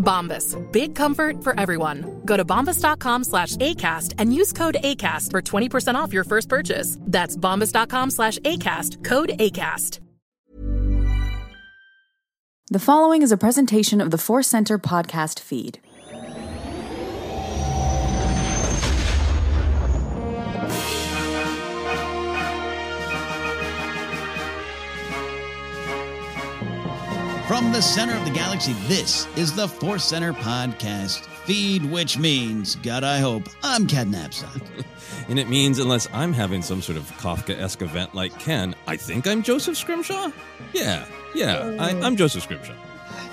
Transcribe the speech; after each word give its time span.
Bombas. 0.00 0.56
Big 0.72 0.96
comfort 0.96 1.44
for 1.44 1.58
everyone. 1.60 2.22
Go 2.24 2.36
to 2.36 2.44
bombas.com 2.44 3.24
slash 3.24 3.56
ACAST 3.56 4.14
and 4.18 4.34
use 4.34 4.52
code 4.52 4.78
ACAST 4.82 5.30
for 5.30 5.42
20% 5.42 5.94
off 5.94 6.12
your 6.12 6.24
first 6.24 6.48
purchase. 6.48 6.98
That's 7.02 7.36
bombas.com 7.36 8.10
slash 8.10 8.38
ACAST. 8.40 9.04
Code 9.04 9.30
ACAST. 9.38 10.00
The 12.72 12.78
following 12.78 13.22
is 13.22 13.32
a 13.32 13.36
presentation 13.36 14.00
of 14.00 14.12
the 14.12 14.18
Force 14.18 14.46
Center 14.46 14.78
podcast 14.78 15.40
feed. 15.40 15.80
From 27.50 27.72
the 27.72 27.82
center 27.82 28.16
of 28.16 28.24
the 28.24 28.30
galaxy, 28.30 28.74
this 28.86 29.26
is 29.36 29.52
the 29.52 29.66
Force 29.66 30.04
Center 30.04 30.32
podcast 30.32 31.26
feed, 31.44 31.84
which 31.84 32.16
means, 32.16 32.76
God, 32.76 33.02
I 33.02 33.18
hope, 33.18 33.42
I'm 33.64 33.88
Ken 33.88 34.12
Napzok. 34.12 34.62
and 35.28 35.36
it 35.36 35.48
means, 35.48 35.80
unless 35.80 36.06
I'm 36.12 36.32
having 36.32 36.62
some 36.62 36.80
sort 36.80 36.96
of 36.96 37.10
Kafka 37.16 37.58
esque 37.58 37.82
event 37.82 38.14
like 38.14 38.38
Ken, 38.38 38.76
I 38.86 38.96
think 38.96 39.26
I'm 39.26 39.42
Joseph 39.42 39.76
Scrimshaw? 39.76 40.30
Yeah, 40.72 41.04
yeah, 41.34 41.76
I, 41.80 42.00
I'm 42.00 42.14
Joseph 42.14 42.44
Scrimshaw. 42.44 42.76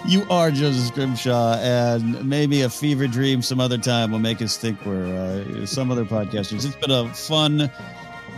You 0.07 0.25
are 0.31 0.49
Joseph 0.49 0.87
Scrimshaw, 0.87 1.59
and 1.59 2.27
maybe 2.27 2.63
a 2.63 2.71
fever 2.71 3.05
dream 3.05 3.43
some 3.43 3.59
other 3.59 3.77
time 3.77 4.09
will 4.09 4.17
make 4.17 4.41
us 4.41 4.57
think 4.57 4.83
we're 4.83 5.05
uh, 5.05 5.67
some 5.67 5.91
other 5.91 6.05
podcasters. 6.05 6.65
It's 6.65 6.75
been 6.77 6.89
a 6.89 7.07
fun 7.13 7.69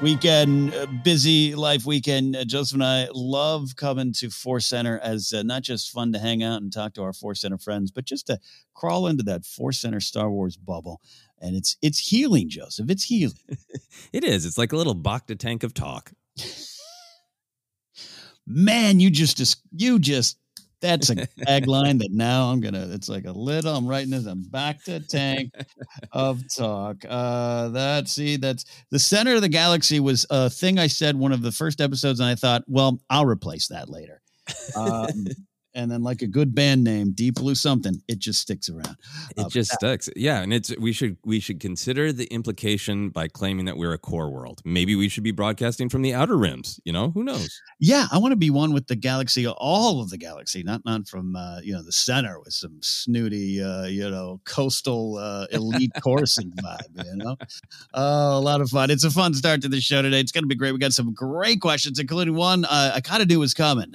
weekend, 0.02 0.74
uh, 0.74 0.86
busy 1.04 1.56
life 1.56 1.86
weekend. 1.86 2.36
Uh, 2.36 2.46
Joseph 2.46 2.76
and 2.76 2.84
I 2.84 3.08
love 3.14 3.76
coming 3.76 4.14
to 4.14 4.30
Force 4.30 4.66
Center 4.66 5.00
as 5.00 5.34
uh, 5.34 5.44
not 5.44 5.64
just 5.64 5.92
fun 5.92 6.14
to 6.14 6.20
hang 6.20 6.42
out 6.44 6.62
and 6.62 6.72
talk 6.72 6.94
to 6.94 7.04
our 7.04 7.14
Force 7.14 7.42
Center 7.42 7.58
friends, 7.58 7.92
but 7.92 8.06
just 8.06 8.28
to 8.28 8.40
crawl 8.74 9.08
into 9.08 9.24
that 9.24 9.46
Force 9.46 9.80
Center 9.80 10.00
Star 10.00 10.30
Wars 10.30 10.56
bubble. 10.58 11.02
And 11.40 11.56
it's 11.56 11.78
it's 11.82 12.00
healing, 12.00 12.50
Joseph. 12.50 12.90
It's 12.90 13.04
healing. 13.04 13.58
it 14.14 14.24
is. 14.24 14.46
It's 14.46 14.58
like 14.58 14.74
a 14.74 14.78
little 14.78 14.96
Bacta 14.96 15.38
tank 15.38 15.64
of 15.64 15.74
talk. 15.74 16.12
Man, 18.48 19.00
you 19.00 19.10
just 19.10 19.64
you 19.72 20.00
just 20.00 20.38
that's 20.82 21.10
a 21.10 21.16
tagline 21.16 22.00
that 22.00 22.12
now 22.12 22.52
I'm 22.52 22.60
gonna. 22.60 22.88
It's 22.92 23.10
like 23.10 23.26
a 23.26 23.32
little. 23.32 23.76
I'm 23.76 23.88
writing 23.88 24.12
this. 24.12 24.26
I'm 24.26 24.44
Bacta 24.44 25.06
tank 25.08 25.54
of 26.12 26.44
talk. 26.56 27.04
Uh, 27.08 27.70
that 27.70 28.08
see, 28.08 28.38
that's 28.38 28.66
the 28.92 29.00
center 29.00 29.36
of 29.36 29.42
the 29.42 29.50
galaxy 29.50 30.00
was 30.00 30.26
a 30.30 30.50
thing 30.50 30.80
I 30.80 30.88
said 30.88 31.16
one 31.16 31.32
of 31.32 31.42
the 31.42 31.52
first 31.52 31.82
episodes, 31.82 32.20
and 32.20 32.30
I 32.30 32.36
thought, 32.36 32.64
well, 32.68 33.00
I'll 33.10 33.26
replace 33.26 33.68
that 33.68 33.90
later. 33.90 34.22
Um, 34.76 35.26
and 35.74 35.92
then 35.92 36.02
like 36.04 36.22
a 36.22 36.28
good 36.28 36.56
band 36.56 36.84
name, 36.84 37.12
Deep 37.12 37.36
Blue 37.36 37.56
something, 37.56 38.02
it 38.08 38.20
just 38.20 38.42
sticks 38.42 38.70
around. 38.70 38.98
It 39.38 39.46
uh, 39.46 39.50
just 39.50 39.72
that, 39.72 40.02
sticks. 40.02 40.10
Yeah, 40.16 40.42
and 40.42 40.54
it's 40.54 40.76
we 40.78 40.92
should 40.92 41.18
we 41.24 41.40
should 41.40 41.60
consider 41.60 42.12
the 42.12 42.26
implication 42.26 43.10
by 43.10 43.28
claiming 43.28 43.66
that 43.66 43.78
we're 43.78 43.94
a 43.94 43.98
core 43.98 44.30
world. 44.30 44.62
Maybe 44.66 44.96
we 44.96 45.10
should 45.10 45.24
be 45.24 45.32
broadcasting 45.32 45.90
from 45.90 46.02
the 46.02 46.14
outer 46.14 46.38
rims. 46.38 46.80
You 46.84 46.94
know, 46.94 47.12
who 47.12 47.24
knows? 47.24 47.62
Yeah, 47.80 48.08
I 48.12 48.18
want 48.18 48.32
to 48.32 48.38
be 48.38 48.50
one 48.50 48.74
with 48.74 48.88
the 48.88 48.96
galaxy, 48.96 49.48
all 49.48 50.02
of 50.02 50.10
the 50.10 50.18
galaxy, 50.18 50.64
not 50.64 50.84
not 50.86 51.08
from 51.08 51.36
uh, 51.36 51.60
you 51.64 51.74
know 51.74 51.84
the 51.84 51.92
center 51.92 52.40
with 52.40 52.54
some 52.54 52.80
snooty 52.82 53.62
uh, 53.62 53.86
you 53.86 54.10
know 54.10 54.42
coastal 54.46 55.18
uh, 55.18 55.48
elite 55.52 55.92
coursing 56.02 56.52
vibe. 56.52 57.06
You 57.06 57.16
know, 57.16 57.36
oh, 57.94 58.38
a 58.38 58.42
lot 58.42 58.62
of 58.62 58.70
fun. 58.70 58.90
It's 58.90 59.04
a 59.04 59.12
fun 59.12 59.34
start 59.34 59.62
to 59.62 59.70
the 59.70 59.82
show 59.82 60.02
today. 60.02 60.20
It's 60.20 60.32
going 60.32 60.44
to 60.44 60.48
be 60.48 60.56
great. 60.56 60.72
We 60.72 60.80
got 60.80 60.94
some 60.94 61.14
great 61.14 61.62
questions, 61.62 62.00
including 62.00 62.36
one 62.36 62.66
uh, 62.66 62.94
I 62.96 63.02
kind 63.02 63.22
of 63.22 63.28
knew 63.28 63.40
was 63.40 63.54
coming. 63.54 63.94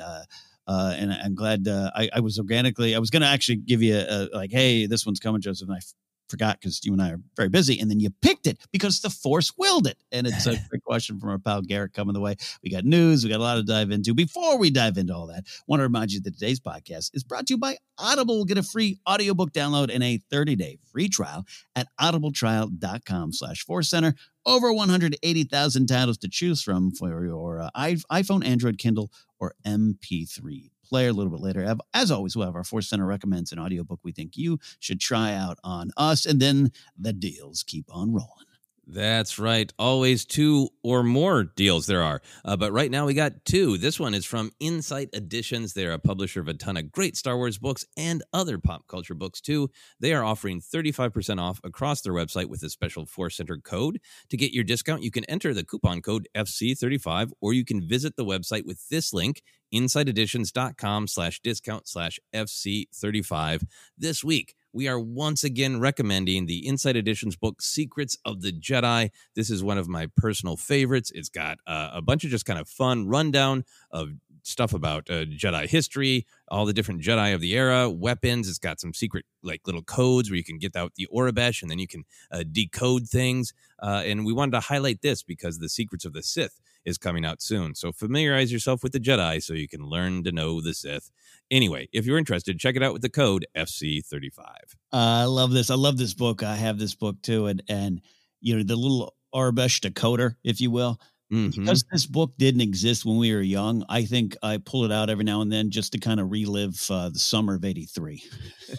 Uh, 0.66 0.94
and 0.96 1.12
I'm 1.12 1.34
glad 1.34 1.68
uh, 1.68 1.90
I, 1.94 2.08
I, 2.14 2.20
was 2.20 2.38
organically. 2.38 2.94
I 2.94 2.98
was 2.98 3.10
going 3.10 3.20
to 3.22 3.28
actually 3.28 3.56
give 3.56 3.82
you 3.82 3.96
a, 3.96 4.28
a, 4.32 4.36
like, 4.36 4.50
hey, 4.50 4.86
this 4.86 5.04
one's 5.04 5.20
coming, 5.20 5.42
Joseph. 5.42 5.68
And 5.68 5.76
I 5.76 5.80
forgot 6.28 6.60
because 6.60 6.84
you 6.84 6.92
and 6.92 7.02
I 7.02 7.10
are 7.10 7.20
very 7.36 7.48
busy, 7.48 7.78
and 7.78 7.90
then 7.90 8.00
you 8.00 8.10
picked 8.22 8.46
it 8.46 8.58
because 8.72 9.00
the 9.00 9.10
Force 9.10 9.52
willed 9.56 9.86
it. 9.86 9.98
And 10.12 10.26
it's 10.26 10.46
a 10.46 10.56
great 10.70 10.84
question 10.84 11.18
from 11.18 11.30
our 11.30 11.38
pal 11.38 11.62
Garrett 11.62 11.92
coming 11.92 12.14
the 12.14 12.20
way. 12.20 12.36
We 12.62 12.70
got 12.70 12.84
news, 12.84 13.24
we 13.24 13.30
got 13.30 13.40
a 13.40 13.42
lot 13.42 13.56
to 13.56 13.62
dive 13.62 13.90
into. 13.90 14.14
Before 14.14 14.58
we 14.58 14.70
dive 14.70 14.96
into 14.98 15.14
all 15.14 15.26
that, 15.28 15.44
I 15.46 15.62
want 15.66 15.80
to 15.80 15.84
remind 15.84 16.12
you 16.12 16.20
that 16.22 16.34
today's 16.34 16.60
podcast 16.60 17.10
is 17.14 17.24
brought 17.24 17.46
to 17.46 17.54
you 17.54 17.58
by 17.58 17.76
Audible. 17.98 18.44
Get 18.44 18.58
a 18.58 18.62
free 18.62 18.98
audiobook 19.08 19.52
download 19.52 19.92
and 19.92 20.02
a 20.02 20.20
30-day 20.32 20.78
free 20.90 21.08
trial 21.08 21.44
at 21.76 21.88
audibletrial.com 22.00 23.32
slash 23.32 23.64
force 23.64 23.88
center. 23.88 24.14
Over 24.46 24.72
180,000 24.72 25.86
titles 25.86 26.18
to 26.18 26.28
choose 26.28 26.62
from 26.62 26.90
for 26.90 27.24
your 27.24 27.62
uh, 27.62 27.70
iPhone, 27.76 28.46
Android, 28.46 28.76
Kindle, 28.76 29.10
or 29.38 29.54
MP3 29.66 30.73
player 30.94 31.08
a 31.08 31.12
little 31.12 31.32
bit 31.32 31.40
later. 31.40 31.76
As 31.92 32.12
always, 32.12 32.36
we'll 32.36 32.46
have 32.46 32.54
our 32.54 32.62
Force 32.62 32.88
Center 32.88 33.04
recommends 33.04 33.50
an 33.50 33.58
audiobook 33.58 33.98
we 34.04 34.12
think 34.12 34.36
you 34.36 34.60
should 34.78 35.00
try 35.00 35.34
out 35.34 35.58
on 35.64 35.90
us, 35.96 36.24
and 36.24 36.40
then 36.40 36.70
the 36.96 37.12
deals 37.12 37.64
keep 37.64 37.86
on 37.88 38.12
rolling. 38.12 38.46
That's 38.86 39.38
right. 39.38 39.72
Always 39.78 40.24
two 40.24 40.68
or 40.82 41.02
more 41.02 41.44
deals 41.44 41.86
there 41.86 42.02
are. 42.02 42.20
Uh, 42.44 42.56
but 42.56 42.70
right 42.70 42.90
now 42.90 43.06
we 43.06 43.14
got 43.14 43.44
two. 43.44 43.78
This 43.78 43.98
one 43.98 44.14
is 44.14 44.26
from 44.26 44.52
Insight 44.60 45.08
Editions. 45.14 45.72
They're 45.72 45.92
a 45.92 45.98
publisher 45.98 46.40
of 46.40 46.48
a 46.48 46.54
ton 46.54 46.76
of 46.76 46.92
great 46.92 47.16
Star 47.16 47.36
Wars 47.36 47.56
books 47.56 47.84
and 47.96 48.22
other 48.32 48.58
pop 48.58 48.86
culture 48.86 49.14
books 49.14 49.40
too. 49.40 49.70
They 50.00 50.12
are 50.12 50.22
offering 50.22 50.60
35% 50.60 51.40
off 51.40 51.60
across 51.64 52.02
their 52.02 52.12
website 52.12 52.50
with 52.50 52.62
a 52.62 52.68
special 52.68 53.06
Force 53.06 53.38
Center 53.38 53.56
code. 53.56 54.00
To 54.28 54.36
get 54.36 54.52
your 54.52 54.64
discount, 54.64 55.02
you 55.02 55.10
can 55.10 55.24
enter 55.24 55.54
the 55.54 55.64
coupon 55.64 56.02
code 56.02 56.28
FC35 56.36 57.30
or 57.40 57.54
you 57.54 57.64
can 57.64 57.88
visit 57.88 58.16
the 58.16 58.24
website 58.24 58.66
with 58.66 58.86
this 58.90 59.14
link 59.14 59.42
insighteditions.com 59.72 61.06
slash 61.06 61.40
discount 61.40 61.86
slash 61.88 62.18
FC35 62.34 63.64
this 63.96 64.24
week 64.24 64.54
we 64.74 64.88
are 64.88 64.98
once 64.98 65.44
again 65.44 65.78
recommending 65.78 66.46
the 66.46 66.66
Insight 66.66 66.96
Editions 66.96 67.36
book, 67.36 67.62
Secrets 67.62 68.18
of 68.24 68.42
the 68.42 68.50
Jedi. 68.50 69.10
This 69.36 69.48
is 69.48 69.62
one 69.62 69.78
of 69.78 69.88
my 69.88 70.08
personal 70.16 70.56
favorites. 70.56 71.12
It's 71.14 71.28
got 71.28 71.58
uh, 71.64 71.90
a 71.94 72.02
bunch 72.02 72.24
of 72.24 72.30
just 72.30 72.44
kind 72.44 72.58
of 72.58 72.68
fun 72.68 73.06
rundown 73.06 73.64
of 73.92 74.14
stuff 74.42 74.74
about 74.74 75.08
uh, 75.08 75.26
Jedi 75.26 75.68
history, 75.68 76.26
all 76.48 76.66
the 76.66 76.72
different 76.72 77.02
Jedi 77.02 77.32
of 77.32 77.40
the 77.40 77.54
era, 77.54 77.88
weapons. 77.88 78.48
It's 78.48 78.58
got 78.58 78.80
some 78.80 78.92
secret, 78.92 79.24
like 79.44 79.60
little 79.64 79.82
codes 79.82 80.28
where 80.28 80.36
you 80.36 80.44
can 80.44 80.58
get 80.58 80.74
out 80.74 80.96
the 80.96 81.06
Aurebesh 81.14 81.62
and 81.62 81.70
then 81.70 81.78
you 81.78 81.86
can 81.86 82.04
uh, 82.32 82.42
decode 82.50 83.08
things. 83.08 83.54
Uh, 83.80 84.02
and 84.04 84.26
we 84.26 84.32
wanted 84.32 84.52
to 84.52 84.60
highlight 84.60 85.02
this 85.02 85.22
because 85.22 85.60
the 85.60 85.68
Secrets 85.68 86.04
of 86.04 86.14
the 86.14 86.22
Sith 86.22 86.60
is 86.84 86.98
coming 86.98 87.24
out 87.24 87.42
soon. 87.42 87.74
So 87.74 87.92
familiarize 87.92 88.52
yourself 88.52 88.82
with 88.82 88.92
the 88.92 89.00
Jedi 89.00 89.42
so 89.42 89.54
you 89.54 89.68
can 89.68 89.82
learn 89.82 90.24
to 90.24 90.32
know 90.32 90.60
the 90.60 90.74
Sith. 90.74 91.10
Anyway, 91.50 91.88
if 91.92 92.06
you're 92.06 92.18
interested, 92.18 92.58
check 92.58 92.76
it 92.76 92.82
out 92.82 92.92
with 92.92 93.02
the 93.02 93.08
code 93.08 93.46
FC35. 93.56 94.38
Uh, 94.38 94.46
I 94.92 95.24
love 95.24 95.52
this. 95.52 95.70
I 95.70 95.74
love 95.74 95.98
this 95.98 96.14
book. 96.14 96.42
I 96.42 96.56
have 96.56 96.78
this 96.78 96.94
book 96.94 97.20
too. 97.22 97.46
And, 97.46 97.62
and 97.68 98.00
you 98.40 98.56
know, 98.56 98.62
the 98.62 98.76
little 98.76 99.14
Aurebesh 99.34 99.80
decoder, 99.80 100.36
if 100.44 100.60
you 100.60 100.70
will. 100.70 101.00
Mm-hmm. 101.32 101.62
Because 101.62 101.84
this 101.90 102.06
book 102.06 102.32
didn't 102.38 102.60
exist 102.60 103.04
when 103.04 103.16
we 103.16 103.34
were 103.34 103.40
young, 103.40 103.84
I 103.88 104.04
think 104.04 104.36
I 104.42 104.58
pull 104.58 104.84
it 104.84 104.92
out 104.92 105.10
every 105.10 105.24
now 105.24 105.40
and 105.40 105.50
then 105.50 105.70
just 105.70 105.92
to 105.92 105.98
kind 105.98 106.20
of 106.20 106.30
relive 106.30 106.86
uh, 106.90 107.08
the 107.08 107.18
summer 107.18 107.54
of 107.54 107.64
'83. 107.64 108.22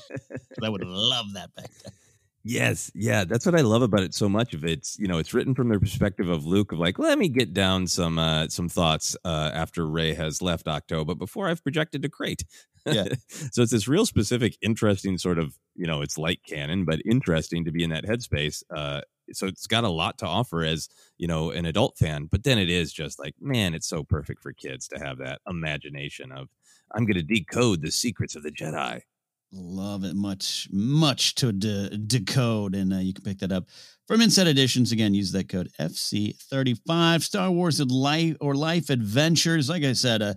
I 0.63 0.69
would 0.69 0.85
love 0.85 1.33
that 1.33 1.53
back 1.55 1.71
then. 1.83 1.93
Yes, 2.47 2.91
yeah, 2.93 3.23
that's 3.23 3.43
what 3.47 3.55
I 3.55 3.61
love 3.61 3.81
about 3.81 4.03
it 4.03 4.13
so 4.13 4.29
much. 4.29 4.53
Of 4.53 4.63
it's 4.63 4.99
you 4.99 5.07
know 5.07 5.17
it's 5.17 5.33
written 5.33 5.55
from 5.55 5.67
the 5.69 5.79
perspective 5.79 6.29
of 6.29 6.45
Luke 6.45 6.71
of 6.71 6.77
like 6.77 6.99
let 6.99 7.17
me 7.17 7.27
get 7.27 7.55
down 7.55 7.87
some 7.87 8.19
uh, 8.19 8.47
some 8.49 8.69
thoughts 8.69 9.17
uh, 9.25 9.49
after 9.51 9.87
Rey 9.87 10.13
has 10.13 10.43
left 10.43 10.67
Ahch-To, 10.67 11.05
but 11.05 11.17
before 11.17 11.49
I've 11.49 11.63
projected 11.63 12.03
to 12.03 12.09
Crait. 12.09 12.45
Yeah. 12.85 13.05
so 13.27 13.63
it's 13.63 13.71
this 13.71 13.87
real 13.87 14.05
specific, 14.05 14.59
interesting 14.61 15.17
sort 15.17 15.39
of 15.39 15.57
you 15.75 15.87
know 15.87 16.03
it's 16.03 16.19
light 16.19 16.41
canon, 16.47 16.85
but 16.85 17.01
interesting 17.03 17.65
to 17.65 17.71
be 17.71 17.83
in 17.83 17.89
that 17.89 18.05
headspace. 18.05 18.61
Uh, 18.69 19.01
so 19.33 19.47
it's 19.47 19.65
got 19.65 19.83
a 19.83 19.89
lot 19.89 20.19
to 20.19 20.27
offer 20.27 20.63
as 20.63 20.87
you 21.17 21.27
know 21.27 21.49
an 21.49 21.65
adult 21.65 21.97
fan, 21.97 22.25
but 22.29 22.43
then 22.43 22.59
it 22.59 22.69
is 22.69 22.93
just 22.93 23.17
like 23.17 23.33
man, 23.41 23.73
it's 23.73 23.87
so 23.87 24.03
perfect 24.03 24.43
for 24.43 24.53
kids 24.53 24.87
to 24.89 24.99
have 24.99 25.17
that 25.17 25.41
imagination 25.49 26.31
of 26.31 26.49
I'm 26.93 27.05
going 27.05 27.17
to 27.17 27.23
decode 27.23 27.81
the 27.81 27.89
secrets 27.89 28.35
of 28.35 28.43
the 28.43 28.51
Jedi. 28.51 29.01
Love 29.51 30.03
it. 30.03 30.15
Much, 30.15 30.67
much 30.71 31.35
to 31.35 31.51
de- 31.51 31.97
decode. 31.97 32.75
And 32.75 32.93
uh, 32.93 32.97
you 32.97 33.13
can 33.13 33.23
pick 33.23 33.39
that 33.39 33.51
up 33.51 33.65
from 34.07 34.21
Insight 34.21 34.47
Editions. 34.47 34.91
Again, 34.91 35.13
use 35.13 35.31
that 35.31 35.49
code 35.49 35.69
FC35. 35.79 37.21
Star 37.21 37.51
Wars 37.51 37.79
Life 37.79 38.35
or 38.41 38.55
Life 38.55 38.89
Adventures. 38.89 39.69
Like 39.69 39.83
I 39.83 39.93
said, 39.93 40.21
uh, 40.21 40.33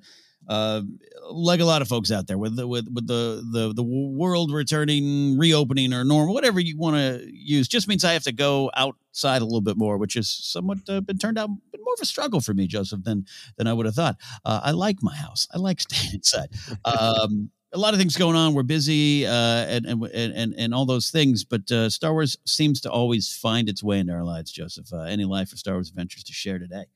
uh, 0.48 0.82
like 1.30 1.60
a 1.60 1.64
lot 1.64 1.82
of 1.82 1.88
folks 1.88 2.10
out 2.10 2.26
there 2.26 2.38
with 2.38 2.56
the, 2.56 2.66
with 2.66 2.88
with 2.92 3.06
the 3.06 3.44
the 3.52 3.74
the 3.74 3.82
world 3.82 4.52
returning, 4.52 5.36
reopening, 5.36 5.92
or 5.92 6.04
normal, 6.04 6.32
whatever 6.32 6.58
you 6.60 6.78
want 6.78 6.96
to 6.96 7.26
use, 7.30 7.68
just 7.68 7.88
means 7.88 8.04
I 8.04 8.12
have 8.12 8.22
to 8.22 8.32
go 8.32 8.70
outside 8.74 9.42
a 9.42 9.44
little 9.44 9.60
bit 9.60 9.76
more, 9.76 9.98
which 9.98 10.14
has 10.14 10.30
somewhat 10.30 10.78
uh, 10.88 11.00
been 11.00 11.18
turned 11.18 11.38
out 11.38 11.50
been 11.70 11.82
more 11.84 11.94
of 11.94 12.00
a 12.00 12.06
struggle 12.06 12.40
for 12.40 12.54
me, 12.54 12.66
Joseph, 12.66 13.02
than 13.02 13.26
than 13.58 13.66
I 13.66 13.72
would 13.74 13.84
have 13.86 13.94
thought. 13.94 14.16
Uh, 14.44 14.60
I 14.62 14.70
like 14.70 15.02
my 15.02 15.14
house. 15.14 15.46
I 15.52 15.58
like 15.58 15.80
staying 15.80 16.14
inside. 16.14 16.48
Um, 16.84 17.50
a 17.72 17.78
lot 17.78 17.94
of 17.94 18.00
things 18.00 18.16
going 18.16 18.36
on. 18.36 18.54
We're 18.54 18.62
busy 18.62 19.26
uh, 19.26 19.30
and, 19.30 19.86
and 19.86 20.04
and 20.04 20.54
and 20.56 20.74
all 20.74 20.86
those 20.86 21.10
things, 21.10 21.44
but 21.44 21.70
uh, 21.70 21.90
Star 21.90 22.12
Wars 22.12 22.36
seems 22.44 22.80
to 22.82 22.90
always 22.90 23.34
find 23.34 23.68
its 23.68 23.82
way 23.82 23.98
into 23.98 24.12
our 24.12 24.24
lives. 24.24 24.50
Joseph, 24.50 24.92
uh, 24.92 25.00
any 25.00 25.24
life 25.24 25.52
or 25.52 25.56
Star 25.56 25.74
Wars 25.74 25.88
adventures 25.90 26.24
to 26.24 26.32
share 26.32 26.58
today? 26.58 26.86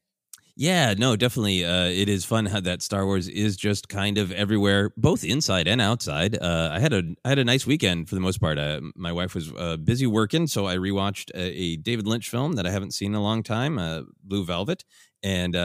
Yeah, 0.54 0.92
no, 0.98 1.16
definitely. 1.16 1.64
Uh, 1.64 1.86
it 1.86 2.10
is 2.10 2.26
fun 2.26 2.44
how 2.44 2.60
that 2.60 2.82
Star 2.82 3.06
Wars 3.06 3.26
is 3.26 3.56
just 3.56 3.88
kind 3.88 4.18
of 4.18 4.30
everywhere, 4.32 4.90
both 4.98 5.24
inside 5.24 5.66
and 5.66 5.80
outside. 5.80 6.36
Uh, 6.38 6.70
I 6.72 6.78
had 6.78 6.92
a 6.92 7.02
I 7.24 7.30
had 7.30 7.38
a 7.38 7.44
nice 7.44 7.66
weekend 7.66 8.08
for 8.08 8.14
the 8.14 8.20
most 8.20 8.38
part. 8.38 8.58
Uh, 8.58 8.80
my 8.94 9.12
wife 9.12 9.34
was 9.34 9.50
uh, 9.52 9.78
busy 9.78 10.06
working, 10.06 10.46
so 10.46 10.66
I 10.66 10.76
rewatched 10.76 11.30
a, 11.34 11.40
a, 11.40 11.76
David 11.76 12.06
Lynch 12.06 12.28
film 12.28 12.54
that 12.54 12.66
I 12.66 12.70
haven't 12.70 12.92
seen 12.92 13.12
in 13.12 13.14
a 13.14 13.22
long 13.22 13.42
time, 13.42 13.78
uh, 13.78 14.02
Blue 14.22 14.44
Velvet, 14.44 14.84
and 15.22 15.56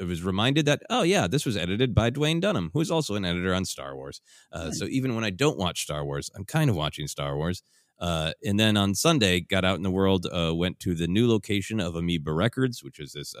uh, 0.00 0.04
it 0.04 0.06
was 0.06 0.22
reminded 0.22 0.66
that 0.66 0.82
oh 0.90 1.02
yeah 1.02 1.26
this 1.26 1.46
was 1.46 1.56
edited 1.56 1.94
by 1.94 2.10
Duwayne 2.10 2.40
Dunham 2.40 2.70
who's 2.72 2.90
also 2.90 3.14
an 3.14 3.24
editor 3.24 3.54
on 3.54 3.64
Star 3.64 3.96
Wars. 3.96 4.20
Uh, 4.52 4.70
so 4.70 4.86
even 4.86 5.14
when 5.14 5.24
I 5.24 5.30
don't 5.30 5.58
watch 5.58 5.82
Star 5.82 6.04
Wars 6.04 6.30
I'm 6.34 6.44
kind 6.44 6.70
of 6.70 6.76
watching 6.76 7.06
Star 7.06 7.36
Wars. 7.36 7.62
Uh, 8.00 8.30
and 8.44 8.60
then 8.60 8.76
on 8.76 8.94
Sunday 8.94 9.40
got 9.40 9.64
out 9.64 9.76
in 9.76 9.82
the 9.82 9.90
world 9.90 10.24
uh, 10.26 10.54
went 10.54 10.78
to 10.78 10.94
the 10.94 11.08
new 11.08 11.28
location 11.28 11.80
of 11.80 11.96
Amoeba 11.96 12.32
Records 12.32 12.84
which 12.84 13.00
is 13.00 13.12
this 13.12 13.34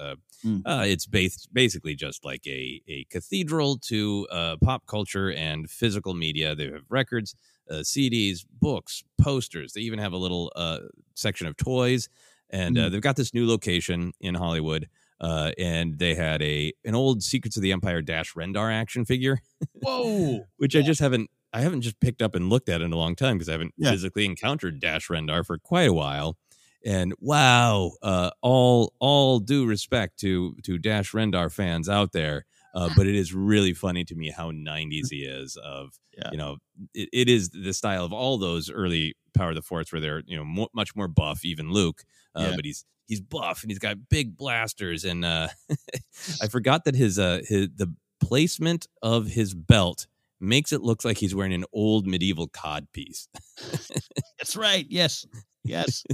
mm. 0.44 0.62
it's 0.86 1.06
based 1.06 1.48
basically 1.52 1.94
just 1.94 2.24
like 2.24 2.44
a, 2.46 2.82
a 2.88 3.06
cathedral 3.08 3.78
to 3.78 4.26
uh, 4.32 4.56
pop 4.62 4.84
culture 4.86 5.32
and 5.32 5.70
physical 5.70 6.14
media. 6.14 6.54
They 6.54 6.64
have 6.64 6.82
records 6.88 7.36
CDs 7.70 8.46
books 8.60 9.04
posters. 9.20 9.74
They 9.74 9.82
even 9.82 9.98
have 9.98 10.12
a 10.12 10.16
little 10.16 10.52
section 11.14 11.46
of 11.46 11.56
toys. 11.56 12.08
And 12.50 12.76
mm. 12.76 12.90
they've 12.90 13.00
got 13.00 13.16
this 13.16 13.34
new 13.34 13.46
location 13.46 14.12
in 14.20 14.34
Hollywood 14.34 14.88
uh, 15.20 15.52
and 15.58 15.98
they 15.98 16.14
had 16.14 16.42
a 16.42 16.72
an 16.84 16.94
old 16.94 17.22
Secrets 17.22 17.56
of 17.56 17.62
the 17.62 17.72
Empire 17.72 18.02
Dash 18.02 18.34
Rendar 18.34 18.72
action 18.72 19.04
figure. 19.04 19.38
Whoa! 19.72 20.46
which 20.56 20.74
yeah. 20.74 20.80
I 20.80 20.84
just 20.84 21.00
haven't 21.00 21.30
I 21.52 21.60
haven't 21.60 21.82
just 21.82 22.00
picked 22.00 22.22
up 22.22 22.34
and 22.34 22.50
looked 22.50 22.68
at 22.68 22.82
in 22.82 22.92
a 22.92 22.96
long 22.96 23.14
time 23.14 23.36
because 23.36 23.48
I 23.48 23.52
haven't 23.52 23.74
yeah. 23.76 23.90
physically 23.90 24.24
encountered 24.24 24.80
Dash 24.80 25.08
Rendar 25.08 25.44
for 25.44 25.58
quite 25.58 25.88
a 25.88 25.92
while. 25.92 26.36
And 26.84 27.12
wow, 27.18 27.92
uh, 28.02 28.30
all 28.42 28.92
all 29.00 29.40
due 29.40 29.66
respect 29.66 30.18
to 30.20 30.54
to 30.64 30.78
Dash 30.78 31.12
Rendar 31.12 31.50
fans 31.50 31.88
out 31.88 32.12
there, 32.12 32.46
uh, 32.74 32.90
but 32.96 33.06
it 33.06 33.16
is 33.16 33.34
really 33.34 33.74
funny 33.74 34.04
to 34.04 34.14
me 34.14 34.30
how 34.30 34.52
90s 34.52 35.10
he 35.10 35.24
is. 35.24 35.56
Of 35.56 35.98
yeah. 36.16 36.28
you 36.30 36.38
know, 36.38 36.58
it, 36.94 37.08
it 37.12 37.28
is 37.28 37.50
the 37.50 37.72
style 37.72 38.04
of 38.04 38.12
all 38.12 38.38
those 38.38 38.70
early 38.70 39.16
Power 39.34 39.50
of 39.50 39.56
the 39.56 39.62
Force 39.62 39.92
where 39.92 40.00
they're 40.00 40.22
you 40.26 40.36
know 40.36 40.44
mo- 40.44 40.68
much 40.72 40.94
more 40.94 41.08
buff, 41.08 41.44
even 41.44 41.72
Luke, 41.72 42.04
uh, 42.36 42.48
yeah. 42.50 42.56
but 42.56 42.64
he's 42.64 42.84
he's 43.08 43.20
buff 43.20 43.62
and 43.62 43.70
he's 43.70 43.80
got 43.80 44.08
big 44.08 44.36
blasters 44.36 45.04
and 45.04 45.24
uh 45.24 45.48
I 46.42 46.46
forgot 46.46 46.84
that 46.84 46.94
his 46.94 47.18
uh 47.18 47.40
his 47.46 47.68
the 47.74 47.92
placement 48.20 48.86
of 49.02 49.26
his 49.26 49.54
belt 49.54 50.06
makes 50.40 50.72
it 50.72 50.82
look 50.82 51.04
like 51.04 51.18
he's 51.18 51.34
wearing 51.34 51.52
an 51.52 51.64
old 51.72 52.06
medieval 52.06 52.46
cod 52.46 52.86
piece. 52.92 53.28
that's 54.38 54.56
right. 54.56 54.86
Yes. 54.88 55.26
Yes. 55.64 56.04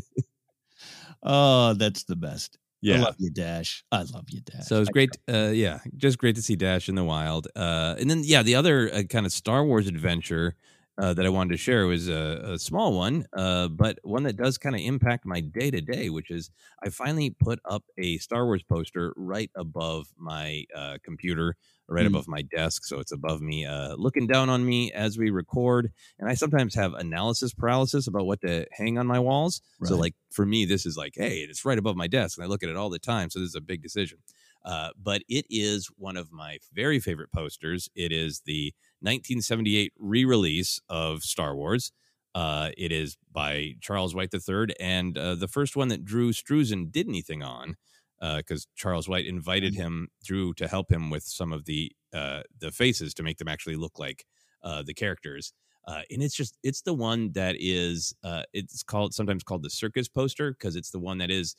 oh, 1.23 1.75
that's 1.75 2.05
the 2.05 2.17
best. 2.17 2.59
Yeah. 2.81 2.97
I 2.97 2.99
love 2.99 3.17
you, 3.19 3.31
Dash. 3.31 3.85
I 3.91 4.03
love 4.03 4.27
you, 4.29 4.41
Dash. 4.41 4.67
So 4.67 4.77
it 4.77 4.81
was 4.81 4.89
great. 4.91 5.11
Uh, 5.31 5.51
yeah, 5.55 5.79
just 5.97 6.19
great 6.19 6.37
to 6.37 6.43
see 6.43 6.55
Dash 6.55 6.89
in 6.89 6.95
the 6.95 7.05
wild. 7.05 7.49
Uh, 7.57 7.95
and 7.99 8.11
then, 8.11 8.23
yeah, 8.25 8.43
the 8.43 8.57
other 8.57 8.93
uh, 8.93 9.03
kind 9.05 9.25
of 9.25 9.33
Star 9.33 9.65
Wars 9.65 9.87
adventure 9.87 10.55
uh, 10.97 11.13
that 11.15 11.27
I 11.27 11.29
wanted 11.29 11.51
to 11.51 11.57
share 11.57 11.87
was 11.87 12.09
a, 12.09 12.53
a 12.53 12.59
small 12.59 12.93
one, 12.93 13.27
uh, 13.33 13.69
but 13.69 13.99
one 14.03 14.23
that 14.25 14.37
does 14.37 14.59
kind 14.59 14.75
of 14.75 14.81
impact 14.81 15.27
my 15.27 15.41
day 15.41 15.71
to 15.71 15.81
day, 15.81 16.09
which 16.09 16.31
is 16.31 16.51
I 16.85 16.89
finally 16.89 17.31
put 17.31 17.59
up 17.65 17.85
a 17.99 18.19
Star 18.19 18.45
Wars 18.45 18.63
poster 18.63 19.13
right 19.17 19.51
above 19.57 20.07
my 20.17 20.65
uh, 20.75 20.99
computer, 21.05 21.57
right 21.89 22.05
mm. 22.05 22.09
above 22.09 22.29
my 22.29 22.43
desk. 22.43 22.85
So 22.85 23.01
it's 23.01 23.13
above 23.13 23.41
me, 23.41 23.67
uh, 23.67 23.97
looking 23.97 24.27
down 24.27 24.49
on 24.49 24.65
me 24.65 24.93
as 24.93 25.19
we 25.19 25.31
record. 25.31 25.91
And 26.19 26.29
I 26.29 26.35
sometimes 26.35 26.75
have 26.77 26.95
analysis 26.95 27.53
paralysis 27.53 28.07
about 28.07 28.27
what 28.27 28.41
to 28.43 28.67
hang 28.73 28.97
on 28.97 29.07
my 29.07 29.19
walls. 29.19 29.63
Right. 29.81 29.89
So, 29.89 29.97
like, 29.97 30.15
for 30.31 30.47
me, 30.47 30.65
this 30.65 30.87
is 30.87 30.97
like, 30.97 31.15
hey, 31.17 31.39
it's 31.39 31.65
right 31.65 31.79
above 31.79 31.97
my 31.97 32.07
desk, 32.07 32.39
and 32.39 32.45
I 32.45 32.49
look 32.49 32.63
at 32.63 32.69
it 32.69 32.77
all 32.77 32.91
the 32.91 32.99
time. 33.01 33.31
So 33.31 33.41
this 33.41 33.49
is 33.49 33.55
a 33.57 33.61
big 33.61 33.83
decision. 33.83 34.19
Uh, 34.65 34.91
but 34.97 35.23
it 35.29 35.45
is 35.51 35.89
one 35.99 36.17
of 36.17 36.33
my 36.33 36.59
very 36.73 36.99
favorite 36.99 37.31
posters. 37.33 37.89
It 37.95 38.13
is 38.13 38.41
the 38.47 38.73
1978 39.05 39.93
re 39.99 40.25
release 40.25 40.81
of 40.89 41.23
Star 41.23 41.55
Wars. 41.55 41.93
Uh, 42.35 42.71
it 42.77 42.91
is 42.91 43.17
by 43.31 43.75
Charles 43.81 44.15
White 44.15 44.35
III, 44.35 44.75
and 44.81 45.17
uh, 45.17 45.37
the 45.37 45.47
first 45.47 45.77
one 45.77 45.89
that 45.89 46.05
Drew 46.05 46.33
Struzan 46.33 46.91
did 46.91 47.07
anything 47.09 47.45
on, 47.45 47.77
because 48.21 48.67
Charles 48.75 49.09
White 49.09 49.27
invited 49.27 49.75
him 49.75 50.09
Drew 50.25 50.53
to 50.55 50.67
help 50.67 50.91
him 50.91 51.11
with 51.11 51.23
some 51.23 51.53
of 51.53 51.67
the 51.67 51.93
uh, 52.15 52.43
the 52.61 52.71
faces 52.71 53.13
to 53.15 53.23
make 53.23 53.39
them 53.39 53.49
actually 53.49 53.75
look 53.75 53.99
like 53.99 54.25
uh, 54.63 54.83
the 54.83 54.95
characters. 54.95 55.53
Uh, 55.87 56.03
and 56.11 56.23
it's 56.23 56.35
just 56.35 56.57
it's 56.63 56.81
the 56.83 56.95
one 56.95 57.33
that 57.33 57.57
is 57.59 58.15
uh, 58.23 58.45
it's 58.53 58.83
called 58.83 59.13
sometimes 59.13 59.43
called 59.43 59.63
the 59.63 59.71
circus 59.71 60.09
poster 60.09 60.53
because 60.53 60.77
it's 60.77 60.91
the 60.91 60.99
one 60.99 61.19
that 61.19 61.31
is 61.31 61.57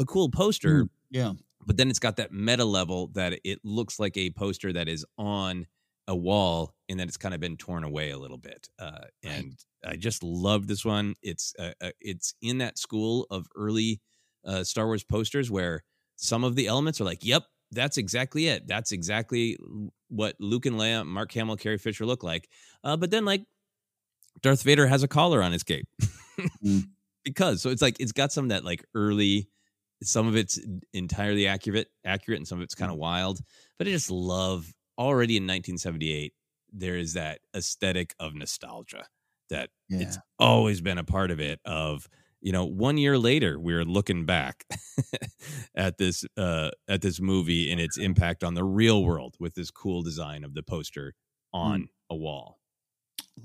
a 0.00 0.04
cool 0.04 0.30
poster. 0.30 0.84
Mm, 0.84 0.88
yeah. 1.10 1.32
But 1.66 1.76
then 1.76 1.90
it's 1.90 1.98
got 1.98 2.16
that 2.16 2.32
meta 2.32 2.64
level 2.64 3.08
that 3.08 3.38
it 3.44 3.60
looks 3.62 4.00
like 4.00 4.16
a 4.16 4.30
poster 4.30 4.72
that 4.72 4.88
is 4.88 5.04
on 5.18 5.66
a 6.06 6.16
wall 6.16 6.74
and 6.88 6.98
that 7.00 7.08
it's 7.08 7.16
kind 7.16 7.34
of 7.34 7.40
been 7.40 7.56
torn 7.56 7.84
away 7.84 8.10
a 8.10 8.18
little 8.18 8.38
bit. 8.38 8.68
Uh, 8.78 9.04
and 9.22 9.54
I 9.86 9.96
just 9.96 10.22
love 10.22 10.66
this 10.66 10.84
one. 10.84 11.14
It's 11.22 11.54
uh, 11.58 11.72
uh, 11.80 11.90
it's 12.00 12.34
in 12.42 12.58
that 12.58 12.78
school 12.78 13.26
of 13.30 13.46
early 13.56 14.00
uh, 14.44 14.64
Star 14.64 14.86
Wars 14.86 15.04
posters 15.04 15.50
where 15.50 15.84
some 16.16 16.44
of 16.44 16.54
the 16.56 16.66
elements 16.66 17.00
are 17.00 17.04
like, 17.04 17.24
"Yep, 17.24 17.44
that's 17.72 17.98
exactly 17.98 18.48
it. 18.48 18.66
That's 18.66 18.92
exactly 18.92 19.56
what 20.08 20.36
Luke 20.40 20.66
and 20.66 20.76
Leia, 20.76 21.06
Mark 21.06 21.32
Hamill, 21.32 21.56
Carrie 21.56 21.78
Fisher 21.78 22.06
look 22.06 22.22
like." 22.22 22.48
Uh, 22.84 22.96
but 22.96 23.10
then 23.10 23.24
like 23.24 23.44
Darth 24.42 24.62
Vader 24.62 24.86
has 24.86 25.02
a 25.02 25.08
collar 25.08 25.42
on 25.42 25.52
his 25.52 25.62
cape 25.62 25.86
Mm. 26.64 26.84
because 27.24 27.60
so 27.60 27.70
it's 27.70 27.82
like 27.82 27.96
it's 28.00 28.12
got 28.12 28.32
some 28.32 28.44
of 28.44 28.48
that 28.50 28.64
like 28.64 28.84
early 28.94 29.48
some 30.04 30.28
of 30.28 30.36
it's 30.36 30.58
entirely 30.92 31.48
accurate 31.48 31.88
accurate 32.04 32.38
and 32.38 32.46
some 32.46 32.58
of 32.58 32.62
it's 32.62 32.74
Mm. 32.76 32.78
kind 32.78 32.92
of 32.92 32.98
wild 32.98 33.40
but 33.76 33.88
i 33.88 33.90
just 33.90 34.10
love 34.10 34.72
already 34.96 35.36
in 35.36 35.42
1978 35.42 36.32
there 36.72 36.96
is 36.96 37.14
that 37.14 37.40
aesthetic 37.56 38.14
of 38.20 38.34
nostalgia 38.34 39.06
that 39.50 39.70
it's 39.88 40.18
always 40.38 40.80
been 40.80 40.98
a 40.98 41.04
part 41.04 41.30
of 41.30 41.40
it 41.40 41.58
of 41.64 42.08
you 42.40 42.52
know 42.52 42.64
one 42.66 42.98
year 42.98 43.18
later 43.18 43.58
we're 43.58 43.84
looking 43.84 44.26
back 44.26 44.64
at 45.74 45.98
this 45.98 46.24
uh 46.36 46.70
at 46.88 47.00
this 47.02 47.20
movie 47.20 47.70
and 47.70 47.80
its 47.80 47.96
impact 47.98 48.44
on 48.44 48.54
the 48.54 48.64
real 48.64 49.02
world 49.04 49.34
with 49.40 49.54
this 49.54 49.70
cool 49.70 50.02
design 50.02 50.44
of 50.44 50.54
the 50.54 50.62
poster 50.62 51.14
on 51.52 51.80
Mm. 51.82 51.88
a 52.10 52.16
wall 52.16 52.58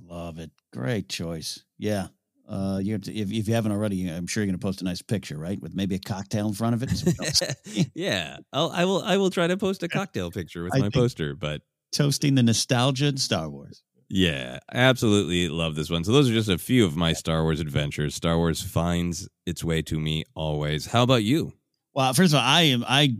Love 0.07 0.39
it. 0.39 0.49
Great 0.71 1.07
choice. 1.07 1.63
Yeah. 1.77 2.07
Uh, 2.49 2.79
you 2.81 2.93
have 2.93 3.03
to, 3.03 3.13
if, 3.15 3.31
if 3.31 3.47
you 3.47 3.53
haven't 3.53 3.71
already, 3.71 4.09
I'm 4.09 4.25
sure 4.25 4.41
you're 4.41 4.47
going 4.51 4.59
to 4.59 4.63
post 4.65 4.81
a 4.81 4.85
nice 4.85 5.03
picture, 5.03 5.37
right? 5.37 5.61
With 5.61 5.75
maybe 5.75 5.93
a 5.93 5.99
cocktail 5.99 6.47
in 6.47 6.53
front 6.55 6.73
of 6.73 6.81
it. 6.81 6.89
so 6.89 7.05
we 7.05 7.13
don't- 7.13 7.89
yeah, 7.93 8.37
I'll, 8.51 8.71
I 8.71 8.85
will. 8.85 9.03
I 9.03 9.17
will 9.17 9.29
try 9.29 9.45
to 9.45 9.55
post 9.55 9.83
a 9.83 9.87
cocktail 9.99 10.31
picture 10.31 10.63
with 10.63 10.73
I 10.75 10.79
my 10.79 10.83
think- 10.85 10.95
poster. 10.95 11.35
But 11.35 11.61
Toasting 11.93 12.35
the 12.35 12.43
nostalgia 12.43 13.07
in 13.07 13.17
Star 13.17 13.49
Wars. 13.49 13.83
yeah, 14.09 14.59
absolutely 14.73 15.47
love 15.47 15.75
this 15.75 15.89
one. 15.89 16.03
So 16.03 16.11
those 16.11 16.29
are 16.29 16.33
just 16.33 16.49
a 16.49 16.57
few 16.57 16.85
of 16.85 16.95
my 16.95 17.13
Star 17.13 17.43
Wars 17.43 17.59
adventures. 17.59 18.15
Star 18.15 18.37
Wars 18.37 18.61
finds 18.61 19.27
its 19.45 19.63
way 19.63 19.81
to 19.83 19.99
me 19.99 20.23
always. 20.35 20.87
How 20.87 21.03
about 21.03 21.23
you? 21.23 21.53
Well, 21.93 22.13
first 22.13 22.33
of 22.33 22.39
all, 22.39 22.45
I 22.45 22.61
am 22.63 22.83
I 22.87 23.15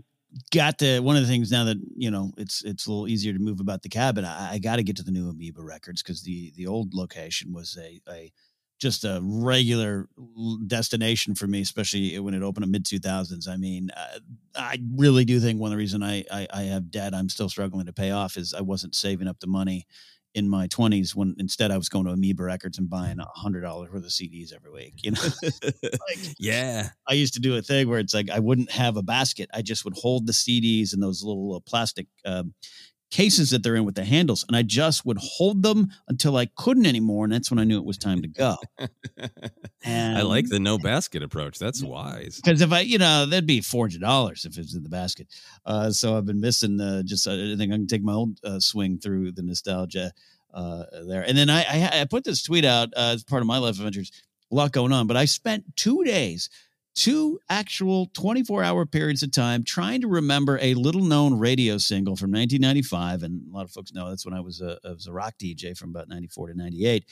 got 0.51 0.79
to 0.79 0.99
one 0.99 1.15
of 1.15 1.21
the 1.21 1.27
things 1.27 1.51
now 1.51 1.63
that 1.65 1.77
you 1.95 2.09
know 2.09 2.31
it's 2.37 2.63
it's 2.63 2.87
a 2.87 2.91
little 2.91 3.07
easier 3.07 3.33
to 3.33 3.39
move 3.39 3.59
about 3.59 3.83
the 3.83 3.89
cabin. 3.89 4.25
I, 4.25 4.53
I 4.53 4.57
got 4.59 4.77
to 4.77 4.83
get 4.83 4.95
to 4.97 5.03
the 5.03 5.11
new 5.11 5.29
Amoeba 5.29 5.61
Records 5.63 6.01
because 6.01 6.23
the 6.23 6.51
the 6.55 6.65
old 6.67 6.93
location 6.93 7.53
was 7.53 7.77
a 7.79 8.01
a 8.11 8.31
just 8.83 9.05
a 9.05 9.19
regular 9.23 10.07
destination 10.67 11.33
for 11.33 11.47
me, 11.47 11.61
especially 11.61 12.19
when 12.19 12.33
it 12.33 12.43
opened 12.43 12.65
in 12.65 12.71
mid 12.71 12.85
two 12.85 12.99
thousands. 12.99 13.47
I 13.47 13.55
mean, 13.55 13.89
uh, 13.95 14.19
I 14.55 14.77
really 14.95 15.25
do 15.25 15.39
think 15.39 15.59
one 15.59 15.69
of 15.69 15.71
the 15.71 15.77
reason 15.77 16.03
I, 16.03 16.25
I 16.29 16.47
I 16.53 16.61
have 16.63 16.91
debt 16.91 17.15
I'm 17.15 17.29
still 17.29 17.49
struggling 17.49 17.87
to 17.87 17.93
pay 17.93 18.11
off 18.11 18.37
is 18.37 18.53
I 18.53 18.61
wasn't 18.61 18.93
saving 18.93 19.27
up 19.27 19.39
the 19.39 19.47
money 19.47 19.87
in 20.35 20.49
my 20.49 20.67
20s 20.67 21.15
when 21.15 21.35
instead 21.37 21.69
I 21.69 21.77
was 21.77 21.89
going 21.89 22.05
to 22.05 22.11
Amoeba 22.11 22.43
Records 22.43 22.79
and 22.79 22.89
buying 22.89 23.19
a 23.19 23.25
hundred 23.35 23.61
dollars 23.61 23.91
worth 23.91 24.03
of 24.03 24.09
CDs 24.09 24.51
every 24.53 24.71
week. 24.71 24.95
You 25.03 25.11
know, 25.11 25.21
like 25.83 26.35
yeah, 26.37 26.89
I 27.07 27.13
used 27.13 27.35
to 27.35 27.39
do 27.39 27.55
a 27.55 27.61
thing 27.61 27.87
where 27.87 27.99
it's 27.99 28.13
like 28.13 28.29
I 28.29 28.39
wouldn't 28.39 28.71
have 28.71 28.97
a 28.97 29.03
basket. 29.03 29.49
I 29.53 29.61
just 29.61 29.85
would 29.85 29.95
hold 29.95 30.27
the 30.27 30.33
CDs 30.33 30.93
in 30.93 30.99
those 30.99 31.23
little 31.23 31.55
uh, 31.55 31.59
plastic 31.65 32.07
um, 32.25 32.53
cases 33.13 33.51
that 33.51 33.61
they're 33.61 33.75
in 33.75 33.85
with 33.85 33.93
the 33.93 34.03
handles, 34.03 34.43
and 34.47 34.57
I 34.57 34.63
just 34.63 35.05
would 35.05 35.19
hold 35.21 35.61
them 35.61 35.89
until 36.07 36.35
I 36.35 36.47
couldn't 36.47 36.87
anymore, 36.87 37.25
and 37.25 37.31
that's 37.31 37.51
when 37.51 37.59
I 37.59 37.63
knew 37.63 37.77
it 37.77 37.85
was 37.85 37.99
time 37.99 38.23
to 38.23 38.27
go. 38.27 38.57
I 39.85 40.23
like 40.23 40.49
the 40.49 40.59
no 40.59 40.79
basket 40.79 41.21
approach. 41.21 41.59
That's 41.59 41.83
wise. 41.83 42.41
Because 42.43 42.61
if 42.61 42.73
I, 42.73 42.79
you 42.79 42.97
know, 42.97 43.27
that'd 43.27 43.45
be 43.45 43.61
four 43.61 43.85
hundred 43.85 44.01
dollars 44.01 44.45
if 44.45 44.57
it 44.57 44.61
was 44.61 44.73
in 44.73 44.81
the 44.81 44.89
basket. 44.89 45.27
Uh, 45.63 45.91
so 45.91 46.17
I've 46.17 46.25
been 46.25 46.41
missing 46.41 46.81
uh, 46.81 47.03
just. 47.03 47.27
Uh, 47.27 47.33
I 47.33 47.55
think 47.55 47.71
I 47.71 47.75
can 47.75 47.87
take 47.87 48.03
my 48.03 48.13
old 48.13 48.39
uh, 48.43 48.59
swing 48.59 48.97
through 48.97 49.33
the 49.33 49.43
nostalgia 49.43 50.11
uh, 50.53 50.83
there. 51.07 51.21
And 51.21 51.37
then 51.37 51.49
I, 51.49 51.63
I, 51.63 52.01
I 52.01 52.05
put 52.05 52.23
this 52.23 52.41
tweet 52.41 52.65
out 52.65 52.89
uh, 52.95 53.11
as 53.13 53.23
part 53.23 53.41
of 53.41 53.47
my 53.47 53.59
life 53.59 53.77
adventures. 53.77 54.11
A 54.51 54.55
lot 54.55 54.71
going 54.71 54.91
on, 54.91 55.07
but 55.07 55.17
I 55.17 55.25
spent 55.25 55.75
two 55.75 56.03
days, 56.03 56.49
two 56.95 57.39
actual 57.49 58.07
twenty-four 58.13 58.63
hour 58.63 58.85
periods 58.85 59.23
of 59.23 59.31
time 59.31 59.63
trying 59.63 60.01
to 60.01 60.07
remember 60.07 60.59
a 60.61 60.73
little 60.73 61.03
known 61.03 61.37
radio 61.39 61.77
single 61.77 62.15
from 62.15 62.31
1995. 62.31 63.23
And 63.23 63.47
a 63.49 63.55
lot 63.55 63.65
of 63.65 63.71
folks 63.71 63.93
know 63.93 64.09
that's 64.09 64.25
when 64.25 64.33
I 64.33 64.41
was 64.41 64.61
a, 64.61 64.77
I 64.85 64.91
was 64.91 65.07
a 65.07 65.13
rock 65.13 65.35
DJ 65.41 65.77
from 65.77 65.89
about 65.89 66.09
94 66.09 66.47
to 66.47 66.57
98 66.57 67.05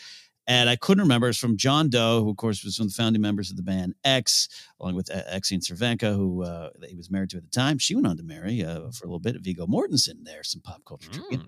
and 0.47 0.69
I 0.69 0.75
couldn't 0.75 1.03
remember. 1.03 1.29
It's 1.29 1.37
from 1.37 1.55
John 1.55 1.89
Doe, 1.89 2.23
who 2.23 2.29
of 2.29 2.37
course 2.37 2.63
was 2.63 2.79
one 2.79 2.87
of 2.87 2.91
the 2.91 2.97
founding 3.01 3.21
members 3.21 3.51
of 3.51 3.57
the 3.57 3.63
band 3.63 3.93
X, 4.03 4.49
along 4.79 4.95
with 4.95 5.09
uh, 5.09 5.21
Exene 5.31 5.61
Cervenka, 5.61 6.13
who 6.15 6.43
uh, 6.43 6.69
he 6.87 6.95
was 6.95 7.11
married 7.11 7.29
to 7.31 7.37
at 7.37 7.43
the 7.43 7.49
time. 7.49 7.77
She 7.77 7.95
went 7.95 8.07
on 8.07 8.17
to 8.17 8.23
marry 8.23 8.63
uh, 8.63 8.91
for 8.91 9.05
a 9.05 9.07
little 9.07 9.19
bit. 9.19 9.39
Viggo 9.41 9.67
Mortensen. 9.67 10.23
There's 10.23 10.51
some 10.51 10.61
pop 10.61 10.83
culture. 10.85 11.09
Mm. 11.31 11.45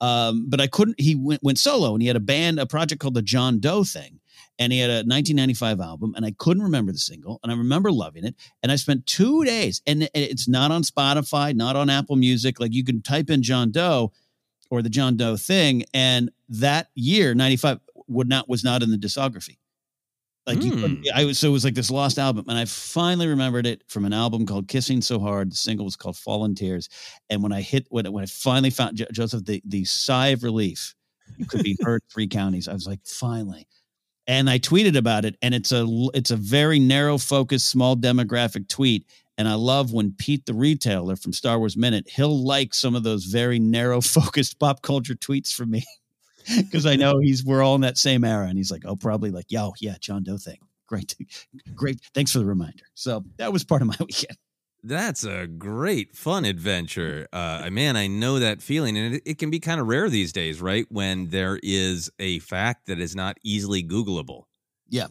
Um, 0.00 0.46
but 0.48 0.60
I 0.60 0.66
couldn't. 0.66 1.00
He 1.00 1.14
went, 1.14 1.42
went 1.42 1.58
solo, 1.58 1.92
and 1.92 2.02
he 2.02 2.08
had 2.08 2.16
a 2.16 2.20
band, 2.20 2.58
a 2.58 2.66
project 2.66 3.00
called 3.00 3.14
the 3.14 3.22
John 3.22 3.60
Doe 3.60 3.84
Thing, 3.84 4.20
and 4.58 4.72
he 4.72 4.78
had 4.78 4.90
a 4.90 5.04
1995 5.04 5.80
album, 5.80 6.14
and 6.16 6.24
I 6.24 6.34
couldn't 6.38 6.62
remember 6.62 6.92
the 6.92 6.98
single, 6.98 7.40
and 7.42 7.50
I 7.50 7.56
remember 7.56 7.90
loving 7.90 8.24
it. 8.24 8.34
And 8.62 8.70
I 8.70 8.76
spent 8.76 9.06
two 9.06 9.44
days, 9.44 9.82
and 9.86 10.08
it's 10.14 10.48
not 10.48 10.70
on 10.70 10.82
Spotify, 10.82 11.54
not 11.54 11.76
on 11.76 11.90
Apple 11.90 12.16
Music. 12.16 12.60
Like 12.60 12.72
you 12.72 12.84
can 12.84 13.02
type 13.02 13.30
in 13.30 13.42
John 13.42 13.70
Doe 13.70 14.12
or 14.70 14.82
the 14.82 14.90
John 14.90 15.16
Doe 15.16 15.36
Thing, 15.36 15.84
and 15.94 16.30
that 16.48 16.88
year 16.94 17.34
95 17.34 17.80
would 18.08 18.28
not 18.28 18.48
was 18.48 18.64
not 18.64 18.82
in 18.82 18.90
the 18.90 18.98
discography. 18.98 19.58
Like 20.46 20.62
you 20.62 20.72
hmm. 20.72 21.02
I 21.14 21.24
was 21.24 21.38
so 21.38 21.48
it 21.48 21.52
was 21.52 21.64
like 21.64 21.74
this 21.74 21.90
lost 21.90 22.18
album, 22.18 22.46
and 22.48 22.58
I 22.58 22.64
finally 22.64 23.28
remembered 23.28 23.64
it 23.64 23.84
from 23.86 24.04
an 24.04 24.12
album 24.12 24.44
called 24.44 24.66
"Kissing 24.66 25.00
So 25.00 25.20
Hard." 25.20 25.52
The 25.52 25.56
single 25.56 25.84
was 25.84 25.94
called 25.94 26.16
"Fallen 26.16 26.56
Tears," 26.56 26.88
and 27.30 27.44
when 27.44 27.52
I 27.52 27.60
hit 27.60 27.86
when, 27.90 28.10
when 28.12 28.24
I 28.24 28.26
finally 28.26 28.70
found 28.70 29.06
Joseph, 29.12 29.44
the 29.44 29.62
the 29.64 29.84
sigh 29.84 30.28
of 30.28 30.42
relief 30.42 30.96
could 31.48 31.62
be 31.62 31.76
heard 31.82 32.02
three 32.12 32.26
counties. 32.26 32.66
I 32.66 32.72
was 32.72 32.88
like, 32.88 33.00
finally, 33.04 33.68
and 34.26 34.48
I 34.48 34.58
tweeted 34.58 34.96
about 34.96 35.24
it, 35.24 35.36
and 35.42 35.54
it's 35.54 35.72
a 35.72 35.86
it's 36.14 36.30
a 36.30 36.36
very 36.36 36.78
narrow 36.78 37.18
focused, 37.18 37.68
small 37.68 37.96
demographic 37.96 38.68
tweet. 38.68 39.06
And 39.38 39.48
I 39.48 39.54
love 39.54 39.92
when 39.92 40.12
Pete, 40.12 40.44
the 40.46 40.54
retailer 40.54 41.16
from 41.16 41.32
Star 41.32 41.58
Wars 41.58 41.76
Minute, 41.76 42.08
he'll 42.08 42.44
like 42.44 42.74
some 42.74 42.94
of 42.94 43.02
those 43.02 43.24
very 43.24 43.58
narrow 43.58 44.00
focused 44.00 44.58
pop 44.58 44.82
culture 44.82 45.14
tweets 45.14 45.52
from 45.52 45.70
me 45.70 45.84
because 46.56 46.86
I 46.86 46.96
know 46.96 47.18
he's 47.18 47.44
we're 47.44 47.62
all 47.62 47.74
in 47.74 47.80
that 47.80 47.98
same 47.98 48.24
era, 48.24 48.46
and 48.46 48.56
he's 48.56 48.70
like, 48.70 48.82
oh, 48.84 48.96
probably 48.96 49.30
like, 49.30 49.46
yo, 49.50 49.72
yeah, 49.80 49.96
John 50.00 50.22
Doe 50.22 50.36
thing, 50.36 50.58
great, 50.86 51.16
great, 51.74 52.00
thanks 52.14 52.32
for 52.32 52.38
the 52.38 52.44
reminder. 52.44 52.84
So 52.94 53.24
that 53.38 53.52
was 53.52 53.64
part 53.64 53.82
of 53.82 53.88
my 53.88 53.96
weekend. 54.00 54.36
That's 54.84 55.22
a 55.24 55.46
great 55.46 56.16
fun 56.16 56.44
adventure. 56.44 57.28
Uh, 57.32 57.68
man, 57.70 57.96
I 57.96 58.08
know 58.08 58.40
that 58.40 58.60
feeling, 58.60 58.96
and 58.98 59.14
it, 59.14 59.22
it 59.24 59.38
can 59.38 59.48
be 59.48 59.60
kind 59.60 59.80
of 59.80 59.86
rare 59.86 60.08
these 60.10 60.32
days, 60.32 60.60
right? 60.60 60.86
When 60.90 61.28
there 61.28 61.60
is 61.62 62.10
a 62.18 62.40
fact 62.40 62.86
that 62.86 62.98
is 62.98 63.14
not 63.14 63.36
easily 63.44 63.84
Googleable. 63.84 64.44
Yeah. 64.88 65.06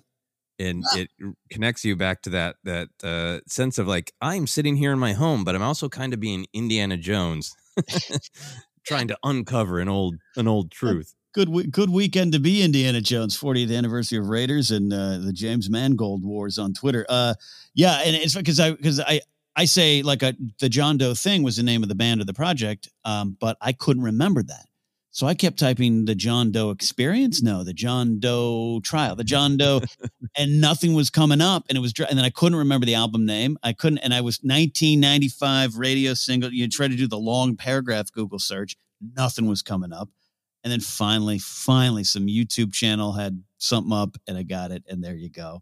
and 0.59 0.83
it 0.95 1.09
connects 1.51 1.85
you 1.85 1.95
back 1.95 2.21
to 2.23 2.29
that 2.31 2.57
that 2.63 2.89
uh, 3.03 3.39
sense 3.47 3.77
of 3.79 3.87
like 3.87 4.13
I'm 4.21 4.47
sitting 4.47 4.75
here 4.75 4.91
in 4.93 4.99
my 4.99 5.13
home, 5.13 5.43
but 5.43 5.55
I'm 5.55 5.63
also 5.63 5.89
kind 5.89 6.13
of 6.13 6.19
being 6.19 6.45
Indiana 6.53 6.97
Jones, 6.97 7.55
trying 8.85 9.07
to 9.07 9.17
uncover 9.23 9.79
an 9.79 9.89
old 9.89 10.15
an 10.35 10.47
old 10.47 10.71
truth. 10.73 11.13
Good, 11.33 11.71
good 11.71 11.89
weekend 11.89 12.33
to 12.33 12.39
be 12.39 12.61
Indiana 12.61 12.99
Jones, 12.99 13.39
40th 13.39 13.73
anniversary 13.75 14.17
of 14.19 14.27
Raiders 14.27 14.69
and 14.69 14.91
uh, 14.91 15.17
the 15.19 15.31
James 15.31 15.69
Mangold 15.69 16.25
Wars 16.25 16.57
on 16.57 16.73
Twitter. 16.73 17.05
Uh, 17.07 17.35
yeah, 17.73 18.01
and 18.03 18.17
it's 18.17 18.35
because 18.35 18.59
I 18.59 18.71
because 18.71 18.99
I 18.99 19.21
I 19.55 19.65
say 19.65 20.01
like 20.01 20.23
a, 20.23 20.35
the 20.59 20.69
John 20.69 20.97
Doe 20.97 21.13
thing 21.13 21.43
was 21.43 21.57
the 21.57 21.63
name 21.63 21.83
of 21.83 21.89
the 21.89 21.95
band 21.95 22.21
of 22.21 22.27
the 22.27 22.33
project, 22.33 22.89
um, 23.05 23.35
but 23.39 23.57
I 23.61 23.73
couldn't 23.73 24.03
remember 24.03 24.43
that. 24.43 24.65
So 25.13 25.27
I 25.27 25.33
kept 25.33 25.59
typing 25.59 26.05
the 26.05 26.15
John 26.15 26.53
Doe 26.53 26.69
experience. 26.69 27.41
No, 27.41 27.65
the 27.65 27.73
John 27.73 28.21
Doe 28.21 28.79
trial, 28.81 29.17
the 29.17 29.25
John 29.25 29.57
Doe, 29.57 29.81
and 30.37 30.61
nothing 30.61 30.93
was 30.93 31.09
coming 31.09 31.41
up. 31.41 31.65
And 31.67 31.77
it 31.77 31.81
was, 31.81 31.93
and 31.99 32.17
then 32.17 32.23
I 32.23 32.29
couldn't 32.29 32.57
remember 32.57 32.85
the 32.85 32.95
album 32.95 33.25
name. 33.25 33.57
I 33.61 33.73
couldn't, 33.73 33.99
and 33.99 34.13
I 34.13 34.21
was 34.21 34.39
1995 34.41 35.77
radio 35.77 36.13
single. 36.13 36.49
You 36.49 36.69
try 36.69 36.87
to 36.87 36.95
do 36.95 37.07
the 37.07 37.17
long 37.17 37.57
paragraph 37.57 38.09
Google 38.13 38.39
search, 38.39 38.77
nothing 39.17 39.47
was 39.47 39.61
coming 39.61 39.91
up. 39.91 40.07
And 40.63 40.71
then 40.71 40.79
finally, 40.79 41.39
finally, 41.39 42.05
some 42.05 42.27
YouTube 42.27 42.71
channel 42.71 43.11
had 43.11 43.43
something 43.57 43.91
up, 43.91 44.15
and 44.27 44.37
I 44.37 44.43
got 44.43 44.71
it. 44.71 44.83
And 44.87 45.03
there 45.03 45.15
you 45.15 45.29
go. 45.29 45.61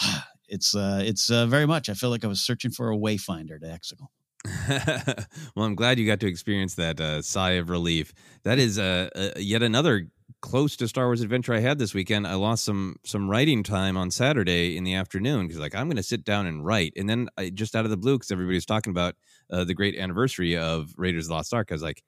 It's 0.48 0.74
uh, 0.74 1.02
it's 1.04 1.30
uh, 1.30 1.46
very 1.46 1.66
much. 1.66 1.88
I 1.88 1.94
feel 1.94 2.10
like 2.10 2.24
I 2.24 2.28
was 2.28 2.40
searching 2.40 2.70
for 2.70 2.90
a 2.90 2.96
wayfinder 2.96 3.60
to 3.60 3.66
Exegol. 3.66 4.08
well, 5.54 5.66
I'm 5.66 5.74
glad 5.74 5.98
you 5.98 6.06
got 6.06 6.20
to 6.20 6.26
experience 6.26 6.74
that 6.76 7.00
uh, 7.00 7.22
sigh 7.22 7.52
of 7.52 7.70
relief. 7.70 8.12
That 8.44 8.58
is 8.58 8.78
uh, 8.78 9.10
uh, 9.14 9.30
yet 9.38 9.62
another 9.62 10.08
close 10.40 10.76
to 10.76 10.88
Star 10.88 11.06
Wars 11.06 11.20
adventure 11.20 11.54
I 11.54 11.60
had 11.60 11.78
this 11.78 11.94
weekend, 11.94 12.26
I 12.26 12.34
lost 12.34 12.64
some 12.64 12.96
some 13.04 13.28
writing 13.28 13.62
time 13.62 13.96
on 13.96 14.10
Saturday 14.10 14.76
in 14.76 14.84
the 14.84 14.94
afternoon 14.94 15.46
because 15.46 15.60
like 15.60 15.74
I'm 15.74 15.88
going 15.88 15.96
to 15.96 16.02
sit 16.02 16.24
down 16.24 16.46
and 16.46 16.64
write, 16.64 16.92
and 16.96 17.08
then 17.08 17.28
I, 17.36 17.50
just 17.50 17.74
out 17.74 17.84
of 17.84 17.90
the 17.90 17.96
blue 17.96 18.16
because 18.16 18.30
everybody's 18.30 18.66
talking 18.66 18.90
about 18.90 19.16
uh, 19.50 19.64
the 19.64 19.74
great 19.74 19.96
anniversary 19.96 20.56
of 20.56 20.92
Raiders 20.96 21.26
of 21.26 21.28
the 21.28 21.34
Lost 21.34 21.54
Ark, 21.54 21.68
I 21.70 21.74
was 21.74 21.82
like, 21.82 22.02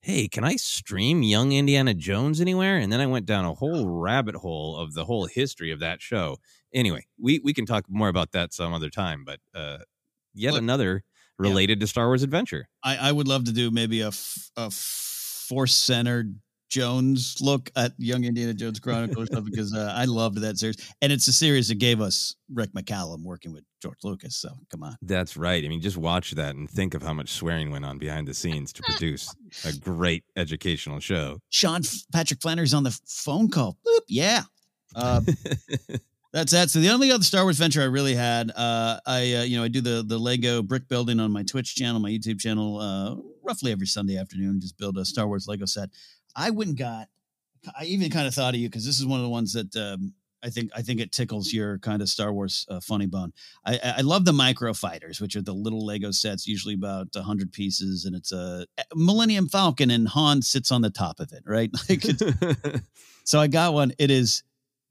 hey, 0.00 0.28
can 0.28 0.44
I 0.44 0.56
stream 0.56 1.22
Young 1.22 1.52
Indiana 1.52 1.94
Jones 1.94 2.40
anywhere? 2.40 2.76
And 2.76 2.92
then 2.92 3.00
I 3.00 3.06
went 3.06 3.26
down 3.26 3.44
a 3.44 3.54
whole 3.54 3.88
rabbit 3.88 4.36
hole 4.36 4.76
of 4.76 4.94
the 4.94 5.04
whole 5.04 5.26
history 5.26 5.70
of 5.70 5.80
that 5.80 6.02
show. 6.02 6.38
Anyway, 6.74 7.06
we 7.20 7.40
we 7.44 7.54
can 7.54 7.66
talk 7.66 7.84
more 7.88 8.08
about 8.08 8.32
that 8.32 8.52
some 8.52 8.72
other 8.72 8.90
time, 8.90 9.24
but 9.24 9.38
uh, 9.54 9.78
yet 10.34 10.54
Look, 10.54 10.62
another 10.62 11.04
related 11.38 11.80
to 11.80 11.86
Star 11.86 12.06
Wars 12.06 12.22
adventure. 12.22 12.68
I, 12.82 12.96
I 12.96 13.12
would 13.12 13.28
love 13.28 13.44
to 13.44 13.52
do 13.52 13.70
maybe 13.70 14.00
a, 14.00 14.08
f- 14.08 14.50
a 14.56 14.70
force 14.70 15.74
centered 15.74 16.38
Jones 16.70 17.36
look 17.40 17.70
at 17.76 17.92
Young 17.98 18.24
Indiana 18.24 18.52
Jones 18.52 18.80
Chronicles 18.80 19.28
stuff 19.28 19.44
because 19.44 19.72
uh, 19.72 19.92
I 19.94 20.06
loved 20.06 20.38
that 20.38 20.58
series, 20.58 20.76
and 21.02 21.12
it's 21.12 21.28
a 21.28 21.32
series 21.32 21.68
that 21.68 21.76
gave 21.76 22.00
us 22.00 22.34
Rick 22.52 22.70
McCallum 22.72 23.22
working 23.22 23.52
with 23.52 23.62
George 23.80 23.98
Lucas. 24.02 24.36
So 24.36 24.48
come 24.70 24.82
on, 24.82 24.96
That's 25.02 25.36
right. 25.36 25.64
I 25.64 25.68
mean, 25.68 25.80
just 25.80 25.96
watch 25.96 26.32
that 26.32 26.56
and 26.56 26.68
think 26.68 26.94
of 26.94 27.02
how 27.02 27.12
much 27.12 27.30
swearing 27.30 27.70
went 27.70 27.84
on 27.84 27.98
behind 27.98 28.26
the 28.26 28.34
scenes 28.34 28.72
to 28.72 28.82
produce 28.82 29.32
a 29.64 29.72
great 29.72 30.24
educational 30.34 30.98
show. 30.98 31.38
Sean 31.50 31.82
F- 31.84 32.04
Patrick 32.12 32.40
Flannery's 32.40 32.74
on 32.74 32.82
the 32.82 32.98
phone 33.06 33.48
call. 33.48 33.76
Boop, 33.86 34.00
yeah. 34.08 34.42
Uh, 34.96 35.20
that's 36.34 36.50
that. 36.50 36.68
So 36.68 36.80
the 36.80 36.90
only 36.90 37.12
other 37.12 37.22
Star 37.22 37.44
Wars 37.44 37.58
venture 37.58 37.80
I 37.80 37.84
really 37.84 38.16
had, 38.16 38.50
uh, 38.50 38.98
I 39.06 39.34
uh, 39.34 39.42
you 39.44 39.56
know 39.56 39.62
I 39.62 39.68
do 39.68 39.80
the 39.80 40.04
the 40.04 40.18
Lego 40.18 40.62
brick 40.62 40.88
building 40.88 41.20
on 41.20 41.30
my 41.30 41.44
Twitch 41.44 41.76
channel, 41.76 42.00
my 42.00 42.10
YouTube 42.10 42.40
channel, 42.40 42.80
uh, 42.80 43.14
roughly 43.44 43.70
every 43.70 43.86
Sunday 43.86 44.18
afternoon. 44.18 44.60
Just 44.60 44.76
build 44.76 44.98
a 44.98 45.04
Star 45.04 45.28
Wars 45.28 45.46
Lego 45.46 45.64
set. 45.64 45.90
I 46.34 46.50
went 46.50 46.70
and 46.70 46.78
got. 46.78 47.08
I 47.78 47.84
even 47.84 48.10
kind 48.10 48.26
of 48.26 48.34
thought 48.34 48.52
of 48.52 48.60
you 48.60 48.68
because 48.68 48.84
this 48.84 48.98
is 48.98 49.06
one 49.06 49.20
of 49.20 49.24
the 49.24 49.30
ones 49.30 49.52
that 49.52 49.74
um, 49.76 50.12
I 50.42 50.50
think 50.50 50.72
I 50.74 50.82
think 50.82 50.98
it 50.98 51.12
tickles 51.12 51.52
your 51.52 51.78
kind 51.78 52.02
of 52.02 52.08
Star 52.08 52.32
Wars 52.32 52.66
uh, 52.68 52.80
funny 52.80 53.06
bone. 53.06 53.32
I, 53.64 53.94
I 53.98 54.00
love 54.00 54.24
the 54.24 54.32
micro 54.32 54.74
fighters, 54.74 55.20
which 55.20 55.36
are 55.36 55.42
the 55.42 55.54
little 55.54 55.86
Lego 55.86 56.10
sets, 56.10 56.48
usually 56.48 56.74
about 56.74 57.14
hundred 57.14 57.52
pieces, 57.52 58.06
and 58.06 58.16
it's 58.16 58.32
a 58.32 58.66
Millennium 58.92 59.48
Falcon, 59.48 59.88
and 59.88 60.08
Han 60.08 60.42
sits 60.42 60.72
on 60.72 60.82
the 60.82 60.90
top 60.90 61.20
of 61.20 61.32
it, 61.32 61.44
right? 61.46 61.70
Like, 61.88 62.02
so 63.24 63.38
I 63.38 63.46
got 63.46 63.72
one. 63.72 63.92
It 64.00 64.10
is 64.10 64.42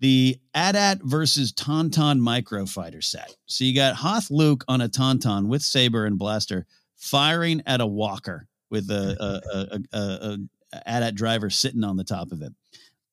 the 0.04 0.38
AT-AT 0.54 1.00
versus 1.02 1.54
Tauntaun 1.54 2.20
micro 2.20 2.66
fighter 2.66 3.00
set. 3.00 3.38
So 3.46 3.64
you 3.64 3.74
got 3.74 3.96
Hoth 3.96 4.30
Luke 4.30 4.66
on 4.68 4.82
a 4.82 4.90
Tauntaun 4.90 5.48
with 5.48 5.62
saber 5.62 6.06
and 6.06 6.20
blaster, 6.20 6.66
firing 6.98 7.64
at 7.66 7.80
a 7.80 7.88
Walker 7.88 8.46
with 8.70 8.92
a 8.92 9.16
a, 9.18 9.78
a, 9.98 9.98
a, 9.98 10.38
a 10.74 10.90
AT-AT 10.90 11.16
driver 11.16 11.50
sitting 11.50 11.86
on 11.86 11.96
the 11.96 12.04
top 12.04 12.34
of 12.34 12.42
it. 12.42 12.52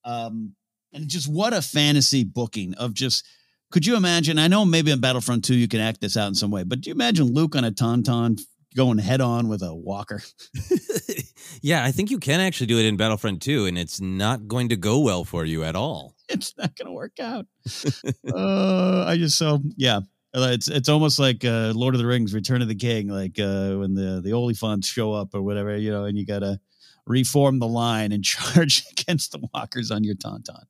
Um, 0.04 0.56
and 0.92 1.06
just 1.06 1.28
what 1.28 1.52
a 1.52 1.62
fantasy 1.62 2.24
booking 2.24 2.74
of 2.74 2.92
just 2.92 3.24
could 3.70 3.86
you 3.86 3.94
imagine? 3.94 4.36
I 4.40 4.48
know 4.48 4.64
maybe 4.64 4.90
in 4.90 4.98
Battlefront 4.98 5.44
2 5.44 5.54
you 5.54 5.68
can 5.68 5.78
act 5.78 6.00
this 6.00 6.16
out 6.16 6.26
in 6.26 6.34
some 6.34 6.50
way, 6.50 6.64
but 6.64 6.80
do 6.80 6.90
you 6.90 6.94
imagine 6.94 7.32
Luke 7.32 7.54
on 7.54 7.64
a 7.64 7.70
Tauntaun 7.70 8.40
going 8.74 8.98
head 8.98 9.20
on 9.20 9.46
with 9.46 9.62
a 9.62 9.72
Walker? 9.72 10.24
yeah, 11.62 11.84
I 11.84 11.92
think 11.92 12.10
you 12.10 12.18
can 12.18 12.40
actually 12.40 12.66
do 12.66 12.78
it 12.78 12.84
in 12.84 12.96
Battlefront 12.96 13.42
2, 13.42 13.66
and 13.66 13.78
it's 13.78 14.00
not 14.00 14.48
going 14.48 14.68
to 14.70 14.76
go 14.76 14.98
well 15.00 15.24
for 15.24 15.44
you 15.44 15.64
at 15.64 15.76
all. 15.76 16.14
It's 16.32 16.56
not 16.56 16.76
going 16.76 16.86
to 16.86 16.92
work 16.92 17.18
out. 17.18 17.46
uh, 18.32 19.04
I 19.04 19.16
just 19.16 19.36
so 19.36 19.58
yeah. 19.76 19.98
It's 20.32 20.68
it's 20.68 20.88
almost 20.88 21.18
like 21.18 21.44
uh, 21.44 21.72
Lord 21.74 21.96
of 21.96 21.98
the 21.98 22.06
Rings: 22.06 22.32
Return 22.32 22.62
of 22.62 22.68
the 22.68 22.76
King, 22.76 23.08
like 23.08 23.36
uh, 23.40 23.74
when 23.74 23.94
the 23.94 24.20
the 24.22 24.30
Oliphaunts 24.30 24.84
show 24.84 25.12
up 25.12 25.34
or 25.34 25.42
whatever, 25.42 25.76
you 25.76 25.90
know, 25.90 26.04
and 26.04 26.16
you 26.16 26.24
got 26.24 26.38
to 26.38 26.60
reform 27.04 27.58
the 27.58 27.66
line 27.66 28.12
and 28.12 28.22
charge 28.32 28.84
against 28.92 29.32
the 29.32 29.40
walkers 29.52 29.90
on 29.90 30.04
your 30.04 30.14
tauntaun. 30.14 30.62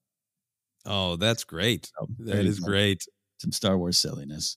Oh, 0.86 1.16
that's 1.16 1.44
great. 1.44 1.90
So, 1.98 2.08
that 2.20 2.46
is 2.46 2.58
great. 2.58 3.06
Some 3.38 3.52
Star 3.52 3.76
Wars 3.76 3.98
silliness. 3.98 4.56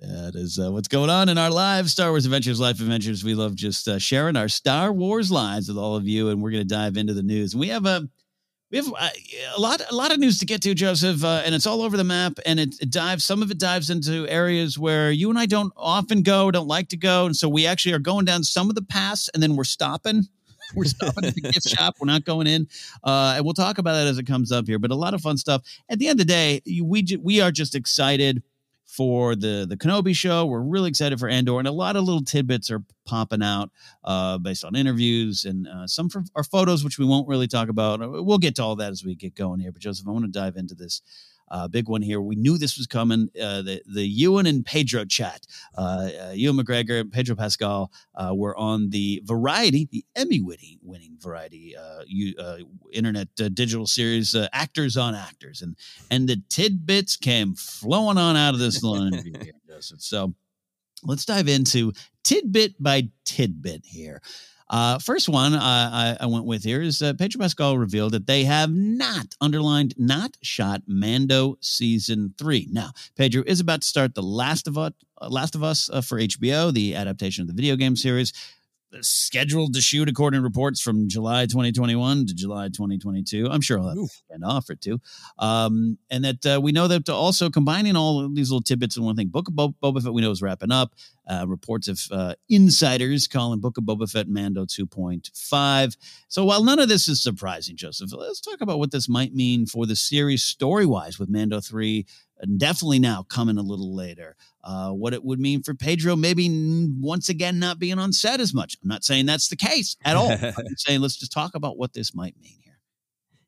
That 0.00 0.36
is 0.36 0.60
uh, 0.60 0.70
what's 0.70 0.86
going 0.86 1.10
on 1.10 1.28
in 1.28 1.38
our 1.38 1.50
live 1.50 1.90
Star 1.90 2.10
Wars 2.10 2.24
Adventures, 2.24 2.60
Life 2.60 2.78
Adventures. 2.78 3.24
We 3.24 3.34
love 3.34 3.56
just 3.56 3.88
uh, 3.88 3.98
sharing 3.98 4.36
our 4.36 4.48
Star 4.48 4.92
Wars 4.92 5.28
lives 5.28 5.68
with 5.68 5.76
all 5.76 5.96
of 5.96 6.06
you, 6.06 6.28
and 6.28 6.40
we're 6.40 6.52
going 6.52 6.66
to 6.66 6.74
dive 6.74 6.96
into 6.96 7.14
the 7.14 7.22
news. 7.22 7.52
And 7.52 7.60
we 7.60 7.68
have 7.68 7.84
a 7.84 8.08
we 8.70 8.78
have 8.78 8.92
uh, 8.96 9.08
a 9.56 9.60
lot 9.60 9.82
a 9.90 9.94
lot 9.94 10.12
of 10.12 10.20
news 10.20 10.38
to 10.38 10.46
get 10.46 10.62
to, 10.62 10.74
Joseph, 10.74 11.24
uh, 11.24 11.42
and 11.44 11.52
it's 11.52 11.66
all 11.66 11.82
over 11.82 11.96
the 11.96 12.04
map. 12.04 12.38
And 12.46 12.60
it, 12.60 12.76
it 12.80 12.92
dives 12.92 13.24
some 13.24 13.42
of 13.42 13.50
it 13.50 13.58
dives 13.58 13.90
into 13.90 14.28
areas 14.28 14.78
where 14.78 15.10
you 15.10 15.30
and 15.30 15.38
I 15.38 15.46
don't 15.46 15.72
often 15.76 16.22
go, 16.22 16.52
don't 16.52 16.68
like 16.68 16.90
to 16.90 16.96
go, 16.96 17.26
and 17.26 17.34
so 17.34 17.48
we 17.48 17.66
actually 17.66 17.94
are 17.94 17.98
going 17.98 18.24
down 18.24 18.44
some 18.44 18.68
of 18.68 18.76
the 18.76 18.82
paths, 18.82 19.28
and 19.34 19.42
then 19.42 19.56
we're 19.56 19.64
stopping. 19.64 20.24
We're 20.76 20.84
stopping 20.84 21.24
at 21.24 21.34
the 21.34 21.40
gift 21.40 21.66
shop. 21.76 21.94
We're 21.98 22.08
not 22.08 22.26
going 22.26 22.46
in, 22.46 22.68
uh, 23.02 23.32
and 23.36 23.44
we'll 23.46 23.54
talk 23.54 23.78
about 23.78 23.94
that 23.94 24.06
as 24.06 24.18
it 24.18 24.26
comes 24.26 24.52
up 24.52 24.66
here. 24.66 24.78
But 24.78 24.90
a 24.90 24.94
lot 24.94 25.14
of 25.14 25.22
fun 25.22 25.38
stuff. 25.38 25.62
At 25.88 25.98
the 25.98 26.08
end 26.08 26.20
of 26.20 26.26
the 26.26 26.30
day, 26.30 26.60
we 26.84 27.06
we 27.22 27.40
are 27.40 27.50
just 27.50 27.74
excited 27.74 28.42
for 28.88 29.36
the 29.36 29.66
the 29.68 29.76
Kenobi 29.76 30.16
show. 30.16 30.46
We're 30.46 30.62
really 30.62 30.88
excited 30.88 31.20
for 31.20 31.28
Andor, 31.28 31.58
and 31.58 31.68
a 31.68 31.72
lot 31.72 31.94
of 31.94 32.04
little 32.04 32.24
tidbits 32.24 32.70
are 32.70 32.82
popping 33.04 33.42
out 33.42 33.70
uh, 34.02 34.38
based 34.38 34.64
on 34.64 34.74
interviews 34.74 35.44
and 35.44 35.68
uh, 35.68 35.86
some 35.86 36.08
from 36.08 36.24
our 36.34 36.42
photos, 36.42 36.82
which 36.82 36.98
we 36.98 37.04
won't 37.04 37.28
really 37.28 37.46
talk 37.46 37.68
about. 37.68 38.00
We'll 38.00 38.38
get 38.38 38.56
to 38.56 38.64
all 38.64 38.76
that 38.76 38.90
as 38.90 39.04
we 39.04 39.14
get 39.14 39.34
going 39.34 39.60
here. 39.60 39.72
But 39.72 39.82
Joseph, 39.82 40.08
I 40.08 40.10
want 40.10 40.24
to 40.24 40.30
dive 40.30 40.56
into 40.56 40.74
this. 40.74 41.02
Uh, 41.50 41.68
big 41.68 41.88
one 41.88 42.02
here. 42.02 42.20
We 42.20 42.36
knew 42.36 42.58
this 42.58 42.76
was 42.76 42.86
coming. 42.86 43.28
Uh, 43.40 43.62
the 43.62 43.82
the 43.86 44.06
Ewan 44.06 44.46
and 44.46 44.64
Pedro 44.64 45.04
chat. 45.04 45.46
Uh, 45.76 46.10
uh, 46.22 46.32
Ewan 46.34 46.56
McGregor 46.56 47.00
and 47.00 47.12
Pedro 47.12 47.36
Pascal 47.36 47.90
uh, 48.14 48.32
were 48.34 48.56
on 48.56 48.90
the 48.90 49.22
Variety, 49.24 49.88
the 49.90 50.04
Emmy 50.16 50.40
winning 50.40 50.78
winning 50.82 51.16
Variety 51.20 51.76
uh, 51.76 52.02
you, 52.06 52.34
uh, 52.38 52.58
internet 52.92 53.28
uh, 53.40 53.48
digital 53.48 53.86
series, 53.86 54.34
uh, 54.34 54.48
Actors 54.52 54.96
on 54.96 55.14
Actors, 55.14 55.62
and 55.62 55.76
and 56.10 56.28
the 56.28 56.42
tidbits 56.48 57.16
came 57.16 57.54
flowing 57.54 58.18
on 58.18 58.36
out 58.36 58.54
of 58.54 58.60
this 58.60 58.82
little 58.82 59.06
interview 59.12 59.32
here, 59.42 59.54
Joseph. 59.66 60.00
So 60.00 60.34
let's 61.04 61.24
dive 61.24 61.48
into 61.48 61.92
tidbit 62.24 62.82
by 62.82 63.08
tidbit 63.24 63.84
here. 63.84 64.20
Uh, 64.70 64.98
first 64.98 65.28
one 65.28 65.54
uh, 65.54 65.58
I, 65.60 66.16
I 66.20 66.26
went 66.26 66.44
with 66.44 66.62
here 66.62 66.82
is 66.82 67.00
uh, 67.00 67.14
Pedro 67.14 67.40
Pascal 67.40 67.78
revealed 67.78 68.12
that 68.12 68.26
they 68.26 68.44
have 68.44 68.70
not 68.70 69.34
underlined, 69.40 69.94
not 69.96 70.36
shot 70.42 70.82
Mando 70.86 71.56
season 71.60 72.34
three. 72.36 72.68
Now, 72.70 72.90
Pedro 73.16 73.42
is 73.46 73.60
about 73.60 73.82
to 73.82 73.88
start 73.88 74.14
the 74.14 74.22
Last 74.22 74.66
of 74.66 74.76
Us, 74.76 74.92
uh, 75.20 75.28
Last 75.28 75.54
of 75.54 75.62
Us 75.62 75.88
uh, 75.90 76.02
for 76.02 76.18
HBO, 76.18 76.72
the 76.72 76.94
adaptation 76.94 77.42
of 77.42 77.48
the 77.48 77.54
video 77.54 77.76
game 77.76 77.96
series 77.96 78.32
scheduled 79.00 79.74
to 79.74 79.80
shoot 79.80 80.08
according 80.08 80.38
to 80.38 80.42
reports 80.42 80.80
from 80.80 81.08
July 81.08 81.46
2021 81.46 82.26
to 82.26 82.34
July 82.34 82.68
2022. 82.68 83.48
I'm 83.50 83.60
sure 83.60 83.78
I'll 83.78 83.88
have 83.88 83.98
an 84.30 84.44
offer 84.44 84.74
too. 84.74 85.00
Um, 85.38 85.98
and 86.10 86.24
that 86.24 86.46
uh, 86.46 86.60
we 86.60 86.72
know 86.72 86.88
that 86.88 87.08
also 87.08 87.50
combining 87.50 87.96
all 87.96 88.24
of 88.24 88.34
these 88.34 88.50
little 88.50 88.62
tidbits 88.62 88.96
in 88.96 89.04
one 89.04 89.16
thing, 89.16 89.28
Book 89.28 89.48
of 89.48 89.56
Bo- 89.56 89.74
Boba 89.82 90.02
Fett 90.02 90.12
we 90.12 90.22
know 90.22 90.30
is 90.30 90.42
wrapping 90.42 90.72
up. 90.72 90.94
Uh, 91.28 91.44
reports 91.46 91.88
of 91.88 92.00
uh, 92.10 92.34
insiders 92.48 93.28
calling 93.28 93.60
Book 93.60 93.76
of 93.76 93.84
Boba 93.84 94.10
Fett 94.10 94.28
Mando 94.28 94.64
2.5. 94.64 95.96
So 96.28 96.44
while 96.44 96.64
none 96.64 96.78
of 96.78 96.88
this 96.88 97.06
is 97.06 97.22
surprising, 97.22 97.76
Joseph, 97.76 98.10
let's 98.14 98.40
talk 98.40 98.62
about 98.62 98.78
what 98.78 98.92
this 98.92 99.08
might 99.10 99.34
mean 99.34 99.66
for 99.66 99.84
the 99.84 99.96
series 99.96 100.42
story 100.42 100.86
wise 100.86 101.18
with 101.18 101.28
Mando 101.28 101.60
3 101.60 102.06
and 102.40 102.58
definitely 102.58 102.98
now 102.98 103.24
coming 103.28 103.58
a 103.58 103.62
little 103.62 103.94
later. 103.94 104.36
Uh, 104.62 104.90
what 104.90 105.14
it 105.14 105.24
would 105.24 105.40
mean 105.40 105.62
for 105.62 105.74
Pedro, 105.74 106.16
maybe 106.16 106.48
once 107.00 107.28
again 107.28 107.58
not 107.58 107.78
being 107.78 107.98
on 107.98 108.12
set 108.12 108.40
as 108.40 108.52
much. 108.52 108.76
I'm 108.82 108.88
not 108.88 109.04
saying 109.04 109.26
that's 109.26 109.48
the 109.48 109.56
case 109.56 109.96
at 110.04 110.16
all. 110.16 110.30
I'm 110.42 110.76
saying 110.76 111.00
let's 111.00 111.16
just 111.16 111.32
talk 111.32 111.54
about 111.54 111.78
what 111.78 111.94
this 111.94 112.14
might 112.14 112.34
mean 112.40 112.58
here. 112.62 112.78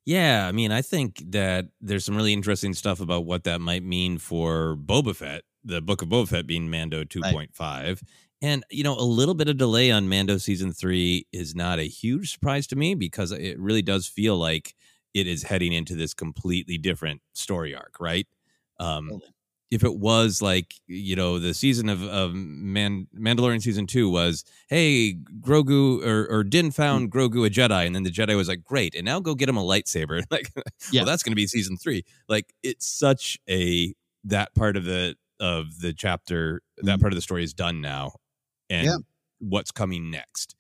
Yeah, 0.07 0.47
I 0.49 0.53
mean, 0.53 0.73
I 0.73 0.83
think 0.83 1.23
that 1.31 1.67
there's 1.81 2.05
some 2.05 2.17
really 2.17 2.33
interesting 2.33 2.75
stuff 2.75 3.01
about 3.01 3.27
what 3.27 3.45
that 3.45 3.61
might 3.61 3.85
mean 3.85 4.19
for 4.19 4.77
Boba 4.77 5.15
Fett, 5.15 5.43
the 5.63 5.81
Book 5.81 6.03
of 6.03 6.09
Boba 6.09 6.29
Fett 6.29 6.47
being 6.47 6.71
Mando 6.71 7.05
2.5. 7.05 8.03
And, 8.43 8.65
you 8.71 8.83
know, 8.83 8.95
a 8.95 9.05
little 9.05 9.35
bit 9.35 9.49
of 9.49 9.59
delay 9.59 9.91
on 9.91 10.09
Mando 10.09 10.39
season 10.39 10.73
three 10.73 11.27
is 11.31 11.55
not 11.55 11.79
a 11.79 11.85
huge 11.85 12.33
surprise 12.33 12.67
to 12.69 12.77
me 12.77 12.95
because 12.95 13.33
it 13.33 13.59
really 13.59 13.83
does 13.83 14.07
feel 14.07 14.39
like 14.39 14.75
it 15.13 15.27
is 15.27 15.43
heading 15.43 15.73
into 15.73 15.95
this 15.95 16.15
completely 16.15 16.79
different 16.79 17.21
story 17.35 17.75
arc, 17.75 18.01
right? 18.01 18.27
Um, 18.81 19.21
if 19.71 19.85
it 19.85 19.95
was 19.95 20.43
like 20.43 20.75
you 20.89 21.15
know 21.15 21.39
the 21.39 21.55
season 21.55 21.89
of, 21.89 22.03
of 22.03 22.35
Man- 22.35 23.07
Mandalorian 23.17 23.63
season 23.63 23.87
two 23.87 24.09
was 24.11 24.43
hey 24.69 25.15
Grogu 25.41 26.05
or, 26.05 26.27
or 26.29 26.43
Din 26.43 26.73
found 26.73 27.13
Grogu 27.13 27.47
a 27.47 27.51
Jedi 27.51 27.87
and 27.87 27.95
then 27.95 28.03
the 28.03 28.11
Jedi 28.11 28.35
was 28.37 28.49
like 28.49 28.65
great 28.65 28.97
and 28.97 29.05
now 29.05 29.21
go 29.21 29.35
get 29.37 29.49
him 29.49 29.57
a 29.57 29.63
lightsaber 29.63 30.25
like 30.31 30.51
Yeah. 30.91 31.03
well 31.03 31.07
that's 31.07 31.23
going 31.23 31.31
to 31.33 31.37
be 31.37 31.47
season 31.47 31.77
three 31.77 32.05
like 32.29 32.53
it's 32.65 32.87
such 32.87 33.39
a 33.49 33.95
that 34.25 34.53
part 34.57 34.77
of 34.77 34.85
the 34.85 35.15
of 35.39 35.79
the 35.81 35.93
chapter 35.93 36.63
that 36.79 37.01
part 37.01 37.13
of 37.13 37.17
the 37.17 37.23
story 37.23 37.45
is 37.45 37.55
done 37.55 37.81
now 37.81 38.13
and 38.69 38.87
Yeah. 38.87 38.97
what's 39.39 39.71
coming 39.71 40.11
next 40.11 40.57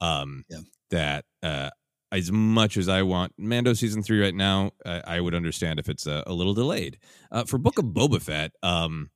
um 0.00 0.44
Yeah. 0.48 0.60
that 0.90 1.24
uh 1.42 1.68
as 2.14 2.30
much 2.30 2.76
as 2.76 2.88
I 2.88 3.02
want 3.02 3.32
Mando 3.36 3.72
season 3.72 4.02
three 4.02 4.20
right 4.20 4.34
now, 4.34 4.70
I, 4.86 5.02
I 5.06 5.20
would 5.20 5.34
understand 5.34 5.78
if 5.78 5.88
it's 5.88 6.06
a, 6.06 6.22
a 6.26 6.32
little 6.32 6.54
delayed. 6.54 6.98
Uh, 7.32 7.44
for 7.44 7.58
Book 7.58 7.78
of 7.78 7.86
Boba 7.86 8.22
Fett, 8.22 8.52
um, 8.62 9.10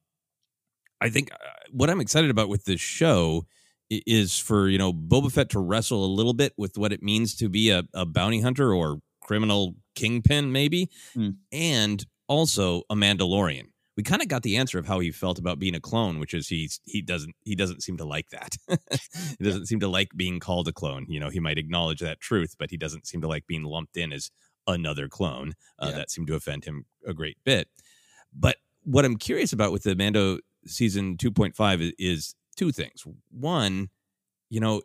I 1.01 1.09
think 1.09 1.33
uh, 1.33 1.37
what 1.71 1.91
I'm 1.91 2.01
excited 2.01 2.31
about 2.31 2.49
with 2.49 2.65
this 2.65 2.81
show 2.81 3.47
is 3.91 4.39
for 4.39 4.69
you 4.69 4.79
know 4.79 4.93
Boba 4.93 5.31
Fett 5.33 5.51
to 5.51 5.61
wrestle 5.61 6.05
a 6.05 6.11
little 6.13 6.35
bit 6.35 6.53
with 6.59 6.77
what 6.77 6.93
it 6.93 7.03
means 7.03 7.35
to 7.37 7.49
be 7.49 7.71
a, 7.71 7.85
a 7.95 8.05
bounty 8.05 8.41
hunter 8.41 8.75
or 8.75 8.99
criminal 9.23 9.77
kingpin, 9.95 10.51
maybe, 10.53 10.91
Hmm. 11.15 11.31
and 11.53 12.05
also 12.29 12.83
a 12.91 12.95
Mandalorian. 12.95 13.67
We 13.99 14.05
kind 14.05 14.23
of 14.23 14.29
got 14.29 14.45
the 14.45 14.57
answer 14.57 14.79
of 14.79 14.87
how 14.87 15.01
he 15.01 15.11
felt 15.11 15.41
about 15.41 15.59
being 15.59 15.75
a 15.75 15.81
clone, 15.81 16.21
which 16.21 16.33
is 16.33 16.47
he's 16.47 16.81
he 16.85 17.03
doesn't 17.03 17.35
he 17.43 17.57
doesn't 17.57 17.83
seem 17.83 17.97
to 17.97 18.05
like 18.05 18.29
that. 18.31 18.55
he 19.39 19.45
doesn't 19.45 19.67
seem 19.67 19.81
to 19.81 19.89
like 19.89 20.11
being 20.15 20.39
called 20.39 20.69
a 20.69 20.73
clone. 20.73 21.05
You 21.09 21.19
know, 21.19 21.31
he 21.31 21.41
might 21.41 21.59
acknowledge 21.59 21.99
that 21.99 22.21
truth, 22.21 22.55
but 22.61 22.71
he 22.71 22.77
doesn't 22.77 23.09
seem 23.09 23.21
to 23.23 23.29
like 23.29 23.49
being 23.49 23.65
lumped 23.65 23.97
in 23.97 24.13
as 24.13 24.31
another 24.69 25.09
clone. 25.09 25.55
Uh, 25.81 25.89
Yeah. 25.91 25.97
That 25.97 26.11
seemed 26.13 26.29
to 26.29 26.37
offend 26.37 26.65
him 26.65 26.85
a 27.05 27.13
great 27.13 27.39
bit. 27.45 27.69
But 28.33 28.59
what 28.85 29.05
I'm 29.05 29.17
curious 29.17 29.53
about 29.53 29.73
with 29.73 29.83
the 29.83 29.97
Mando 29.97 30.39
season 30.65 31.17
2.5 31.17 31.81
is, 31.81 31.93
is 31.99 32.35
two 32.57 32.71
things. 32.71 33.03
One, 33.31 33.89
you 34.49 34.61
know, 34.61 34.83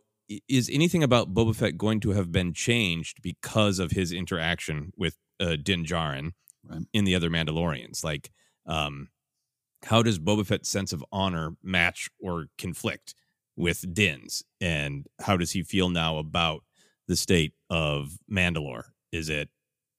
is 0.49 0.69
anything 0.73 1.04
about 1.04 1.34
Boba 1.36 1.56
Fett 1.56 1.78
going 1.78 1.99
to 1.99 2.12
have 2.12 2.32
been 2.32 2.54
changed 2.54 3.21
because 3.21 3.78
of 3.78 3.91
his 3.91 4.12
interaction 4.12 4.91
with 4.97 5.17
uh, 5.39 5.56
Din 5.62 5.86
Djarin 5.86 6.32
Right. 6.67 6.82
in 6.93 7.04
the 7.06 7.13
other 7.13 7.30
Mandalorians? 7.30 8.04
Like, 8.04 8.32
um, 8.65 9.10
how 9.84 10.02
does 10.02 10.19
Boba 10.19 10.45
Fett's 10.45 10.69
sense 10.69 10.93
of 10.93 11.04
honor 11.12 11.56
match 11.62 12.10
or 12.19 12.47
conflict 12.58 13.15
with 13.56 13.93
Din's? 13.93 14.43
And 14.62 15.06
how 15.19 15.38
does 15.38 15.52
he 15.52 15.63
feel 15.63 15.89
now 15.89 16.17
about 16.17 16.63
the 17.08 17.15
state 17.15 17.54
of 17.69 18.17
Mandalore? 18.32 18.84
Is 19.12 19.30
it, 19.30 19.49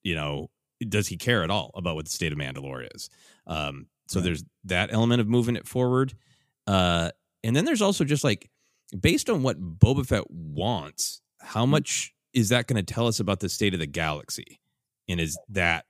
you 0.02 0.14
know, 0.14 0.50
does 0.88 1.08
he 1.08 1.16
care 1.16 1.44
at 1.44 1.50
all 1.50 1.70
about 1.74 1.94
what 1.96 2.06
the 2.06 2.10
state 2.10 2.32
of 2.32 2.38
Mandalore 2.38 2.88
is? 2.94 3.10
Um, 3.46 3.86
so 4.08 4.20
Right. 4.20 4.24
there's 4.24 4.44
that 4.64 4.92
element 4.92 5.20
of 5.20 5.28
moving 5.28 5.56
it 5.56 5.68
forward. 5.68 6.14
Uh, 6.66 7.10
and 7.42 7.54
then 7.54 7.64
there's 7.64 7.82
also 7.82 8.04
just 8.04 8.24
like, 8.24 8.50
based 8.98 9.28
on 9.28 9.42
what 9.42 9.60
Boba 9.60 10.06
Fett 10.06 10.30
wants, 10.30 11.20
how 11.40 11.66
much 11.66 12.14
is 12.32 12.48
that 12.48 12.66
going 12.66 12.82
to 12.82 12.94
tell 12.94 13.06
us 13.06 13.20
about 13.20 13.40
the 13.40 13.48
state 13.48 13.74
of 13.74 13.80
the 13.80 13.86
galaxy? 13.86 14.60
And 15.08 15.20
is 15.20 15.38
that 15.50 15.84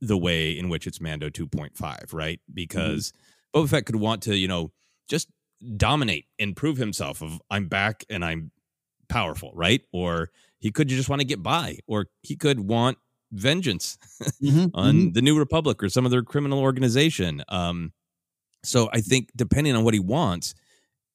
the 0.00 0.16
way 0.18 0.56
in 0.58 0.68
which 0.68 0.86
it's 0.86 1.00
Mando 1.00 1.30
2.5, 1.30 2.12
right? 2.12 2.40
Because 2.52 3.12
Boba 3.54 3.68
Fett 3.68 3.86
could 3.86 3.96
want 3.96 4.22
to, 4.22 4.36
you 4.36 4.48
know, 4.48 4.72
just 5.08 5.28
dominate 5.76 6.26
and 6.38 6.56
prove 6.56 6.76
himself 6.78 7.22
of 7.22 7.40
I'm 7.50 7.68
back 7.68 8.04
and 8.08 8.24
I'm 8.24 8.50
powerful, 9.08 9.52
right? 9.54 9.82
Or 9.92 10.30
he 10.60 10.70
could 10.70 10.88
just 10.88 11.08
want 11.08 11.20
to 11.20 11.26
get 11.26 11.42
by, 11.42 11.78
or 11.86 12.06
he 12.22 12.36
could 12.36 12.60
want 12.60 12.98
vengeance 13.32 13.98
Mhm, 14.42 14.74
on 14.74 15.12
mhm. 15.12 15.14
the 15.14 15.22
New 15.22 15.38
Republic 15.38 15.82
or 15.82 15.88
some 15.88 16.06
other 16.06 16.22
criminal 16.22 16.60
organization. 16.60 17.42
Um, 17.48 17.92
so 18.64 18.88
I 18.92 19.00
think 19.00 19.30
depending 19.36 19.74
on 19.74 19.84
what 19.84 19.94
he 19.94 20.00
wants, 20.00 20.54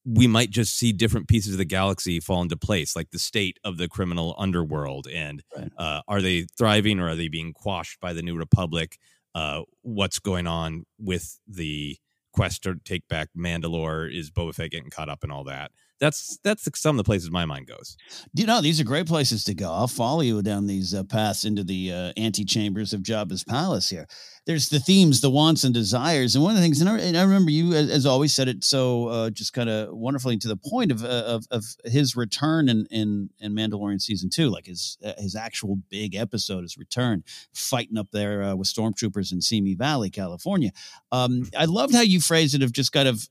we 0.05 0.27
might 0.27 0.51
just 0.51 0.77
see 0.77 0.93
different 0.93 1.27
pieces 1.27 1.53
of 1.53 1.57
the 1.57 1.65
galaxy 1.65 2.19
fall 2.19 2.41
into 2.41 2.55
place, 2.55 2.95
like 2.95 3.09
the 3.11 3.19
state 3.19 3.59
of 3.63 3.77
the 3.77 3.87
criminal 3.87 4.35
underworld, 4.37 5.07
and 5.07 5.43
Right. 5.57 5.71
uh, 5.77 6.01
are 6.07 6.21
they 6.21 6.43
thriving 6.57 6.99
or 6.99 7.09
are 7.09 7.15
they 7.15 7.27
being 7.27 7.53
quashed 7.53 7.99
by 7.99 8.13
the 8.13 8.21
New 8.21 8.35
Republic? 8.37 8.97
Uh, 9.33 9.63
what's 9.81 10.19
going 10.19 10.47
on 10.47 10.85
with 10.99 11.39
the 11.47 11.97
quest 12.31 12.63
to 12.63 12.75
take 12.85 13.07
back 13.07 13.29
Mandalore? 13.35 14.13
Is 14.15 14.29
Boba 14.29 14.53
Fett 14.53 14.71
getting 14.71 14.89
caught 14.91 15.09
up 15.09 15.23
in 15.23 15.31
all 15.31 15.43
that? 15.45 15.71
That's 15.99 16.37
that's 16.43 16.67
some 16.79 16.95
of 16.95 16.97
the 16.97 17.07
places 17.07 17.31
my 17.31 17.45
mind 17.45 17.67
goes. 17.67 17.95
You 18.33 18.45
know, 18.45 18.61
these 18.61 18.81
are 18.81 18.83
great 18.83 19.07
places 19.07 19.43
to 19.45 19.53
go. 19.53 19.71
I'll 19.71 19.87
follow 19.87 20.21
you 20.21 20.41
down 20.41 20.67
these 20.67 20.93
uh, 20.93 21.03
paths 21.03 21.45
into 21.45 21.63
the 21.63 21.91
uh, 21.91 22.13
antechambers 22.17 22.93
of 22.93 23.01
Jabba's 23.01 23.43
palace 23.43 23.89
here. 23.89 24.07
There's 24.45 24.69
the 24.69 24.79
themes, 24.79 25.21
the 25.21 25.29
wants 25.31 25.63
and 25.63 25.73
desires. 25.73 26.35
And 26.35 26.43
one 26.43 26.51
of 26.51 26.57
the 26.57 26.63
things, 26.63 26.79
and 26.79 26.89
I, 26.89 26.99
and 26.99 27.17
I 27.17 27.23
remember 27.23 27.49
you, 27.49 27.73
as, 27.73 27.89
as 27.89 28.05
always, 28.05 28.33
said 28.33 28.47
it 28.47 28.63
so 28.63 29.07
uh, 29.07 29.29
just 29.31 29.53
kind 29.53 29.69
of 29.69 29.95
wonderfully 29.95 30.37
to 30.37 30.47
the 30.47 30.57
point 30.57 30.91
of, 30.91 31.03
uh, 31.03 31.07
of, 31.07 31.45
of 31.49 31.63
his 31.83 32.15
return 32.15 32.69
in, 32.69 32.85
in, 32.91 33.29
in 33.39 33.55
Mandalorian 33.55 33.99
season 33.99 34.29
two, 34.29 34.49
like 34.49 34.67
his, 34.67 34.99
uh, 35.03 35.13
his 35.17 35.35
actual 35.35 35.77
big 35.89 36.13
episode, 36.13 36.61
his 36.61 36.77
return, 36.77 37.23
fighting 37.53 37.97
up 37.97 38.11
there 38.11 38.43
uh, 38.43 38.55
with 38.55 38.67
stormtroopers 38.67 39.31
in 39.31 39.41
Simi 39.41 39.73
Valley, 39.73 40.11
California. 40.11 40.71
Um, 41.11 41.49
I 41.57 41.65
loved 41.65 41.95
how 41.95 42.01
you 42.01 42.21
phrased 42.21 42.53
it 42.53 42.61
of 42.61 42.71
just 42.71 42.91
kind 42.91 43.07
of, 43.07 43.27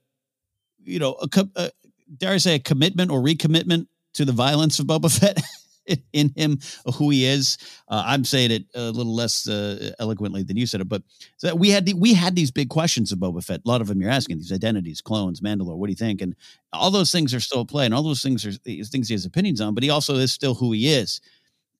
you 0.82 0.98
know, 0.98 1.16
a, 1.22 1.48
uh, 1.54 1.68
dare 2.16 2.32
I 2.32 2.38
say, 2.38 2.56
a 2.56 2.58
commitment 2.58 3.10
or 3.10 3.20
recommitment 3.20 3.86
to 4.14 4.24
the 4.24 4.32
violence 4.32 4.78
of 4.78 4.86
Boba 4.86 5.10
Fett 5.10 5.42
in 6.12 6.30
him, 6.36 6.58
who 6.96 7.10
he 7.10 7.24
is. 7.24 7.58
Uh, 7.88 8.02
I'm 8.06 8.24
saying 8.24 8.50
it 8.50 8.64
a 8.74 8.90
little 8.90 9.14
less 9.14 9.48
uh, 9.48 9.92
eloquently 9.98 10.42
than 10.42 10.56
you 10.56 10.66
said 10.66 10.80
it, 10.80 10.88
but 10.88 11.02
so 11.36 11.54
we 11.54 11.70
had 11.70 11.86
the, 11.86 11.94
we 11.94 12.14
had 12.14 12.36
these 12.36 12.50
big 12.50 12.68
questions 12.68 13.12
of 13.12 13.18
Boba 13.18 13.44
Fett. 13.44 13.60
A 13.64 13.68
lot 13.68 13.80
of 13.80 13.88
them 13.88 14.00
you're 14.00 14.10
asking 14.10 14.38
these 14.38 14.52
identities, 14.52 15.00
clones, 15.00 15.40
Mandalore. 15.40 15.76
What 15.76 15.86
do 15.86 15.92
you 15.92 15.96
think? 15.96 16.20
And 16.20 16.34
all 16.72 16.90
those 16.90 17.12
things 17.12 17.34
are 17.34 17.40
still 17.40 17.62
at 17.62 17.68
play, 17.68 17.84
and 17.84 17.94
all 17.94 18.02
those 18.02 18.22
things 18.22 18.44
are 18.46 18.52
things 18.52 19.08
he 19.08 19.14
has 19.14 19.26
opinions 19.26 19.60
on. 19.60 19.74
But 19.74 19.82
he 19.82 19.90
also 19.90 20.16
is 20.16 20.32
still 20.32 20.54
who 20.54 20.72
he 20.72 20.92
is, 20.92 21.20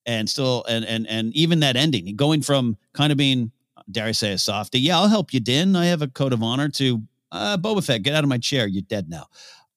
and 0.05 0.29
still 0.29 0.63
and 0.67 0.85
and 0.85 1.07
and 1.07 1.33
even 1.35 1.61
that 1.61 1.75
ending, 1.75 2.15
going 2.15 2.41
from 2.41 2.77
kind 2.93 3.11
of 3.11 3.17
being 3.17 3.51
dare 3.91 4.05
I 4.05 4.11
say 4.11 4.33
a 4.33 4.37
softy, 4.37 4.79
yeah, 4.79 4.97
I'll 4.97 5.07
help 5.07 5.33
you, 5.33 5.39
Din. 5.39 5.75
I 5.75 5.85
have 5.85 6.01
a 6.01 6.07
code 6.07 6.33
of 6.33 6.41
honor 6.41 6.69
to 6.69 7.01
uh, 7.31 7.57
Boba 7.57 7.85
Fett. 7.85 8.03
Get 8.03 8.15
out 8.15 8.23
of 8.23 8.29
my 8.29 8.37
chair. 8.37 8.67
You're 8.67 8.83
dead 8.83 9.09
now. 9.09 9.27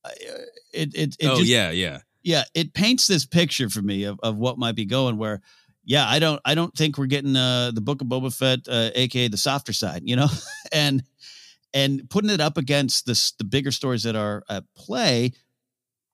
Uh, 0.05 0.11
It 0.73 0.95
it, 0.95 1.17
it 1.19 1.27
oh 1.27 1.39
just, 1.39 1.49
yeah, 1.49 1.71
yeah. 1.71 2.01
yeah, 2.23 2.45
it 2.55 2.75
paints 2.75 3.07
this 3.07 3.27
picture 3.27 3.69
for 3.69 3.83
me 3.83 4.05
of, 4.05 4.19
of 4.23 4.37
what 4.37 4.59
might 4.59 4.77
be 4.77 4.85
going 4.85 5.19
where 5.19 5.41
yeah, 5.85 6.07
I 6.07 6.19
don't 6.19 6.41
I 6.45 6.55
don't 6.55 6.75
think 6.75 6.99
we're 6.99 7.07
getting 7.07 7.35
uh 7.35 7.71
the 7.73 7.81
book 7.81 8.03
of 8.03 8.09
Boba 8.09 8.35
Fett, 8.35 8.61
uh, 8.69 8.91
aka 8.95 9.29
the 9.29 9.39
softer 9.39 9.73
side, 9.73 10.03
you 10.05 10.17
know? 10.17 10.29
and 10.73 11.03
and 11.73 12.09
putting 12.11 12.31
it 12.31 12.41
up 12.41 12.59
against 12.59 13.07
this 13.07 13.33
the 13.33 13.45
bigger 13.45 13.71
stories 13.71 14.03
that 14.03 14.15
are 14.15 14.43
at 14.51 14.65
play 14.77 15.33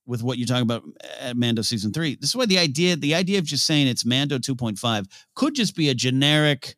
with 0.07 0.23
what 0.23 0.39
you're 0.39 0.47
talking 0.47 0.63
about 0.63 0.85
at 1.21 1.37
Mando 1.37 1.63
season 1.63 1.93
three. 1.93 2.15
This 2.15 2.31
is 2.31 2.37
why 2.37 2.47
the 2.47 2.59
idea 2.59 2.97
the 2.97 3.15
idea 3.15 3.39
of 3.39 3.45
just 3.45 3.67
saying 3.67 3.89
it's 3.89 4.05
Mando 4.05 4.39
2.5 4.39 5.07
could 5.35 5.55
just 5.55 5.75
be 5.75 5.89
a 5.89 5.95
generic, 5.95 6.77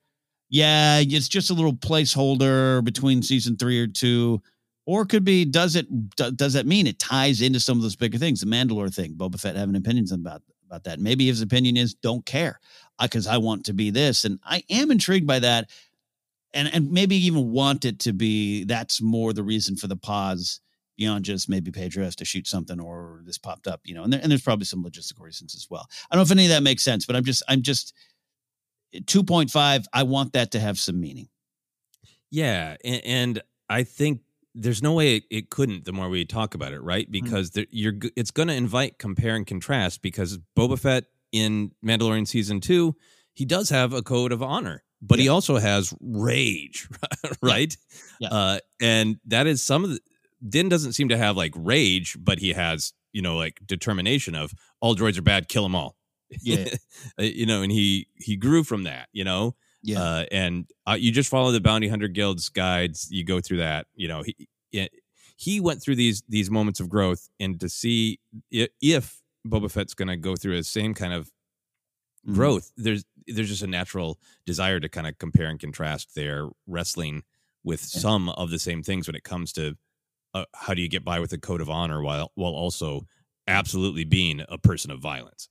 yeah, 0.49 1.01
it's 1.01 1.29
just 1.29 1.51
a 1.51 1.55
little 1.55 1.75
placeholder 1.75 2.85
between 2.85 3.23
season 3.23 3.57
three 3.57 3.81
or 3.81 3.87
two. 3.87 4.42
Or 4.87 5.05
could 5.05 5.25
be, 5.25 5.44
does 5.44 5.75
it 5.75 5.87
does 6.14 6.53
that 6.53 6.64
mean 6.64 6.87
it 6.87 7.01
ties 7.01 7.42
into 7.42 7.59
some 7.59 7.77
of 7.77 7.83
those 7.83 7.96
bigger 7.96 8.18
things? 8.18 8.40
The 8.40 8.46
Mandalore 8.46 8.94
thing, 8.94 9.14
Boba 9.14 9.38
Fett 9.38 9.57
having 9.57 9.75
opinions 9.75 10.12
about 10.12 10.42
about 10.64 10.85
that. 10.85 11.01
Maybe 11.01 11.27
his 11.27 11.42
opinion 11.42 11.77
is 11.77 11.94
don't 11.94 12.25
care 12.25 12.61
uh, 12.99 13.07
because 13.07 13.27
I 13.27 13.38
want 13.38 13.66
to 13.66 13.72
be 13.72 13.90
this, 13.90 14.25
and 14.25 14.38
I 14.44 14.62
am 14.70 14.92
intrigued 14.92 15.27
by 15.27 15.40
that, 15.40 15.70
and 16.55 16.72
and 16.72 16.92
maybe 16.92 17.16
even 17.16 17.51
want 17.51 17.85
it 17.85 17.99
to 18.01 18.12
be. 18.12 18.64
That's 18.64 19.03
more 19.03 19.33
the 19.33 19.42
reason 19.42 19.77
for 19.77 19.88
the 19.88 19.96
pause 19.96 20.61
beyond 20.96 21.25
just 21.25 21.49
maybe 21.49 21.70
Pedro 21.70 22.05
has 22.05 22.16
to 22.16 22.25
shoot 22.25 22.46
something 22.46 22.81
or 22.81 23.20
this 23.25 23.38
popped 23.38 23.66
up, 23.66 23.81
you 23.85 23.94
know. 23.94 24.05
And 24.05 24.12
there, 24.12 24.20
and 24.22 24.31
there's 24.31 24.42
probably 24.42 24.64
some 24.64 24.85
logistical 24.85 25.22
reasons 25.22 25.55
as 25.55 25.66
well. 25.68 25.87
I 26.11 26.14
don't 26.14 26.20
know 26.20 26.27
if 26.27 26.31
any 26.31 26.44
of 26.44 26.51
that 26.51 26.62
makes 26.62 26.83
sense, 26.83 27.07
but 27.07 27.16
I'm 27.16 27.25
just 27.25 27.42
I'm 27.49 27.62
just 27.62 27.92
eh, 28.94 29.01
point 29.27 29.51
five. 29.51 29.87
I 29.92 30.05
want 30.05 30.33
that 30.35 30.53
to 30.53 30.61
have 30.61 30.79
some 30.79 31.01
meaning. 31.01 31.29
Yeah, 32.31 32.77
and, 32.85 33.03
and 33.05 33.42
I 33.68 33.83
think 33.85 34.20
there's 34.57 34.83
no 34.83 34.95
way 34.95 35.16
it, 35.16 35.25
it 35.31 35.51
couldn't. 35.51 35.85
The 35.85 35.92
more 35.92 36.09
we 36.09 36.25
talk 36.25 36.55
about 36.55 36.73
it, 36.73 36.81
right? 36.81 37.11
Because 37.11 37.51
there, 37.51 37.66
you're 37.71 37.95
it's 38.16 38.31
going 38.31 38.49
to 38.49 38.55
invite 38.55 38.99
compare 38.99 39.37
and 39.37 39.47
contrast. 39.47 40.03
Because 40.03 40.38
Boba 40.57 40.79
Fett 40.79 41.05
in 41.31 41.73
Mandalorian 41.85 42.27
season 42.27 42.61
two, 42.61 42.97
he 43.35 43.45
does 43.45 43.69
have 43.71 43.92
a 43.92 44.03
code 44.03 44.33
of 44.33 44.42
honor, 44.42 44.83
but 45.03 45.19
he 45.19 45.29
also 45.29 45.59
has 45.59 45.95
rage, 46.01 46.88
right? 47.42 47.77
Yeah. 48.19 48.29
Uh, 48.29 48.59
and 48.81 49.19
that 49.27 49.47
is 49.47 49.62
some 49.62 49.85
of 49.85 49.90
the. 49.90 50.01
Din 50.47 50.69
doesn't 50.69 50.92
seem 50.92 51.09
to 51.09 51.16
have 51.16 51.37
like 51.37 51.53
rage, 51.57 52.16
but 52.19 52.38
he 52.38 52.53
has 52.53 52.92
you 53.12 53.23
know 53.23 53.37
like 53.37 53.61
determination 53.66 54.35
of 54.35 54.53
all 54.81 54.97
droids 54.97 55.19
are 55.19 55.23
bad, 55.23 55.49
kill 55.49 55.62
them 55.62 55.75
all. 55.75 55.97
Yeah. 56.42 56.69
Uh, 57.19 57.23
you 57.23 57.47
know, 57.47 57.62
and 57.62 57.71
he 57.71 58.09
he 58.16 58.37
grew 58.37 58.64
from 58.64 58.83
that. 58.83 59.09
You 59.12 59.23
know, 59.23 59.55
Yeah. 59.87 60.03
uh, 60.03 60.27
and 60.33 60.66
uh, 60.88 60.96
you 60.99 61.12
just 61.12 61.31
follow 61.31 61.53
the 61.53 61.61
bounty 61.61 61.88
hunter 61.88 62.09
guild's 62.09 62.49
guides 62.51 63.09
you 63.11 63.25
go 63.25 63.40
through 63.40 63.59
that 63.59 63.87
you 63.94 64.09
know 64.09 64.22
he 64.22 64.37
he 65.38 65.61
went 65.61 65.83
through 65.83 65.96
these 65.96 66.22
these 66.29 66.51
moments 66.51 66.81
of 66.81 66.88
growth 66.88 67.29
and 67.40 67.61
to 67.61 67.68
see 67.68 68.18
if 68.81 69.22
boba 69.46 69.70
fett's 69.70 69.94
going 69.94 70.09
to 70.09 70.16
go 70.16 70.37
through 70.37 70.57
the 70.57 70.64
same 70.64 70.92
kind 70.94 71.12
of 71.12 71.31
Mhm. 72.27 72.35
growth 72.35 72.72
there's 72.77 73.05
there's 73.29 73.49
just 73.49 73.62
a 73.62 73.66
natural 73.68 74.18
desire 74.46 74.81
to 74.81 74.88
kind 74.88 75.07
of 75.07 75.18
compare 75.18 75.46
and 75.46 75.61
contrast 75.61 76.14
their 76.14 76.49
wrestling 76.66 77.22
with 77.64 77.81
Yeah. 77.92 78.01
some 78.01 78.29
of 78.31 78.51
the 78.51 78.59
same 78.59 78.83
things 78.83 79.07
when 79.07 79.14
it 79.16 79.25
comes 79.25 79.53
to 79.55 79.77
uh, 80.35 80.44
how 80.55 80.75
do 80.75 80.83
you 80.83 80.88
get 80.88 81.05
by 81.05 81.20
with 81.20 81.33
a 81.33 81.38
code 81.38 81.61
of 81.61 81.70
honor 81.70 82.03
while 82.03 82.33
while 82.35 82.53
also 82.55 83.07
absolutely 83.49 84.05
being 84.05 84.42
a 84.49 84.59
person 84.59 84.90
of 84.90 85.01
violence 85.01 85.49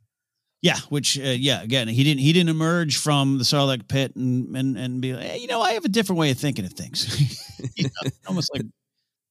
Yeah, 0.65 0.78
which 0.89 1.19
uh, 1.19 1.23
yeah, 1.23 1.62
again, 1.62 1.88
he 1.88 2.04
didn't 2.04 2.21
he 2.21 2.34
didn't 2.34 2.49
emerge 2.49 2.97
from 2.97 3.38
the 3.38 3.43
Sarlacc 3.43 3.88
pit 3.88 4.15
and 4.15 4.56
and 4.58 4.75
and 4.78 4.99
be 5.01 5.13
like, 5.13 5.23
hey, 5.23 5.38
you 5.38 5.47
know, 5.47 5.62
I 5.62 5.73
have 5.73 5.86
a 5.86 5.89
different 5.89 6.17
way 6.19 6.32
of 6.32 6.39
thinking 6.39 6.65
of 6.65 6.73
things. 6.73 7.06
You 7.78 7.86
know, 8.04 8.12
almost 8.28 8.51
like 8.54 8.63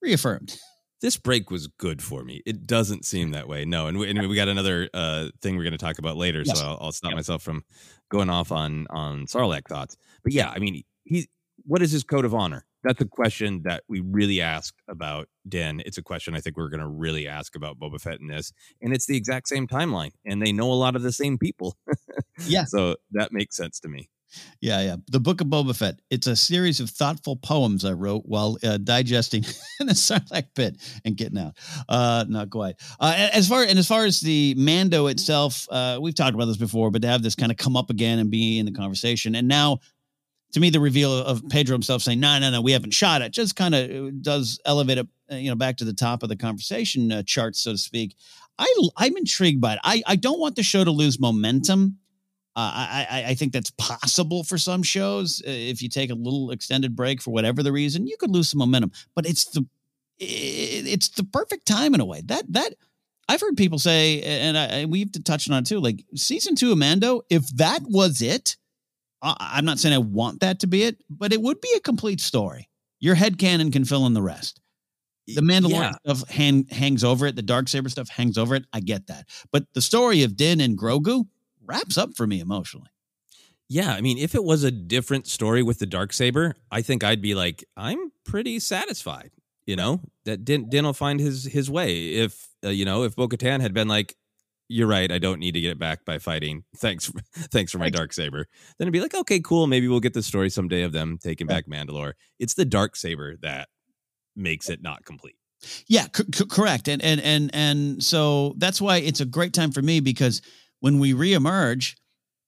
reaffirmed. 0.03 0.57
this 1.01 1.17
break 1.17 1.51
was 1.51 1.67
good 1.79 2.03
for 2.03 2.25
me. 2.25 2.43
It 2.47 2.67
doesn't 2.67 3.05
seem 3.05 3.31
that 3.33 3.49
way. 3.49 3.65
No, 3.65 3.87
and 3.87 3.99
we, 3.99 4.11
and 4.11 4.29
we 4.29 4.35
got 4.37 4.49
another 4.49 4.89
uh, 4.93 5.29
thing 5.41 5.57
we're 5.57 5.63
going 5.65 5.73
to 5.73 5.79
talk 5.79 5.99
about 5.99 6.17
later, 6.17 6.43
Yes. 6.45 6.59
so 6.59 6.67
I'll, 6.67 6.79
I'll 6.81 6.93
stop 6.93 7.11
Yep. 7.11 7.17
myself 7.17 7.43
from 7.43 7.65
going 8.11 8.29
off 8.31 8.53
on 8.53 8.87
on 8.91 9.27
Sarlacc 9.27 9.67
thoughts. 9.69 9.97
But 10.23 10.33
yeah, 10.33 10.51
I 10.51 10.59
mean, 10.59 10.83
he 11.05 11.29
what 11.65 11.81
is 11.83 11.91
his 11.93 12.05
code 12.05 12.25
of 12.25 12.35
honor? 12.35 12.67
That's 12.85 13.01
a 13.01 13.07
question 13.07 13.63
that 13.65 13.83
we 13.89 14.01
really 14.01 14.41
ask 14.41 14.75
about 14.89 15.29
Din. 15.49 15.83
It's 15.85 15.99
a 15.99 16.03
question 16.03 16.35
I 16.35 16.41
think 16.41 16.57
we're 16.57 16.69
going 16.69 16.81
to 16.81 16.89
really 16.89 17.27
ask 17.27 17.57
about 17.57 17.79
Boba 17.79 18.01
Fett 18.01 18.21
in 18.21 18.29
this, 18.29 18.53
and 18.81 18.95
it's 18.95 19.07
the 19.07 19.17
exact 19.17 19.49
same 19.49 19.67
timeline, 19.67 20.13
and 20.25 20.41
they 20.41 20.53
know 20.53 20.71
a 20.71 20.75
lot 20.75 20.95
of 20.95 21.03
the 21.03 21.13
same 21.13 21.39
people. 21.39 21.77
Yeah. 22.49 22.65
so 22.65 22.97
that 23.13 23.31
makes 23.31 23.57
sense 23.57 23.79
to 23.81 23.89
me. 23.89 24.11
Yeah, 24.61 24.81
yeah. 24.81 24.97
The 25.09 25.21
Book 25.21 25.41
of 25.41 25.49
Boba 25.49 25.77
Fett. 25.77 26.01
It's 26.11 26.27
a 26.27 26.37
series 26.37 26.81
of 26.81 26.91
thoughtful 26.91 27.37
poems 27.37 27.85
I 27.85 27.93
wrote 27.93 28.23
while 28.27 28.59
uh, 28.63 28.79
digesting 28.79 29.45
in 29.81 29.87
the 29.87 29.93
Sarlacc 29.93 30.47
pit 30.55 30.77
and 31.05 31.17
getting 31.17 31.39
out. 31.39 31.57
Uh, 31.89 32.25
not 32.29 32.51
quite. 32.51 32.77
Uh, 32.99 33.29
as 33.33 33.49
far 33.49 33.63
and 33.63 33.79
as 33.79 33.87
far 33.87 34.05
as 34.05 34.21
the 34.21 34.55
Mando 34.57 35.07
itself, 35.07 35.67
uh, 35.71 35.99
we've 36.01 36.15
talked 36.15 36.35
about 36.35 36.47
this 36.47 36.57
before, 36.57 36.91
but 36.91 37.03
to 37.03 37.09
have 37.09 37.23
this 37.23 37.35
kind 37.35 37.53
of 37.53 37.59
come 37.59 37.77
up 37.77 37.91
again 37.91 38.19
and 38.19 38.31
be 38.31 38.59
in 38.59 38.67
the 38.67 38.73
conversation, 38.73 39.35
and 39.35 39.49
now 39.49 39.79
to 40.55 40.61
me, 40.61 40.71
the 40.71 40.79
reveal 40.79 41.13
of 41.13 41.43
Pedro 41.49 41.75
himself 41.75 42.03
saying, 42.03 42.21
"No, 42.21 42.39
no, 42.39 42.49
no, 42.49 42.63
we 42.63 42.73
haven't 42.73 42.93
shot 42.93 43.23
it," 43.23 43.33
just 43.33 43.57
kind 43.57 43.75
of 43.75 43.91
uh, 43.91 44.11
does 44.23 44.61
elevate 44.65 44.99
it, 44.99 45.09
uh, 45.31 45.35
you 45.35 45.51
know, 45.51 45.57
back 45.57 45.77
to 45.79 45.85
the 45.85 45.93
top 45.93 46.23
of 46.23 46.29
the 46.29 46.37
conversation 46.37 47.11
uh, 47.11 47.23
chart, 47.25 47.57
so 47.57 47.73
to 47.73 47.79
speak. 47.79 48.15
I 48.57 48.73
I'm 48.97 49.17
intrigued 49.17 49.61
by 49.61 49.75
it. 49.75 49.81
I 49.83 50.03
I 50.07 50.15
don't 50.17 50.39
want 50.39 50.55
the 50.55 50.63
show 50.63 50.85
to 50.85 50.93
lose 50.93 51.19
momentum. 51.19 51.99
Uh, 52.57 52.71
I, 53.11 53.25
I 53.31 53.35
think 53.35 53.53
that's 53.53 53.71
possible 53.71 54.45
for 54.45 54.59
some 54.59 54.85
shows. 54.85 55.43
Uh, 55.45 55.51
if 55.51 55.83
you 55.83 55.89
take 55.89 56.11
a 56.11 56.15
little 56.15 56.53
extended 56.53 56.95
break 56.95 57.21
for 57.21 57.33
whatever 57.33 57.65
the 57.65 57.73
reason, 57.73 58.07
you 58.07 58.17
could 58.17 58.31
lose 58.31 58.49
some 58.49 58.61
momentum. 58.61 58.93
But 59.17 59.27
it's 59.27 59.47
the 59.47 59.67
it's 60.21 61.09
the 61.09 61.25
perfect 61.25 61.67
time 61.67 61.95
in 61.95 62.01
a 62.01 62.05
way. 62.05 62.23
That 62.25 62.45
that 62.53 62.75
I've 63.29 63.41
heard 63.41 63.57
people 63.57 63.81
say, 63.81 64.23
and, 64.23 64.57
I, 64.57 64.65
and 64.67 64.93
we've 64.93 65.11
touched 65.25 65.51
on 65.51 65.59
it 65.59 65.67
too. 65.67 65.81
Like 65.81 66.05
season 66.15 66.55
two 66.55 66.71
of 66.71 66.79
Mando, 66.79 67.23
if 67.29 67.49
that 67.57 67.83
was 67.83 68.23
it, 68.23 68.57
I, 69.25 69.59
am 69.59 69.65
not 69.65 69.79
saying 69.79 69.95
I 69.95 69.99
want 69.99 70.41
that 70.41 70.61
to 70.61 70.67
be 70.67 70.85
it, 70.85 70.99
but 71.09 71.33
it 71.33 71.41
would 71.41 71.61
be 71.61 71.73
a 71.77 71.81
complete 71.81 72.21
story. 72.21 72.69
Your 73.01 73.15
head 73.15 73.39
canon 73.39 73.71
can 73.71 73.85
fill 73.85 74.07
in 74.07 74.15
the 74.15 74.23
rest. 74.23 74.61
The 75.27 75.41
Mandalorian 75.41 75.93
yeah. 76.05 76.13
stuff 76.13 76.29
hang, 76.29 76.67
hangs 76.67 77.03
over 77.03 77.27
it. 77.27 77.35
The 77.35 77.43
dark 77.43 77.69
saber 77.69 77.89
stuff 77.89 78.11
hangs 78.11 78.37
over 78.37 78.55
it. 78.55 78.67
I 78.75 78.81
get 78.81 79.07
that, 79.07 79.27
but 79.51 79.65
the 79.73 79.81
story 79.81 80.23
of 80.23 80.37
Din 80.37 80.61
and 80.61 80.77
Grogu 80.77 81.27
wraps 81.65 81.97
up 81.97 82.15
for 82.15 82.27
me 82.27 82.41
emotionally. 82.41 82.91
Yeah, 83.69 83.95
I 83.95 84.03
mean, 84.03 84.19
if 84.19 84.35
it 84.35 84.45
was 84.45 84.63
a 84.63 84.71
different 84.71 85.27
story 85.27 85.63
with 85.63 85.79
the 85.79 85.87
dark 85.87 86.13
saber, 86.13 86.55
I 86.71 86.83
think 86.83 87.03
I'd 87.03 87.23
be 87.23 87.35
like, 87.35 87.65
I'm 87.77 88.13
pretty 88.25 88.59
satisfied. 88.61 89.31
You 89.67 89.77
know 89.77 90.01
that 90.27 90.45
Din, 90.45 90.69
Din 90.69 90.85
will 90.85 90.93
find 90.93 91.19
his 91.19 91.45
his 91.45 91.71
way. 91.71 92.09
If 92.09 92.49
uh, 92.63 92.69
you 92.69 92.85
know, 92.85 93.05
if 93.05 93.17
Bo-Katan 93.17 93.61
had 93.61 93.73
been 93.73 93.89
like, 93.89 94.15
"You're 94.69 94.89
right, 94.89 95.11
I 95.11 95.19
don't 95.19 95.41
need 95.41 95.53
to 95.53 95.61
get 95.61 95.73
it 95.73 95.79
back 95.79 96.05
by 96.05 96.19
fighting. 96.19 96.65
Thanks, 96.77 97.07
for, 97.07 97.21
thanks 97.35 97.73
for 97.73 97.79
my 97.79 97.91
dark 97.91 98.13
saber," 98.13 98.47
then 98.79 98.87
it'd 98.87 98.93
be 98.93 99.01
like, 99.01 99.15
"Okay, 99.15 99.41
cool. 99.41 99.67
Maybe 99.67 99.89
we'll 99.89 100.01
get 100.01 100.15
the 100.15 100.23
story 100.23 100.51
someday 100.51 100.83
of 100.83 100.93
them 100.93 101.19
taking 101.23 101.47
back 101.47 101.67
Mandalore." 101.67 102.15
It's 102.39 102.55
the 102.55 102.65
dark 102.65 102.97
saber 102.97 103.37
that 103.43 103.69
makes 104.37 104.69
it 104.69 104.83
not 104.83 105.05
complete. 105.05 105.37
Yeah, 105.87 106.07
c- 106.15 106.25
c- 106.35 106.47
correct. 106.47 106.89
And 106.89 107.03
and 107.03 107.21
and 107.21 107.51
and 107.55 108.03
so 108.03 108.55
that's 108.59 108.81
why 108.81 108.99
it's 108.99 109.21
a 109.21 109.27
great 109.27 109.53
time 109.53 109.73
for 109.73 109.83
me 109.83 110.01
because 110.01 110.43
when 110.81 110.99
we 110.99 111.15
reemerge, 111.15 111.95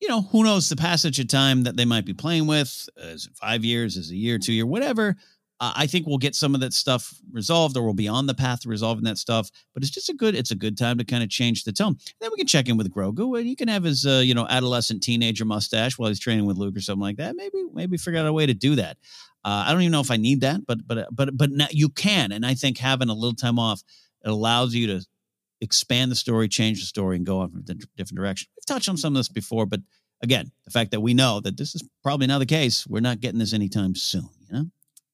you 0.01 0.09
know, 0.09 0.23
who 0.23 0.45
knows 0.45 0.69
the 0.69 0.77
passage 0.77 1.19
of 1.19 1.29
time 1.29 1.63
that 1.63 1.77
they 1.77 1.85
might 1.85 2.05
be 2.05 2.13
playing 2.13 2.47
with? 2.47 2.89
Uh, 3.03 3.09
is 3.09 3.27
it 3.27 3.37
five 3.37 3.65
years? 3.65 3.97
Is 3.97 4.11
it 4.11 4.15
a 4.15 4.19
year, 4.19 4.39
two 4.39 4.53
year, 4.53 4.67
whatever? 4.67 5.17
Uh, 5.59 5.73
I 5.75 5.87
think 5.87 6.07
we'll 6.07 6.19
get 6.19 6.35
some 6.35 6.55
of 6.55 6.61
that 6.61 6.75
stuff 6.75 7.15
resolved, 7.33 7.77
or 7.77 7.83
we'll 7.83 7.95
be 7.95 8.09
on 8.09 8.27
the 8.27 8.35
path 8.35 8.61
to 8.61 8.69
resolving 8.69 9.05
that 9.05 9.17
stuff. 9.17 9.51
But 9.73 9.83
it's 9.83 9.91
just 9.91 10.11
a 10.11 10.15
good, 10.15 10.35
it's 10.35 10.51
a 10.51 10.55
good 10.57 10.77
time 10.77 10.99
to 10.99 11.05
kind 11.05 11.23
of 11.23 11.31
change 11.31 11.65
the 11.65 11.73
tone. 11.73 11.93
And 11.93 12.15
then 12.21 12.31
we 12.31 12.37
can 12.37 12.47
check 12.47 12.69
in 12.69 12.77
with 12.77 12.93
Grogu, 12.93 13.39
and 13.39 13.47
he 13.47 13.57
can 13.57 13.69
have 13.69 13.85
his, 13.85 14.05
uh, 14.05 14.23
you 14.25 14.35
know, 14.35 14.47
adolescent 14.49 15.03
teenager 15.03 15.45
mustache 15.45 15.99
while 15.99 16.09
he's 16.09 16.21
training 16.21 16.45
with 16.45 16.59
Luke 16.59 16.77
or 16.77 16.81
something 16.81 17.01
like 17.03 17.17
that. 17.17 17.37
Maybe, 17.37 17.65
maybe 17.73 17.97
figure 17.97 18.21
out 18.21 18.27
a 18.27 18.33
way 18.33 18.47
to 18.47 18.55
do 18.55 18.75
that. 18.77 18.99
Uh, 19.45 19.65
I 19.67 19.73
don't 19.73 19.83
even 19.83 19.93
know 19.93 20.01
if 20.01 20.11
I 20.11 20.17
need 20.17 20.41
that, 20.41 20.67
but 20.67 20.87
but 20.87 21.09
but 21.15 21.37
but 21.37 21.51
now 21.51 21.69
you 21.71 21.89
can, 21.89 22.33
and 22.33 22.45
I 22.45 22.55
think 22.55 22.79
having 22.79 23.09
a 23.09 23.15
little 23.15 23.35
time 23.35 23.59
off 23.59 23.83
it 24.25 24.29
allows 24.29 24.75
you 24.75 24.89
to 24.89 25.07
expand 25.61 26.11
the 26.11 26.17
story, 26.17 26.49
change 26.49 26.81
the 26.81 26.87
story, 26.87 27.17
and 27.17 27.25
go 27.25 27.41
off 27.41 27.53
in 27.53 27.61
a 27.61 27.63
different 27.63 28.17
direction. 28.17 28.49
We've 28.57 28.67
touched 28.67 28.89
on 28.89 28.97
some 28.97 29.15
of 29.15 29.19
this 29.19 29.29
before, 29.29 29.65
but 29.65 29.81
again, 30.23 30.51
the 30.65 30.71
fact 30.71 30.91
that 30.91 31.01
we 31.01 31.15
know 31.15 31.41
that 31.41 31.57
this 31.57 31.75
is 31.75 31.89
probably 32.03 32.27
not 32.27 32.41
the 32.41 32.47
case, 32.47 32.87
we're 32.87 33.01
not 33.01 33.21
getting 33.21 33.39
this 33.39 33.53
anytime 33.53 33.95
soon, 33.95 34.29
you 34.49 34.53
know? 34.53 34.67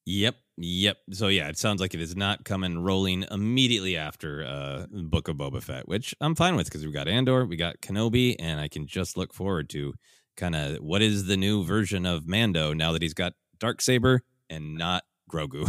Yep. 0.06 0.36
Yep. 0.58 0.96
So 1.12 1.28
yeah, 1.28 1.48
it 1.48 1.58
sounds 1.58 1.80
like 1.80 1.94
it 1.94 2.00
is 2.00 2.16
not 2.16 2.44
coming 2.44 2.82
rolling 2.82 3.24
immediately 3.30 3.96
after 3.96 4.44
uh 4.44 4.86
Book 4.90 5.28
of 5.28 5.36
Boba 5.36 5.62
Fett, 5.62 5.88
which 5.88 6.14
I'm 6.20 6.34
fine 6.34 6.56
with 6.56 6.66
because 6.66 6.84
we 6.84 6.92
got 6.92 7.08
Andor, 7.08 7.46
we 7.46 7.56
got 7.56 7.80
Kenobi, 7.80 8.36
and 8.38 8.60
I 8.60 8.68
can 8.68 8.86
just 8.86 9.16
look 9.16 9.32
forward 9.32 9.70
to 9.70 9.94
kind 10.36 10.54
of 10.54 10.76
what 10.78 11.02
is 11.02 11.26
the 11.26 11.36
new 11.36 11.64
version 11.64 12.06
of 12.06 12.26
Mando 12.26 12.72
now 12.72 12.92
that 12.92 13.02
he's 13.02 13.14
got 13.14 13.34
Dark 13.58 13.80
Saber 13.80 14.22
and 14.50 14.76
not 14.76 15.04
Grogu. 15.30 15.68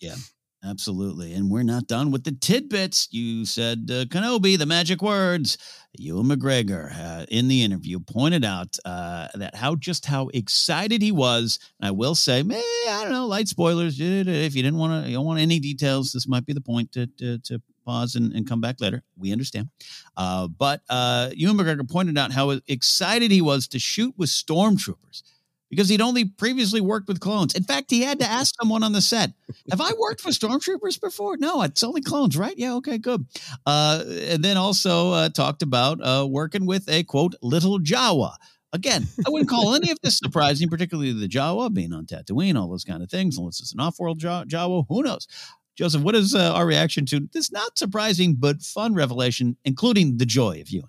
yeah. 0.00 0.14
Absolutely. 0.66 1.34
And 1.34 1.50
we're 1.50 1.62
not 1.62 1.86
done 1.86 2.10
with 2.10 2.24
the 2.24 2.32
tidbits. 2.32 3.08
You 3.10 3.44
said 3.44 3.86
uh, 3.90 4.04
Kenobi, 4.06 4.56
the 4.58 4.64
magic 4.64 5.02
words. 5.02 5.58
Ewan 5.96 6.26
McGregor 6.26 6.90
uh, 6.98 7.26
in 7.28 7.48
the 7.48 7.62
interview 7.62 8.00
pointed 8.00 8.44
out 8.44 8.76
uh, 8.84 9.28
that 9.34 9.54
how 9.54 9.76
just 9.76 10.06
how 10.06 10.28
excited 10.28 11.02
he 11.02 11.12
was. 11.12 11.58
And 11.78 11.88
I 11.88 11.90
will 11.90 12.14
say, 12.14 12.40
I 12.40 13.00
don't 13.02 13.12
know, 13.12 13.26
light 13.26 13.46
spoilers. 13.46 14.00
If 14.00 14.56
you 14.56 14.62
didn't 14.62 14.78
want 14.78 15.04
to, 15.04 15.10
you 15.10 15.16
don't 15.16 15.26
want 15.26 15.40
any 15.40 15.60
details, 15.60 16.12
this 16.12 16.26
might 16.26 16.46
be 16.46 16.52
the 16.52 16.60
point 16.60 16.92
to, 16.92 17.06
to, 17.18 17.38
to 17.38 17.62
pause 17.84 18.14
and, 18.16 18.32
and, 18.32 18.48
come 18.48 18.62
back 18.62 18.80
later. 18.80 19.02
We 19.18 19.30
understand. 19.30 19.68
Uh, 20.16 20.48
but 20.48 20.80
uh, 20.88 21.30
Ewan 21.34 21.58
McGregor 21.58 21.88
pointed 21.88 22.16
out 22.16 22.32
how 22.32 22.58
excited 22.66 23.30
he 23.30 23.42
was 23.42 23.68
to 23.68 23.78
shoot 23.78 24.14
with 24.16 24.30
stormtroopers 24.30 25.22
because 25.70 25.88
he'd 25.88 26.00
only 26.00 26.24
previously 26.24 26.80
worked 26.80 27.08
with 27.08 27.20
clones. 27.20 27.54
In 27.54 27.64
fact, 27.64 27.90
he 27.90 28.02
had 28.02 28.18
to 28.20 28.26
ask 28.30 28.54
someone 28.60 28.82
on 28.82 28.92
the 28.92 29.00
set, 29.00 29.32
"Have 29.70 29.80
I 29.80 29.92
worked 29.98 30.24
with 30.24 30.38
stormtroopers 30.38 31.00
before?" 31.00 31.36
No, 31.36 31.62
it's 31.62 31.82
only 31.82 32.00
clones, 32.02 32.36
right? 32.36 32.54
Yeah, 32.56 32.74
okay, 32.74 32.98
good. 32.98 33.26
Uh, 33.66 34.04
and 34.06 34.42
then 34.42 34.56
also 34.56 35.12
uh, 35.12 35.28
talked 35.28 35.62
about 35.62 36.00
uh, 36.00 36.26
working 36.28 36.66
with 36.66 36.88
a 36.88 37.04
quote 37.04 37.34
little 37.42 37.78
Jawa. 37.78 38.34
Again, 38.72 39.06
I 39.24 39.30
wouldn't 39.30 39.48
call 39.48 39.76
any 39.76 39.92
of 39.92 39.98
this 40.02 40.18
surprising, 40.18 40.68
particularly 40.68 41.12
the 41.12 41.28
Jawa 41.28 41.72
being 41.72 41.92
on 41.92 42.06
Tatooine, 42.06 42.58
all 42.58 42.68
those 42.68 42.82
kind 42.82 43.04
of 43.04 43.10
things. 43.10 43.38
Unless 43.38 43.60
it's 43.60 43.72
an 43.72 43.78
off-world 43.78 44.18
Jawa, 44.18 44.84
who 44.88 45.02
knows? 45.04 45.28
Joseph, 45.76 46.02
what 46.02 46.14
is 46.14 46.34
uh, 46.34 46.52
our 46.52 46.66
reaction 46.66 47.06
to 47.06 47.28
this 47.32 47.50
not 47.52 47.78
surprising 47.78 48.34
but 48.34 48.62
fun 48.62 48.94
revelation, 48.94 49.56
including 49.64 50.18
the 50.18 50.26
joy 50.26 50.60
of 50.60 50.70
Ewan? 50.70 50.88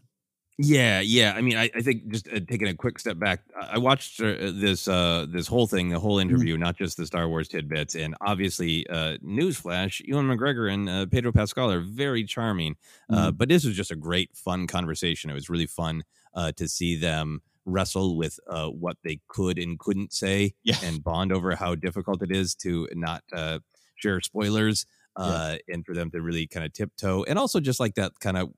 Yeah, 0.57 1.01
yeah. 1.01 1.33
I 1.35 1.41
mean, 1.41 1.57
I, 1.57 1.69
I 1.75 1.81
think 1.81 2.07
just 2.07 2.29
uh, 2.29 2.39
taking 2.47 2.69
a 2.69 2.73
quick 2.73 2.97
step 2.97 3.19
back, 3.19 3.41
I 3.59 3.77
watched 3.77 4.21
uh, 4.21 4.35
this 4.53 4.87
uh, 4.87 5.25
this 5.29 5.47
whole 5.47 5.67
thing, 5.67 5.89
the 5.89 5.99
whole 5.99 6.17
mm-hmm. 6.17 6.29
interview, 6.29 6.53
mm-hmm. 6.53 6.63
not 6.63 6.77
just 6.77 6.95
the 6.95 7.05
Star 7.05 7.27
Wars 7.27 7.49
tidbits, 7.49 7.93
and 7.95 8.15
obviously, 8.21 8.87
uh, 8.87 9.17
newsflash: 9.17 9.99
Ewan 10.05 10.27
McGregor 10.27 10.71
and 10.71 10.87
uh, 10.87 11.05
Pedro 11.07 11.33
Pascal 11.33 11.71
are 11.71 11.81
very 11.81 12.23
charming. 12.23 12.77
Uh, 13.09 13.27
mm-hmm. 13.27 13.35
but 13.35 13.49
this 13.49 13.65
was 13.65 13.75
just 13.75 13.91
a 13.91 13.97
great, 13.97 14.29
fun 14.33 14.65
conversation. 14.65 15.29
It 15.29 15.33
was 15.33 15.49
really 15.49 15.67
fun 15.67 16.03
uh, 16.33 16.53
to 16.53 16.69
see 16.69 16.95
them 16.95 17.41
wrestle 17.65 18.15
with 18.15 18.39
uh, 18.47 18.67
what 18.67 18.95
they 19.03 19.19
could 19.27 19.57
and 19.59 19.77
couldn't 19.77 20.13
say, 20.13 20.53
yeah. 20.63 20.77
and 20.83 21.03
bond 21.03 21.33
over 21.33 21.55
how 21.55 21.75
difficult 21.75 22.21
it 22.21 22.31
is 22.31 22.55
to 22.55 22.87
not 22.93 23.23
uh, 23.33 23.59
share 23.95 24.21
spoilers, 24.21 24.85
uh, 25.17 25.57
yeah. 25.67 25.73
and 25.73 25.85
for 25.85 25.93
them 25.93 26.09
to 26.11 26.21
really 26.21 26.47
kind 26.47 26.65
of 26.65 26.71
tiptoe, 26.71 27.23
and 27.23 27.37
also 27.37 27.59
just 27.59 27.81
like 27.81 27.95
that 27.95 28.13
kind 28.21 28.37
of 28.37 28.53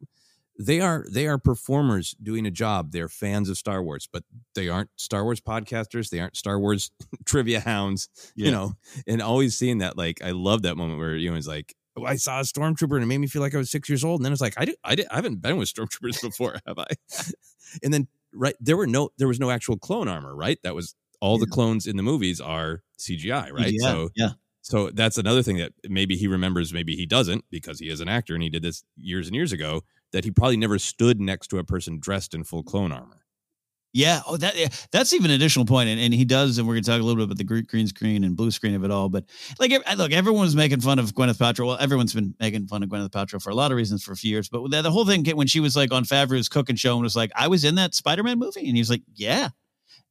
they 0.59 0.81
are 0.81 1.05
they 1.11 1.27
are 1.27 1.37
performers 1.37 2.15
doing 2.21 2.45
a 2.45 2.51
job. 2.51 2.91
They're 2.91 3.09
fans 3.09 3.49
of 3.49 3.57
star 3.57 3.83
wars 3.83 4.07
but 4.11 4.23
they 4.55 4.69
aren't 4.69 4.89
star 4.95 5.23
wars 5.23 5.41
podcasters. 5.41 6.09
They 6.09 6.19
aren't 6.19 6.35
star 6.35 6.59
wars 6.59 6.91
trivia 7.25 7.59
hounds 7.59 8.09
yeah. 8.35 8.45
you 8.45 8.51
know 8.51 8.73
and 9.05 9.21
always 9.21 9.57
seeing 9.57 9.79
that 9.79 9.97
like 9.97 10.21
i 10.23 10.31
love 10.31 10.63
that 10.63 10.77
moment 10.77 10.99
where 10.99 11.15
you 11.15 11.29
know 11.29 11.35
it's 11.35 11.47
like 11.47 11.75
oh, 11.97 12.05
i 12.05 12.15
saw 12.15 12.39
a 12.39 12.43
stormtrooper 12.43 12.95
and 12.95 13.03
it 13.03 13.07
made 13.07 13.17
me 13.17 13.27
feel 13.27 13.41
like 13.41 13.53
i 13.53 13.57
was 13.57 13.69
six 13.69 13.89
years 13.89 14.03
old. 14.03 14.19
And 14.19 14.25
then 14.25 14.31
it's 14.31 14.41
like 14.41 14.53
i 14.57 14.65
did, 14.65 14.75
I, 14.83 14.95
did, 14.95 15.07
I 15.11 15.15
haven't 15.15 15.41
been 15.41 15.57
with 15.57 15.73
stormtroopers 15.73 16.21
before 16.29 16.57
have 16.65 16.79
i? 16.79 16.87
And 17.83 17.93
then 17.93 18.07
right 18.33 18.55
there 18.61 18.77
were 18.77 18.87
no 18.87 19.09
there 19.17 19.27
was 19.27 19.39
no 19.39 19.51
actual 19.51 19.77
clone 19.77 20.07
armor 20.07 20.35
right? 20.35 20.57
That 20.63 20.75
was 20.75 20.95
all 21.19 21.37
yeah. 21.37 21.45
the 21.45 21.51
clones 21.51 21.85
in 21.85 21.97
the 21.97 22.03
movies 22.03 22.39
are 22.39 22.83
cgi 22.99 23.51
right? 23.51 23.73
Yeah, 23.73 23.89
so 23.89 24.09
yeah. 24.15 24.29
so 24.61 24.89
that's 24.91 25.17
another 25.17 25.43
thing 25.43 25.57
that 25.57 25.73
maybe 25.89 26.15
he 26.15 26.27
remembers 26.27 26.71
maybe 26.71 26.95
he 26.95 27.05
doesn't 27.05 27.43
because 27.49 27.79
he 27.79 27.89
is 27.89 27.99
an 27.99 28.07
actor 28.07 28.33
and 28.33 28.43
he 28.43 28.49
did 28.49 28.61
this 28.61 28.83
years 28.95 29.27
and 29.27 29.35
years 29.35 29.51
ago 29.51 29.83
that 30.13 30.23
he 30.23 30.31
probably 30.31 30.57
never 30.57 30.79
stood 30.79 31.19
next 31.19 31.47
to 31.47 31.57
a 31.57 31.63
person 31.63 31.99
dressed 31.99 32.33
in 32.33 32.43
full 32.43 32.63
clone 32.63 32.91
armor. 32.91 33.23
Yeah, 33.93 34.21
oh, 34.27 34.37
that 34.37 34.55
yeah, 34.55 34.67
that's 34.91 35.13
even 35.13 35.31
an 35.31 35.35
additional 35.35 35.65
point, 35.65 35.89
and, 35.89 35.99
and 35.99 36.13
he 36.13 36.23
does, 36.23 36.57
and 36.57 36.67
we're 36.67 36.75
to 36.75 36.81
talk 36.81 37.01
a 37.01 37.03
little 37.03 37.15
bit 37.15 37.23
about 37.23 37.37
the 37.37 37.63
green 37.63 37.87
screen 37.87 38.23
and 38.23 38.35
blue 38.35 38.51
screen 38.51 38.75
of 38.75 38.83
it 38.83 38.91
all. 38.91 39.09
But 39.09 39.25
like, 39.59 39.71
look, 39.97 40.11
everyone's 40.11 40.55
making 40.55 40.81
fun 40.81 40.99
of 40.99 41.15
Gwyneth 41.15 41.37
Paltrow. 41.37 41.65
Well, 41.65 41.77
everyone's 41.79 42.13
been 42.13 42.35
making 42.39 42.67
fun 42.67 42.83
of 42.83 42.89
Gwyneth 42.89 43.09
Paltrow 43.09 43.41
for 43.41 43.49
a 43.49 43.55
lot 43.55 43.71
of 43.71 43.77
reasons 43.77 44.03
for 44.03 44.11
a 44.11 44.15
few 44.15 44.29
years. 44.29 44.49
But 44.49 44.69
the, 44.69 44.83
the 44.83 44.91
whole 44.91 45.05
thing 45.05 45.25
when 45.35 45.47
she 45.47 45.59
was 45.59 45.75
like 45.75 45.91
on 45.91 46.03
Favreau's 46.03 46.49
cooking 46.49 46.75
show 46.75 46.93
and 46.93 47.01
was 47.01 47.15
like, 47.15 47.31
"I 47.33 47.47
was 47.47 47.63
in 47.63 47.75
that 47.75 47.95
Spider-Man 47.95 48.37
movie," 48.37 48.67
and 48.67 48.75
he 48.75 48.81
was 48.81 48.89
like, 48.91 49.03
"Yeah," 49.15 49.49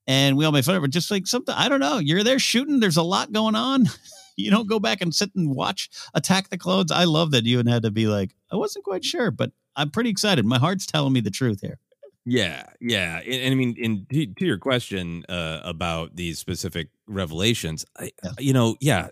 and 0.06 0.36
we 0.36 0.44
all 0.44 0.52
made 0.52 0.64
fun 0.64 0.74
of 0.74 0.82
her. 0.82 0.88
Just 0.88 1.10
like 1.10 1.26
something, 1.26 1.54
I 1.56 1.68
don't 1.68 1.80
know. 1.80 1.98
You're 1.98 2.24
there 2.24 2.40
shooting. 2.40 2.80
There's 2.80 2.96
a 2.96 3.02
lot 3.02 3.30
going 3.30 3.54
on. 3.54 3.84
you 4.36 4.50
don't 4.50 4.68
go 4.68 4.80
back 4.80 5.00
and 5.00 5.14
sit 5.14 5.30
and 5.36 5.54
watch 5.54 5.90
Attack 6.14 6.48
the 6.48 6.58
Clones. 6.58 6.90
I 6.90 7.04
love 7.04 7.30
that 7.32 7.44
you 7.44 7.62
had 7.62 7.82
to 7.82 7.90
be 7.90 8.06
like, 8.06 8.34
I 8.50 8.56
wasn't 8.56 8.84
quite 8.84 9.04
sure, 9.04 9.30
but 9.30 9.52
I'm 9.76 9.90
pretty 9.90 10.10
excited. 10.10 10.44
My 10.44 10.58
heart's 10.58 10.86
telling 10.86 11.12
me 11.12 11.20
the 11.20 11.30
truth 11.30 11.60
here. 11.60 11.78
Yeah, 12.28 12.64
yeah, 12.80 13.20
and, 13.20 13.34
and 13.34 13.52
I 13.52 13.54
mean, 13.54 13.76
in 13.78 14.04
to, 14.12 14.26
to 14.26 14.44
your 14.44 14.58
question 14.58 15.24
uh, 15.28 15.60
about 15.62 16.16
these 16.16 16.40
specific 16.40 16.88
revelations, 17.06 17.84
I, 17.96 18.10
yeah. 18.24 18.30
you 18.40 18.52
know, 18.52 18.74
yeah, 18.80 19.08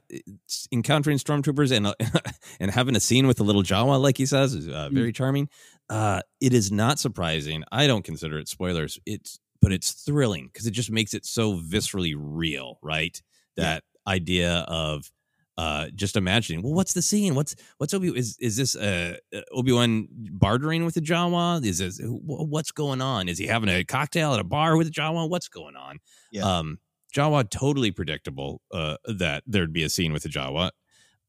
encountering 0.73 1.19
stormtroopers 1.19 1.71
and 1.71 1.87
uh, 1.87 1.95
and 2.61 2.73
having 2.73 2.97
a 2.97 3.01
scene 3.01 3.29
with 3.29 3.39
a 3.39 3.45
little 3.45 3.63
Jawa, 3.63 4.03
like 4.03 4.19
he 4.19 4.27
says, 4.27 4.53
is 4.55 4.67
uh, 4.67 4.89
very 4.91 5.13
mm. 5.13 5.15
charming. 5.15 5.49
Uh, 5.89 6.23
it 6.41 6.53
is 6.53 6.73
not 6.73 6.99
surprising. 6.99 7.63
I 7.71 7.87
don't 7.87 8.05
consider 8.05 8.37
it 8.37 8.49
spoilers. 8.49 8.99
It's 9.07 9.39
but 9.63 9.71
it's 9.71 9.93
thrilling 9.93 10.51
because 10.53 10.67
it 10.67 10.73
just 10.73 10.91
makes 10.91 11.15
it 11.15 11.25
so 11.25 11.57
viscerally 11.57 12.17
real, 12.19 12.81
right? 12.83 13.23
That 13.57 13.85
idea 14.09 14.65
of 14.67 15.11
uh 15.57 15.87
just 15.95 16.17
imagining 16.17 16.63
well 16.63 16.73
what's 16.75 16.93
the 16.95 17.03
scene 17.03 17.35
what's 17.35 17.55
what's 17.79 17.95
obi 17.95 18.09
is 18.17 18.37
is 18.41 18.57
this 18.57 18.75
uh 18.77 19.17
uh, 19.35 19.41
obi-wan 19.53 20.09
bartering 20.33 20.85
with 20.85 20.95
the 20.95 21.01
jawa 21.01 21.65
is 21.65 21.79
this 21.79 22.01
what's 22.03 22.73
going 22.73 23.01
on 23.01 23.29
is 23.29 23.39
he 23.39 23.47
having 23.47 23.69
a 23.69 23.85
cocktail 23.85 24.35
at 24.35 24.41
a 24.41 24.45
bar 24.45 24.77
with 24.77 24.87
the 24.89 24.93
jawa 24.93 25.29
what's 25.29 25.49
going 25.49 25.77
on 25.77 25.99
Yeah. 26.33 26.43
um 26.59 26.79
jawa 27.15 27.49
totally 27.49 27.93
predictable 27.93 28.61
uh 28.73 28.97
that 29.07 29.45
there'd 29.47 29.73
be 29.73 29.85
a 29.85 29.89
scene 29.89 30.13
with 30.13 30.25
the 30.25 30.29
jawa 30.29 30.71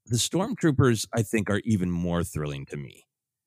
the 0.08 0.18
stormtroopers 0.18 1.06
i 1.14 1.22
think 1.22 1.50
are 1.50 1.62
even 1.64 1.92
more 1.92 2.24
thrilling 2.24 2.66
to 2.68 2.78
me 2.78 3.04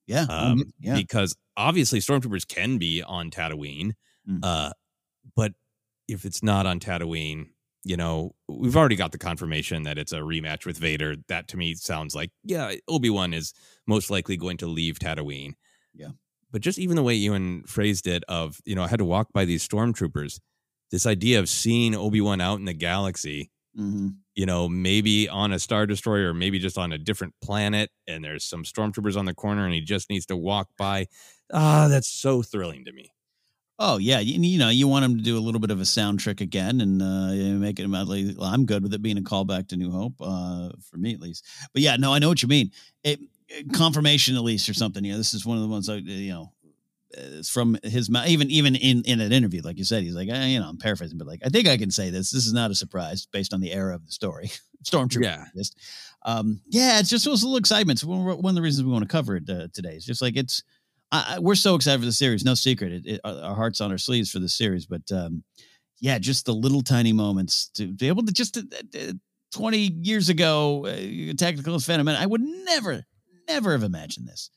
Yeah. 0.07 0.27
um, 0.31 0.63
yeah. 0.81 0.95
because 0.95 1.35
obviously 1.57 1.99
stormtroopers 2.01 2.47
can 2.47 2.79
be 2.79 3.03
on 3.03 3.31
Tatooine, 3.31 3.93
Mm. 4.29 4.41
uh, 4.43 4.71
but 5.35 5.53
if 6.07 6.25
it's 6.25 6.43
not 6.43 6.67
on 6.67 6.81
Tatooine, 6.81 7.47
you 7.85 7.97
know, 7.97 8.33
we've 8.49 8.77
already 8.77 8.97
got 8.97 9.13
the 9.13 9.19
confirmation 9.19 9.85
that 9.85 9.99
it's 9.99 10.13
a 10.13 10.19
rematch 10.21 10.67
with 10.67 10.79
Vader. 10.79 11.17
That 11.29 11.49
to 11.49 11.57
me 11.57 11.75
sounds 11.75 12.15
like, 12.15 12.31
yeah, 12.45 12.75
Obi 12.89 13.11
Wan 13.11 13.33
is 13.35 13.55
most 13.87 14.11
likely 14.11 14.37
going 14.37 14.57
to 14.59 14.67
leave 14.67 14.99
Tatooine. 14.99 15.55
Yeah. 15.95 16.11
But 16.51 16.63
just 16.63 16.79
even 16.79 16.97
the 16.97 17.03
way 17.03 17.15
Ewan 17.15 17.65
phrased 17.65 18.07
it, 18.07 18.25
of 18.29 18.61
you 18.65 18.75
know, 18.75 18.83
I 18.83 18.89
had 18.89 18.99
to 19.01 19.05
walk 19.05 19.33
by 19.33 19.45
these 19.45 19.67
stormtroopers. 19.67 20.41
This 20.91 21.07
idea 21.07 21.39
of 21.39 21.49
seeing 21.49 21.95
Obi 21.95 22.21
Wan 22.21 22.41
out 22.41 22.59
in 22.59 22.65
the 22.65 22.73
galaxy, 22.75 23.51
Mhm. 23.79 24.17
you 24.35 24.47
know, 24.47 24.69
maybe 24.69 25.29
on 25.29 25.53
a 25.53 25.59
star 25.59 25.87
destroyer, 25.87 26.31
or 26.31 26.35
maybe 26.35 26.59
just 26.59 26.79
on 26.79 26.93
a 26.93 26.99
different 26.99 27.35
planet, 27.43 27.91
and 28.07 28.25
there's 28.25 28.45
some 28.45 28.65
stormtroopers 28.65 29.17
on 29.17 29.27
the 29.27 29.35
corner, 29.35 29.65
and 29.67 29.75
he 29.75 29.81
just 29.83 30.09
needs 30.11 30.27
to 30.27 30.37
walk 30.37 30.71
by. 30.79 31.07
Ah, 31.53 31.87
that's 31.89 32.09
so 32.09 32.43
thrilling 32.43 32.85
to 32.87 32.93
me. 32.93 33.13
Oh 33.79 33.99
yeah, 33.99 34.19
you, 34.19 34.41
you 34.41 34.59
know 34.59 34.71
you 34.71 34.89
want 34.89 35.05
him 35.05 35.17
to 35.17 35.23
do 35.23 35.39
a 35.39 35.41
little 35.41 35.61
bit 35.61 35.71
of 35.71 35.81
a 35.81 35.85
sound 35.85 36.19
trick 36.19 36.41
again 36.41 36.81
and 36.81 37.01
uh, 37.01 37.59
make 37.59 37.79
it 37.79 37.85
immediately. 37.85 38.35
Well, 38.37 38.49
I'm 38.49 38.67
good 38.67 38.83
with 38.83 38.93
it 38.93 39.03
being 39.03 39.19
a 39.19 39.23
callback 39.23 39.69
to 39.69 39.77
New 39.77 39.91
Hope, 39.91 40.15
uh, 40.21 40.71
for 40.91 40.97
me 40.97 41.15
at 41.15 41.21
least. 41.21 41.47
But 41.73 41.83
yeah, 41.83 41.97
no, 41.97 42.13
I 42.13 42.19
know 42.19 42.29
what 42.29 42.43
you 42.43 42.49
mean. 42.49 42.73
It, 43.05 43.21
confirmation 43.73 44.37
at 44.37 44.43
least 44.43 44.69
or 44.69 44.75
something. 44.75 45.05
You 45.05 45.13
know, 45.13 45.19
this 45.19 45.33
is 45.33 45.47
one 45.47 45.57
of 45.57 45.63
the 45.63 45.69
ones 45.69 45.89
I, 45.89 45.97
you 45.97 46.33
know, 46.33 46.53
it's 47.11 47.49
from 47.49 47.79
his 47.83 48.11
mouth. 48.11 48.27
Even 48.27 48.51
even 48.51 48.75
in 48.75 49.03
in 49.03 49.21
an 49.21 49.33
interview, 49.33 49.63
like 49.63 49.79
you 49.79 49.85
said, 49.85 50.03
he's 50.03 50.15
like, 50.15 50.29
eh, 50.29 50.47
you 50.47 50.61
know, 50.61 50.69
I'm 50.69 50.79
paraphrasing, 50.79 51.17
but 51.17 51.27
like 51.27 51.41
I 51.45 51.49
think 51.49 51.69
I 51.69 51.77
can 51.77 51.91
say 51.91 52.11
this. 52.11 52.31
This 52.31 52.47
is 52.47 52.53
not 52.53 52.71
a 52.71 52.75
surprise 52.75 53.27
based 53.27 53.55
on 53.55 53.61
the 53.61 53.73
era 53.73 53.95
of 53.95 54.05
the 54.05 54.13
story. 54.13 54.51
Stormtrooper. 54.85 55.23
Yeah. 55.23 55.45
Um, 56.25 56.61
yeah, 56.69 56.99
it's 56.99 57.11
just 57.11 57.27
was 57.27 57.43
a 57.43 57.47
little 57.47 57.59
excitement. 57.59 58.01
So 58.01 58.09
one 58.09 58.25
one 58.25 58.51
of 58.51 58.55
the 58.55 58.63
reasons 58.63 58.85
we 58.85 58.93
want 58.93 59.05
to 59.05 59.09
cover 59.09 59.37
it 59.37 59.49
uh, 59.49 59.69
today 59.73 59.95
is 59.95 60.05
just 60.05 60.21
like 60.21 60.37
it's 60.37 60.63
I, 61.11 61.39
we're 61.39 61.55
so 61.55 61.75
excited 61.75 62.01
for 62.01 62.07
the 62.07 62.13
series. 62.13 62.45
No 62.45 62.55
secret, 62.55 62.93
it, 62.93 63.07
it, 63.07 63.21
our 63.25 63.55
hearts 63.55 63.81
on 63.81 63.91
our 63.91 63.99
sleeves 63.99 64.31
for 64.31 64.39
the 64.41 64.49
series. 64.49 64.87
But 64.87 65.11
um, 65.13 65.43
yeah, 66.01 66.19
just 66.19 66.45
the 66.47 66.55
little 66.55 66.83
tiny 66.83 67.13
moments 67.13 67.71
to 67.75 67.89
be 67.89 68.09
able 68.09 68.25
to 68.25 68.33
just 68.33 68.59
uh, 68.59 68.63
uh, 68.95 69.13
twenty 69.53 69.91
years 70.03 70.29
ago, 70.29 70.87
uh, 70.87 71.33
technical 71.37 71.75
as 71.75 71.85
Phantom 71.85 72.09
I 72.09 72.27
would 72.27 72.43
never, 72.43 73.05
never 73.49 73.73
have 73.73 73.83
imagined 73.83 74.29
this. 74.29 74.51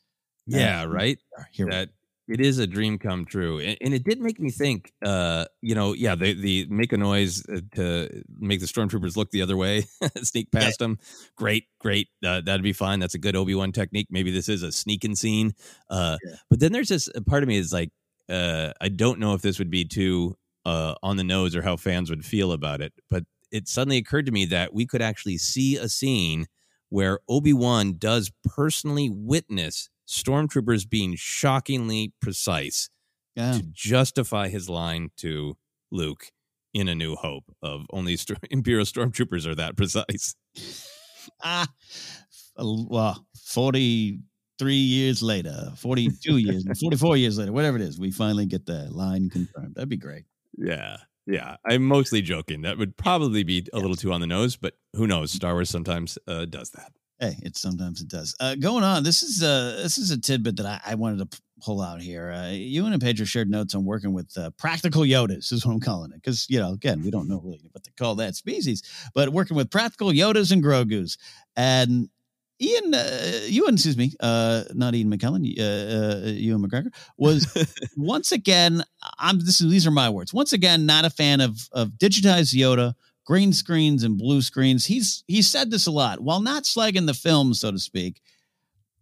Yeah, 0.46 0.82
Uh, 0.82 0.86
right. 0.86 1.18
Here 1.52 1.66
we 1.66 1.72
that 1.72 1.88
it 2.28 2.40
is 2.40 2.58
a 2.58 2.66
dream 2.66 2.98
come 2.98 3.24
true, 3.24 3.58
and, 3.58 3.76
and 3.80 3.94
it 3.94 4.04
did 4.04 4.20
make 4.20 4.38
me 4.38 4.50
think. 4.50 4.92
Uh, 5.04 5.46
you 5.60 5.74
know, 5.74 5.92
yeah, 5.92 6.14
they 6.14 6.34
the 6.34 6.66
make 6.70 6.92
a 6.92 6.96
noise 6.96 7.44
uh, 7.48 7.60
to 7.74 8.22
make 8.38 8.60
the 8.60 8.66
stormtroopers 8.66 9.16
look 9.16 9.30
the 9.30 9.42
other 9.42 9.56
way, 9.56 9.84
sneak 10.22 10.50
past 10.52 10.78
them. 10.78 10.98
Great, 11.36 11.64
great. 11.80 12.08
Uh, 12.24 12.40
that'd 12.40 12.62
be 12.62 12.72
fine. 12.72 13.00
That's 13.00 13.14
a 13.14 13.18
good 13.18 13.36
Obi 13.36 13.54
wan 13.54 13.72
technique. 13.72 14.08
Maybe 14.10 14.30
this 14.30 14.48
is 14.48 14.62
a 14.62 14.72
sneaking 14.72 15.16
scene. 15.16 15.54
Uh, 15.90 16.16
but 16.48 16.60
then 16.60 16.72
there's 16.72 16.88
this 16.88 17.08
part 17.26 17.42
of 17.42 17.48
me 17.48 17.56
is 17.56 17.72
like, 17.72 17.90
uh, 18.28 18.72
I 18.80 18.88
don't 18.88 19.18
know 19.18 19.34
if 19.34 19.42
this 19.42 19.58
would 19.58 19.70
be 19.70 19.84
too 19.84 20.36
uh 20.64 20.94
on 21.02 21.16
the 21.16 21.24
nose 21.24 21.56
or 21.56 21.62
how 21.62 21.76
fans 21.76 22.08
would 22.08 22.24
feel 22.24 22.52
about 22.52 22.80
it, 22.80 22.92
but 23.10 23.24
it 23.50 23.68
suddenly 23.68 23.98
occurred 23.98 24.26
to 24.26 24.32
me 24.32 24.46
that 24.46 24.72
we 24.72 24.86
could 24.86 25.02
actually 25.02 25.38
see 25.38 25.76
a 25.76 25.88
scene 25.88 26.46
where 26.88 27.20
Obi 27.28 27.52
Wan 27.52 27.96
does 27.98 28.30
personally 28.44 29.10
witness 29.10 29.88
stormtroopers 30.08 30.88
being 30.88 31.14
shockingly 31.16 32.12
precise 32.20 32.90
Yeah. 33.34 33.52
to 33.52 33.62
justify 33.72 34.48
his 34.48 34.68
line 34.68 35.10
to 35.18 35.56
Luke 35.90 36.26
in 36.74 36.88
A 36.88 36.94
New 36.94 37.14
Hope 37.16 37.44
of 37.62 37.86
only 37.90 38.16
st- 38.16 38.38
Imperial 38.50 38.84
stormtroopers 38.86 39.46
are 39.46 39.54
that 39.54 39.76
precise. 39.76 40.34
ah, 41.44 41.68
well, 42.56 43.26
43 43.44 44.74
years 44.74 45.22
later, 45.22 45.72
42 45.76 46.38
years, 46.38 46.64
44 46.80 47.16
years 47.16 47.38
later, 47.38 47.52
whatever 47.52 47.76
it 47.76 47.82
is, 47.82 47.98
we 47.98 48.10
finally 48.10 48.46
get 48.46 48.66
the 48.66 48.88
line 48.90 49.28
confirmed. 49.30 49.74
That'd 49.74 49.88
be 49.88 49.96
great. 49.96 50.24
Yeah. 50.56 50.96
Yeah. 51.26 51.56
I'm 51.66 51.84
mostly 51.84 52.20
joking. 52.22 52.62
That 52.62 52.78
would 52.78 52.96
probably 52.96 53.44
be 53.44 53.66
a 53.72 53.78
little 53.78 53.96
too 53.96 54.12
on 54.12 54.20
the 54.20 54.26
nose, 54.26 54.56
but 54.56 54.74
who 54.94 55.06
knows? 55.06 55.30
Star 55.30 55.52
Wars 55.54 55.70
sometimes 55.70 56.18
uh, 56.26 56.44
does 56.46 56.70
that. 56.70 56.92
Hey, 57.22 57.38
it 57.40 57.56
sometimes 57.56 58.00
it 58.00 58.08
does. 58.08 58.34
Uh, 58.40 58.56
going 58.56 58.82
on, 58.82 59.04
this 59.04 59.22
is 59.22 59.44
uh 59.44 59.78
this 59.80 59.96
is 59.96 60.10
a 60.10 60.20
tidbit 60.20 60.56
that 60.56 60.66
I, 60.66 60.80
I 60.84 60.94
wanted 60.96 61.30
to 61.30 61.40
pull 61.62 61.80
out 61.80 62.02
here. 62.02 62.32
Uh, 62.32 62.48
you 62.48 62.84
and 62.84 63.00
Pedro 63.00 63.24
shared 63.24 63.48
notes 63.48 63.76
on 63.76 63.84
working 63.84 64.12
with 64.12 64.36
uh, 64.36 64.50
practical 64.58 65.02
Yodas, 65.02 65.52
is 65.52 65.64
what 65.64 65.72
I'm 65.72 65.78
calling 65.78 66.10
it, 66.10 66.16
because 66.16 66.50
you 66.50 66.58
know, 66.58 66.72
again, 66.72 67.00
we 67.00 67.12
don't 67.12 67.28
know 67.28 67.40
really 67.40 67.68
what 67.70 67.84
to 67.84 67.92
call 67.92 68.16
that 68.16 68.34
species, 68.34 68.82
but 69.14 69.28
working 69.28 69.56
with 69.56 69.70
practical 69.70 70.08
Yodas 70.08 70.50
and 70.50 70.64
Grogu's, 70.64 71.16
and 71.54 72.08
Ian, 72.60 72.92
uh, 72.92 73.40
Ewan, 73.46 73.74
excuse 73.74 73.96
me, 73.96 74.12
uh, 74.18 74.64
not 74.74 74.96
Ian 74.96 75.16
McKellen, 75.16 75.46
uh, 75.60 76.26
uh, 76.26 76.30
Ewan 76.32 76.68
McGregor 76.68 76.92
was 77.18 77.46
once 77.96 78.32
again. 78.32 78.82
I'm 79.20 79.38
this 79.38 79.60
is 79.60 79.70
these 79.70 79.86
are 79.86 79.92
my 79.92 80.10
words. 80.10 80.34
Once 80.34 80.52
again, 80.52 80.86
not 80.86 81.04
a 81.04 81.10
fan 81.10 81.40
of 81.40 81.68
of 81.70 81.90
digitized 81.90 82.52
Yoda 82.52 82.94
green 83.24 83.52
screens 83.52 84.02
and 84.02 84.18
blue 84.18 84.42
screens. 84.42 84.86
He's 84.86 85.24
he 85.26 85.42
said 85.42 85.70
this 85.70 85.86
a 85.86 85.90
lot 85.92 86.20
while 86.20 86.40
not 86.40 86.64
slagging 86.64 87.06
the 87.06 87.14
film, 87.14 87.54
so 87.54 87.70
to 87.70 87.78
speak, 87.78 88.20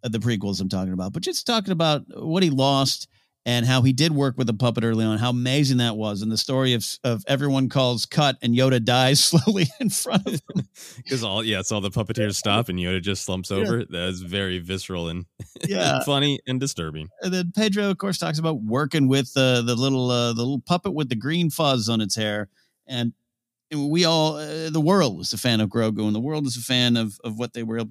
uh, 0.04 0.08
the 0.08 0.18
prequels 0.18 0.60
I'm 0.60 0.68
talking 0.68 0.92
about, 0.92 1.12
but 1.12 1.22
just 1.22 1.46
talking 1.46 1.72
about 1.72 2.02
what 2.14 2.42
he 2.42 2.50
lost 2.50 3.08
and 3.46 3.64
how 3.64 3.80
he 3.80 3.94
did 3.94 4.12
work 4.12 4.36
with 4.36 4.46
the 4.46 4.52
puppet 4.52 4.84
early 4.84 5.02
on, 5.02 5.16
how 5.16 5.30
amazing 5.30 5.78
that 5.78 5.96
was, 5.96 6.20
and 6.20 6.30
the 6.30 6.36
story 6.36 6.74
of 6.74 6.86
of 7.04 7.24
everyone 7.26 7.68
calls 7.70 8.04
cut 8.04 8.36
and 8.42 8.54
Yoda 8.54 8.84
dies 8.84 9.24
slowly 9.24 9.66
in 9.80 9.88
front 9.90 10.26
of 10.26 10.34
him. 10.34 10.66
Because 10.96 11.24
all, 11.24 11.42
yeah, 11.42 11.60
it's 11.60 11.72
all 11.72 11.80
the 11.80 11.90
puppeteers 11.90 12.36
stop 12.36 12.68
and 12.68 12.78
Yoda 12.78 13.00
just 13.02 13.24
slumps 13.24 13.50
Yeah. 13.50 13.56
over. 13.58 13.84
That 13.84 14.08
is 14.10 14.20
very 14.20 14.58
visceral 14.58 15.08
and 15.08 15.24
Yeah. 15.66 16.00
funny 16.04 16.40
and 16.46 16.60
disturbing. 16.60 17.08
And 17.22 17.32
then 17.32 17.52
Pedro, 17.54 17.90
of 17.90 17.98
course, 17.98 18.18
talks 18.18 18.38
about 18.38 18.60
working 18.62 19.08
with 19.08 19.32
uh, 19.36 19.62
the 19.62 19.74
little 19.74 20.10
uh, 20.10 20.32
the 20.34 20.40
little 20.42 20.60
puppet 20.60 20.92
with 20.94 21.08
the 21.08 21.16
green 21.16 21.48
fuzz 21.50 21.88
on 21.88 22.00
its 22.00 22.14
hair, 22.14 22.48
and 22.86 23.12
we 23.72 24.04
all 24.04 24.36
uh, 24.36 24.70
the 24.70 24.80
world 24.80 25.16
was 25.16 25.32
a 25.32 25.38
fan 25.38 25.60
of 25.60 25.68
Grogu, 25.68 26.06
and 26.06 26.14
the 26.14 26.20
world 26.20 26.46
is 26.46 26.56
a 26.56 26.62
fan 26.62 26.96
of 26.96 27.18
of 27.24 27.38
what 27.38 27.52
they 27.52 27.62
were 27.62 27.84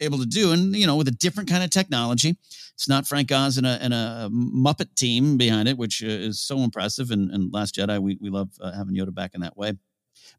able, 0.00 0.18
to 0.18 0.26
do, 0.26 0.52
and 0.52 0.74
you 0.74 0.86
know, 0.86 0.96
with 0.96 1.08
a 1.08 1.12
different 1.12 1.48
kind 1.48 1.64
of 1.64 1.70
technology. 1.70 2.36
It's 2.74 2.88
not 2.88 3.06
Frank 3.06 3.32
Oz 3.32 3.56
and 3.56 3.66
a, 3.66 3.78
and 3.80 3.94
a 3.94 4.28
Muppet 4.30 4.94
team 4.94 5.38
behind 5.38 5.68
it, 5.68 5.78
which 5.78 6.02
uh, 6.02 6.08
is 6.08 6.38
so 6.38 6.58
impressive. 6.58 7.10
And, 7.10 7.30
and 7.30 7.52
Last 7.52 7.76
Jedi, 7.76 8.00
we 8.00 8.18
we 8.20 8.30
love 8.30 8.50
uh, 8.60 8.72
having 8.72 8.94
Yoda 8.94 9.14
back 9.14 9.34
in 9.34 9.40
that 9.40 9.56
way. 9.56 9.72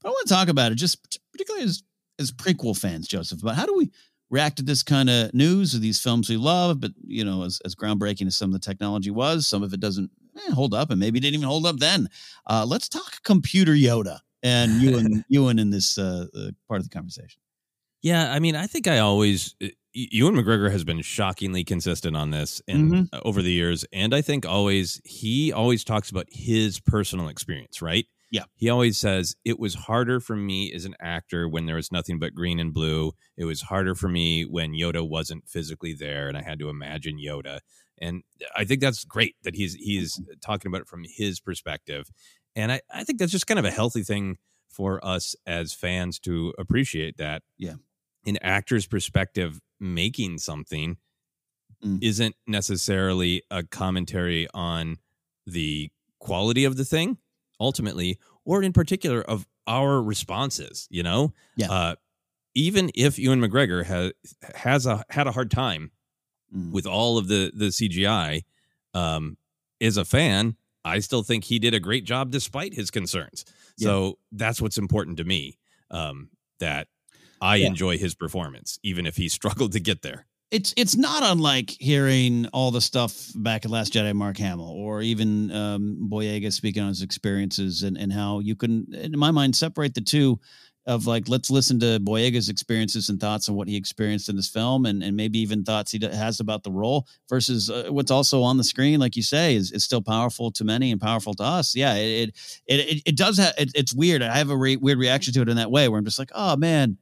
But 0.01 0.09
I 0.09 0.11
want 0.11 0.27
to 0.27 0.33
talk 0.33 0.47
about 0.47 0.71
it, 0.71 0.75
just 0.75 1.19
particularly 1.31 1.65
as 1.65 1.83
as 2.19 2.31
prequel 2.31 2.77
fans, 2.77 3.07
Joseph, 3.07 3.41
about 3.41 3.55
how 3.55 3.65
do 3.65 3.75
we 3.75 3.91
react 4.29 4.57
to 4.57 4.63
this 4.63 4.83
kind 4.83 5.09
of 5.09 5.33
news 5.33 5.73
of 5.73 5.81
these 5.81 6.01
films 6.01 6.29
we 6.29 6.37
love, 6.37 6.81
but 6.81 6.91
you 7.05 7.23
know, 7.23 7.43
as, 7.43 7.61
as 7.63 7.75
groundbreaking 7.75 8.27
as 8.27 8.35
some 8.35 8.49
of 8.49 8.53
the 8.53 8.65
technology 8.65 9.11
was, 9.11 9.47
some 9.47 9.63
of 9.63 9.73
it 9.73 9.79
doesn't 9.79 10.11
eh, 10.35 10.51
hold 10.51 10.73
up, 10.73 10.89
and 10.89 10.99
maybe 10.99 11.19
didn't 11.19 11.35
even 11.35 11.47
hold 11.47 11.65
up 11.65 11.77
then. 11.77 12.09
Uh, 12.45 12.65
let's 12.67 12.89
talk 12.89 13.23
computer 13.23 13.73
Yoda 13.73 14.19
and 14.43 14.81
Ewan, 14.81 15.25
Ewan 15.29 15.59
in 15.63 15.69
this 15.69 15.97
uh, 15.97 16.27
uh, 16.35 16.51
part 16.67 16.79
of 16.79 16.89
the 16.89 16.93
conversation. 16.93 17.41
Yeah, 18.01 18.31
I 18.31 18.39
mean, 18.39 18.55
I 18.55 18.67
think 18.67 18.87
I 18.87 18.99
always 18.99 19.55
uh, 19.63 19.67
Ewan 19.93 20.35
McGregor 20.35 20.71
has 20.71 20.83
been 20.83 21.01
shockingly 21.01 21.63
consistent 21.63 22.15
on 22.15 22.29
this 22.29 22.61
and 22.67 22.91
Mhm. 22.91 23.09
uh, 23.11 23.19
over 23.25 23.41
the 23.41 23.51
years, 23.51 23.83
and 23.91 24.13
I 24.13 24.21
think 24.21 24.45
always 24.45 25.01
he 25.03 25.51
always 25.51 25.83
talks 25.83 26.09
about 26.11 26.27
his 26.29 26.79
personal 26.79 27.27
experience, 27.27 27.81
right? 27.81 28.05
Yeah. 28.29 28.43
He 28.55 28.69
always 28.69 28.97
says 28.97 29.35
it 29.45 29.57
was 29.57 29.73
harder 29.73 30.19
for 30.19 30.35
me 30.35 30.71
as 30.73 30.83
an 30.83 30.95
actor 30.99 31.47
when 31.47 31.65
there 31.65 31.77
was 31.77 31.93
nothing 31.93 32.19
but 32.19 32.35
green 32.35 32.59
and 32.59 32.73
blue. 32.73 33.13
It 33.37 33.45
was 33.45 33.61
harder 33.61 33.95
for 33.95 34.09
me 34.09 34.43
when 34.43 34.73
Yoda 34.73 35.07
wasn't 35.07 35.47
physically 35.47 35.93
there 35.93 36.27
and 36.27 36.37
I 36.37 36.41
had 36.41 36.59
to 36.59 36.67
imagine 36.67 37.17
Yoda. 37.25 37.61
And 37.99 38.23
I 38.53 38.65
think 38.65 38.81
that's 38.81 39.05
great 39.05 39.37
that 39.43 39.55
he's 39.55 39.75
he's 39.75 40.21
talking 40.41 40.69
about 40.69 40.81
it 40.81 40.87
from 40.89 41.05
his 41.07 41.39
perspective. 41.39 42.11
And 42.57 42.71
I, 42.71 42.81
I 42.93 43.03
think 43.05 43.19
that's 43.19 43.31
just 43.31 43.47
kind 43.47 43.59
of 43.59 43.65
a 43.65 43.71
healthy 43.71 44.03
thing 44.03 44.37
for 44.67 45.03
us 45.05 45.35
as 45.45 45.73
fans 45.73 46.19
to 46.21 46.53
appreciate 46.57 47.17
that 47.17 47.43
Yeah. 47.57 47.75
an 48.25 48.37
actor's 48.41 48.85
perspective 48.87 49.61
making 49.79 50.39
something 50.39 50.97
Mm. 51.83 51.99
isn't 52.01 52.35
necessarily 52.47 53.43
a 53.51 53.61
commentary 53.61 54.47
on 54.51 54.97
the 55.45 55.91
quality 56.19 56.63
of 56.65 56.75
the 56.75 56.83
thing 56.83 57.19
ultimately 57.59 58.17
or 58.45 58.63
in 58.63 58.73
particular 58.73 59.21
of 59.21 59.45
our 59.67 60.01
responses 60.01 60.87
you 60.89 61.03
know 61.03 61.33
Yeah. 61.55 61.71
uh 61.71 61.95
even 62.55 62.89
if 62.95 63.19
Ewan 63.19 63.39
McGregor 63.39 63.85
has 63.85 64.11
has 64.55 64.87
a 64.87 65.03
had 65.11 65.27
a 65.27 65.31
hard 65.31 65.51
time 65.51 65.91
Mm. 66.55 66.71
with 66.71 66.87
all 66.87 67.19
of 67.19 67.27
the 67.27 67.51
the 67.53 67.65
CGI 67.67 68.43
um 68.95 69.37
as 69.79 69.97
a 69.97 70.05
fan 70.05 70.55
I 70.87 70.99
still 70.99 71.23
think 71.23 71.43
he 71.45 71.59
did 71.59 71.73
a 71.73 71.79
great 71.79 72.03
job 72.05 72.31
despite 72.31 72.73
his 72.73 72.89
concerns. 72.91 73.45
So 73.77 74.17
that's 74.31 74.59
what's 74.61 74.77
important 74.77 75.17
to 75.17 75.23
me. 75.23 75.57
Um, 75.91 76.29
that 76.59 76.87
I 77.39 77.57
Yeah. 77.57 77.67
enjoy 77.67 77.97
his 77.97 78.15
performance, 78.15 78.79
even 78.83 79.05
if 79.05 79.15
he 79.17 79.29
struggled 79.39 79.71
to 79.73 79.79
get 79.79 80.01
there. 80.01 80.25
it's 80.49 80.73
it's 80.77 80.95
not 80.95 81.23
unlike 81.23 81.75
hearing 81.79 82.47
all 82.53 82.71
the 82.71 82.79
stuff 82.81 83.31
back 83.35 83.65
at 83.65 83.71
Last 83.71 83.93
Jedi, 83.93 84.13
Mark 84.15 84.37
Hamill, 84.37 84.69
or 84.69 85.01
even 85.01 85.51
um, 85.51 86.07
Boyega 86.09 86.51
speaking 86.53 86.81
on 86.83 86.89
his 86.89 87.01
experiences 87.01 87.83
and 87.83 87.97
and 87.97 88.11
how 88.13 88.39
you 88.39 88.55
can, 88.55 88.87
in 88.93 89.17
my 89.19 89.29
mind, 89.31 89.55
separate 89.55 89.93
the 89.93 90.01
two. 90.01 90.39
Of 90.87 91.05
like, 91.05 91.27
let's 91.27 91.51
listen 91.51 91.81
to 91.81 91.99
Boyega's 91.99 92.47
experiences 92.47 93.09
and 93.09 93.19
thoughts 93.19 93.49
on 93.49 93.55
what 93.55 93.67
he 93.67 93.75
experienced 93.75 94.29
in 94.29 94.37
this 94.37 94.47
film, 94.47 94.85
and, 94.85 95.03
and 95.03 95.17
maybe 95.17 95.37
even 95.39 95.65
thoughts 95.65 95.91
he 95.91 95.99
has 96.01 96.39
about 96.39 96.63
the 96.63 96.71
role, 96.71 97.05
versus 97.27 97.69
uh, 97.69 97.89
what's 97.89 98.09
also 98.09 98.41
on 98.41 98.55
the 98.55 98.63
screen, 98.63 98.97
like 98.97 99.17
you 99.17 99.21
say, 99.21 99.57
is, 99.57 99.73
is 99.73 99.83
still 99.83 100.01
powerful 100.01 100.49
to 100.51 100.63
many 100.63 100.93
and 100.93 101.01
powerful 101.01 101.33
to 101.33 101.43
us. 101.43 101.75
Yeah, 101.75 101.95
it 101.95 102.29
it 102.67 102.79
it, 102.79 103.03
it 103.05 103.17
does 103.17 103.37
have. 103.37 103.53
It, 103.57 103.71
it's 103.75 103.93
weird. 103.93 104.21
I 104.21 104.37
have 104.37 104.49
a 104.49 104.55
re- 104.55 104.77
weird 104.77 104.97
reaction 104.97 105.33
to 105.33 105.41
it 105.41 105.49
in 105.49 105.57
that 105.57 105.69
way, 105.69 105.89
where 105.89 105.99
I'm 105.99 106.05
just 106.05 106.19
like, 106.19 106.31
oh 106.33 106.55
man, 106.55 106.97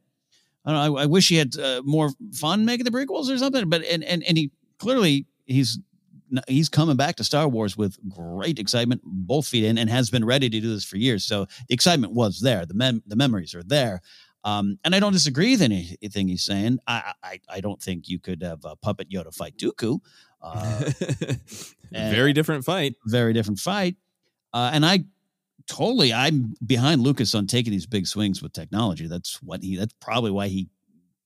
I 0.64 0.72
don't 0.72 0.92
know. 0.92 0.98
I, 0.98 1.02
I 1.04 1.06
wish 1.06 1.28
he 1.28 1.36
had 1.36 1.56
uh, 1.56 1.80
more 1.84 2.10
fun 2.32 2.64
making 2.64 2.86
the 2.86 2.90
prequels 2.90 3.32
or 3.32 3.38
something. 3.38 3.70
But 3.70 3.84
and 3.84 4.02
and 4.02 4.24
and 4.24 4.36
he 4.36 4.50
clearly 4.80 5.26
he's 5.44 5.78
he's 6.48 6.68
coming 6.68 6.96
back 6.96 7.16
to 7.16 7.24
Star 7.24 7.48
Wars 7.48 7.76
with 7.76 7.98
great 8.08 8.58
excitement, 8.58 9.00
both 9.04 9.46
feet 9.46 9.64
in, 9.64 9.78
and 9.78 9.88
has 9.90 10.10
been 10.10 10.24
ready 10.24 10.48
to 10.48 10.60
do 10.60 10.68
this 10.74 10.84
for 10.84 10.96
years. 10.96 11.24
So 11.24 11.46
the 11.68 11.74
excitement 11.74 12.12
was 12.12 12.40
there. 12.40 12.64
The 12.66 12.74
mem- 12.74 13.02
the 13.06 13.16
memories 13.16 13.54
are 13.54 13.62
there. 13.62 14.00
Um, 14.44 14.78
and 14.84 14.94
I 14.94 15.00
don't 15.00 15.12
disagree 15.12 15.52
with 15.52 15.62
anything 15.62 16.28
he's 16.28 16.44
saying. 16.44 16.78
I, 16.86 17.12
I 17.22 17.40
I 17.48 17.60
don't 17.60 17.82
think 17.82 18.08
you 18.08 18.18
could 18.20 18.42
have 18.42 18.64
a 18.64 18.76
puppet 18.76 19.10
Yoda 19.10 19.34
fight 19.34 19.56
Dooku. 19.56 19.98
Uh, 20.40 20.90
Very 21.92 22.32
different 22.32 22.64
fight. 22.64 22.94
very 23.06 23.32
different 23.32 23.58
fight. 23.58 23.96
Uh, 24.52 24.70
and 24.72 24.84
I 24.86 25.04
totally, 25.66 26.12
I'm 26.12 26.54
behind 26.64 27.02
Lucas 27.02 27.34
on 27.34 27.46
taking 27.46 27.72
these 27.72 27.86
big 27.86 28.06
swings 28.06 28.42
with 28.42 28.52
technology. 28.52 29.06
That's 29.06 29.42
what 29.42 29.62
he, 29.62 29.76
that's 29.76 29.94
probably 30.00 30.30
why 30.30 30.48
he 30.48 30.68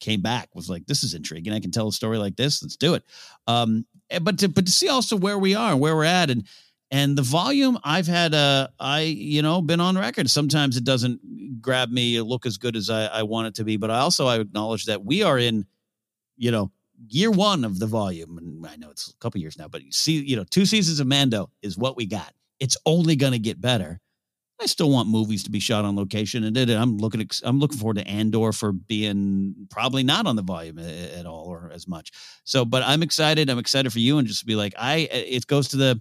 came 0.01 0.21
back 0.21 0.49
was 0.55 0.69
like, 0.69 0.87
this 0.87 1.03
is 1.03 1.15
intriguing. 1.15 1.53
I 1.53 1.61
can 1.61 1.71
tell 1.71 1.89
a 1.89 1.93
story 1.93 2.19
like 2.19 2.37
this. 2.37 2.63
Let's 2.63 2.77
do 2.77 2.95
it. 2.95 3.05
Um, 3.47 3.87
eh, 4.11 4.19
but 4.19 4.39
to, 4.39 4.49
but 4.49 4.67
to 4.67 4.73
see 4.73 4.89
also 4.89 5.17
where 5.17 5.39
we 5.39 5.55
are 5.55 5.73
and 5.73 5.81
where 5.81 5.95
we're 5.95 6.05
at 6.05 6.31
and, 6.31 6.47
and 6.91 7.17
the 7.17 7.23
volume 7.23 7.79
I've 7.85 8.09
had, 8.09 8.35
uh, 8.35 8.69
I, 8.81 9.03
you 9.03 9.43
know, 9.43 9.63
been 9.63 9.81
on 9.81 9.97
record. 9.97 10.29
Sometimes 10.29 10.77
it 10.77 10.85
doesn't 10.85 11.63
grab 11.63 11.91
me, 11.91 12.21
look 12.21 12.47
as 12.47 12.59
good 12.59 12.75
as 12.75 12.91
I, 12.91 13.07
I 13.07 13.23
want 13.23 13.47
it 13.47 13.55
to 13.57 13.65
be. 13.65 13.77
But 13.77 13.91
I 13.91 14.01
also, 14.01 14.27
I 14.27 14.41
acknowledge 14.41 14.87
that 14.87 15.05
we 15.05 15.23
are 15.23 15.39
in, 15.39 15.67
you 16.37 16.51
know, 16.51 16.73
year 17.09 17.31
one 17.31 17.65
of 17.65 17.79
the 17.79 17.87
volume. 17.87 18.39
And 18.39 18.67
I 18.67 18.77
know 18.77 18.91
it's 18.91 19.09
a 19.09 19.17
couple 19.19 19.41
years 19.41 19.57
now, 19.57 19.69
but 19.69 19.83
you 19.85 19.93
see, 19.93 20.21
you 20.21 20.37
know, 20.37 20.45
two 20.45 20.67
seasons 20.67 20.99
of 21.01 21.07
Mando 21.07 21.51
is 21.63 21.79
what 21.79 21.97
we 21.97 22.07
got. 22.07 22.33
It's 22.59 22.77
only 22.85 23.17
going 23.17 23.33
to 23.33 23.39
get 23.39 23.61
better. 23.61 24.01
I 24.61 24.67
still 24.67 24.91
want 24.91 25.09
movies 25.09 25.43
to 25.45 25.51
be 25.51 25.59
shot 25.59 25.85
on 25.85 25.97
location, 25.97 26.45
and 26.45 26.57
I'm 26.57 26.99
looking. 26.99 27.27
I'm 27.43 27.59
looking 27.59 27.79
forward 27.79 27.97
to 27.97 28.07
Andor 28.07 28.53
for 28.53 28.73
being 28.73 29.55
probably 29.71 30.03
not 30.03 30.27
on 30.27 30.37
the 30.37 30.43
volume 30.43 30.79
at 30.79 31.25
all 31.25 31.47
or 31.47 31.71
as 31.73 31.89
much. 31.89 32.13
So, 32.45 32.65
but 32.65 32.83
I'm 32.83 33.03
excited. 33.03 33.49
I'm 33.49 33.59
excited 33.59 33.93
for 33.93 34.01
you, 34.01 34.19
and 34.19 34.29
just 34.29 34.47
be 34.47 34.57
like, 34.57 34.75
I. 34.79 35.09
It 35.11 35.47
goes 35.47 35.69
to 35.69 35.77
the 35.77 36.01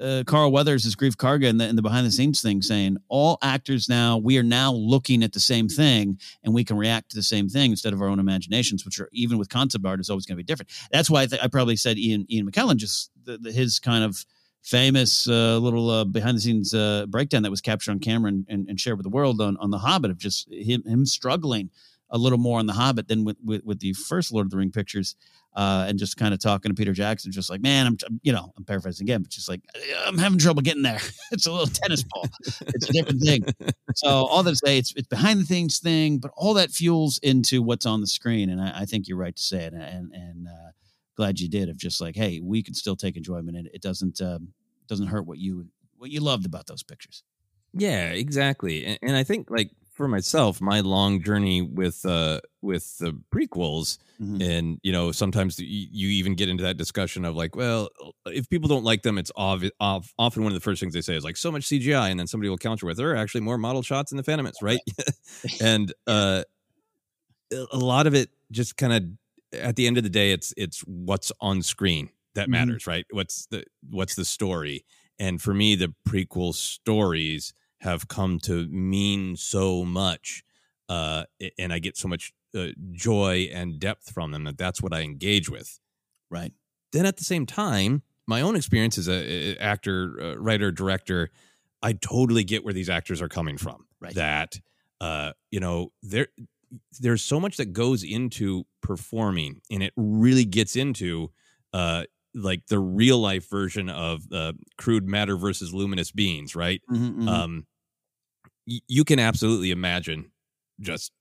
uh, 0.00 0.22
Carl 0.26 0.52
Weathers, 0.52 0.84
his 0.84 0.94
Greef 0.94 1.16
Karga, 1.16 1.46
in 1.46 1.56
the, 1.56 1.72
the 1.72 1.82
behind 1.82 2.06
the 2.06 2.10
scenes 2.10 2.42
thing, 2.42 2.62
saying 2.62 2.98
all 3.08 3.38
actors 3.42 3.88
now 3.88 4.18
we 4.18 4.38
are 4.38 4.42
now 4.42 4.72
looking 4.72 5.22
at 5.22 5.32
the 5.32 5.40
same 5.40 5.68
thing, 5.68 6.18
and 6.44 6.54
we 6.54 6.64
can 6.64 6.76
react 6.76 7.10
to 7.10 7.16
the 7.16 7.22
same 7.22 7.48
thing 7.48 7.70
instead 7.70 7.92
of 7.92 8.00
our 8.00 8.08
own 8.08 8.20
imaginations, 8.20 8.84
which 8.84 9.00
are 9.00 9.08
even 9.12 9.38
with 9.38 9.48
concept 9.48 9.84
art 9.84 10.00
is 10.00 10.10
always 10.10 10.26
going 10.26 10.36
to 10.36 10.42
be 10.42 10.44
different. 10.44 10.70
That's 10.92 11.10
why 11.10 11.22
I, 11.22 11.26
th- 11.26 11.42
I 11.42 11.48
probably 11.48 11.76
said 11.76 11.98
Ian 11.98 12.26
Ian 12.30 12.50
McKellen 12.50 12.76
just 12.76 13.10
the, 13.24 13.38
the, 13.38 13.50
his 13.50 13.80
kind 13.80 14.04
of 14.04 14.24
famous 14.66 15.28
uh, 15.28 15.56
little 15.58 15.88
uh, 15.88 16.04
behind 16.04 16.36
the 16.36 16.40
scenes 16.40 16.74
uh, 16.74 17.06
breakdown 17.08 17.42
that 17.44 17.50
was 17.50 17.60
captured 17.60 17.92
on 17.92 18.00
camera 18.00 18.28
and, 18.28 18.44
and, 18.48 18.68
and 18.68 18.80
shared 18.80 18.98
with 18.98 19.04
the 19.04 19.10
world 19.10 19.40
on, 19.40 19.56
on 19.58 19.70
the 19.70 19.78
Hobbit 19.78 20.10
of 20.10 20.18
just 20.18 20.52
him 20.52 20.82
him 20.84 21.06
struggling 21.06 21.70
a 22.10 22.18
little 22.18 22.38
more 22.38 22.58
on 22.58 22.66
the 22.66 22.72
Hobbit 22.72 23.06
than 23.06 23.24
with 23.24 23.36
with, 23.44 23.64
with 23.64 23.78
the 23.78 23.92
first 23.92 24.32
Lord 24.32 24.46
of 24.46 24.50
the 24.50 24.56
Ring 24.56 24.72
pictures. 24.72 25.16
Uh, 25.54 25.86
and 25.88 25.98
just 25.98 26.18
kind 26.18 26.34
of 26.34 26.40
talking 26.40 26.70
to 26.70 26.74
Peter 26.74 26.92
Jackson, 26.92 27.32
just 27.32 27.48
like, 27.48 27.62
man, 27.62 27.86
I'm, 27.86 27.96
you 28.20 28.30
know, 28.30 28.52
I'm 28.58 28.64
paraphrasing 28.66 29.06
again, 29.06 29.22
but 29.22 29.30
just 29.30 29.48
like, 29.48 29.62
I'm 30.04 30.18
having 30.18 30.38
trouble 30.38 30.60
getting 30.60 30.82
there. 30.82 31.00
it's 31.32 31.46
a 31.46 31.50
little 31.50 31.66
tennis 31.66 32.02
ball. 32.02 32.26
It's 32.42 32.90
a 32.90 32.92
different 32.92 33.22
thing. 33.22 33.42
So 33.94 34.06
all 34.06 34.42
that 34.42 34.50
to 34.50 34.56
say, 34.56 34.76
it's 34.76 34.92
it's 34.96 35.08
behind 35.08 35.40
the 35.40 35.44
things 35.44 35.78
thing, 35.78 36.18
but 36.18 36.30
all 36.36 36.52
that 36.54 36.72
fuels 36.72 37.18
into 37.22 37.62
what's 37.62 37.86
on 37.86 38.02
the 38.02 38.06
screen, 38.06 38.50
and 38.50 38.60
I, 38.60 38.80
I 38.80 38.84
think 38.84 39.08
you're 39.08 39.16
right 39.16 39.34
to 39.34 39.42
say 39.42 39.64
it, 39.64 39.72
and 39.72 40.12
and 40.12 40.46
uh, 40.46 40.72
glad 41.16 41.40
you 41.40 41.48
did. 41.48 41.68
Of 41.68 41.76
just 41.76 42.00
like, 42.00 42.14
hey, 42.16 42.40
we 42.40 42.62
can 42.62 42.74
still 42.74 42.96
take 42.96 43.16
enjoyment 43.16 43.56
in 43.56 43.66
it. 43.66 43.72
It 43.74 43.82
doesn't 43.82 44.20
um, 44.20 44.52
doesn't 44.86 45.06
hurt 45.08 45.26
what 45.26 45.38
you 45.38 45.66
what 45.96 46.10
you 46.10 46.20
loved 46.20 46.46
about 46.46 46.66
those 46.66 46.82
pictures. 46.82 47.22
Yeah, 47.72 48.10
exactly. 48.10 48.84
And, 48.86 48.98
and 49.02 49.16
I 49.16 49.24
think 49.24 49.50
like 49.50 49.70
for 49.92 50.08
myself, 50.08 50.60
my 50.60 50.80
long 50.80 51.22
journey 51.22 51.62
with 51.62 52.04
uh 52.04 52.40
with 52.62 52.98
the 52.98 53.18
prequels, 53.34 53.98
Mhm. 54.20 54.42
and 54.42 54.78
you 54.82 54.92
know, 54.92 55.12
sometimes 55.12 55.58
you, 55.58 55.66
you 55.90 56.08
even 56.08 56.34
get 56.36 56.48
into 56.48 56.62
that 56.64 56.78
discussion 56.78 57.24
of 57.26 57.34
like, 57.36 57.54
well, 57.54 57.90
if 58.26 58.48
people 58.48 58.66
don't 58.68 58.84
like 58.84 59.02
them, 59.02 59.18
it's 59.18 59.30
obvi- 59.36 59.70
off, 59.78 60.14
often 60.18 60.42
one 60.42 60.52
of 60.52 60.54
the 60.54 60.64
first 60.64 60.80
things 60.80 60.94
they 60.94 61.02
say 61.02 61.16
is 61.16 61.24
like 61.24 61.36
so 61.36 61.52
much 61.52 61.64
CGI, 61.64 62.10
and 62.10 62.18
then 62.18 62.26
somebody 62.26 62.48
will 62.48 62.56
counter 62.56 62.86
with 62.86 62.96
there 62.96 63.10
are 63.10 63.16
actually 63.16 63.42
more 63.42 63.58
model 63.58 63.82
shots 63.82 64.12
in 64.12 64.16
the 64.16 64.22
Phantom 64.22 64.44
Menace, 64.44 64.62
right? 64.62 64.80
and 65.60 65.92
uh, 66.06 66.44
a 67.72 67.76
lot 67.78 68.06
of 68.06 68.14
it 68.14 68.30
just 68.50 68.76
kind 68.76 68.92
of 68.92 69.04
at 69.52 69.76
the 69.76 69.86
end 69.86 69.96
of 69.96 70.02
the 70.04 70.10
day, 70.10 70.32
it's 70.32 70.52
it's 70.56 70.80
what's 70.80 71.32
on 71.40 71.62
screen 71.62 72.10
that 72.34 72.48
Mhm. 72.48 72.52
matters, 72.52 72.86
right? 72.86 73.06
What's 73.10 73.46
the 73.46 73.64
what's 73.88 74.14
the 74.14 74.24
story? 74.24 74.84
And 75.18 75.40
for 75.40 75.54
me, 75.54 75.74
the 75.76 75.94
prequel 76.06 76.54
stories 76.54 77.54
have 77.80 78.08
come 78.08 78.38
to 78.40 78.66
mean 78.68 79.36
so 79.36 79.84
much, 79.84 80.42
uh, 80.88 81.24
and 81.58 81.72
I 81.72 81.78
get 81.78 81.96
so 81.96 82.08
much 82.08 82.32
uh, 82.54 82.68
joy 82.92 83.48
and 83.52 83.78
depth 83.78 84.12
from 84.12 84.32
them 84.32 84.44
that 84.44 84.56
that's 84.58 84.80
what 84.82 84.92
I 84.94 85.02
engage 85.02 85.48
with. 85.50 85.78
Right. 86.30 86.52
Then 86.92 87.04
at 87.06 87.16
the 87.18 87.24
same 87.24 87.44
time, 87.46 88.02
my 88.26 88.40
own 88.40 88.56
experience 88.56 88.96
as 88.98 89.08
a, 89.08 89.12
a- 89.12 89.56
actor, 89.58 90.18
uh, 90.20 90.34
writer, 90.38 90.72
director, 90.72 91.30
I 91.82 91.92
totally 91.92 92.44
get 92.44 92.64
where 92.64 92.72
these 92.74 92.88
actors 92.88 93.20
are 93.20 93.28
coming 93.28 93.58
from. 93.58 93.86
Right. 94.00 94.14
That 94.14 94.58
uh, 95.00 95.32
you 95.50 95.60
know, 95.60 95.92
there 96.02 96.28
there's 97.00 97.22
so 97.22 97.40
much 97.40 97.56
that 97.56 97.72
goes 97.72 98.02
into 98.02 98.64
performing, 98.82 99.60
and 99.70 99.82
it 99.82 99.92
really 99.96 100.44
gets 100.44 100.76
into 100.76 101.32
uh, 101.72 102.04
like 102.34 102.66
the 102.66 102.78
real 102.78 103.18
life 103.18 103.48
version 103.48 103.88
of 103.88 104.24
uh, 104.32 104.52
crude 104.78 105.06
matter 105.06 105.36
versus 105.36 105.72
luminous 105.74 106.10
beings, 106.12 106.56
right? 106.56 106.82
Mhm, 106.88 107.12
mhm. 107.18 107.44
Um, 107.44 107.66
y- 108.66 108.80
you 108.88 109.04
can 109.04 109.18
absolutely 109.18 109.70
imagine 109.70 110.32
just 110.80 111.12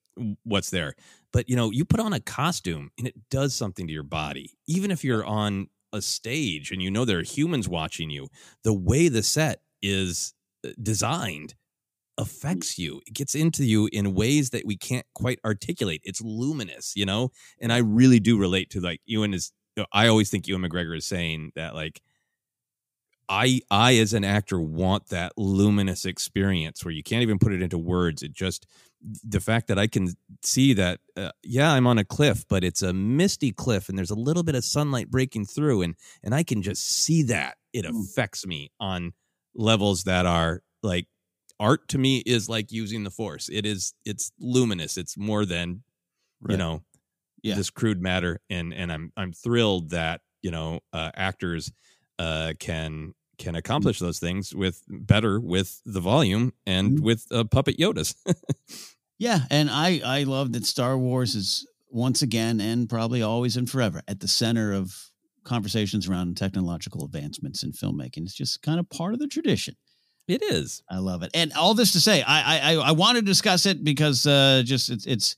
what's 0.43 0.69
there, 0.69 0.95
but 1.33 1.49
you 1.49 1.55
know, 1.55 1.71
you 1.71 1.85
put 1.85 1.99
on 1.99 2.13
a 2.13 2.19
costume 2.19 2.89
and 2.97 3.07
it 3.07 3.15
does 3.29 3.53
something 3.55 3.87
to 3.87 3.93
your 3.93 4.03
body, 4.03 4.57
even 4.67 4.91
if 4.91 5.03
you're 5.03 5.25
on 5.25 5.67
a 5.93 6.01
stage 6.01 6.71
and 6.71 6.81
you 6.81 6.91
know 6.91 7.05
there 7.05 7.19
are 7.19 7.23
humans 7.23 7.67
watching 7.69 8.09
you. 8.09 8.27
The 8.63 8.73
way 8.73 9.07
the 9.07 9.23
set 9.23 9.61
is 9.81 10.33
uh, 10.65 10.71
designed 10.81 11.55
affects 12.17 12.77
you. 12.77 13.01
It 13.07 13.13
gets 13.13 13.35
into 13.35 13.65
you 13.65 13.89
in 13.91 14.13
ways 14.13 14.51
that 14.51 14.65
we 14.65 14.77
can't 14.77 15.05
quite 15.13 15.39
articulate. 15.45 16.01
It's 16.03 16.21
luminous, 16.21 16.93
you 16.95 17.05
know? 17.05 17.31
And 17.59 17.73
I 17.73 17.77
really 17.79 18.19
do 18.19 18.37
relate 18.37 18.69
to 18.71 18.79
like 18.81 19.01
Ewan 19.05 19.33
is 19.33 19.51
I 19.91 20.07
always 20.07 20.29
think 20.29 20.47
Ewan 20.47 20.61
McGregor 20.61 20.97
is 20.97 21.05
saying 21.05 21.51
that 21.55 21.75
like 21.75 22.01
I 23.27 23.61
I 23.71 23.95
as 23.97 24.13
an 24.13 24.23
actor 24.23 24.61
want 24.61 25.07
that 25.07 25.33
luminous 25.37 26.05
experience 26.05 26.85
where 26.85 26.91
you 26.93 27.01
can't 27.03 27.23
even 27.23 27.39
put 27.39 27.53
it 27.53 27.61
into 27.61 27.77
words. 27.77 28.21
It 28.21 28.33
just 28.33 28.67
the 29.01 29.39
fact 29.39 29.67
that 29.67 29.79
I 29.79 29.87
can 29.87 30.09
see 30.43 30.73
that 30.73 30.99
uh, 31.17 31.31
yeah, 31.43 31.71
I'm 31.71 31.87
on 31.87 31.97
a 31.97 32.03
cliff, 32.05 32.45
but 32.47 32.63
it's 32.63 32.81
a 32.83 32.93
misty 32.93 33.51
cliff 33.51 33.89
and 33.89 33.97
there's 33.97 34.11
a 34.11 34.15
little 34.15 34.43
bit 34.43 34.55
of 34.55 34.63
sunlight 34.63 35.09
breaking 35.09 35.45
through 35.45 35.81
and 35.81 35.95
and 36.23 36.35
I 36.35 36.43
can 36.43 36.61
just 36.61 36.87
see 36.87 37.23
that. 37.23 37.57
It 37.73 37.85
Mm. 37.85 38.03
affects 38.03 38.45
me 38.45 38.71
on 38.79 39.13
levels 39.55 40.03
that 40.03 40.25
are 40.25 40.61
like 40.83 41.07
art 41.59 41.87
to 41.89 41.97
me 41.97 42.19
is 42.25 42.49
like 42.49 42.71
using 42.71 43.03
the 43.03 43.11
force. 43.11 43.49
It 43.49 43.65
is 43.65 43.93
it's 44.05 44.31
luminous. 44.39 44.97
It's 44.97 45.17
more 45.17 45.45
than 45.45 45.83
you 46.47 46.57
know 46.57 46.83
Yeah. 47.43 47.55
this 47.55 47.69
crude 47.71 48.01
matter 48.01 48.41
and 48.49 48.73
and 48.73 48.91
I'm 48.91 49.11
I'm 49.17 49.33
thrilled 49.33 49.91
that, 49.91 50.21
you 50.43 50.51
know, 50.51 50.81
uh 50.93 51.11
actors 51.15 51.71
uh 52.19 52.53
can 52.59 53.13
can 53.39 53.55
accomplish 53.55 53.99
those 53.99 54.19
things 54.19 54.55
with 54.55 54.83
better 54.89 55.39
with 55.41 55.81
the 55.85 56.01
volume 56.01 56.53
and 56.67 56.99
Mhm. 56.99 57.01
with 57.01 57.25
uh, 57.31 57.43
puppet 57.45 57.77
Yodas. 57.77 58.15
Yeah, 59.17 59.45
and 59.49 59.69
I 59.69 60.01
I 60.03 60.23
love 60.23 60.51
that 60.53 60.65
Star 60.65 60.97
Wars 60.97 61.35
is 61.35 61.65
once 61.89 62.21
again 62.21 62.59
and 62.59 62.89
probably 62.89 63.21
always 63.21 63.55
and 63.55 63.69
forever 63.69 64.01
at 64.07 64.19
the 64.19 64.27
center 64.27 64.73
of 64.73 65.11
conversations 65.45 66.07
around 66.09 66.35
technological 66.35 67.05
advancements 67.05 67.63
in 67.63 67.71
filmmaking. 67.71 68.23
It's 68.23 68.33
just 68.33 68.61
kind 68.61 68.79
of 68.79 68.89
part 68.89 69.13
of 69.13 69.19
the 69.19 69.27
tradition. 69.27 69.75
It 70.27 70.41
is. 70.43 70.83
I 70.89 70.97
love 70.97 71.23
it. 71.23 71.31
And 71.33 71.53
all 71.53 71.73
this 71.73 71.91
to 71.93 71.99
say, 72.01 72.21
I 72.23 72.71
I 72.71 72.75
I- 72.75 72.91
want 72.91 73.17
to 73.17 73.21
discuss 73.21 73.65
it 73.65 73.83
because 73.83 74.25
uh, 74.25 74.63
just 74.65 74.89
it's 74.89 75.05
it's 75.05 75.35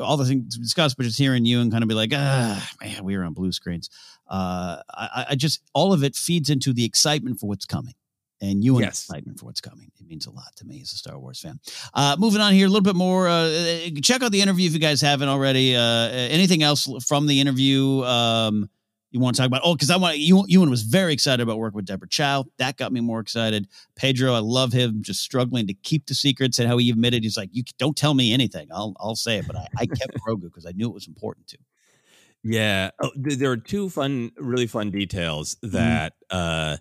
all 0.00 0.16
the 0.16 0.24
things 0.26 0.56
discussed, 0.58 0.96
but 0.96 1.04
just 1.04 1.18
hearing 1.18 1.44
you 1.44 1.60
and 1.60 1.70
kind 1.72 1.82
of 1.82 1.88
be 1.88 1.94
like, 1.94 2.12
ah, 2.14 2.70
man, 2.82 3.02
we 3.04 3.16
were 3.16 3.24
on 3.24 3.32
blue 3.32 3.50
screens. 3.52 3.88
Uh, 4.28 4.78
I, 4.92 5.26
I 5.30 5.34
just 5.34 5.60
all 5.72 5.92
of 5.92 6.02
it 6.04 6.14
feeds 6.16 6.50
into 6.50 6.72
the 6.72 6.84
excitement 6.84 7.40
for 7.40 7.46
what's 7.46 7.66
coming 7.66 7.94
and 8.40 8.62
you 8.64 8.76
and 8.76 8.84
Yes. 8.84 9.04
excitement 9.08 9.38
for 9.38 9.46
what's 9.46 9.60
coming. 9.60 9.90
It 10.00 10.06
means 10.06 10.26
a 10.26 10.30
lot 10.30 10.54
to 10.56 10.66
me 10.66 10.80
as 10.82 10.92
a 10.92 10.96
Star 10.96 11.18
Wars 11.18 11.40
fan. 11.40 11.58
Uh, 11.94 12.16
moving 12.18 12.40
on 12.40 12.52
here, 12.52 12.66
a 12.66 12.68
little 12.68 12.82
bit 12.82 12.96
more. 12.96 13.28
Uh, 13.28 13.88
check 14.02 14.22
out 14.22 14.32
the 14.32 14.40
interview 14.42 14.66
if 14.66 14.72
you 14.74 14.78
guys 14.80 15.00
haven't 15.00 15.28
already. 15.28 15.76
Uh, 15.76 16.08
anything 16.10 16.62
else 16.62 16.88
from 17.06 17.26
the 17.26 17.40
interview 17.40 18.02
um, 18.02 18.68
you 19.14 19.20
want 19.20 19.36
to 19.36 19.42
talk 19.42 19.46
about? 19.46 19.62
Oh, 19.64 19.74
because 19.74 19.90
I 19.90 19.96
want 19.96 20.18
you. 20.18 20.44
Ewan 20.48 20.68
was 20.68 20.82
very 20.82 21.12
excited 21.12 21.40
about 21.40 21.58
working 21.58 21.76
with 21.76 21.86
Deborah 21.86 22.08
Chow. 22.08 22.44
That 22.58 22.76
got 22.76 22.92
me 22.92 23.00
more 23.00 23.20
excited. 23.20 23.68
Pedro, 23.94 24.34
I 24.34 24.40
love 24.40 24.72
him 24.72 25.02
just 25.02 25.20
struggling 25.22 25.68
to 25.68 25.72
keep 25.72 26.06
the 26.06 26.14
secrets 26.14 26.58
and 26.58 26.68
how 26.68 26.76
he 26.78 26.90
admitted 26.90 27.22
he's 27.22 27.36
like, 27.36 27.48
you 27.52 27.62
don't 27.78 27.96
tell 27.96 28.12
me 28.12 28.32
anything. 28.32 28.66
I'll 28.72 28.94
I'll 28.98 29.14
say 29.14 29.38
it, 29.38 29.46
but 29.46 29.56
I, 29.56 29.66
I 29.78 29.86
kept 29.86 30.14
Grogu 30.26 30.42
because 30.42 30.66
I 30.66 30.72
knew 30.72 30.88
it 30.88 30.94
was 30.94 31.06
important 31.06 31.46
to. 31.48 31.58
Yeah. 32.42 32.90
Oh, 33.00 33.10
th- 33.12 33.38
there 33.38 33.50
are 33.52 33.56
two 33.56 33.88
fun, 33.88 34.32
really 34.36 34.66
fun 34.66 34.90
details 34.90 35.54
Mm-hmm. 35.64 35.76
that 35.76 36.12
uh, 36.28 36.76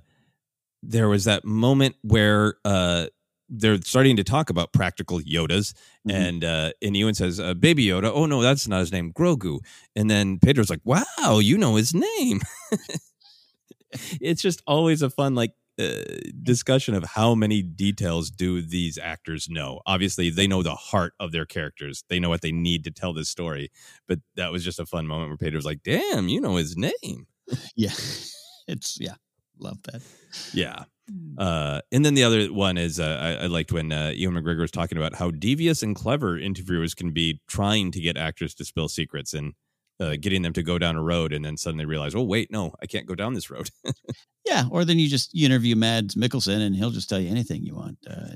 there 0.82 1.08
was 1.08 1.26
that 1.26 1.46
moment 1.46 1.96
where 2.02 2.56
uh, 2.66 3.06
they're 3.56 3.80
starting 3.82 4.16
to 4.18 4.24
talk 4.24 4.50
about 4.50 4.74
practical 4.74 5.20
Yodas, 5.20 5.74
Mhm. 6.08 6.14
and 6.14 6.44
uh, 6.44 6.72
and 6.82 6.98
Ewan 6.98 7.14
says, 7.14 7.40
uh, 7.40 7.54
"Baby 7.54 7.86
Yoda." 7.86 8.12
Oh 8.14 8.26
no, 8.26 8.42
that's 8.42 8.68
not 8.68 8.80
his 8.80 8.92
name, 8.92 9.14
Grogu. 9.14 9.60
And 9.96 10.10
then 10.10 10.40
Pedro's 10.40 10.70
like, 10.70 10.82
"Wow, 10.84 11.40
you 11.40 11.58
know 11.58 11.76
his 11.76 11.94
name." 11.94 12.42
it's 14.22 14.42
just 14.42 14.62
always 14.68 15.02
a 15.02 15.10
fun 15.10 15.36
like. 15.36 15.52
Uh, 15.80 16.04
discussion 16.44 16.94
of 16.94 17.04
how 17.04 17.34
many 17.34 17.64
details 17.64 18.30
do 18.30 18.62
these 18.62 19.00
actors 19.00 19.50
know 19.50 19.82
obviously 19.88 20.30
they 20.30 20.46
know 20.46 20.62
the 20.62 20.76
heart 20.76 21.14
of 21.20 21.32
their 21.32 21.46
characters 21.48 22.04
they 22.10 22.20
know 22.20 22.30
what 22.30 22.42
they 22.44 22.52
need 22.52 22.84
to 22.84 22.92
tell 22.92 23.12
this 23.12 23.28
story 23.28 23.72
but 24.08 24.20
that 24.36 24.52
was 24.52 24.64
just 24.64 24.80
a 24.80 24.86
fun 24.86 25.08
moment 25.08 25.32
where 25.32 25.38
Pedro 25.38 25.58
was 25.58 25.66
like, 25.66 25.82
"Damn, 25.82 26.28
you 26.28 26.40
know 26.40 26.58
his 26.58 26.78
name." 26.78 27.26
Yeah, 27.76 27.90
it's 28.68 29.00
yeah, 29.02 29.16
love 29.64 29.82
that. 29.84 30.02
Yeah. 30.54 30.84
Uh, 31.38 31.82
and 31.92 32.06
then 32.06 32.14
the 32.14 32.24
other 32.24 32.46
one 32.46 32.78
is 32.78 33.00
uh, 33.00 33.38
I, 33.40 33.44
I 33.44 33.48
liked 33.48 33.72
when 33.72 33.92
uh, 33.92 34.14
Ewan 34.16 34.36
McGregor 34.36 34.62
was 34.62 34.72
talking 34.72 34.98
about 34.98 35.16
how 35.16 35.32
devious 35.32 35.84
and 35.84 35.96
clever 35.96 36.40
interviewers 36.40 36.94
can 36.94 37.12
be 37.12 37.42
trying 37.48 37.92
to 37.92 38.00
get 38.00 38.16
actors 38.16 38.54
to 38.56 38.66
spill 38.66 38.88
secrets 38.88 39.34
and 39.34 39.54
uh, 40.04 40.16
getting 40.20 40.42
them 40.42 40.54
to 40.54 40.64
go 40.64 40.78
down 40.78 40.96
a 40.96 41.02
road 41.02 41.34
and 41.34 41.44
then 41.44 41.58
suddenly 41.58 41.86
realize, 41.86 42.16
oh 42.16 42.24
wait, 42.24 42.52
no, 42.52 42.74
I 42.82 42.86
can't 42.86 43.08
go 43.08 43.16
down 43.16 43.34
this 43.34 43.50
road. 43.50 43.70
Yeah, 44.46 44.66
or 44.72 44.84
then 44.84 45.00
you 45.00 45.08
just 45.08 45.34
you 45.34 45.46
interview 45.46 45.74
Mads 45.76 46.16
Mikkelsen 46.16 46.60
and 46.60 46.76
he'll 46.76 46.90
just 46.90 47.08
tell 47.08 47.20
you 47.20 47.30
anything 47.30 47.64
you 47.64 47.76
want. 47.76 47.98
Uh, 48.06 48.28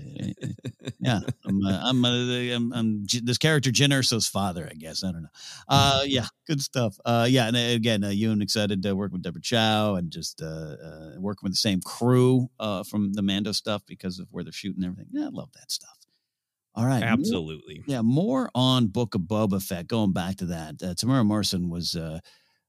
yeah, 0.99 1.19
I'm 1.45 1.65
uh, 1.65 1.79
I'm, 1.83 2.05
uh, 2.05 2.55
I'm 2.55 2.73
I'm 2.73 3.05
this 3.23 3.37
character 3.37 3.71
Jyn 3.71 3.89
Erso's 3.89 4.25
father, 4.25 4.69
I 4.71 4.75
guess. 4.75 5.03
I 5.03 5.11
don't 5.11 5.23
know. 5.23 5.29
Uh, 5.67 6.03
yeah, 6.05 6.27
good 6.47 6.61
stuff. 6.61 6.97
Uh, 7.03 7.27
yeah, 7.29 7.47
and 7.47 7.57
uh, 7.57 7.59
again, 7.59 8.05
uh, 8.05 8.09
Ewan 8.09 8.41
excited 8.41 8.81
to 8.83 8.95
work 8.95 9.11
with 9.11 9.21
Deborah 9.21 9.41
Chow 9.41 9.95
and 9.95 10.09
just 10.09 10.41
uh, 10.41 10.45
uh, 10.81 11.11
working 11.19 11.41
with 11.43 11.51
the 11.51 11.57
same 11.57 11.81
crew 11.81 12.47
uh, 12.57 12.83
from 12.83 13.11
the 13.11 13.21
Mando 13.21 13.51
stuff 13.51 13.81
because 13.85 14.17
of 14.17 14.27
where 14.31 14.45
they're 14.45 14.53
shooting 14.53 14.83
and 14.83 14.93
everything. 14.93 15.11
Yeah, 15.11 15.25
I 15.25 15.29
love 15.31 15.51
that 15.55 15.71
stuff. 15.71 15.96
All 16.77 16.85
right, 16.85 17.01
Absolutely. 17.01 17.83
yeah, 17.87 18.03
more 18.03 18.51
on 18.53 18.85
Book 18.85 19.15
of 19.15 19.21
Boba 19.21 19.61
Fett. 19.61 19.87
Going 19.87 20.13
back 20.13 20.35
to 20.37 20.45
that, 20.45 20.75
uh, 20.83 20.93
Temuera 20.93 21.25
Morrison 21.25 21.71
was 21.71 21.95
uh, 21.95 22.19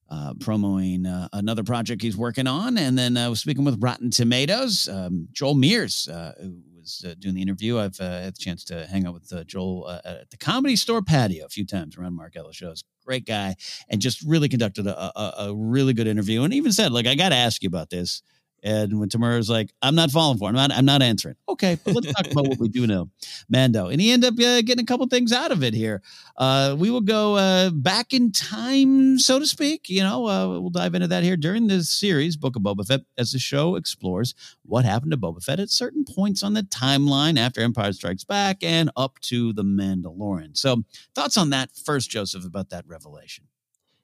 uh, 0.09 0.33
promoting 0.41 1.05
uh, 1.05 1.29
another 1.35 1.63
project 1.63 2.01
he's 2.01 2.17
working 2.17 2.47
on, 2.47 2.79
and 2.79 2.97
then 2.97 3.19
I 3.19 3.29
was 3.29 3.41
speaking 3.41 3.67
with 3.67 3.83
Rotten 3.83 4.11
Tomatoes. 4.11 4.89
Um, 4.89 5.29
Joel 5.33 5.57
Meares, 5.57 6.09
uh, 6.09 6.33
who 6.41 6.63
was 6.81 7.05
uh, 7.07 7.17
doing 7.19 7.35
the 7.35 7.43
interview. 7.43 7.79
I've 7.79 8.01
uh, 8.01 8.23
had 8.23 8.35
the 8.35 8.41
chance 8.41 8.65
to 8.65 8.87
hang 8.87 9.07
out 9.07 9.13
with 9.13 9.31
uh, 9.31 9.45
Joel 9.45 9.85
uh, 9.87 10.01
at 10.07 10.31
the 10.31 10.39
Comedy 10.39 10.77
Store 10.77 11.03
patio 11.03 11.45
a 11.45 11.51
few 11.51 11.67
times 11.67 11.99
around 11.99 12.17
Mark 12.17 12.35
Ellis 12.35 12.57
shows. 12.57 12.85
Great 13.05 13.27
guy, 13.27 13.57
and 13.91 14.01
just 14.01 14.23
really 14.23 14.49
conducted 14.49 14.87
a, 14.87 15.21
a, 15.21 15.35
a 15.49 15.55
really 15.55 15.93
good 15.93 16.07
interview, 16.07 16.45
and 16.45 16.55
even 16.55 16.73
said, 16.73 16.93
"Like, 16.93 17.07
I 17.07 17.15
got 17.15 17.29
to 17.29 17.37
ask 17.37 17.63
you 17.63 17.67
about 17.67 17.91
this." 17.91 18.23
And 18.63 18.99
when 18.99 19.09
Temuera 19.09 19.37
was 19.37 19.51
like, 19.51 19.73
"I'm 19.83 19.95
not 19.95 20.11
falling 20.11 20.39
for 20.39 20.47
it. 20.47 20.49
I'm 20.49 20.55
not. 20.55 20.73
I'm 20.73 20.85
not 20.85 21.03
answering." 21.03 21.37
Okay, 21.49 21.79
but 21.85 21.95
let's 21.95 22.13
talk 22.13 22.31
about 22.31 22.49
what 22.49 22.59
we 22.59 22.69
do 22.69 22.87
know. 22.87 23.11
Mando, 23.49 23.89
and 23.89 24.01
he 24.01 24.11
ended 24.11 24.33
up 24.33 24.35
uh, 24.35 24.63
getting 24.63 24.83
a 24.83 24.87
couple 24.87 25.07
things 25.07 25.33
out 25.33 25.53
of 25.53 25.63
it 25.63 25.75
here. 25.75 26.03
Uh, 26.37 26.75
we 26.79 26.91
will 26.91 27.01
go 27.01 27.37
uh, 27.37 27.71
back 27.71 28.13
in 28.13 28.33
time, 28.33 29.19
so 29.19 29.39
to 29.39 29.47
speak. 29.47 29.89
You 29.89 30.03
know, 30.03 30.27
uh, 30.27 30.49
we'll 30.49 30.71
dive 30.71 30.95
into 30.95 31.09
that 31.09 31.23
here 31.23 31.37
during 31.37 31.69
this 31.69 31.89
series, 31.89 32.37
Book 32.37 32.57
of 32.57 32.63
Boba 32.63 32.87
Fett, 32.87 33.03
as 33.17 33.33
the 33.33 33.39
show 33.39 33.77
explores 33.77 34.35
what 34.63 34.85
happened 34.85 35.13
to 35.13 35.19
Boba 35.19 35.43
Fett 35.43 35.61
at 35.61 35.71
certain 35.71 36.05
points 36.05 36.43
on 36.43 36.55
the 36.55 36.63
timeline 36.63 37.39
after 37.39 37.61
Empire 37.61 37.93
Strikes 37.93 38.25
Back 38.25 38.63
and 38.63 38.91
up 38.97 39.19
to 39.21 39.53
the 39.53 39.65
Mandalorian. 39.65 40.57
So, 40.57 40.83
thoughts 41.15 41.37
on 41.37 41.51
that 41.51 41.71
first, 41.77 42.11
Joseph, 42.11 42.45
about 42.45 42.71
that 42.71 42.87
revelation? 42.87 43.45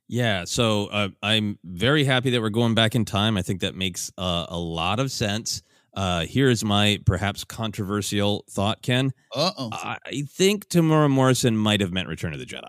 Yeah, 0.08 0.44
so 0.44 0.86
uh, 0.86 1.08
I'm 1.22 1.58
very 1.64 2.04
happy 2.04 2.30
that 2.30 2.40
we're 2.40 2.50
going 2.50 2.74
back 2.74 2.94
in 2.94 3.04
time. 3.04 3.36
I 3.36 3.42
think 3.42 3.60
that 3.60 3.74
makes 3.74 4.12
uh, 4.18 4.46
a 4.48 4.58
lot 4.58 5.00
of 5.00 5.10
sense. 5.10 5.62
Uh, 5.94 6.26
here's 6.26 6.64
my 6.64 7.00
perhaps 7.06 7.44
controversial 7.44 8.44
thought, 8.50 8.82
Ken. 8.82 9.12
Uh 9.34 9.52
oh. 9.56 9.70
I 9.72 10.24
think 10.28 10.68
Temuera 10.68 11.08
Morrison 11.08 11.56
might 11.56 11.80
have 11.80 11.92
meant 11.92 12.08
Return 12.08 12.32
of 12.32 12.38
the 12.40 12.46
Jedi. 12.46 12.68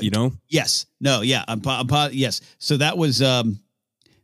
You 0.00 0.10
know? 0.10 0.32
Yes. 0.48 0.86
No. 1.00 1.20
Yeah. 1.20 1.44
I'm, 1.46 1.60
po- 1.60 1.70
I'm 1.70 1.86
po- 1.86 2.08
yes. 2.10 2.40
So 2.58 2.76
that 2.78 2.98
was 2.98 3.22
um, 3.22 3.60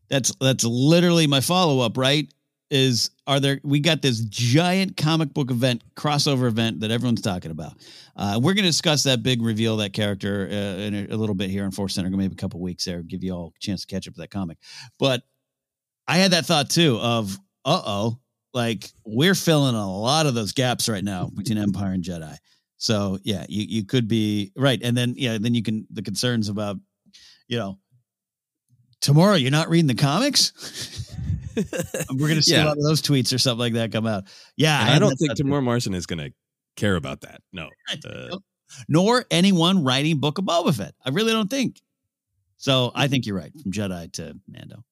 that's 0.09 0.35
that's 0.41 0.65
literally 0.65 1.27
my 1.27 1.41
follow 1.41 1.81
up. 1.81 1.97
Right? 1.97 2.33
Is 2.71 3.11
are 3.27 3.41
there? 3.41 3.61
We 3.65 3.81
got 3.81 4.01
this 4.01 4.21
giant 4.21 4.97
comic 4.97 5.35
book 5.35 5.51
event 5.51 5.83
crossover 5.97 6.47
event 6.47 6.81
that 6.81 6.93
everyone's 6.93 7.21
talking 7.21 7.51
about. 7.51 7.75
Uh, 8.15 8.39
we're 8.41 8.55
going 8.55 8.65
to 8.65 8.71
discuss 8.71 9.03
that 9.05 9.25
big 9.25 9.43
reveal 9.43 9.79
that 9.79 9.93
character 9.93 10.49
uh, 10.49 10.55
in 10.55 10.95
a, 10.95 11.15
a 11.15 11.17
little 11.17 11.35
bit 11.35 11.51
here 11.51 11.65
on 11.65 11.73
Force 11.73 11.95
Center. 11.95 12.09
Maybe 12.11 12.33
a 12.33 12.37
couple 12.37 12.61
weeks 12.61 12.85
there, 12.85 13.03
give 13.03 13.25
you 13.25 13.33
all 13.33 13.53
a 13.57 13.59
chance 13.59 13.81
to 13.85 13.87
catch 13.93 14.07
up 14.07 14.15
with 14.15 14.23
that 14.23 14.31
comic. 14.31 14.59
But 15.01 15.23
I 16.07 16.19
had 16.19 16.31
that 16.31 16.47
thought 16.47 16.71
too 16.71 16.99
of 16.99 17.37
uh 17.65 17.83
oh, 17.85 18.21
like 18.55 18.91
we're 19.05 19.35
filling 19.35 19.75
a 19.75 19.91
lot 19.91 20.27
of 20.27 20.35
those 20.35 20.53
gaps 20.53 20.89
right 20.89 21.05
now 21.05 21.29
between 21.35 21.59
Empire 21.59 21.93
and 21.93 22.05
Jedi. 22.05 22.37
So 22.77 23.19
yeah, 23.25 23.45
you, 23.49 23.65
you 23.69 23.85
could 23.85 24.09
be 24.09 24.53
right. 24.57 24.81
And 24.83 24.97
then 24.97 25.15
yeah, 25.17 25.39
then 25.41 25.55
you 25.55 25.63
can 25.63 25.87
the 25.91 26.03
concerns 26.03 26.49
about, 26.49 26.77
you 27.49 27.59
know, 27.59 27.79
tomorrow 29.01 29.35
you're 29.35 29.51
not 29.51 29.69
reading 29.69 29.87
the 29.87 29.95
comics. 29.95 30.53
We're 32.11 32.29
gonna 32.29 32.43
see 32.43 32.57
a 32.57 32.65
lot 32.65 32.77
of 32.77 32.83
those 32.83 33.03
tweets 33.03 33.35
or 33.35 33.39
something 33.39 33.61
like 33.61 33.73
that 33.75 33.93
come 33.93 34.07
out. 34.07 34.25
Yeah, 34.57 34.79
had 34.79 34.97
I 34.97 34.99
don't 34.99 35.17
think 35.17 35.37
too. 35.37 35.45
Morrison 35.45 35.95
is 35.95 36.07
going 36.07 36.21
to 36.21 36.33
care 36.77 36.97
about 36.97 37.23
that. 37.23 37.43
No. 37.53 37.69
Uh, 38.09 38.39
nor 38.89 39.25
anyone 39.33 39.83
writing 39.83 40.19
Book 40.19 40.39
of 40.39 40.45
Boba 40.45 40.73
Fett. 40.73 40.95
I 41.05 41.11
really 41.11 41.33
don't 41.33 41.51
think. 41.51 41.81
So 42.57 42.93
I 42.95 43.09
think 43.09 43.27
you're 43.27 43.37
right. 43.37 43.51
From 43.61 43.73
Jedi 43.73 44.13
to 44.13 44.39
Mando. 44.47 44.85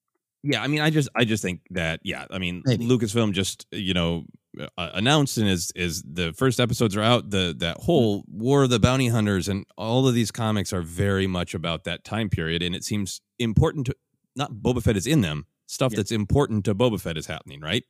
yeah, 0.42 0.60
I 0.60 0.66
mean, 0.66 0.80
I 0.80 0.90
just, 0.90 1.08
I 1.14 1.24
just 1.24 1.44
think 1.44 1.60
that, 1.70 2.00
yeah, 2.02 2.26
I 2.28 2.38
mean, 2.38 2.62
Maybe. 2.64 2.84
Lucasfilm 2.88 3.32
just, 3.32 3.66
you 3.70 3.94
know, 3.94 4.24
uh, 4.58 4.90
announced 4.94 5.38
and 5.38 5.48
is 5.48 5.70
is 5.74 6.02
the 6.02 6.32
first 6.32 6.58
episodes 6.60 6.96
are 6.96 7.02
out. 7.02 7.30
The 7.30 7.54
that 7.58 7.78
whole 7.78 8.24
War 8.28 8.64
of 8.64 8.70
the 8.70 8.78
Bounty 8.80 9.08
Hunters 9.08 9.48
and 9.48 9.64
all 9.76 10.06
of 10.08 10.14
these 10.14 10.30
comics 10.30 10.72
are 10.72 10.82
very 10.82 11.26
much 11.26 11.54
about 11.54 11.84
that 11.84 12.04
time 12.04 12.28
period, 12.28 12.62
and 12.62 12.74
it 12.74 12.84
seems 12.84 13.20
important 13.38 13.86
to 13.86 13.96
not 14.36 14.52
Boba 14.52 14.82
Fett 14.82 14.96
is 14.96 15.06
in 15.06 15.20
them. 15.20 15.46
Stuff 15.66 15.92
Yeah. 15.92 15.96
that's 15.98 16.12
important 16.12 16.64
to 16.64 16.74
Boba 16.74 17.00
Fett 17.00 17.16
is 17.18 17.26
happening, 17.26 17.60
right? 17.60 17.84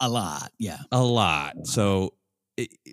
A 0.00 0.08
lot. 0.08 0.50
Yeah. 0.58 0.78
a 0.90 1.02
lot. 1.02 1.66
So, 1.66 2.14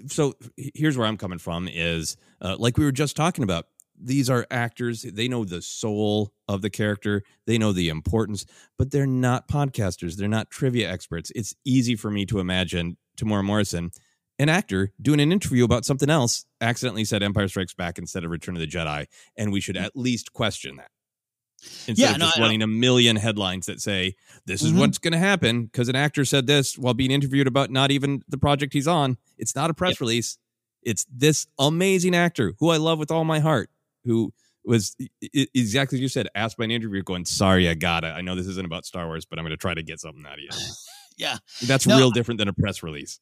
so 0.07 0.35
here's 0.55 0.97
where 0.97 1.07
I'm 1.07 1.17
coming 1.17 1.39
from 1.39 1.67
is 1.67 2.15
uh, 2.41 2.55
like 2.59 2.77
we 2.77 2.85
were 2.85 2.91
just 2.91 3.15
talking 3.15 3.43
about. 3.43 3.65
These 4.01 4.29
are 4.29 4.47
actors. 4.49 5.01
They 5.03 5.27
know 5.27 5.43
the 5.43 5.61
soul 5.61 6.31
of 6.47 6.61
the 6.61 6.69
character. 6.69 7.23
They 7.45 7.57
know 7.57 7.73
the 7.73 7.89
importance, 7.89 8.45
but 8.77 8.91
they're 8.91 9.05
not 9.05 9.47
podcasters. 9.47 10.15
They're 10.15 10.27
not 10.27 10.49
trivia 10.49 10.89
experts. 10.89 11.31
It's 11.35 11.53
easy 11.65 11.95
for 11.95 12.09
me 12.09 12.25
to 12.27 12.39
imagine 12.39 12.97
Temuera 13.17 13.43
Morrison, 13.43 13.91
an 14.37 14.47
actor, 14.47 14.93
doing 15.01 15.19
an 15.19 15.31
interview 15.33 15.65
about 15.65 15.83
something 15.83 16.09
else, 16.09 16.45
accidentally 16.61 17.03
said 17.03 17.21
Empire 17.21 17.49
Strikes 17.49 17.73
Back 17.73 17.97
instead 17.97 18.23
of 18.23 18.31
Return 18.31 18.55
of 18.55 18.61
the 18.61 18.67
Jedi, 18.67 19.05
and 19.35 19.51
we 19.51 19.59
should 19.59 19.75
at 19.75 19.95
least 19.95 20.31
question 20.31 20.77
that. 20.77 20.91
Instead 21.87 21.97
Yeah, 21.97 22.11
of 22.13 22.19
just 22.21 22.37
I- 22.37 22.41
running 22.41 22.61
a 22.61 22.67
million 22.67 23.17
headlines 23.17 23.65
that 23.65 23.81
say 23.81 24.15
this 24.45 24.61
is 24.61 24.71
Mhm. 24.71 24.77
what's 24.77 24.97
going 24.97 25.11
to 25.11 25.17
happen 25.19 25.65
because 25.65 25.89
an 25.89 25.95
actor 25.97 26.23
said 26.23 26.47
this 26.47 26.77
while 26.77 26.93
being 26.93 27.11
interviewed 27.11 27.47
about 27.47 27.69
not 27.69 27.91
even 27.91 28.21
the 28.29 28.37
project 28.37 28.71
he's 28.71 28.87
on. 28.87 29.17
It's 29.37 29.55
not 29.57 29.69
a 29.69 29.73
press 29.73 29.99
release. 29.99 30.37
It's 30.83 31.05
this 31.13 31.47
amazing 31.59 32.15
actor 32.15 32.53
who 32.59 32.69
I 32.69 32.77
love 32.77 32.97
with 32.97 33.11
all 33.11 33.25
my 33.25 33.39
heart, 33.39 33.69
who 34.05 34.33
was 34.65 34.95
exactly 35.33 35.97
as 35.97 36.01
you 36.01 36.09
said, 36.09 36.27
asked 36.35 36.57
by 36.57 36.65
an 36.65 36.71
interviewer, 36.71 37.01
going, 37.03 37.25
"Sorry, 37.25 37.67
I 37.69 37.73
got 37.73 38.03
it. 38.03 38.07
I 38.07 38.21
know 38.21 38.35
this 38.35 38.47
isn't 38.47 38.65
about 38.65 38.85
Star 38.85 39.07
Wars, 39.07 39.25
but 39.25 39.39
I'm 39.39 39.43
going 39.45 39.51
to 39.51 39.57
try 39.57 39.73
to 39.73 39.83
get 39.83 39.99
something 39.99 40.25
out 40.25 40.33
of 40.33 40.39
you." 40.39 40.49
Yeah. 41.17 41.37
That's 41.65 41.85
No, 41.85 41.97
real 41.97 42.11
different 42.11 42.37
than 42.37 42.47
a 42.47 42.53
press 42.53 42.81
release. 42.83 43.19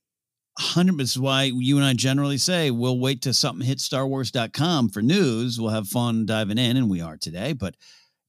hundred. 0.60 0.98
This 0.98 1.12
is 1.12 1.20
why 1.20 1.44
you 1.44 1.78
and 1.78 1.86
I 1.86 1.94
generally 1.94 2.38
say 2.38 2.70
we'll 2.72 3.00
wait 3.00 3.22
till 3.22 3.34
something 3.34 3.66
hits 3.66 3.88
StarWars.com 3.90 4.90
for 4.90 5.02
news. 5.02 5.60
We'll 5.60 5.72
have 5.72 5.88
fun 5.88 6.26
diving 6.26 6.58
in, 6.58 6.78
and 6.78 6.90
we 6.90 7.02
are 7.02 7.18
today. 7.18 7.54
But 7.54 7.76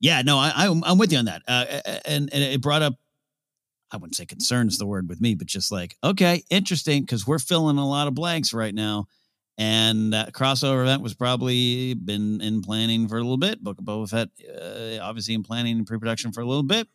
yeah, 0.00 0.22
no, 0.22 0.38
I, 0.38 0.52
I'm 0.56 0.82
I'm 0.84 0.96
with 0.98 1.12
you 1.12 1.18
on 1.18 1.24
that. 1.26 1.42
Uh, 1.48 1.64
and 2.06 2.32
and 2.32 2.42
it 2.44 2.60
brought 2.62 2.82
up. 2.82 2.94
I 3.90 3.96
wouldn't 3.96 4.16
say 4.16 4.26
concerns 4.26 4.76
the 4.78 4.86
word 4.86 5.08
with 5.08 5.20
me, 5.20 5.34
but 5.34 5.46
just 5.46 5.72
like 5.72 5.96
okay, 6.04 6.44
interesting 6.50 7.02
because 7.02 7.26
we're 7.26 7.38
filling 7.38 7.78
a 7.78 7.88
lot 7.88 8.06
of 8.08 8.14
blanks 8.14 8.52
right 8.54 8.74
now, 8.74 9.06
And 9.58 10.12
that 10.12 10.32
crossover 10.32 10.82
event 10.82 11.02
was 11.02 11.14
probably 11.14 11.92
been 11.94 12.40
in 12.40 12.62
planning 12.62 13.08
for 13.08 13.16
a 13.16 13.22
little 13.22 13.36
bit. 13.36 13.62
Book 13.62 13.78
of 13.80 13.84
Boba 13.84 14.08
Fett, 14.08 14.28
uh, 14.48 15.02
obviously 15.02 15.34
in 15.34 15.42
planning 15.42 15.78
and 15.78 15.86
pre-production 15.86 16.30
for 16.30 16.40
a 16.42 16.46
little 16.46 16.62
bit. 16.62 16.86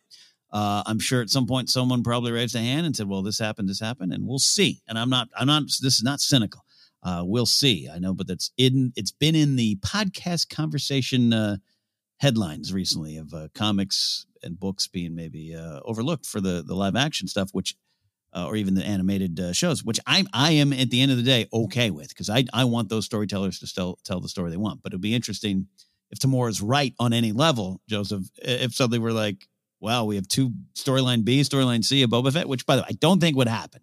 Uh, 0.50 0.82
I'm 0.86 0.98
sure 0.98 1.20
at 1.20 1.28
some 1.28 1.46
point 1.46 1.68
someone 1.68 2.02
probably 2.02 2.32
raised 2.32 2.54
a 2.54 2.60
hand 2.60 2.86
and 2.86 2.96
said, 2.96 3.08
"Well, 3.08 3.22
this 3.22 3.38
happened, 3.38 3.68
this 3.68 3.80
happened," 3.80 4.14
and 4.14 4.26
we'll 4.26 4.38
see. 4.38 4.82
And 4.88 4.98
I'm 4.98 5.10
not, 5.10 5.28
I'm 5.36 5.46
not. 5.46 5.64
This 5.64 5.96
is 5.96 6.02
not 6.02 6.20
cynical. 6.20 6.64
Uh, 7.02 7.22
we'll 7.24 7.44
see. 7.44 7.88
I 7.92 7.98
know, 7.98 8.14
but 8.14 8.28
that's 8.28 8.50
in. 8.56 8.92
It's 8.96 9.10
been 9.10 9.34
in 9.34 9.56
the 9.56 9.76
podcast 9.76 10.48
conversation 10.48 11.34
uh, 11.34 11.56
headlines 12.18 12.72
recently 12.72 13.18
of 13.18 13.34
uh, 13.34 13.48
comics 13.54 14.26
and 14.42 14.58
books 14.58 14.86
being 14.86 15.14
maybe 15.14 15.54
uh, 15.54 15.80
overlooked 15.84 16.24
for 16.24 16.40
the 16.40 16.62
the 16.66 16.74
live 16.74 16.96
action 16.96 17.28
stuff, 17.28 17.50
which 17.52 17.74
uh, 18.34 18.46
or 18.46 18.56
even 18.56 18.74
the 18.74 18.84
animated 18.84 19.38
uh, 19.38 19.52
shows, 19.52 19.84
which 19.84 20.00
I 20.06 20.24
I 20.32 20.52
am 20.52 20.72
at 20.72 20.90
the 20.90 21.00
end 21.00 21.10
of 21.10 21.16
the 21.16 21.22
day 21.22 21.46
okay 21.52 21.90
with 21.90 22.08
because 22.08 22.28
I 22.28 22.44
I 22.52 22.64
want 22.64 22.88
those 22.88 23.04
storytellers 23.04 23.60
to 23.60 23.66
still 23.66 23.98
tell 24.04 24.20
the 24.20 24.28
story 24.28 24.50
they 24.50 24.56
want. 24.56 24.82
But 24.82 24.92
it'd 24.92 25.00
be 25.00 25.14
interesting 25.14 25.68
if 26.10 26.18
Temuera 26.18 26.50
is 26.50 26.60
right 26.60 26.94
on 26.98 27.12
any 27.12 27.32
level, 27.32 27.80
Joseph. 27.88 28.24
If 28.36 28.74
suddenly 28.74 28.98
we're 28.98 29.12
like, 29.12 29.46
well, 29.80 30.06
we 30.06 30.16
have 30.16 30.28
two 30.28 30.52
storyline 30.74 31.24
B, 31.24 31.40
storyline 31.42 31.84
C 31.84 32.02
of 32.02 32.10
Boba 32.10 32.32
Fett, 32.32 32.48
which 32.48 32.66
by 32.66 32.76
the 32.76 32.82
way 32.82 32.88
I 32.90 32.94
don't 32.94 33.20
think 33.20 33.36
would 33.36 33.48
happen. 33.48 33.82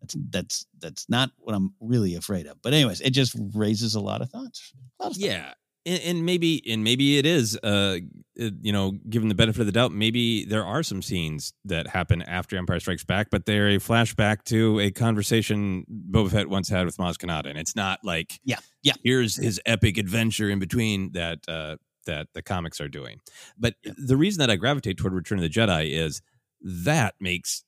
That's 0.00 0.16
that's 0.30 0.66
that's 0.78 1.08
not 1.08 1.30
what 1.38 1.54
I'm 1.54 1.74
really 1.80 2.14
afraid 2.14 2.46
of. 2.46 2.62
But 2.62 2.74
anyways, 2.74 3.00
it 3.00 3.10
just 3.10 3.34
raises 3.54 3.94
a 3.94 4.00
lot 4.00 4.22
of 4.22 4.30
thoughts. 4.30 4.72
Lot 5.00 5.12
of 5.12 5.16
yeah 5.18 5.54
and, 5.88 6.02
and 6.02 6.26
maybe 6.26 6.62
and 6.70 6.84
maybe 6.84 7.18
it 7.18 7.26
is 7.26 7.56
uh 7.62 7.98
you 8.36 8.72
know 8.72 8.92
given 9.08 9.28
the 9.28 9.34
benefit 9.34 9.60
of 9.60 9.66
the 9.66 9.72
doubt 9.72 9.90
maybe 9.92 10.44
there 10.44 10.64
are 10.64 10.82
some 10.82 11.02
scenes 11.02 11.52
that 11.64 11.88
happen 11.88 12.22
after 12.22 12.56
empire 12.56 12.78
strikes 12.78 13.04
back 13.04 13.28
but 13.30 13.46
they're 13.46 13.68
a 13.68 13.78
flashback 13.78 14.44
to 14.44 14.78
a 14.80 14.90
conversation 14.90 15.84
boba 16.10 16.30
fett 16.30 16.48
once 16.48 16.68
had 16.68 16.86
with 16.86 16.96
maz 16.98 17.16
kanata 17.16 17.46
and 17.46 17.58
it's 17.58 17.74
not 17.74 17.98
like 18.04 18.38
yeah 18.44 18.58
yeah 18.82 18.94
here's 19.02 19.36
his 19.36 19.60
epic 19.66 19.96
adventure 19.98 20.50
in 20.50 20.58
between 20.58 21.10
that 21.12 21.38
uh 21.48 21.76
that 22.06 22.28
the 22.34 22.42
comics 22.42 22.80
are 22.80 22.88
doing 22.88 23.18
but 23.58 23.74
yeah. 23.84 23.92
the 23.96 24.16
reason 24.16 24.38
that 24.38 24.50
i 24.50 24.56
gravitate 24.56 24.96
toward 24.96 25.12
return 25.12 25.38
of 25.38 25.42
the 25.42 25.48
jedi 25.48 25.90
is 25.90 26.20
that 26.60 27.14
makes 27.20 27.64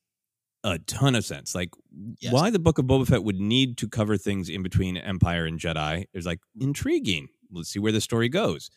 a 0.63 0.79
ton 0.81 1.15
of 1.15 1.25
sense. 1.25 1.55
Like 1.55 1.71
yes. 2.19 2.33
why 2.35 2.51
the 2.51 2.59
book 2.59 2.79
of 2.79 2.85
Boba 2.85 3.07
Fett 3.07 3.25
would 3.25 3.41
need 3.41 3.79
to 3.79 3.89
cover 3.89 4.19
things 4.19 4.51
in 4.51 4.63
between 4.63 4.99
Empire 4.99 5.47
and 5.47 5.59
Jedi 5.59 6.05
is 6.13 6.27
like 6.27 6.41
intriguing 6.61 7.29
let's 7.53 7.71
see 7.71 7.79
where 7.79 7.93
the 7.93 8.01
story 8.01 8.29
goes. 8.29 8.71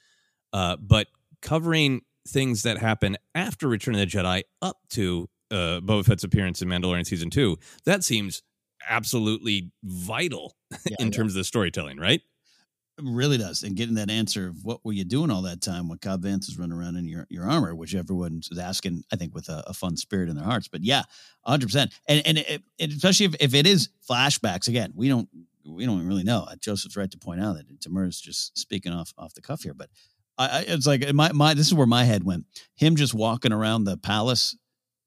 Uh, 0.51 0.77
but 0.77 1.07
covering 1.41 2.01
things 2.27 2.63
that 2.63 2.77
happen 2.77 3.17
after 3.35 3.67
Return 3.67 3.95
of 3.95 3.99
the 3.99 4.07
Jedi 4.07 4.43
up 4.61 4.77
to 4.91 5.29
uh, 5.51 5.79
Boba 5.81 6.05
Fett's 6.05 6.23
appearance 6.23 6.61
in 6.61 6.67
Mandalorian 6.67 7.05
season 7.05 7.29
two, 7.29 7.57
that 7.85 8.03
seems 8.03 8.41
absolutely 8.87 9.71
vital 9.83 10.55
yeah, 10.71 10.97
in 10.99 11.07
yeah. 11.07 11.11
terms 11.11 11.33
of 11.33 11.37
the 11.37 11.43
storytelling, 11.43 11.97
right? 11.97 12.21
It 12.99 13.05
really 13.07 13.39
does. 13.39 13.63
And 13.63 13.75
getting 13.75 13.95
that 13.95 14.11
answer 14.11 14.47
of 14.47 14.63
what 14.63 14.85
were 14.85 14.93
you 14.93 15.03
doing 15.03 15.31
all 15.31 15.41
that 15.43 15.61
time 15.61 15.89
when 15.89 15.97
Cobb 15.97 16.23
Vanth 16.23 16.47
is 16.47 16.59
running 16.59 16.77
around 16.77 16.95
in 16.95 17.07
your, 17.07 17.25
your 17.27 17.49
armor, 17.49 17.73
which 17.73 17.95
everyone's 17.95 18.49
asking, 18.57 19.03
I 19.11 19.15
think, 19.15 19.33
with 19.33 19.49
a, 19.49 19.63
a 19.65 19.73
fun 19.73 19.97
spirit 19.97 20.29
in 20.29 20.35
their 20.35 20.45
hearts. 20.45 20.67
But 20.67 20.83
yeah, 20.83 21.01
100%. 21.47 21.91
And, 22.07 22.21
and, 22.27 22.37
it, 22.37 22.61
it, 22.77 22.91
especially 22.91 23.25
if, 23.27 23.35
if 23.39 23.53
it 23.55 23.65
is 23.65 23.89
flashbacks, 24.07 24.67
again, 24.67 24.93
we 24.95 25.07
don't 25.07 25.27
we 25.65 25.85
don't 25.85 26.05
really 26.05 26.23
know. 26.23 26.45
Uh, 26.49 26.55
Joseph's 26.59 26.97
right 26.97 27.09
to 27.11 27.17
point 27.17 27.41
out 27.41 27.55
that 27.55 27.81
Temuera's 27.81 28.19
just 28.19 28.57
speaking 28.57 28.91
off 28.91 29.13
off 29.17 29.33
the 29.33 29.41
cuff 29.41 29.63
here, 29.63 29.73
but 29.73 29.89
I, 30.37 30.47
I, 30.47 30.65
it's 30.67 30.87
like 30.87 31.11
my 31.13 31.31
my 31.31 31.53
this 31.53 31.67
is 31.67 31.73
where 31.73 31.87
my 31.87 32.03
head 32.03 32.23
went. 32.23 32.45
Him 32.75 32.95
just 32.95 33.13
walking 33.13 33.53
around 33.53 33.83
the 33.83 33.97
palace, 33.97 34.55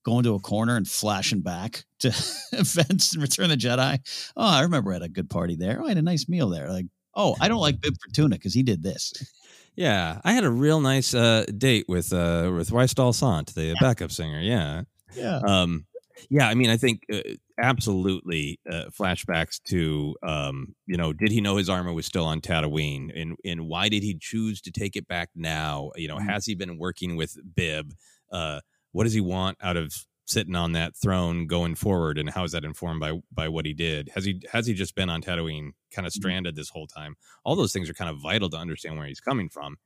going 0.04 0.24
to 0.24 0.34
a 0.34 0.40
corner 0.40 0.76
and 0.76 0.88
flashing 0.88 1.40
back 1.40 1.84
to 2.00 2.09
events 2.52 3.12
and 3.12 3.22
Return 3.22 3.48
the 3.48 3.57
Jedi. 3.57 3.98
Oh, 4.36 4.46
I 4.46 4.62
remember 4.62 4.90
I 4.90 4.94
had 4.94 5.02
a 5.02 5.09
good 5.09 5.30
party 5.30 5.57
there. 5.57 5.80
Oh, 5.80 5.86
I 5.86 5.88
had 5.88 5.98
a 5.98 6.02
nice 6.02 6.28
meal 6.28 6.48
there. 6.48 6.70
Like, 6.70 6.86
oh, 7.14 7.36
I 7.40 7.48
don't 7.48 7.61
like 7.61 7.80
Bib 7.80 7.94
Fortuna 8.02 8.36
because 8.36 8.54
he 8.54 8.62
did 8.62 8.82
this. 8.82 9.12
Yeah, 9.78 10.22
I 10.24 10.32
had 10.32 10.44
a 10.44 10.50
real 10.50 10.80
nice 10.80 11.12
uh, 11.12 11.44
date 11.59 11.84
with 11.86 12.11
uh, 12.11 12.50
with 12.57 12.70
Rystall 12.70 13.14
Sant, 13.14 13.54
the 13.54 13.64
yeah. 13.64 13.74
backup 13.78 14.11
singer. 14.11 14.40
Yeah, 14.40 14.84
yeah. 15.14 15.36
Um, 15.46 15.84
yeah, 16.30 16.48
I 16.48 16.54
mean, 16.54 16.70
I 16.70 16.78
think 16.78 17.02
uh, 17.12 17.20
absolutely 17.59 18.61
uh, 18.70 18.84
flashbacks 18.90 19.62
to, 19.64 20.16
um, 20.22 20.74
you 20.86 20.96
know, 20.96 21.12
did 21.12 21.30
he 21.30 21.40
know 21.40 21.57
his 21.57 21.68
armor 21.68 21.92
was 21.92 22.07
still 22.07 22.24
on 22.24 22.40
Tatooine, 22.40 23.11
and 23.14 23.36
and 23.44 23.68
why 23.68 23.88
did 23.88 24.02
he 24.02 24.16
choose 24.18 24.61
to 24.62 24.70
take 24.70 24.96
it 24.96 25.09
back 25.09 25.30
now? 25.34 25.90
You 25.96 26.09
know, 26.09 26.16
mm-hmm. 26.16 26.28
has 26.28 26.46
he 26.46 26.54
been 26.54 26.78
working 26.78 27.16
with 27.16 27.36
Bib? 27.54 27.92
Uh, 28.30 28.61
what 28.92 29.04
does 29.04 29.12
he 29.12 29.20
want 29.20 29.59
out 29.62 29.76
of 29.76 29.92
sitting 30.26 30.57
on 30.57 30.72
that 30.72 30.96
throne 30.96 31.46
going 31.46 31.74
forward, 31.74 32.18
and 32.18 32.30
how 32.30 32.44
is 32.44 32.52
that 32.52 32.64
informed 32.64 33.00
by 33.00 33.20
by 33.32 33.48
what 33.48 33.66
he 33.66 33.72
did? 33.72 34.11
Has 34.14 34.24
he 34.24 34.42
has 34.52 34.66
he 34.66 34.74
just 34.74 34.94
been 34.94 35.11
on 35.11 35.22
Tatooine, 35.22 35.72
kind 35.92 36.07
of 36.07 36.12
mm-hmm. 36.12 36.20
stranded 36.20 36.57
this 36.57 36.70
whole 36.70 36.86
time? 36.86 37.16
All 37.44 37.57
those 37.57 37.72
things 37.72 37.88
are 37.88 37.94
kind 37.94 38.11
of 38.11 38.20
vital 38.20 38.50
to 38.50 38.57
understand 38.57 38.96
where 38.96 39.07
he's 39.07 39.20
coming 39.20 39.48
from. 39.48 39.76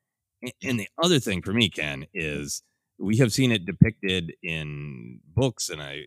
And, 0.43 0.53
and 0.63 0.81
the 0.81 0.89
other 1.03 1.21
thing 1.21 1.43
for 1.43 1.53
me, 1.53 1.69
Ken, 1.69 2.07
is 2.15 2.63
we 2.99 3.17
have 3.17 3.33
seen 3.33 3.51
it 3.51 3.65
depicted 3.65 4.35
in 4.43 5.21
books 5.35 5.71
and 5.71 5.83
I, 5.83 6.03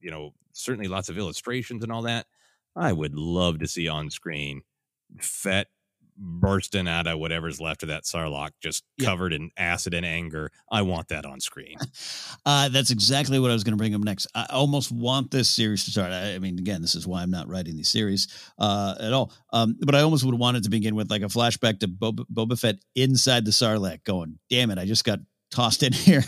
you 0.00 0.10
know, 0.10 0.32
certainly 0.58 0.88
lots 0.88 1.08
of 1.08 1.18
illustrations 1.18 1.82
and 1.82 1.92
all 1.92 2.02
that. 2.02 2.26
I 2.76 2.92
would 2.92 3.14
love 3.14 3.58
to 3.60 3.66
see 3.66 3.88
on 3.88 4.10
screen 4.10 4.62
Fett 5.20 5.68
bursting 6.20 6.88
out 6.88 7.06
of 7.06 7.18
whatever's 7.18 7.60
left 7.60 7.82
of 7.84 7.88
that 7.90 8.02
Sarlacc, 8.02 8.50
just 8.60 8.82
covered 9.00 9.32
in 9.32 9.50
acid 9.56 9.94
and 9.94 10.04
anger. 10.04 10.50
I 10.70 10.82
want 10.82 11.08
that 11.08 11.24
on 11.24 11.40
screen. 11.40 11.76
Uh, 12.46 12.68
that's 12.70 12.90
exactly 12.90 13.38
what 13.38 13.50
I 13.50 13.52
was 13.52 13.62
going 13.62 13.72
to 13.72 13.76
bring 13.76 13.94
up 13.94 14.00
next. 14.00 14.26
I 14.34 14.46
almost 14.48 14.90
want 14.90 15.30
this 15.30 15.50
series 15.50 15.84
to 15.84 15.90
start. 15.90 16.12
I, 16.12 16.34
I 16.34 16.38
mean, 16.38 16.58
again, 16.58 16.80
this 16.80 16.94
is 16.94 17.06
why 17.06 17.20
I'm 17.20 17.30
not 17.30 17.46
writing 17.46 17.76
these 17.76 17.90
series 17.90 18.26
uh, 18.58 18.94
at 18.98 19.12
all. 19.12 19.32
Um, 19.52 19.76
but 19.80 19.94
I 19.94 20.00
almost 20.00 20.24
would 20.24 20.34
want 20.34 20.56
it 20.56 20.62
to 20.62 20.70
begin 20.70 20.94
with 20.94 21.10
like 21.10 21.20
a 21.20 21.26
flashback 21.26 21.80
to 21.80 21.88
Boba, 21.88 22.24
Boba 22.32 22.58
Fett 22.58 22.76
inside 22.94 23.44
the 23.44 23.50
Sarlacc, 23.50 24.02
going, 24.04 24.38
"Damn 24.48 24.70
it, 24.70 24.78
I 24.78 24.86
just 24.86 25.04
got 25.04 25.18
tossed 25.50 25.82
in 25.82 25.92
here. 25.92 26.24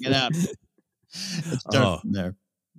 get 0.00 0.12
out. 0.12 0.32
oh, 1.74 2.00
there. 2.04 2.34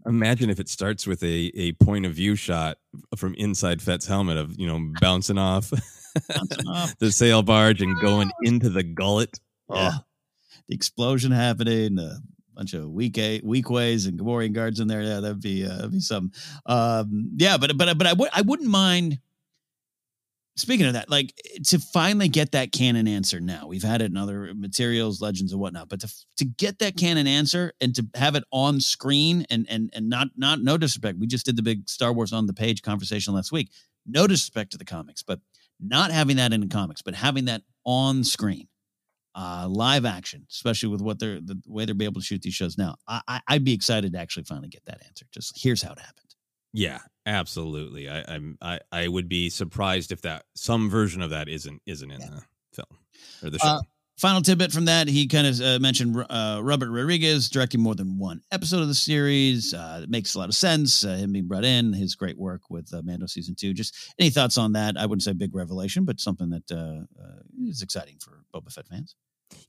Imagine 0.06 0.50
if 0.50 0.60
it 0.60 0.70
starts 0.70 1.06
with 1.06 1.24
a, 1.24 1.52
a 1.56 1.74
point 1.74 2.06
of 2.06 2.14
view 2.14 2.36
shot 2.36 2.78
from 3.16 3.34
inside 3.36 3.82
Fett's 3.82 4.08
helmet 4.08 4.38
of, 4.38 4.60
you 4.60 4.68
know, 4.68 4.92
bouncing 5.00 5.38
off, 5.38 5.72
bouncing 6.28 6.68
off. 6.68 6.98
the 7.00 7.12
sail 7.12 7.44
barge 7.44 7.82
and 7.82 8.00
going 8.00 8.32
into 8.44 8.70
the 8.70 8.84
gullet. 8.84 9.40
Yeah. 9.70 9.92
Oh. 9.94 10.00
The 10.68 10.76
explosion 10.76 11.32
happening, 11.32 12.00
a 12.00 12.20
bunch 12.56 12.74
of 12.74 12.90
weak 12.90 13.20
weak 13.44 13.70
ways 13.70 14.06
and 14.06 14.20
Gamorrean 14.20 14.54
guards 14.54 14.80
in 14.80 14.88
there. 14.88 15.02
Yeah, 15.02 15.20
that'd 15.20 15.42
be 15.42 15.66
uh, 15.66 15.76
that'd 15.76 15.92
be 15.92 16.00
some. 16.00 16.32
Um, 16.66 17.32
yeah, 17.36 17.58
but 17.58 17.78
but 17.78 17.98
but 17.98 18.08
I 18.08 18.14
would 18.14 18.30
I 18.34 18.42
wouldn't 18.42 18.70
mind 18.70 19.20
speaking 20.56 20.86
of 20.86 20.94
that, 20.94 21.10
like 21.10 21.34
to 21.68 21.80
finally 21.80 22.28
get 22.28 22.52
that 22.52 22.72
canon 22.72 23.08
answer 23.08 23.40
now, 23.40 23.68
we've 23.68 23.84
had 23.84 24.02
it 24.02 24.12
in 24.12 24.18
other 24.18 24.52
materials, 24.56 25.22
legends, 25.22 25.52
and 25.52 25.62
whatnot, 25.62 25.90
but 25.90 26.02
to 26.02 26.14
to 26.38 26.46
get 26.46 26.80
that 26.80 26.98
canon 26.98 27.28
answer 27.28 27.74
and 27.82 27.96
to 27.96 28.06
have 28.16 28.36
it 28.36 28.44
on 28.52 28.80
screen 28.80 29.46
and 29.50 29.66
and 29.70 29.90
and 29.94 30.10
not 30.10 30.30
not 30.36 30.62
no 30.62 30.78
disrespect, 30.78 31.18
we 31.18 31.28
just 31.28 31.46
did 31.46 31.56
the 31.56 31.64
big 31.64 31.88
Star 31.90 32.14
Wars 32.14 32.34
on 32.34 32.48
the 32.48 32.54
page 32.54 32.82
conversation 32.82 33.34
last 33.34 33.52
week. 33.52 33.70
No 34.06 34.28
disrespect 34.28 34.72
to 34.72 34.78
the 34.78 34.86
comics, 34.86 35.24
but 35.24 35.40
not 35.80 36.12
having 36.12 36.38
that 36.38 36.54
in 36.54 36.62
the 36.62 36.68
comics, 36.68 37.02
but 37.02 37.16
having 37.16 37.46
that 37.46 37.62
on 37.86 38.24
screen, 38.24 38.68
uh, 39.36 39.68
live 39.70 40.06
action, 40.06 40.46
especially 40.50 40.90
with 40.90 41.02
what 41.02 41.20
they're 41.20 41.40
the 41.40 41.62
way 41.66 41.86
they're 41.86 41.96
able 42.02 42.22
to 42.22 42.26
shoot 42.26 42.42
these 42.42 42.54
shows 42.54 42.78
now. 42.78 42.96
I, 43.08 43.22
I 43.28 43.42
I'd 43.48 43.64
be 43.64 43.74
excited 43.74 44.14
to 44.14 44.20
actually 44.20 44.44
finally 44.44 44.70
get 44.70 44.86
that 44.86 45.02
answer. 45.06 45.26
Just 45.32 45.62
here's 45.62 45.82
how 45.82 45.94
it 45.94 46.00
happened. 46.00 46.36
Yeah, 46.74 47.00
absolutely. 47.26 48.10
I, 48.10 48.24
I'm 48.28 48.58
I, 48.62 48.80
I 48.92 49.08
would 49.08 49.30
be 49.30 49.50
surprised 49.50 50.12
if 50.12 50.22
that 50.22 50.44
some 50.56 50.90
version 50.90 51.22
of 51.22 51.32
that 51.32 51.48
isn't 51.50 51.82
isn't 51.86 52.12
in 52.12 52.22
yeah. 52.22 52.28
the 52.28 52.42
film 52.74 53.00
or 53.44 53.50
the 53.50 53.58
uh, 53.58 53.66
show. 53.66 53.68
Uh, 53.68 53.82
final 54.18 54.42
tidbit 54.42 54.72
from 54.72 54.86
that, 54.86 55.08
he 55.08 55.28
kind 55.28 55.48
of 55.48 55.60
uh, 55.62 55.80
mentioned 55.80 56.16
uh, 56.30 56.60
Robert 56.62 56.92
Rodriguez 56.92 57.50
directing 57.50 57.82
more 57.82 57.96
than 57.96 58.20
one 58.20 58.42
episode 58.52 58.82
of 58.82 58.88
the 58.88 58.94
series. 58.94 59.74
Uh, 59.74 60.02
it 60.04 60.10
makes 60.10 60.36
a 60.36 60.40
lot 60.40 60.48
of 60.48 60.56
sense. 60.56 61.04
Uh, 61.04 61.16
him 61.16 61.32
being 61.32 61.48
brought 61.48 61.66
in, 61.66 61.92
his 61.92 62.16
great 62.16 62.38
work 62.38 62.70
with 62.70 62.94
uh, 62.94 63.02
Mando 63.04 63.26
season 63.26 63.56
two. 63.56 63.74
Just 63.74 64.14
any 64.20 64.30
thoughts 64.30 64.58
on 64.58 64.74
that? 64.74 64.96
I 64.98 65.06
wouldn't 65.06 65.24
say 65.24 65.34
big 65.34 65.56
revelation, 65.56 66.06
but 66.06 66.20
something 66.20 66.50
that 66.52 66.72
uh, 66.72 67.06
is 67.68 67.82
exciting 67.82 68.18
for 68.20 68.44
Boba 68.54 68.72
Fett 68.72 68.88
fans. 68.88 69.16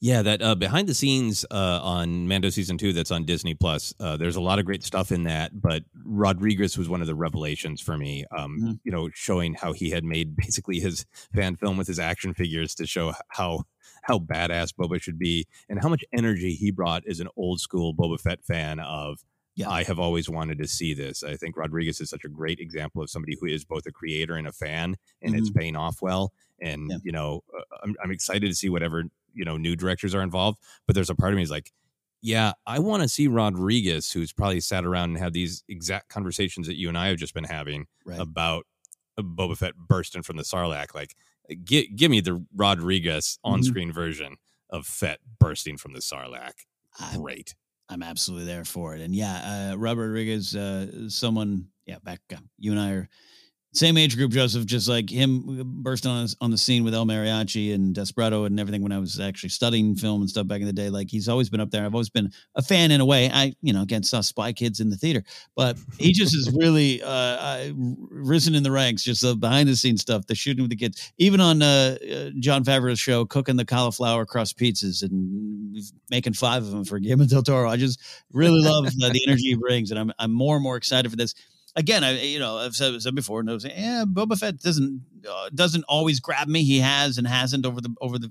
Yeah, 0.00 0.22
that 0.22 0.42
uh, 0.42 0.54
behind 0.54 0.88
the 0.88 0.94
scenes 0.94 1.44
uh, 1.50 1.80
on 1.82 2.26
Mando 2.26 2.50
season 2.50 2.78
two 2.78 2.92
that's 2.92 3.10
on 3.10 3.24
Disney 3.24 3.54
Plus. 3.54 3.94
Uh, 4.00 4.16
there's 4.16 4.36
a 4.36 4.40
lot 4.40 4.58
of 4.58 4.64
great 4.64 4.82
stuff 4.82 5.12
in 5.12 5.24
that, 5.24 5.60
but 5.60 5.84
Rodriguez 6.04 6.76
was 6.76 6.88
one 6.88 7.00
of 7.00 7.06
the 7.06 7.14
revelations 7.14 7.80
for 7.80 7.96
me. 7.96 8.24
Um, 8.36 8.58
mm-hmm. 8.58 8.72
You 8.84 8.92
know, 8.92 9.08
showing 9.14 9.54
how 9.54 9.72
he 9.72 9.90
had 9.90 10.04
made 10.04 10.36
basically 10.36 10.80
his 10.80 11.06
fan 11.34 11.56
film 11.56 11.76
with 11.76 11.86
his 11.86 11.98
action 11.98 12.34
figures 12.34 12.74
to 12.76 12.86
show 12.86 13.12
how 13.28 13.64
how 14.02 14.18
badass 14.18 14.72
Boba 14.74 15.00
should 15.00 15.18
be 15.18 15.46
and 15.68 15.80
how 15.80 15.88
much 15.88 16.04
energy 16.12 16.54
he 16.54 16.70
brought 16.70 17.04
as 17.06 17.20
an 17.20 17.28
old 17.36 17.60
school 17.60 17.94
Boba 17.94 18.20
Fett 18.20 18.44
fan 18.44 18.80
of. 18.80 19.20
Yeah. 19.54 19.68
I 19.68 19.82
have 19.82 19.98
always 19.98 20.30
wanted 20.30 20.56
to 20.60 20.66
see 20.66 20.94
this. 20.94 21.22
I 21.22 21.36
think 21.36 21.58
Rodriguez 21.58 22.00
is 22.00 22.08
such 22.08 22.24
a 22.24 22.28
great 22.28 22.58
example 22.58 23.02
of 23.02 23.10
somebody 23.10 23.36
who 23.38 23.46
is 23.46 23.66
both 23.66 23.84
a 23.84 23.92
creator 23.92 24.34
and 24.34 24.48
a 24.48 24.52
fan, 24.52 24.96
and 25.20 25.34
mm-hmm. 25.34 25.40
it's 25.40 25.50
paying 25.50 25.76
off 25.76 26.00
well. 26.00 26.32
And 26.58 26.90
yeah. 26.90 26.96
you 27.02 27.12
know, 27.12 27.42
uh, 27.54 27.62
I'm, 27.82 27.94
I'm 28.02 28.10
excited 28.10 28.48
to 28.48 28.54
see 28.54 28.70
whatever 28.70 29.04
you 29.34 29.44
know 29.44 29.56
new 29.56 29.76
directors 29.76 30.14
are 30.14 30.22
involved 30.22 30.58
but 30.86 30.94
there's 30.94 31.10
a 31.10 31.14
part 31.14 31.32
of 31.32 31.36
me 31.36 31.42
is 31.42 31.50
like 31.50 31.72
yeah 32.22 32.52
i 32.66 32.78
want 32.78 33.02
to 33.02 33.08
see 33.08 33.26
rodriguez 33.26 34.10
who's 34.12 34.32
probably 34.32 34.60
sat 34.60 34.84
around 34.84 35.10
and 35.10 35.18
had 35.18 35.32
these 35.32 35.64
exact 35.68 36.08
conversations 36.08 36.66
that 36.66 36.78
you 36.78 36.88
and 36.88 36.96
i 36.96 37.08
have 37.08 37.16
just 37.16 37.34
been 37.34 37.44
having 37.44 37.86
right. 38.06 38.20
about 38.20 38.64
Boba 39.20 39.56
Fett 39.56 39.76
bursting 39.76 40.22
from 40.22 40.36
the 40.36 40.42
Sarlacc. 40.42 40.94
Like, 40.94 41.14
gi- 41.64 41.88
give 41.88 42.10
me 42.10 42.20
the 42.20 42.44
Rodriguez 42.54 43.38
on 43.44 43.62
screen 43.62 43.92
version 43.92 44.36
of 44.70 44.86
Fett 44.86 45.18
bursting 45.38 45.76
from 45.76 45.92
the 45.92 46.00
Sarlacc. 46.00 46.54
I'm- 46.98 47.20
Great. 47.20 47.54
I'm 47.88 48.02
absolutely 48.02 48.46
there 48.46 48.64
for 48.64 48.94
it. 48.94 49.02
And 49.02 49.14
yeah, 49.14 49.72
uh, 49.72 49.76
Robert 49.76 50.08
Rodriguez, 50.08 50.56
uh, 50.56 51.10
someone, 51.10 51.68
yeah, 51.84 51.98
back, 52.02 52.20
uh, 52.32 52.38
you 52.58 52.70
and 52.70 52.80
I 52.80 52.90
are 52.92 53.08
same 53.74 53.96
age 53.96 54.16
group, 54.16 54.32
Joseph, 54.32 54.66
just 54.66 54.86
like 54.86 55.08
him 55.08 55.62
burst 55.82 56.06
on 56.06 56.26
on 56.42 56.50
the 56.50 56.58
scene 56.58 56.84
with 56.84 56.94
El 56.94 57.06
Mariachi 57.06 57.74
and 57.74 57.94
Desperado 57.94 58.44
and 58.44 58.60
everything 58.60 58.82
when 58.82 58.92
I 58.92 58.98
was 58.98 59.18
actually 59.18 59.48
studying 59.48 59.96
film 59.96 60.20
and 60.20 60.28
stuff 60.28 60.46
back 60.46 60.60
in 60.60 60.66
the 60.66 60.74
day. 60.74 60.90
Like 60.90 61.10
he's 61.10 61.26
always 61.26 61.48
been 61.48 61.60
up 61.60 61.70
there. 61.70 61.84
I've 61.84 61.94
always 61.94 62.10
been 62.10 62.30
a 62.54 62.62
fan 62.62 62.90
in 62.90 63.00
a 63.00 63.04
way. 63.04 63.30
I, 63.32 63.54
you 63.62 63.72
know, 63.72 63.82
again, 63.82 64.02
saw 64.02 64.20
Spy 64.20 64.52
Kids 64.52 64.80
in 64.80 64.90
the 64.90 64.96
theater, 64.96 65.24
but 65.56 65.78
he 65.98 66.12
just 66.12 66.34
has 66.34 66.54
really 66.54 67.02
uh, 67.02 67.72
risen 67.74 68.54
in 68.54 68.62
the 68.62 68.70
ranks, 68.70 69.02
just 69.04 69.22
the 69.22 69.34
behind 69.34 69.70
the 69.70 69.76
scenes 69.76 70.02
stuff, 70.02 70.26
the 70.26 70.34
shooting 70.34 70.62
with 70.62 70.70
the 70.70 70.76
kids, 70.76 71.12
even 71.16 71.40
on 71.40 71.62
uh, 71.62 71.96
uh, 72.02 72.30
Jon 72.40 72.64
Favreau's 72.64 73.00
show, 73.00 73.24
cooking 73.24 73.56
the 73.56 73.64
cauliflower 73.64 74.26
crust 74.26 74.58
pizzas 74.58 75.02
and 75.02 75.78
making 76.10 76.34
five 76.34 76.62
of 76.62 76.70
them 76.70 76.84
for 76.84 76.98
Guillermo 76.98 77.24
del 77.24 77.42
Toro. 77.42 77.70
I 77.70 77.78
just 77.78 78.00
really 78.32 78.60
love 78.60 78.84
uh, 78.86 78.90
the 79.08 79.22
energy 79.26 79.44
he 79.44 79.54
brings, 79.54 79.90
and 79.90 79.98
I'm 79.98 80.12
I'm 80.18 80.32
more 80.32 80.56
and 80.56 80.62
more 80.62 80.76
excited 80.76 81.10
for 81.10 81.16
this. 81.16 81.34
Again, 81.74 82.04
I 82.04 82.20
you 82.20 82.38
know 82.38 82.58
I've 82.58 82.74
said, 82.74 83.00
said 83.00 83.14
before, 83.14 83.40
and 83.40 83.48
I 83.48 83.54
was 83.54 83.62
saying, 83.62 83.78
yeah, 83.78 84.04
Boba 84.06 84.38
Fett 84.38 84.58
doesn't 84.58 85.02
uh, 85.28 85.48
doesn't 85.54 85.84
always 85.88 86.20
grab 86.20 86.48
me. 86.48 86.64
He 86.64 86.80
has 86.80 87.18
and 87.18 87.26
hasn't 87.26 87.64
over 87.64 87.80
the 87.80 87.94
over 88.00 88.18
the 88.18 88.30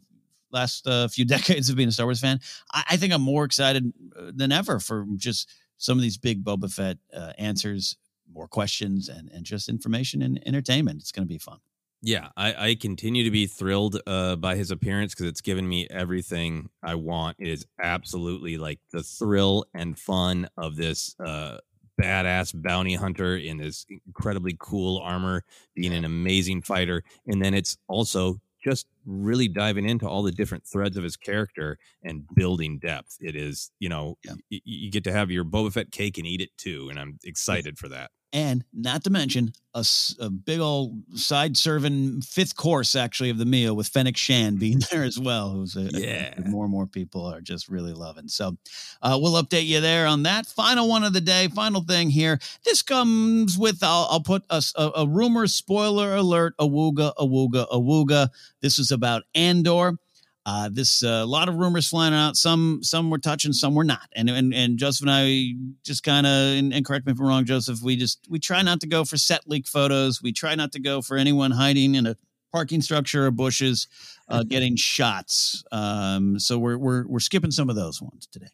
last 0.52 0.88
uh, 0.88 1.08
few 1.08 1.26
decades 1.38 1.70
of 1.70 1.76
being 1.76 1.90
a 1.90 1.92
Star 1.92 2.06
Wars 2.06 2.20
fan. 2.20 2.40
I, 2.72 2.84
I 2.92 2.98
think 2.98 3.14
I'm 3.14 3.22
more 3.22 3.44
excited 3.44 3.92
uh, 4.18 4.32
than 4.34 4.52
ever 4.52 4.80
for 4.80 5.06
just 5.16 5.50
some 5.78 5.98
of 5.98 6.04
these 6.04 6.18
big 6.18 6.44
Boba 6.44 6.72
Fett 6.72 6.98
uh, 7.14 7.34
answers, 7.38 7.98
more 8.32 8.48
questions, 8.48 9.10
and 9.10 9.30
and 9.32 9.44
just 9.44 9.70
information 9.70 10.22
and 10.22 10.42
entertainment. 10.46 11.02
It's 11.02 11.12
going 11.12 11.28
to 11.28 11.34
be 11.34 11.40
fun. 11.40 11.60
Yeah, 12.04 12.30
I, 12.36 12.70
I 12.70 12.76
continue 12.76 13.24
to 13.26 13.32
be 13.32 13.46
thrilled 13.46 14.02
uh, 14.08 14.36
by 14.36 14.56
his 14.56 14.72
appearance 14.72 15.14
because 15.14 15.28
it's 15.28 15.42
given 15.42 15.70
me 15.70 15.88
everything 15.90 16.70
I 16.82 16.96
want. 16.96 17.38
It 17.40 17.48
is 17.48 17.68
absolutely 17.80 18.58
like 18.58 18.80
the 18.92 19.04
thrill 19.04 19.66
and 19.76 19.98
fun 19.98 20.50
of 20.58 20.76
this 20.78 21.16
uh, 21.24 21.58
badass 22.02 22.60
bounty 22.62 22.96
hunter 22.96 23.36
in 23.38 23.58
this 23.58 23.86
incredibly 24.08 24.56
cool 24.60 25.00
armor, 25.00 25.44
being 25.76 25.94
an 25.94 26.06
amazing 26.06 26.62
fighter. 26.62 27.04
And 27.28 27.42
then 27.44 27.54
it's 27.54 27.78
also 27.88 28.40
just 28.64 28.86
really 29.06 29.48
diving 29.48 29.86
into 29.90 30.08
all 30.08 30.22
the 30.22 30.32
different 30.32 30.66
threads 30.66 30.96
of 30.96 31.04
his 31.04 31.18
character 31.18 31.78
and 32.04 32.26
building 32.36 32.78
depth. 32.80 33.18
It 33.20 33.36
is, 33.36 33.72
you 33.80 33.90
know, 33.90 34.18
Yeah. 34.24 34.34
y- 34.52 34.62
you 34.64 34.92
get 34.92 35.04
to 35.06 35.12
have 35.12 35.32
your 35.32 35.44
Boba 35.44 35.74
Fett 35.74 35.92
cake 35.92 36.18
and 36.18 36.28
eat 36.28 36.42
it 36.42 36.56
too. 36.58 36.90
And 36.90 37.00
I'm 37.00 37.18
excited 37.24 37.80
for 37.80 37.90
that. 37.90 38.12
And 38.34 38.64
not 38.74 39.04
to 39.04 39.10
mention 39.10 39.52
a, 39.74 39.86
a 40.20 40.30
big 40.30 40.60
old 40.62 41.02
side 41.20 41.58
serving 41.58 42.22
fifth 42.22 42.56
course 42.56 42.96
actually 42.96 43.30
of 43.30 43.38
the 43.38 43.46
meal 43.46 43.76
with 43.76 43.90
Fennec 43.90 44.16
Shand 44.16 44.58
being 44.58 44.80
there 44.92 45.04
as 45.04 45.20
well, 45.20 45.50
who's 45.50 45.76
a, 45.76 45.82
Yeah. 45.92 46.34
more 46.46 46.64
and 46.64 46.72
more 46.72 46.88
people 46.88 47.26
are 47.26 47.42
just 47.42 47.68
really 47.68 47.92
loving. 47.94 48.30
So 48.30 48.58
uh, 49.02 49.20
we'll 49.22 49.42
update 49.42 49.66
you 49.66 49.82
there 49.82 50.08
on 50.08 50.24
that 50.24 50.46
final 50.46 50.88
one 50.88 51.04
of 51.04 51.12
the 51.12 51.20
day. 51.22 51.50
Final 51.50 51.82
thing 51.82 52.10
here. 52.10 52.40
This 52.64 52.82
comes 52.82 53.58
with 53.58 53.80
I'll, 53.84 54.08
I'll 54.10 54.24
put 54.24 54.44
a, 54.50 54.64
a- 54.78 54.92
a 55.02 55.08
rumor 55.08 55.48
spoiler 55.48 56.16
alert. 56.16 56.54
Awooga, 56.58 57.14
awooga, 57.20 57.68
awooga. 57.70 58.30
This 58.62 58.80
is 58.80 58.92
about 58.92 59.24
Andor. 59.36 59.98
Uh, 60.46 60.70
this 60.72 61.04
a 61.04 61.24
lot 61.26 61.50
of 61.50 61.56
rumors 61.56 61.88
flying 61.88 62.14
out. 62.14 62.36
Some 62.36 62.80
some 62.82 63.10
were 63.10 63.20
touching, 63.20 63.54
some 63.54 63.76
were 63.76 63.84
not. 63.84 64.10
And 64.16 64.30
and 64.30 64.54
and 64.54 64.78
Joseph 64.78 65.02
and 65.08 65.12
I 65.12 65.54
just 65.84 66.04
kind 66.04 66.26
of 66.26 66.58
and, 66.58 66.74
and 66.74 66.86
correct 66.86 67.06
me 67.06 67.12
if 67.12 67.20
I'm 67.20 67.28
wrong, 67.28 67.46
Joseph. 67.46 67.82
We 67.84 67.96
just 67.96 68.26
we 68.30 68.40
try 68.40 68.62
not 68.62 68.80
to 68.82 68.88
go 68.88 69.06
for 69.06 69.18
set 69.18 69.48
leak 69.48 69.68
photos. 69.68 70.22
We 70.22 70.32
try 70.32 70.56
not 70.56 70.72
to 70.74 70.80
go 70.80 71.02
for 71.02 71.18
anyone 71.18 71.52
hiding 71.52 71.96
in 71.96 72.08
a 72.08 72.16
parking 72.52 72.82
structure 72.82 73.28
or 73.28 73.32
bushes, 73.32 73.88
uh, 74.30 74.44
getting 74.48 74.76
shots. 74.76 75.64
Um, 75.72 76.40
so 76.40 76.58
we're 76.58 76.78
we're 76.78 77.06
we're 77.08 77.20
skipping 77.20 77.52
some 77.52 77.70
of 77.70 77.76
those 77.76 78.02
ones 78.02 78.28
today. 78.32 78.48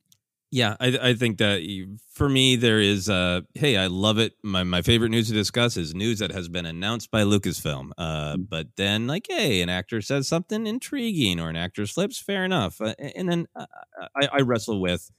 Yeah, 0.50 0.78
I, 0.80 0.98
I 1.10 1.14
think 1.14 1.40
that 1.40 1.62
for 2.14 2.30
me 2.30 2.56
there 2.56 2.80
is 2.80 3.10
uh 3.10 3.42
hey, 3.54 3.76
I 3.76 3.88
love 3.88 4.18
it. 4.18 4.34
My 4.44 4.64
my 4.64 4.82
favorite 4.82 5.10
news 5.10 5.28
to 5.28 5.34
discuss 5.34 5.76
is 5.76 5.94
news 5.94 6.20
that 6.20 6.32
has 6.32 6.48
been 6.48 6.66
announced 6.66 7.12
by 7.12 7.24
Lucasfilm. 7.24 7.92
Uh 7.98 8.38
but 8.38 8.68
then 8.78 9.08
like 9.08 9.26
hey, 9.30 9.62
an 9.62 9.68
actor 9.70 10.02
says 10.02 10.28
something 10.28 10.66
intriguing 10.66 11.42
or 11.42 11.50
an 11.50 11.58
actor 11.58 11.86
slips, 11.86 12.18
fair 12.20 12.46
enough. 12.46 12.80
Uh, 12.80 12.94
and 13.16 13.28
then 13.30 13.48
uh, 13.58 13.66
I, 14.16 14.28
I 14.34 14.42
wrestle 14.42 14.80
with 14.80 15.12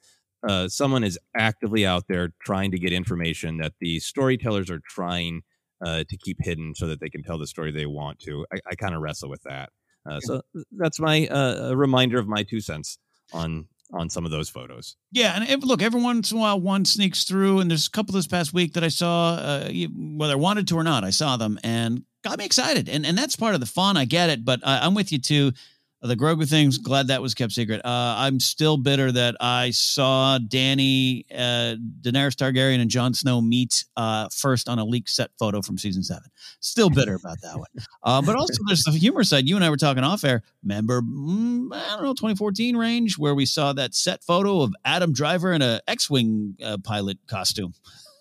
uh 0.48 0.66
someone 0.68 1.04
is 1.04 1.18
actively 1.36 1.84
out 1.84 2.04
there 2.08 2.30
trying 2.42 2.70
to 2.70 2.78
get 2.78 2.92
information 2.94 3.58
that 3.58 3.74
the 3.80 4.00
storytellers 4.00 4.70
are 4.70 4.80
trying 4.88 5.42
uh 5.84 6.04
to 6.08 6.16
keep 6.16 6.38
hidden 6.40 6.74
so 6.74 6.86
that 6.86 7.00
they 7.00 7.10
can 7.10 7.22
tell 7.22 7.38
the 7.38 7.46
story 7.46 7.70
they 7.70 7.86
want 7.86 8.18
to. 8.20 8.46
I, 8.50 8.60
I 8.70 8.74
kind 8.76 8.94
of 8.94 9.02
wrestle 9.02 9.28
with 9.28 9.42
that. 9.42 9.70
Uh, 10.08 10.20
so 10.20 10.40
that's 10.72 10.98
my 10.98 11.26
uh, 11.26 11.68
a 11.72 11.76
reminder 11.76 12.18
of 12.18 12.26
my 12.26 12.44
two 12.44 12.60
cents 12.60 12.96
on 13.34 13.66
on 13.92 14.10
some 14.10 14.24
of 14.24 14.30
those 14.30 14.48
photos. 14.48 14.96
Yeah, 15.12 15.34
and 15.34 15.48
if, 15.48 15.64
look, 15.64 15.82
every 15.82 16.02
once 16.02 16.30
in 16.30 16.38
a 16.38 16.40
while, 16.40 16.60
one 16.60 16.84
sneaks 16.84 17.24
through, 17.24 17.60
and 17.60 17.70
there's 17.70 17.86
a 17.86 17.90
couple 17.90 18.12
this 18.12 18.26
past 18.26 18.52
week 18.52 18.74
that 18.74 18.84
I 18.84 18.88
saw, 18.88 19.34
uh, 19.34 19.70
whether 19.94 20.34
I 20.34 20.36
wanted 20.36 20.68
to 20.68 20.76
or 20.76 20.84
not, 20.84 21.04
I 21.04 21.10
saw 21.10 21.36
them 21.36 21.58
and 21.64 22.04
got 22.22 22.38
me 22.38 22.44
excited, 22.44 22.88
and 22.88 23.06
and 23.06 23.16
that's 23.16 23.36
part 23.36 23.54
of 23.54 23.60
the 23.60 23.66
fun. 23.66 23.96
I 23.96 24.04
get 24.04 24.30
it, 24.30 24.44
but 24.44 24.60
I, 24.64 24.80
I'm 24.80 24.94
with 24.94 25.12
you 25.12 25.18
too. 25.18 25.52
The 26.00 26.14
Grogu 26.14 26.48
things, 26.48 26.78
glad 26.78 27.08
that 27.08 27.20
was 27.20 27.34
kept 27.34 27.52
secret. 27.52 27.80
Uh, 27.84 28.14
I'm 28.18 28.38
still 28.38 28.76
bitter 28.76 29.10
that 29.10 29.34
I 29.40 29.70
saw 29.70 30.38
Danny, 30.38 31.26
uh, 31.32 31.74
Daenerys 32.02 32.36
Targaryen, 32.36 32.80
and 32.80 32.88
Jon 32.88 33.14
Snow 33.14 33.40
meet 33.40 33.84
uh, 33.96 34.28
first 34.30 34.68
on 34.68 34.78
a 34.78 34.84
leaked 34.84 35.10
set 35.10 35.30
photo 35.40 35.60
from 35.60 35.76
season 35.76 36.04
seven. 36.04 36.30
Still 36.60 36.88
bitter 36.88 37.16
about 37.16 37.40
that 37.42 37.56
one. 37.56 37.66
Uh, 38.04 38.22
but 38.22 38.36
also, 38.36 38.54
there's 38.66 38.84
the 38.84 38.92
humor 38.92 39.22
side. 39.22 39.46
You 39.46 39.56
and 39.56 39.64
I 39.64 39.68
were 39.68 39.76
talking 39.76 40.02
off 40.02 40.24
air. 40.24 40.42
Remember, 40.62 41.02
mm, 41.02 41.68
I 41.74 41.96
don't 41.96 42.04
know, 42.04 42.14
2014 42.14 42.74
range, 42.76 43.18
where 43.18 43.34
we 43.34 43.44
saw 43.44 43.72
that 43.74 43.94
set 43.94 44.22
photo 44.22 44.62
of 44.62 44.72
Adam 44.84 45.12
Driver 45.12 45.52
in 45.52 45.60
a 45.60 45.80
X-wing 45.86 46.56
uh, 46.64 46.78
pilot 46.82 47.18
costume. 47.26 47.74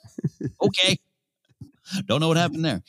okay. 0.61 0.97
Don't 2.05 2.19
know 2.19 2.27
what 2.27 2.37
happened 2.37 2.65
there. 2.65 2.81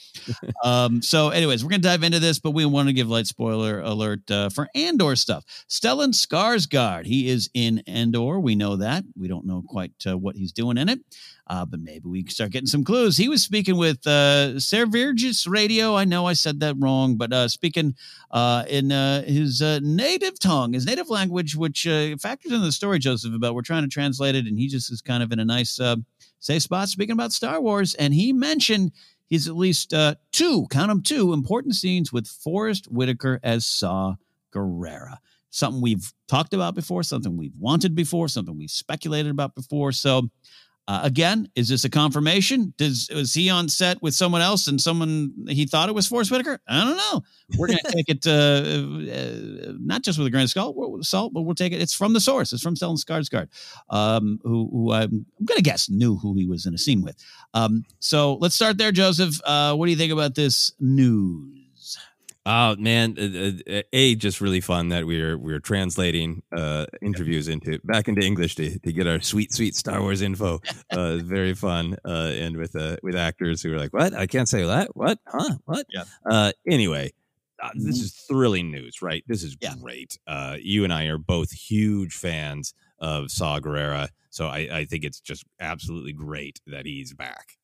Um, 0.64 1.02
so, 1.02 1.30
anyways, 1.30 1.64
we're 1.64 1.70
gonna 1.70 1.82
dive 1.82 2.02
into 2.02 2.18
this, 2.18 2.38
but 2.38 2.50
we 2.50 2.64
want 2.64 2.88
to 2.88 2.92
give 2.92 3.08
light 3.08 3.26
spoiler 3.26 3.80
alert 3.80 4.30
uh, 4.30 4.48
for 4.48 4.68
Andor 4.74 5.16
stuff. 5.16 5.44
Stellan 5.68 6.12
Skarsgård, 6.12 7.06
he 7.06 7.28
is 7.28 7.50
in 7.54 7.82
Andor. 7.86 8.40
We 8.40 8.54
know 8.54 8.76
that. 8.76 9.04
We 9.16 9.28
don't 9.28 9.46
know 9.46 9.62
quite 9.66 9.92
uh, 10.06 10.18
what 10.18 10.36
he's 10.36 10.52
doing 10.52 10.78
in 10.78 10.88
it, 10.88 11.00
uh, 11.46 11.64
but 11.64 11.80
maybe 11.80 12.08
we 12.08 12.22
can 12.22 12.30
start 12.30 12.50
getting 12.50 12.66
some 12.66 12.84
clues. 12.84 13.16
He 13.16 13.28
was 13.28 13.42
speaking 13.42 13.76
with 13.76 14.06
uh, 14.06 14.54
Servirgis 14.56 15.48
Radio. 15.48 15.96
I 15.96 16.04
know 16.04 16.26
I 16.26 16.32
said 16.32 16.60
that 16.60 16.76
wrong, 16.78 17.16
but 17.16 17.32
uh, 17.32 17.48
speaking 17.48 17.94
uh, 18.30 18.64
in 18.68 18.92
uh, 18.92 19.22
his 19.22 19.60
native 19.82 20.38
tongue, 20.38 20.72
his 20.72 20.86
native 20.86 21.08
language, 21.08 21.56
which 21.56 21.84
factors 22.20 22.52
into 22.52 22.64
the 22.64 22.72
story, 22.72 22.98
Joseph, 22.98 23.34
about 23.34 23.54
we're 23.54 23.62
trying 23.62 23.82
to 23.82 23.88
translate 23.88 24.34
it, 24.34 24.46
and 24.46 24.58
he 24.58 24.68
just 24.68 24.90
is 24.90 25.00
kind 25.00 25.22
of 25.22 25.32
in 25.32 25.38
a 25.38 25.44
nice 25.44 25.80
safe 26.38 26.62
spot 26.62 26.88
speaking 26.88 27.12
about 27.12 27.32
Star 27.32 27.60
Wars, 27.60 27.94
and 27.94 28.14
he 28.14 28.32
mentioned 28.32 28.92
he's 29.26 29.48
at 29.48 29.56
least 29.56 29.92
uh, 29.92 30.14
two, 30.32 30.66
count 30.70 30.88
them 30.88 31.02
two, 31.02 31.32
important 31.32 31.74
scenes 31.74 32.12
with 32.12 32.26
Forrest 32.26 32.86
Whitaker 32.90 33.40
as 33.42 33.66
Saw 33.66 34.16
Gerrera. 34.54 35.18
Something 35.50 35.80
we've 35.80 36.12
talked 36.28 36.52
about 36.52 36.74
before, 36.74 37.02
something 37.02 37.36
we've 37.36 37.56
wanted 37.58 37.94
before, 37.94 38.28
something 38.28 38.56
we've 38.56 38.70
speculated 38.70 39.30
about 39.30 39.54
before. 39.54 39.92
So, 39.92 40.28
uh, 40.88 41.00
again, 41.02 41.46
is 41.54 41.68
this 41.68 41.84
a 41.84 41.90
confirmation? 41.90 42.72
Does 42.78 43.10
was 43.14 43.34
he 43.34 43.50
on 43.50 43.68
set 43.68 44.00
with 44.00 44.14
someone 44.14 44.40
else 44.40 44.68
and 44.68 44.80
someone 44.80 45.34
he 45.46 45.66
thought 45.66 45.90
it 45.90 45.94
was 45.94 46.06
Forrest 46.06 46.30
Whitaker? 46.30 46.58
I 46.66 46.82
don't 46.82 46.96
know. 46.96 47.22
We're 47.58 47.66
gonna 47.66 47.80
take 47.90 48.08
it 48.08 48.26
uh, 48.26 48.30
uh, 48.30 49.72
not 49.78 50.02
just 50.02 50.16
with 50.16 50.26
a 50.26 50.30
grain 50.30 50.44
of 50.44 50.50
salt, 50.50 51.04
salt, 51.04 51.34
but 51.34 51.42
we'll 51.42 51.54
take 51.54 51.74
it. 51.74 51.82
It's 51.82 51.92
from 51.92 52.14
the 52.14 52.20
source. 52.22 52.54
It's 52.54 52.62
from 52.62 52.74
Stellan 52.74 52.96
Skarsgård, 52.96 53.48
um, 53.90 54.40
who, 54.42 54.70
who 54.72 54.92
I'm, 54.94 55.26
I'm 55.38 55.44
gonna 55.44 55.60
guess 55.60 55.90
knew 55.90 56.16
who 56.16 56.34
he 56.34 56.46
was 56.46 56.64
in 56.64 56.72
a 56.72 56.78
scene 56.78 57.02
with. 57.02 57.16
Um, 57.52 57.84
so 57.98 58.36
let's 58.36 58.54
start 58.54 58.78
there, 58.78 58.90
Joseph. 58.90 59.38
Uh, 59.44 59.74
what 59.74 59.84
do 59.86 59.90
you 59.92 59.98
think 59.98 60.12
about 60.12 60.36
this 60.36 60.72
news? 60.80 61.57
Oh 62.50 62.76
man, 62.76 63.14
uh, 63.18 63.72
uh, 63.76 63.82
a 63.92 64.14
just 64.14 64.40
really 64.40 64.62
fun 64.62 64.88
that 64.88 65.06
we're 65.06 65.36
we're 65.36 65.60
translating 65.60 66.42
uh, 66.56 66.86
interviews 67.02 67.46
into 67.46 67.78
back 67.84 68.08
into 68.08 68.22
English 68.24 68.54
to, 68.54 68.78
to 68.78 68.90
get 68.90 69.06
our 69.06 69.20
sweet 69.20 69.52
sweet 69.52 69.74
Star 69.76 70.00
Wars 70.00 70.22
info. 70.22 70.60
Uh, 70.90 71.18
very 71.18 71.52
fun, 71.52 71.94
uh, 72.06 72.32
and 72.34 72.56
with 72.56 72.74
uh, 72.74 72.96
with 73.02 73.14
actors 73.14 73.62
who 73.62 73.74
are 73.74 73.78
like, 73.78 73.92
"What? 73.92 74.14
I 74.14 74.26
can't 74.26 74.48
say 74.48 74.64
that. 74.64 74.96
What? 74.96 75.18
Huh? 75.26 75.56
What?" 75.66 75.84
Yeah. 75.92 76.04
Uh, 76.24 76.52
anyway, 76.66 77.12
uh, 77.62 77.68
this 77.74 78.00
is 78.00 78.12
thrilling 78.26 78.70
news, 78.70 79.02
right? 79.02 79.22
This 79.26 79.42
is 79.42 79.54
Yeah. 79.60 79.74
great. 79.78 80.18
Uh, 80.26 80.56
you 80.58 80.84
and 80.84 80.92
I 80.92 81.04
are 81.04 81.18
both 81.18 81.50
huge 81.52 82.14
fans 82.14 82.72
of 82.98 83.30
Saw 83.30 83.60
Gerrera, 83.60 84.08
so 84.30 84.46
I, 84.46 84.68
I 84.72 84.84
think 84.86 85.04
it's 85.04 85.20
just 85.20 85.44
absolutely 85.60 86.14
great 86.14 86.58
that 86.66 86.86
he's 86.86 87.12
back. 87.12 87.58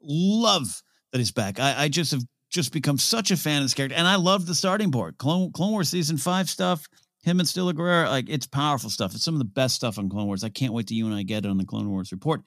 Love 0.00 0.82
that 1.12 1.18
he's 1.18 1.32
back. 1.32 1.60
I, 1.60 1.84
I 1.84 1.88
just 1.88 2.12
have 2.12 2.22
just 2.58 2.72
become 2.72 2.98
such 2.98 3.30
a 3.30 3.36
fan 3.36 3.58
of 3.58 3.64
this 3.64 3.74
character, 3.74 3.96
and 3.96 4.08
I 4.08 4.16
love 4.16 4.44
the 4.44 4.54
starting 4.54 4.90
board. 4.90 5.16
Clone 5.16 5.52
Clone 5.52 5.70
Wars 5.70 5.88
season 5.88 6.16
five 6.16 6.50
stuff. 6.50 6.88
Him 7.22 7.38
and 7.38 7.48
Steela 7.48 7.72
Gerrera, 7.72 8.08
like 8.08 8.28
it's 8.28 8.46
powerful 8.46 8.90
stuff. 8.90 9.14
It's 9.14 9.24
some 9.24 9.34
of 9.34 9.38
the 9.38 9.44
best 9.44 9.76
stuff 9.76 9.98
on 9.98 10.08
Clone 10.08 10.26
Wars. 10.26 10.42
I 10.42 10.48
can't 10.48 10.72
wait 10.72 10.88
to 10.88 10.94
you 10.94 11.06
and 11.06 11.14
I 11.14 11.22
get 11.22 11.44
it 11.44 11.48
on 11.48 11.56
the 11.56 11.64
Clone 11.64 11.88
Wars 11.88 12.10
report. 12.10 12.42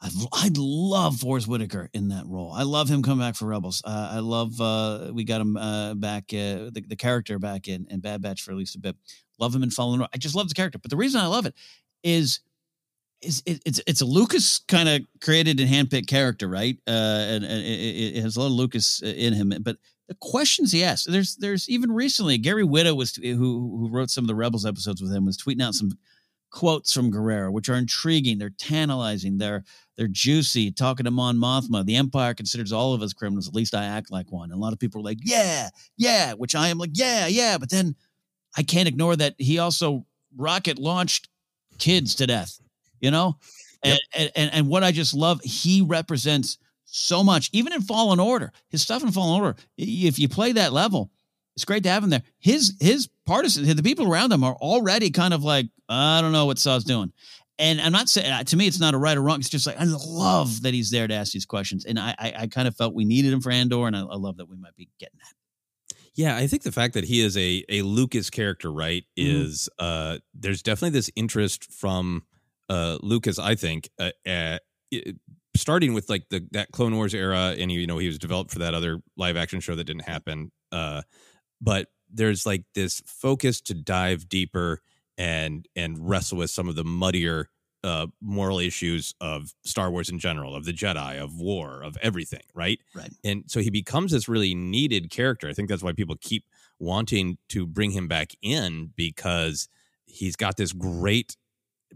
I 0.00 0.10
I'd 0.34 0.56
love 0.56 1.16
Forrest 1.16 1.48
Whitaker 1.48 1.90
in 1.92 2.08
that 2.08 2.26
role. 2.26 2.52
I 2.52 2.62
love 2.62 2.88
him 2.88 3.02
coming 3.02 3.26
back 3.26 3.34
for 3.34 3.46
Rebels. 3.46 3.82
Uh, 3.84 4.10
I 4.12 4.20
love 4.20 4.60
uh, 4.60 5.10
we 5.12 5.24
got 5.24 5.40
him 5.40 5.56
uh, 5.56 5.94
back 5.94 6.24
uh, 6.32 6.70
the, 6.70 6.84
the 6.86 6.96
character 6.96 7.40
back 7.40 7.66
in, 7.66 7.86
in 7.90 8.00
Bad 8.00 8.22
Batch 8.22 8.42
for 8.42 8.52
at 8.52 8.56
least 8.56 8.76
a 8.76 8.80
bit. 8.80 8.96
Love 9.40 9.54
him 9.54 9.64
in 9.64 9.70
Fallen 9.70 10.00
Order. 10.00 10.10
I 10.14 10.18
just 10.18 10.36
love 10.36 10.48
the 10.48 10.54
character. 10.54 10.78
But 10.78 10.90
the 10.90 10.96
reason 10.96 11.20
I 11.20 11.26
love 11.26 11.46
it 11.46 11.54
is 12.04 12.40
is 13.20 13.42
it, 13.46 13.60
it's 13.66 13.80
it's 13.86 14.00
a 14.00 14.06
Lucas 14.06 14.60
kind 14.68 14.88
of 14.88 15.02
created 15.20 15.60
and 15.60 15.68
handpicked 15.68 16.06
character, 16.06 16.48
right? 16.48 16.76
Uh, 16.86 16.90
and, 16.90 17.44
and 17.44 17.64
it, 17.64 18.16
it, 18.16 18.22
has 18.22 18.36
a 18.36 18.40
lot 18.40 18.46
of 18.46 18.52
Lucas 18.52 19.02
in 19.02 19.32
him. 19.32 19.52
But 19.60 19.76
the 20.06 20.14
questions 20.14 20.72
he 20.72 20.84
asks, 20.84 21.06
there's 21.06 21.36
there's 21.36 21.68
even 21.68 21.90
recently 21.92 22.38
Gary 22.38 22.64
Whitta 22.64 22.96
was 22.96 23.16
who 23.16 23.34
who 23.36 23.88
wrote 23.90 24.10
some 24.10 24.24
of 24.24 24.28
the 24.28 24.34
Rebels 24.34 24.64
episodes 24.64 25.02
with 25.02 25.12
him 25.12 25.24
was 25.24 25.36
tweeting 25.36 25.62
out 25.62 25.74
some 25.74 25.98
quotes 26.50 26.92
from 26.92 27.12
Gerrera, 27.12 27.52
which 27.52 27.68
are 27.68 27.74
intriguing. 27.74 28.38
They're 28.38 28.50
tantalizing. 28.50 29.38
They're 29.38 29.64
they're 29.96 30.08
juicy. 30.08 30.70
Talking 30.70 31.04
to 31.04 31.10
Mon 31.10 31.36
Mothma, 31.36 31.84
the 31.84 31.96
Empire 31.96 32.34
considers 32.34 32.72
all 32.72 32.94
of 32.94 33.02
us 33.02 33.12
criminals. 33.12 33.48
At 33.48 33.54
least 33.54 33.74
I 33.74 33.84
act 33.84 34.10
like 34.10 34.30
one. 34.30 34.50
And 34.50 34.58
a 34.58 34.62
lot 34.62 34.72
of 34.72 34.78
people 34.78 35.00
are 35.00 35.04
like, 35.04 35.18
yeah, 35.22 35.70
yeah, 35.96 36.34
which 36.34 36.54
I 36.54 36.68
am 36.68 36.78
like, 36.78 36.92
yeah, 36.94 37.26
yeah. 37.26 37.58
But 37.58 37.70
then 37.70 37.96
I 38.56 38.62
can't 38.62 38.88
ignore 38.88 39.16
that 39.16 39.34
he 39.38 39.58
also 39.58 40.06
rocket 40.36 40.78
launched 40.78 41.28
kids 41.78 42.14
to 42.16 42.26
death. 42.26 42.60
You 43.00 43.10
know, 43.10 43.38
yep. 43.84 43.98
and, 44.14 44.32
and 44.34 44.54
and 44.54 44.68
what 44.68 44.84
I 44.84 44.92
just 44.92 45.14
love, 45.14 45.40
he 45.42 45.82
represents 45.82 46.58
so 46.84 47.22
much. 47.22 47.50
Even 47.52 47.72
in 47.72 47.82
Fallen 47.82 48.20
Order, 48.20 48.52
his 48.68 48.82
stuff 48.82 49.02
in 49.02 49.12
Fallen 49.12 49.40
Order. 49.40 49.58
If 49.76 50.18
you 50.18 50.28
play 50.28 50.52
that 50.52 50.72
level, 50.72 51.10
it's 51.54 51.64
great 51.64 51.82
to 51.84 51.90
have 51.90 52.04
him 52.04 52.10
there. 52.10 52.22
His 52.38 52.74
his 52.80 53.08
partisans, 53.26 53.72
the 53.74 53.82
people 53.82 54.10
around 54.10 54.32
him, 54.32 54.44
are 54.44 54.54
already 54.54 55.10
kind 55.10 55.34
of 55.34 55.42
like, 55.42 55.66
I 55.88 56.20
don't 56.20 56.32
know 56.32 56.46
what 56.46 56.58
Saw's 56.58 56.84
doing. 56.84 57.12
And 57.58 57.80
I'm 57.80 57.92
not 57.92 58.08
saying 58.08 58.44
to 58.44 58.56
me, 58.56 58.68
it's 58.68 58.78
not 58.78 58.94
a 58.94 58.98
right 58.98 59.16
or 59.16 59.22
wrong. 59.22 59.40
It's 59.40 59.48
just 59.48 59.66
like 59.66 59.80
I 59.80 59.84
love 59.84 60.62
that 60.62 60.72
he's 60.72 60.90
there 60.90 61.08
to 61.08 61.14
ask 61.14 61.32
these 61.32 61.46
questions, 61.46 61.84
and 61.84 61.98
I 61.98 62.14
I, 62.18 62.32
I 62.38 62.46
kind 62.46 62.68
of 62.68 62.76
felt 62.76 62.94
we 62.94 63.04
needed 63.04 63.32
him 63.32 63.40
for 63.40 63.50
Andor, 63.50 63.86
and 63.86 63.96
I, 63.96 64.00
I 64.00 64.16
love 64.16 64.36
that 64.36 64.48
we 64.48 64.56
might 64.56 64.76
be 64.76 64.88
getting 65.00 65.18
that. 65.18 65.34
Yeah, 66.14 66.36
I 66.36 66.46
think 66.46 66.62
the 66.62 66.72
fact 66.72 66.94
that 66.94 67.04
he 67.04 67.20
is 67.20 67.36
a 67.36 67.64
a 67.68 67.82
Lucas 67.82 68.30
character, 68.30 68.72
right, 68.72 69.04
mm-hmm. 69.18 69.44
is 69.44 69.68
uh 69.80 70.18
there's 70.34 70.62
definitely 70.62 70.96
this 70.96 71.10
interest 71.16 71.72
from 71.72 72.22
uh 72.68 72.98
Lucas. 73.02 73.38
I 73.38 73.54
think 73.54 73.90
uh, 73.98 74.10
uh, 74.26 74.58
starting 75.56 75.94
with 75.94 76.08
like 76.08 76.28
the 76.30 76.46
that 76.52 76.72
Clone 76.72 76.96
Wars 76.96 77.14
era, 77.14 77.54
and 77.58 77.70
you 77.70 77.86
know 77.86 77.98
he 77.98 78.06
was 78.06 78.18
developed 78.18 78.50
for 78.50 78.60
that 78.60 78.74
other 78.74 79.00
live 79.16 79.36
action 79.36 79.60
show 79.60 79.74
that 79.74 79.84
didn't 79.84 80.08
happen. 80.08 80.50
Uh, 80.72 81.02
but 81.60 81.88
there's 82.10 82.46
like 82.46 82.64
this 82.74 83.02
focus 83.06 83.60
to 83.62 83.74
dive 83.74 84.28
deeper 84.28 84.80
and 85.16 85.66
and 85.76 86.08
wrestle 86.08 86.38
with 86.38 86.50
some 86.50 86.68
of 86.68 86.76
the 86.76 86.84
muddier 86.84 87.50
uh, 87.84 88.06
moral 88.20 88.58
issues 88.58 89.14
of 89.20 89.54
Star 89.64 89.90
Wars 89.90 90.08
in 90.08 90.18
general, 90.18 90.54
of 90.54 90.64
the 90.64 90.72
Jedi, 90.72 91.20
of 91.22 91.40
war, 91.40 91.82
of 91.82 91.96
everything, 92.02 92.42
right? 92.54 92.80
Right. 92.94 93.12
And 93.24 93.44
so 93.46 93.60
he 93.60 93.70
becomes 93.70 94.12
this 94.12 94.28
really 94.28 94.54
needed 94.54 95.10
character. 95.10 95.48
I 95.48 95.52
think 95.52 95.68
that's 95.68 95.82
why 95.82 95.92
people 95.92 96.16
keep 96.20 96.44
wanting 96.78 97.38
to 97.50 97.66
bring 97.66 97.92
him 97.92 98.08
back 98.08 98.32
in 98.42 98.92
because 98.96 99.68
he's 100.06 100.36
got 100.36 100.56
this 100.56 100.72
great 100.72 101.36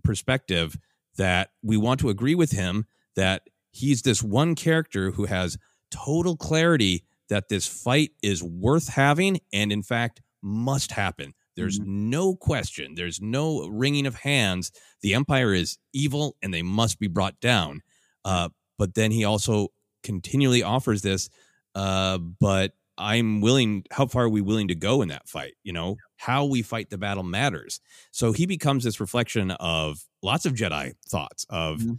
perspective 0.04 0.76
that 1.16 1.50
we 1.62 1.76
want 1.76 2.00
to 2.00 2.08
agree 2.08 2.34
with 2.34 2.52
him 2.52 2.86
that 3.16 3.42
he's 3.70 4.02
this 4.02 4.22
one 4.22 4.54
character 4.54 5.10
who 5.10 5.26
has 5.26 5.58
total 5.90 6.36
clarity 6.36 7.04
that 7.28 7.48
this 7.48 7.66
fight 7.66 8.10
is 8.22 8.42
worth 8.42 8.88
having 8.88 9.40
and, 9.52 9.72
in 9.72 9.82
fact, 9.82 10.20
must 10.42 10.92
happen. 10.92 11.34
There's 11.56 11.78
mm-hmm. 11.78 12.10
no 12.10 12.34
question. 12.34 12.94
There's 12.94 13.20
no 13.20 13.68
wringing 13.68 14.06
of 14.06 14.14
hands. 14.14 14.72
The 15.02 15.14
Empire 15.14 15.54
is 15.54 15.78
evil 15.92 16.36
and 16.42 16.52
they 16.52 16.62
must 16.62 16.98
be 16.98 17.08
brought 17.08 17.38
down. 17.40 17.82
Uh, 18.24 18.48
but 18.78 18.94
then 18.94 19.10
he 19.10 19.24
also 19.24 19.68
continually 20.02 20.62
offers 20.62 21.02
this. 21.02 21.28
Uh, 21.74 22.18
but 22.18 22.72
I'm 22.98 23.40
willing. 23.40 23.84
How 23.90 24.06
far 24.06 24.24
are 24.24 24.28
we 24.28 24.40
willing 24.40 24.68
to 24.68 24.74
go 24.74 25.02
in 25.02 25.08
that 25.08 25.28
fight? 25.28 25.54
You 25.62 25.72
know, 25.72 25.96
how 26.22 26.44
we 26.44 26.62
fight 26.62 26.88
the 26.88 26.98
battle 26.98 27.24
matters. 27.24 27.80
So 28.12 28.30
he 28.30 28.46
becomes 28.46 28.84
this 28.84 29.00
reflection 29.00 29.50
of 29.52 30.04
lots 30.22 30.46
of 30.46 30.52
Jedi 30.54 30.92
thoughts 31.08 31.44
of, 31.50 31.80
mm-hmm. 31.80 31.94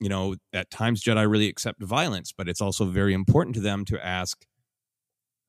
you 0.00 0.08
know, 0.08 0.34
at 0.52 0.70
times 0.70 1.04
Jedi 1.04 1.30
really 1.30 1.48
accept 1.48 1.80
violence, 1.80 2.32
but 2.36 2.48
it's 2.48 2.60
also 2.60 2.86
very 2.86 3.14
important 3.14 3.54
to 3.54 3.60
them 3.60 3.84
to 3.84 4.04
ask, 4.04 4.44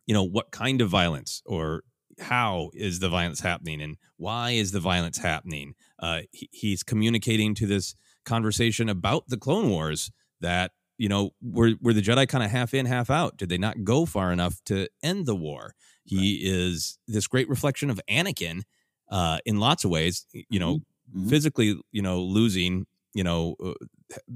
you 0.06 0.14
know 0.14 0.24
what 0.24 0.52
kind 0.52 0.82
of 0.82 0.90
violence 0.90 1.42
or 1.46 1.84
how 2.20 2.70
is 2.74 3.00
the 3.00 3.10
violence 3.10 3.40
happening 3.40 3.82
and 3.82 3.98
why 4.18 4.52
is 4.52 4.72
the 4.72 4.80
violence 4.80 5.18
happening 5.20 5.74
uh, 6.00 6.22
he, 6.32 6.50
he's 6.52 6.84
communicating 6.84 7.56
to 7.56 7.66
this 7.66 7.96
conversation 8.26 8.90
about 8.90 9.24
the 9.30 9.38
clone 9.38 9.70
wars 9.70 10.12
that 10.42 10.72
you 11.02 11.10
know 11.10 11.32
were, 11.42 11.74
were 11.82 11.94
the 11.94 12.02
jedi 12.02 12.28
kind 12.28 12.44
of 12.44 12.52
half 12.52 12.74
in 12.74 12.86
half 12.86 13.10
out 13.10 13.38
did 13.38 13.50
they 13.50 13.58
not 13.58 13.84
go 13.84 14.06
far 14.06 14.32
enough 14.32 14.62
to 14.66 14.88
end 15.02 15.26
the 15.26 15.36
war 15.36 15.74
he 16.04 16.18
right. 16.18 16.54
is 16.54 17.00
this 17.08 17.28
great 17.28 17.50
reflection 17.50 17.90
of 17.90 18.00
anakin 18.10 18.62
uh, 19.10 19.40
in 19.46 19.60
lots 19.60 19.84
of 19.84 19.92
ways 19.92 20.26
you 20.34 20.60
know 20.60 20.76
mm-hmm. 20.76 21.20
mm-hmm. 21.20 21.30
physically 21.30 21.80
you 21.92 22.02
know 22.02 22.22
losing 22.22 22.86
you 23.14 23.24
know 23.24 23.56
uh, 23.64 23.74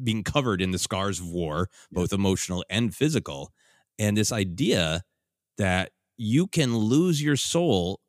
being 0.03 0.23
covered 0.23 0.61
in 0.61 0.71
the 0.71 0.79
scars 0.79 1.19
of 1.19 1.27
war 1.27 1.69
both 1.91 2.11
emotional 2.11 2.63
and 2.69 2.95
physical 2.95 3.51
and 3.99 4.17
this 4.17 4.31
idea 4.31 5.01
that 5.57 5.91
you 6.17 6.47
can 6.47 6.75
lose 6.75 7.21
your 7.21 7.35
soul 7.35 7.99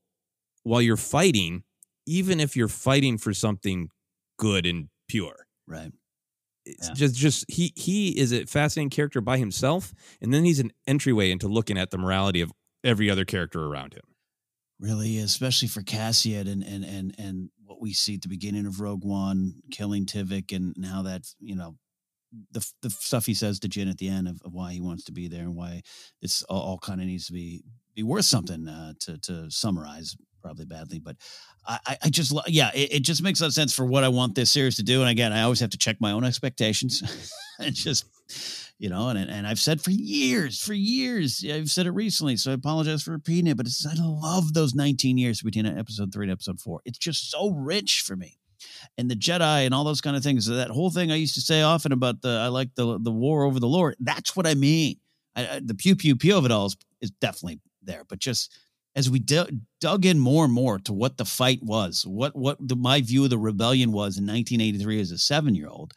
while 0.63 0.83
you're 0.83 0.97
fighting, 0.97 1.63
even 2.07 2.41
if 2.41 2.57
you're 2.57 2.69
fighting 2.69 3.19
for 3.19 3.33
something 3.33 3.91
good 4.39 4.67
and 4.67 4.89
pure. 5.09 5.47
Right. 5.67 5.93
It's 6.67 6.89
yeah. 6.89 6.95
just 6.95 7.15
just 7.15 7.45
he 7.49 7.73
he 7.77 8.11
is 8.19 8.33
a 8.33 8.45
fascinating 8.45 8.91
character 8.91 9.21
by 9.21 9.39
himself, 9.39 9.95
and 10.21 10.35
then 10.35 10.45
he's 10.45 10.59
an 10.59 10.73
entryway 10.87 11.31
into 11.31 11.49
looking 11.49 11.79
at 11.79 11.91
the 11.91 11.99
morality 11.99 12.41
of 12.41 12.53
every 12.85 13.09
other 13.09 13.25
character 13.25 13.65
around 13.65 13.95
him. 13.95 14.03
Really, 14.79 15.19
especially 15.19 15.69
for 15.69 15.83
Cassian 15.83 16.49
and 16.49 16.63
and 16.63 16.85
and 16.85 17.15
and 17.19 17.51
what 17.65 17.81
we 17.81 17.93
see 17.93 18.17
at 18.17 18.23
the 18.23 18.29
beginning 18.29 18.67
of 18.67 18.81
Rogue 18.81 19.05
One, 19.05 19.63
killing 19.71 20.07
Tivik, 20.07 20.55
and, 20.55 20.75
and 20.77 20.85
how 20.85 21.03
that 21.03 21.23
you 21.39 21.55
know 21.55 21.77
the 22.51 22.67
the 22.83 22.91
stuff 22.91 23.27
he 23.27 23.35
says 23.35 23.61
to 23.61 23.69
Jyn 23.69 23.91
at 23.91 23.99
the 23.99 24.09
end 24.09 24.29
of, 24.29 24.41
of 24.45 24.53
why 24.53 24.73
he 24.73 24.81
wants 24.81 25.05
to 25.05 25.13
be 25.13 25.29
there 25.29 25.43
and 25.43 25.57
why 25.57 25.83
this 26.21 26.43
all, 26.45 26.61
all 26.61 26.79
kind 26.79 27.01
of 27.01 27.07
needs 27.07 27.27
to 27.27 27.33
be 27.33 27.63
be 27.95 28.03
worth 28.03 28.25
something 28.25 28.69
uh, 28.69 28.93
to 29.01 29.19
to 29.19 29.51
summarize 29.51 30.17
probably 30.47 30.65
badly 30.65 31.01
but 31.01 31.17
i 31.67 31.99
i 32.05 32.09
just 32.09 32.33
yeah 32.47 32.71
it, 32.73 32.95
it, 32.95 33.01
just 33.01 33.21
makes 33.21 33.41
a 33.41 33.43
lot 33.43 33.49
of 33.49 33.53
sense 33.53 33.75
for 33.75 33.85
what 33.85 34.05
i 34.05 34.09
want 34.09 34.37
this 34.37 34.49
series 34.49 34.77
to 34.77 34.85
do 34.85 35.01
and 35.01 35.11
again 35.11 35.33
i 35.33 35.43
always 35.43 35.59
have 35.59 35.71
to 35.71 35.77
check 35.77 35.97
my 36.01 36.13
own 36.13 36.23
expectations 36.23 37.03
and 37.59 37.75
just 37.75 38.07
you 38.79 38.89
know 38.89 39.09
and, 39.09 39.19
and 39.19 39.45
i've 39.45 39.59
said 39.59 39.83
for 39.83 39.91
years 39.91 40.63
for 40.63 40.73
years 40.73 41.45
i've 41.51 41.69
said 41.69 41.85
it 41.85 41.91
recently 41.91 42.37
so 42.37 42.53
i 42.53 42.55
apologize 42.55 43.03
for 43.03 43.11
repeating 43.11 43.49
it 43.49 43.57
but 43.57 43.67
i 43.91 43.95
love 44.01 44.55
those 44.55 44.73
19 44.73 45.19
years 45.19 45.43
between 45.43 45.67
episode 45.67 46.13
three 46.13 46.27
and 46.27 46.33
episode 46.33 46.61
four 46.61 46.81
it's 46.85 46.99
just 46.99 47.29
so 47.29 47.51
rich 47.51 48.03
for 48.07 48.15
me 48.15 48.39
and 48.97 49.11
the 49.11 49.17
Jedi 49.17 49.65
and 49.65 49.75
all 49.75 49.85
those 49.85 50.01
kind 50.01 50.17
of 50.17 50.23
things. 50.23 50.47
That 50.47 50.71
whole 50.71 50.91
thing 50.91 51.13
I 51.13 51.17
used 51.17 51.35
to 51.35 51.41
say 51.43 51.61
often 51.61 51.93
about 51.93 52.23
the 52.23 52.31
I 52.31 52.49
like 52.49 52.75
the 52.75 52.99
the 52.99 53.13
war 53.13 53.45
over 53.45 53.61
the 53.61 53.69
Lord. 53.69 53.97
That's 54.01 54.35
what 54.35 54.47
I 54.47 54.55
mean. 54.55 54.97
I, 55.37 55.47
I, 55.47 55.61
the 55.63 55.75
pew 55.75 55.95
pew 55.95 56.17
pew 56.17 56.37
of 56.37 56.47
it 56.47 56.51
all 56.51 56.67
is, 56.67 56.77
is 57.03 57.11
definitely 57.11 57.61
there, 57.83 58.03
but 58.09 58.19
just 58.19 58.57
as 58.97 59.11
we 59.11 59.19
d- 59.19 59.61
dug 59.81 60.07
in 60.07 60.19
more 60.19 60.45
and 60.45 60.53
more 60.53 60.79
to 60.81 60.93
what 60.93 61.19
the 61.19 61.25
fight 61.25 61.63
was, 61.63 62.05
what 62.07 62.35
what 62.35 62.57
the, 62.61 62.75
my 62.75 63.03
view 63.03 63.25
of 63.25 63.31
the 63.31 63.39
rebellion 63.39 63.93
was 63.93 64.17
in 64.17 64.25
1983 64.25 65.01
as 65.01 65.11
a 65.13 65.19
seven 65.19 65.55
year 65.55 65.69
old, 65.69 65.93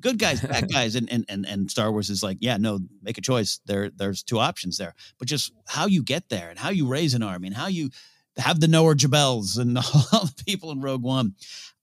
good 0.00 0.18
guys, 0.18 0.40
bad 0.40 0.68
guys, 0.72 0.96
and, 0.96 1.12
and 1.12 1.24
and 1.28 1.46
and 1.46 1.70
Star 1.70 1.92
Wars 1.92 2.10
is 2.10 2.22
like, 2.22 2.38
yeah, 2.40 2.56
no, 2.56 2.80
make 3.02 3.18
a 3.18 3.22
choice. 3.22 3.60
There, 3.66 3.90
there's 3.90 4.22
two 4.22 4.38
options 4.38 4.78
there, 4.78 4.94
but 5.18 5.28
just 5.28 5.52
how 5.68 5.86
you 5.86 6.02
get 6.02 6.30
there 6.30 6.48
and 6.48 6.58
how 6.58 6.70
you 6.70 6.88
raise 6.88 7.14
an 7.14 7.22
army 7.22 7.48
and 7.48 7.56
how 7.56 7.66
you 7.66 7.90
have 8.38 8.60
the 8.60 8.68
Noah 8.68 8.94
Jabels 8.94 9.58
and 9.58 9.76
all 10.12 10.26
the 10.26 10.44
people 10.46 10.70
in 10.70 10.80
Rogue 10.80 11.02
One. 11.02 11.34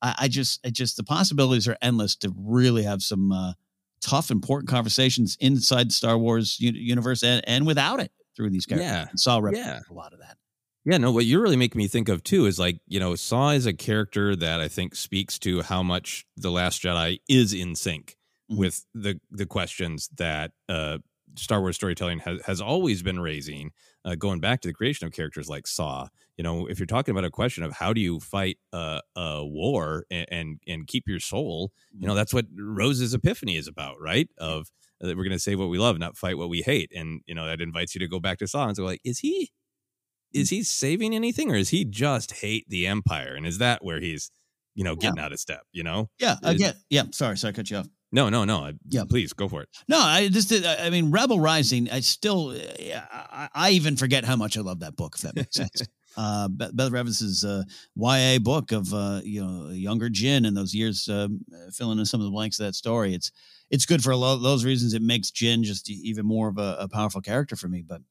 I, 0.02 0.16
I 0.20 0.28
just, 0.28 0.66
I 0.66 0.72
just 0.72 0.98
the 0.98 1.04
possibilities 1.04 1.68
are 1.68 1.78
endless 1.82 2.16
to 2.18 2.34
really 2.36 2.84
have 2.84 3.04
some 3.04 3.32
uh, 3.32 3.54
tough, 4.02 4.32
important 4.32 4.70
conversations 4.70 5.38
inside 5.40 5.90
the 5.90 5.94
Star 5.94 6.18
Wars 6.18 6.58
universe 6.60 7.24
and, 7.24 7.44
and 7.48 7.68
without 7.68 8.00
it 8.00 8.12
through 8.36 8.50
these 8.50 8.66
characters. 8.66 8.90
Yeah, 8.90 9.06
and 9.10 9.20
Saw 9.20 9.42
yeah. 9.52 9.80
a 9.90 9.94
lot 9.94 10.14
of 10.14 10.20
that. 10.20 10.38
Yeah, 10.86 10.98
no, 10.98 11.12
what 11.12 11.26
you're 11.26 11.42
really 11.42 11.58
making 11.58 11.80
me 11.80 11.88
think 11.88 12.10
of 12.10 12.24
too 12.24 12.46
is 12.46 12.60
like, 12.60 12.80
you 12.88 13.00
know, 13.00 13.16
Saw 13.16 13.50
is 13.50 13.66
a 13.66 13.74
character 13.74 14.36
that 14.36 14.62
I 14.62 14.68
think 14.68 14.96
speaks 14.96 15.40
to 15.40 15.64
how 15.64 15.82
much 15.82 16.26
The 16.38 16.52
Last 16.52 16.84
Jedi 16.84 17.20
is 17.28 17.54
in 17.54 17.76
sync 17.76 18.16
mm-hmm. 18.52 18.60
with 18.60 18.86
the 18.94 19.20
the 19.32 19.48
questions 19.48 20.10
that 20.18 20.52
uh 20.70 21.00
Star 21.38 21.60
Wars 21.60 21.76
storytelling 21.76 22.20
has, 22.20 22.42
has 22.46 22.62
always 22.62 23.04
been 23.04 23.20
raising, 23.20 23.72
uh, 24.06 24.16
going 24.16 24.40
back 24.40 24.62
to 24.62 24.70
the 24.70 24.74
creation 24.74 25.06
of 25.06 25.14
characters 25.14 25.50
like 25.50 25.68
Saw. 25.68 26.08
You 26.38 26.44
know, 26.44 26.68
if 26.68 26.80
you're 26.80 26.86
talking 26.86 27.12
about 27.12 27.26
a 27.26 27.32
question 27.32 27.64
of 27.64 27.74
how 27.74 27.94
do 27.94 28.02
you 28.02 28.20
fight 28.20 28.58
a, 28.74 29.02
a 29.16 29.46
war 29.46 30.06
and, 30.10 30.26
and, 30.32 30.60
and 30.68 30.88
keep 30.88 31.08
your 31.08 31.20
soul, 31.20 31.72
you 31.92 32.02
know, 32.02 32.12
mm-hmm. 32.12 32.18
that's 32.18 32.34
what 32.34 32.46
Rose's 32.58 33.14
epiphany 33.14 33.58
is 33.58 33.68
about, 33.68 33.96
right? 34.00 34.30
Of 34.38 34.72
uh, 35.04 35.08
that 35.08 35.18
we're 35.18 35.24
going 35.24 35.32
to 35.32 35.40
save 35.40 35.60
what 35.60 35.70
we 35.70 35.78
love, 35.78 35.98
not 35.98 36.18
fight 36.18 36.38
what 36.38 36.50
we 36.50 36.62
hate, 36.62 36.92
and 36.96 37.22
you 37.26 37.36
know 37.36 37.46
that 37.46 37.62
invites 37.62 37.96
you 37.96 38.00
to 38.00 38.08
go 38.08 38.20
back 38.20 38.38
to 38.40 38.48
Saw 38.48 38.68
and 38.68 38.78
go 38.78 38.84
like, 38.84 39.02
is 39.04 39.20
he, 39.20 39.52
is 40.36 40.50
he 40.50 40.64
saving 40.64 41.16
anything, 41.16 41.50
or 41.50 41.56
is 41.56 41.70
he 41.70 41.86
just 41.86 42.34
hate 42.34 42.68
the 42.70 42.86
Empire, 42.86 43.34
and 43.36 43.48
is 43.48 43.58
that 43.60 43.84
where 43.84 44.00
he's, 44.00 44.32
you 44.76 44.84
know, 44.84 44.96
getting 44.96 45.18
yeah. 45.18 45.26
out 45.26 45.32
of 45.32 45.40
step? 45.40 45.62
You 45.72 45.84
know? 45.84 46.10
Yeah. 46.20 46.36
Again. 46.44 46.76
Yeah. 46.90 47.04
Sorry. 47.12 47.38
Sorry. 47.38 47.54
I 47.54 47.56
cut 47.56 47.72
you 47.72 47.78
off. 47.78 47.88
No, 48.12 48.30
no, 48.30 48.44
no. 48.46 48.60
I, 48.60 48.74
Yeah. 48.90 49.04
Please 49.10 49.34
go 49.34 49.48
for 49.48 49.62
it. 49.62 49.70
No, 49.88 49.98
I 50.00 50.28
just 50.28 50.50
did. 50.50 50.66
I 50.66 50.90
mean, 50.90 51.10
Rebel 51.10 51.40
Rising. 51.40 51.90
I 51.90 52.02
still, 52.02 52.56
I, 53.12 53.50
I 53.54 53.70
even 53.72 53.96
forget 53.96 54.26
how 54.26 54.36
much 54.36 54.58
I 54.58 54.62
love 54.62 54.82
that 54.82 54.96
book. 54.96 55.16
If 55.16 55.22
that 55.22 55.36
makes 55.36 55.56
sense. 55.56 55.82
uh, 56.18 56.48
Beth 56.50 56.92
Revis's 56.92 57.44
uh, 57.44 57.64
YA 57.96 58.40
book 58.40 58.72
of 58.72 58.94
uh, 58.94 59.22
you 59.24 59.42
know 59.42 59.70
younger 59.70 60.10
Jyn 60.10 60.46
and 60.48 60.56
those 60.56 60.74
years, 60.74 61.08
um, 61.10 61.42
filling 61.74 62.00
in 62.00 62.06
some 62.06 62.20
of 62.20 62.26
the 62.26 62.32
blanks 62.32 62.60
of 62.60 62.66
that 62.66 62.76
story. 62.76 63.14
It's 63.14 63.32
it's 63.70 63.86
good 63.86 64.04
for 64.04 64.12
a 64.12 64.18
lot 64.18 64.34
of 64.34 64.42
those 64.42 64.66
reasons. 64.66 64.94
It 64.94 65.02
makes 65.02 65.32
Jyn 65.32 65.64
just 65.64 65.90
even 65.90 66.26
more 66.26 66.50
of 66.50 66.58
a, 66.58 66.78
a 66.82 66.88
powerful 66.88 67.22
character 67.22 67.56
for 67.56 67.68
me. 67.68 67.84
But 67.86 68.02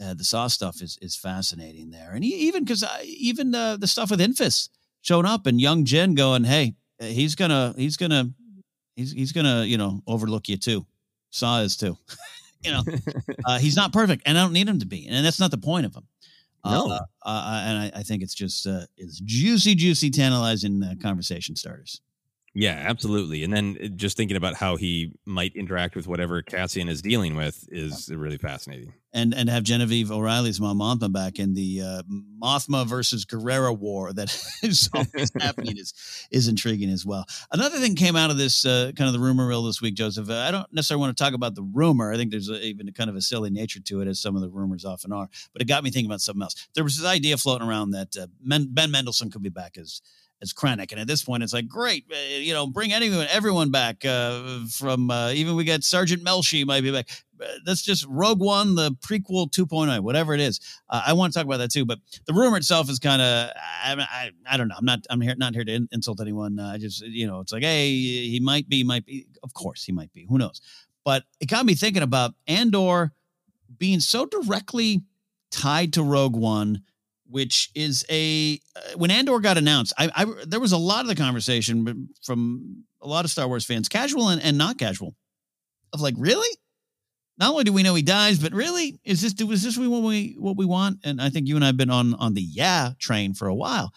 uh, 0.00 0.14
the 0.14 0.24
Saw 0.24 0.46
stuff 0.48 0.82
is 0.82 0.98
is 1.00 1.16
fascinating 1.16 1.90
there, 1.90 2.12
and 2.12 2.24
he, 2.24 2.34
even 2.34 2.64
because 2.64 2.84
even 3.04 3.54
uh, 3.54 3.76
the 3.76 3.86
stuff 3.86 4.10
with 4.10 4.20
Infus 4.20 4.68
showing 5.02 5.26
up 5.26 5.46
and 5.46 5.60
young 5.60 5.84
Jyn 5.84 6.16
going, 6.16 6.44
hey, 6.44 6.74
he's 7.00 7.34
gonna 7.34 7.74
he's 7.76 7.96
gonna 7.96 8.30
he's 8.96 9.12
he's 9.12 9.32
gonna 9.32 9.64
you 9.64 9.78
know 9.78 10.02
overlook 10.06 10.48
you 10.48 10.56
too. 10.56 10.86
Saw 11.30 11.60
is 11.60 11.76
too. 11.76 11.96
you 12.64 12.72
know, 12.72 12.82
uh, 13.46 13.58
he's 13.58 13.76
not 13.76 13.92
perfect, 13.92 14.22
and 14.26 14.38
I 14.38 14.42
don't 14.42 14.52
need 14.52 14.68
him 14.68 14.80
to 14.80 14.86
be, 14.86 15.06
and 15.06 15.24
that's 15.24 15.40
not 15.40 15.50
the 15.50 15.58
point 15.58 15.86
of 15.86 15.94
him. 15.94 16.06
No. 16.64 16.90
Uh, 16.90 17.00
uh, 17.24 17.62
and 17.64 17.78
I, 17.78 18.00
I 18.00 18.02
think 18.02 18.22
it's 18.22 18.34
just 18.34 18.66
uh, 18.66 18.86
it's 18.96 19.20
juicy, 19.20 19.74
juicy, 19.74 20.10
tantalizing 20.10 20.82
uh, 20.82 20.94
conversation 21.00 21.54
starters. 21.56 22.00
Yeah, 22.58 22.70
absolutely. 22.88 23.44
And 23.44 23.52
then 23.52 23.76
uh, 23.84 23.88
just 23.88 24.16
thinking 24.16 24.38
about 24.38 24.54
how 24.54 24.76
he 24.76 25.12
might 25.26 25.54
interact 25.54 25.94
with 25.94 26.06
whatever 26.06 26.40
Cassian 26.40 26.88
is 26.88 27.02
dealing 27.02 27.36
with 27.36 27.68
is 27.70 28.08
really 28.08 28.38
fascinating. 28.38 28.94
And 29.12 29.34
and 29.34 29.50
have 29.50 29.62
Genevieve 29.62 30.10
O'Reilly's 30.10 30.58
Mon 30.58 30.78
Mothma 30.78 31.12
back 31.12 31.38
in 31.38 31.52
the 31.52 31.82
uh, 31.82 32.02
Mothma 32.42 32.86
versus 32.86 33.26
Gerrera 33.26 33.78
war 33.78 34.10
that 34.14 34.34
is 34.62 34.88
always 34.94 35.30
happening 35.38 35.76
is 35.76 35.92
is 36.30 36.48
intriguing 36.48 36.88
as 36.88 37.04
well. 37.04 37.26
Another 37.52 37.78
thing 37.78 37.94
came 37.94 38.16
out 38.16 38.30
of 38.30 38.38
this 38.38 38.64
uh, 38.64 38.90
kind 38.96 39.06
of 39.06 39.12
the 39.12 39.20
rumor 39.20 39.46
mill 39.48 39.64
this 39.64 39.82
week, 39.82 39.94
Joseph. 39.94 40.30
I 40.30 40.50
don't 40.50 40.70
necessarily 40.72 41.02
want 41.02 41.14
to 41.14 41.22
talk 41.22 41.34
about 41.34 41.56
the 41.56 41.62
rumor. 41.62 42.10
I 42.10 42.16
think 42.16 42.30
there's 42.30 42.48
a, 42.48 42.58
even 42.62 42.88
a 42.88 42.92
kind 42.92 43.10
of 43.10 43.16
a 43.16 43.20
silly 43.20 43.50
nature 43.50 43.80
to 43.80 44.00
it, 44.00 44.08
as 44.08 44.18
some 44.18 44.34
of 44.34 44.40
the 44.40 44.48
rumors 44.48 44.86
often 44.86 45.12
are. 45.12 45.28
But 45.52 45.60
it 45.60 45.66
got 45.66 45.84
me 45.84 45.90
thinking 45.90 46.10
about 46.10 46.22
something 46.22 46.42
else. 46.42 46.68
There 46.74 46.84
was 46.84 46.96
this 46.96 47.06
idea 47.06 47.36
floating 47.36 47.68
around 47.68 47.90
that 47.90 48.16
uh, 48.16 48.28
Men- 48.42 48.68
Ben 48.70 48.90
Mendelsohn 48.90 49.30
could 49.30 49.42
be 49.42 49.50
back 49.50 49.76
as 49.76 50.00
as 50.42 50.52
Krennic. 50.52 50.92
And 50.92 51.00
at 51.00 51.06
this 51.06 51.24
point, 51.24 51.42
it's 51.42 51.52
like, 51.52 51.68
great, 51.68 52.04
uh, 52.10 52.38
you 52.38 52.52
know, 52.52 52.66
bring 52.66 52.92
anyone, 52.92 53.26
everyone 53.30 53.70
back 53.70 54.04
uh, 54.04 54.60
from 54.70 55.10
uh, 55.10 55.30
even 55.30 55.56
we 55.56 55.64
got 55.64 55.82
Sergeant 55.82 56.24
Melshi 56.24 56.66
might 56.66 56.82
be 56.82 56.92
back. 56.92 57.08
Uh, 57.40 57.46
That's 57.64 57.82
just 57.82 58.06
Rogue 58.08 58.40
One, 58.40 58.74
the 58.74 58.90
prequel 58.92 59.50
2.0, 59.50 60.00
whatever 60.00 60.34
it 60.34 60.40
is. 60.40 60.60
Uh, 60.88 61.02
I 61.06 61.12
want 61.14 61.32
to 61.32 61.38
talk 61.38 61.46
about 61.46 61.58
that 61.58 61.70
too. 61.70 61.84
But 61.84 61.98
the 62.26 62.34
rumor 62.34 62.56
itself 62.56 62.90
is 62.90 62.98
kind 62.98 63.22
of, 63.22 63.50
I, 63.56 63.96
I, 63.98 64.30
I 64.48 64.56
don't 64.56 64.68
know. 64.68 64.76
I'm 64.78 64.84
not, 64.84 65.00
I'm 65.10 65.20
here, 65.20 65.34
not 65.36 65.54
here 65.54 65.64
to 65.64 65.72
in, 65.72 65.88
insult 65.92 66.20
anyone. 66.20 66.58
Uh, 66.58 66.72
I 66.74 66.78
just, 66.78 67.02
you 67.02 67.26
know, 67.26 67.40
it's 67.40 67.52
like, 67.52 67.62
hey, 67.62 67.90
he 67.90 68.40
might 68.40 68.68
be, 68.68 68.84
might 68.84 69.06
be. 69.06 69.26
Of 69.42 69.54
course, 69.54 69.84
he 69.84 69.92
might 69.92 70.12
be. 70.12 70.26
Who 70.28 70.38
knows? 70.38 70.60
But 71.04 71.24
it 71.40 71.46
got 71.46 71.64
me 71.64 71.74
thinking 71.74 72.02
about 72.02 72.34
Andor 72.46 73.12
being 73.78 74.00
so 74.00 74.26
directly 74.26 75.02
tied 75.50 75.92
to 75.94 76.02
Rogue 76.02 76.36
One 76.36 76.82
which 77.28 77.70
is 77.74 78.04
a 78.10 78.60
uh, 78.76 78.80
when 78.96 79.10
Andor 79.10 79.40
got 79.40 79.58
announced, 79.58 79.92
I, 79.98 80.10
I 80.14 80.26
there 80.46 80.60
was 80.60 80.72
a 80.72 80.78
lot 80.78 81.02
of 81.02 81.08
the 81.08 81.14
conversation 81.14 82.08
from 82.22 82.84
a 83.00 83.08
lot 83.08 83.24
of 83.24 83.30
Star 83.30 83.48
Wars 83.48 83.64
fans, 83.64 83.88
casual 83.88 84.28
and, 84.28 84.42
and 84.42 84.58
not 84.58 84.78
casual, 84.78 85.14
of 85.92 86.00
like, 86.00 86.14
really? 86.18 86.48
Not 87.38 87.50
only 87.50 87.64
do 87.64 87.72
we 87.72 87.82
know 87.82 87.94
he 87.94 88.02
dies, 88.02 88.38
but 88.38 88.52
really, 88.54 88.98
is 89.04 89.20
this 89.20 89.34
was 89.44 89.62
this 89.62 89.76
what 89.76 90.02
we 90.02 90.36
what 90.38 90.56
we 90.56 90.64
want? 90.64 91.00
And 91.04 91.20
I 91.20 91.28
think 91.28 91.48
you 91.48 91.56
and 91.56 91.64
I 91.64 91.68
have 91.68 91.76
been 91.76 91.90
on 91.90 92.14
on 92.14 92.34
the 92.34 92.42
yeah 92.42 92.92
train 92.98 93.34
for 93.34 93.46
a 93.48 93.54
while. 93.54 93.92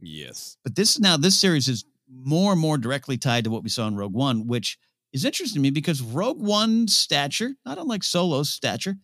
Yes. 0.00 0.56
But 0.62 0.76
this 0.76 0.98
now 1.00 1.16
this 1.16 1.38
series 1.38 1.68
is 1.68 1.84
more 2.08 2.52
and 2.52 2.60
more 2.60 2.78
directly 2.78 3.16
tied 3.16 3.44
to 3.44 3.50
what 3.50 3.62
we 3.62 3.68
saw 3.68 3.88
in 3.88 3.96
Rogue 3.96 4.14
One, 4.14 4.46
which 4.46 4.78
is 5.12 5.24
interesting 5.24 5.60
to 5.60 5.62
me 5.62 5.70
because 5.70 6.02
Rogue 6.02 6.40
One's 6.40 6.96
stature, 6.96 7.54
not 7.64 7.78
unlike 7.78 8.02
Solo's 8.02 8.50
stature, 8.50 8.96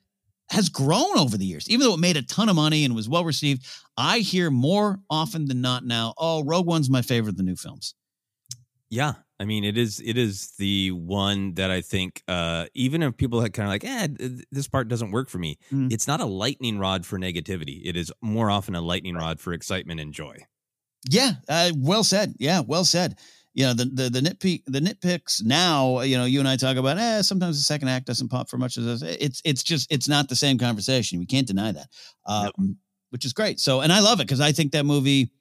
has 0.50 0.68
grown 0.68 1.16
over 1.16 1.36
the 1.38 1.46
years. 1.46 1.68
Even 1.70 1.86
though 1.86 1.94
it 1.94 2.00
made 2.00 2.16
a 2.16 2.22
ton 2.22 2.48
of 2.48 2.56
money 2.56 2.84
and 2.84 2.94
was 2.94 3.08
well 3.08 3.24
received, 3.24 3.66
I 3.96 4.18
hear 4.18 4.50
more 4.50 4.98
often 5.08 5.46
than 5.46 5.60
not 5.60 5.84
now, 5.84 6.12
oh, 6.18 6.42
Rogue 6.44 6.66
One's 6.66 6.90
my 6.90 7.02
favorite 7.02 7.30
of 7.30 7.36
the 7.36 7.42
new 7.44 7.56
films. 7.56 7.94
Yeah. 8.88 9.14
I 9.38 9.44
mean, 9.46 9.64
it 9.64 9.78
is 9.78 10.00
it 10.04 10.18
is 10.18 10.52
the 10.58 10.90
one 10.90 11.54
that 11.54 11.70
I 11.70 11.80
think 11.80 12.22
uh 12.28 12.66
even 12.74 13.02
if 13.02 13.16
people 13.16 13.40
had 13.40 13.52
kind 13.54 13.66
of 13.68 13.70
like, 13.70 13.84
eh, 13.84 14.08
this 14.50 14.68
part 14.68 14.88
doesn't 14.88 15.12
work 15.12 15.30
for 15.30 15.38
me, 15.38 15.56
Mm. 15.72 15.90
it's 15.92 16.06
not 16.06 16.20
a 16.20 16.26
lightning 16.26 16.78
rod 16.78 17.06
for 17.06 17.18
negativity. 17.18 17.80
It 17.84 17.96
is 17.96 18.12
more 18.20 18.50
often 18.50 18.74
a 18.74 18.80
lightning 18.82 19.14
rod 19.14 19.40
for 19.40 19.52
excitement 19.54 20.00
and 20.00 20.12
joy. 20.12 20.36
Yeah, 21.08 21.34
uh, 21.48 21.72
well 21.76 22.04
said. 22.04 22.34
Yeah, 22.38 22.60
well 22.60 22.84
said. 22.84 23.16
You 23.52 23.66
know, 23.66 23.74
the 23.74 23.84
the 23.86 24.10
the 24.10 24.20
nitpick 24.20 24.62
the 24.66 24.80
nitpicks 24.80 25.42
now, 25.44 26.00
you 26.00 26.16
know, 26.16 26.24
you 26.24 26.38
and 26.38 26.48
I 26.48 26.56
talk 26.56 26.76
about, 26.76 26.98
eh, 26.98 27.22
sometimes 27.22 27.56
the 27.56 27.64
second 27.64 27.88
act 27.88 28.06
doesn't 28.06 28.28
pop 28.28 28.48
for 28.48 28.58
much 28.58 28.76
of 28.76 28.84
this. 28.84 29.02
It's 29.02 29.42
it's 29.44 29.62
just 29.62 29.90
it's 29.90 30.08
not 30.08 30.28
the 30.28 30.36
same 30.36 30.56
conversation. 30.56 31.18
We 31.18 31.26
can't 31.26 31.46
deny 31.46 31.72
that. 31.72 31.88
Um, 32.26 32.78
which 33.10 33.24
is 33.24 33.32
great. 33.32 33.58
So 33.58 33.80
and 33.80 33.92
I 33.92 34.00
love 34.00 34.20
it 34.20 34.24
because 34.26 34.40
I 34.40 34.52
think 34.52 34.72
that 34.72 34.86
movie 34.86 35.32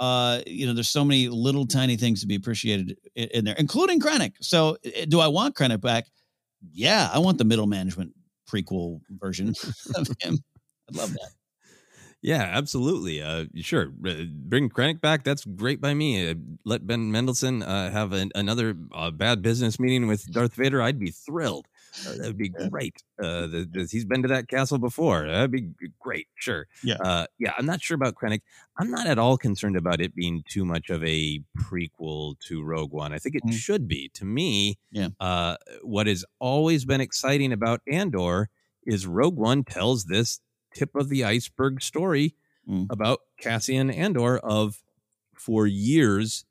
uh, 0.00 0.40
you 0.46 0.66
know, 0.66 0.72
there's 0.72 0.88
so 0.88 1.04
many 1.04 1.28
little 1.28 1.66
tiny 1.66 1.94
things 1.94 2.22
to 2.22 2.26
be 2.26 2.34
appreciated 2.34 2.96
in, 3.14 3.28
in 3.34 3.44
there, 3.44 3.54
including 3.58 4.00
Krennic. 4.00 4.32
So, 4.40 4.78
uh, 4.86 5.04
do 5.06 5.20
I 5.20 5.28
want 5.28 5.54
Krennic 5.54 5.82
back? 5.82 6.06
Yeah, 6.72 7.10
I 7.12 7.18
want 7.18 7.36
the 7.36 7.44
middle 7.44 7.66
management 7.66 8.12
prequel 8.50 9.00
version 9.10 9.48
of 9.94 10.08
him. 10.20 10.38
I'd 10.88 10.96
love 10.96 11.12
that. 11.12 11.30
Yeah, 12.22 12.42
absolutely. 12.42 13.22
Uh, 13.22 13.46
sure, 13.56 13.92
Uh, 14.06 14.24
bring 14.30 14.68
Krennic 14.68 15.00
back. 15.00 15.24
That's 15.24 15.44
great 15.46 15.80
by 15.80 15.94
me. 15.94 16.28
Uh, 16.28 16.34
let 16.66 16.86
Ben 16.86 17.10
Mendelsohn 17.10 17.62
uh, 17.62 17.90
have 17.90 18.12
an, 18.12 18.30
another 18.34 18.76
uh, 18.92 19.10
bad 19.10 19.40
business 19.40 19.80
meeting 19.80 20.06
with 20.06 20.30
Darth 20.30 20.54
Vader. 20.54 20.82
I'd 20.82 20.98
be 20.98 21.10
thrilled. 21.10 21.66
Uh, 22.06 22.12
that'd 22.18 22.36
be 22.36 22.50
great. 22.50 23.02
Uh, 23.18 23.46
the, 23.46 23.66
the- 23.72 23.88
he's 23.90 24.04
been 24.04 24.20
to 24.20 24.28
that 24.28 24.48
castle 24.48 24.76
before. 24.76 25.26
That'd 25.26 25.50
be 25.50 25.70
great. 25.98 26.26
Sure. 26.34 26.66
Yeah. 26.84 26.96
Uh, 27.02 27.24
yeah. 27.38 27.52
I'm 27.56 27.64
not 27.64 27.80
sure 27.80 27.94
about 27.94 28.16
Krennic. 28.16 28.40
I'm 28.78 28.90
not 28.90 29.06
at 29.06 29.18
all 29.18 29.38
concerned 29.38 29.76
about 29.78 30.02
it 30.02 30.14
being 30.14 30.44
too 30.46 30.66
much 30.66 30.90
of 30.90 31.02
a 31.02 31.40
prequel 31.58 32.38
to 32.48 32.62
Rogue 32.62 32.92
One. 32.92 33.14
I 33.14 33.18
think 33.18 33.34
it 33.34 33.44
Mm. 33.46 33.54
should 33.54 33.88
be. 33.88 34.10
To 34.14 34.26
me, 34.26 34.78
Yeah. 34.92 35.08
uh, 35.20 35.56
what 35.82 36.06
has 36.06 36.26
always 36.38 36.84
been 36.84 37.00
exciting 37.00 37.50
about 37.50 37.80
Andor 37.90 38.50
is 38.86 39.06
Rogue 39.06 39.36
One 39.36 39.64
tells 39.64 40.04
this 40.04 40.40
tip 40.74 40.94
of 40.94 41.08
the 41.08 41.24
iceberg 41.24 41.82
story 41.82 42.34
Mm. 42.68 42.86
about 42.90 43.20
Cassian 43.38 43.90
Andor 43.90 44.36
of 44.38 44.82
for 45.34 45.66
years 45.66 46.44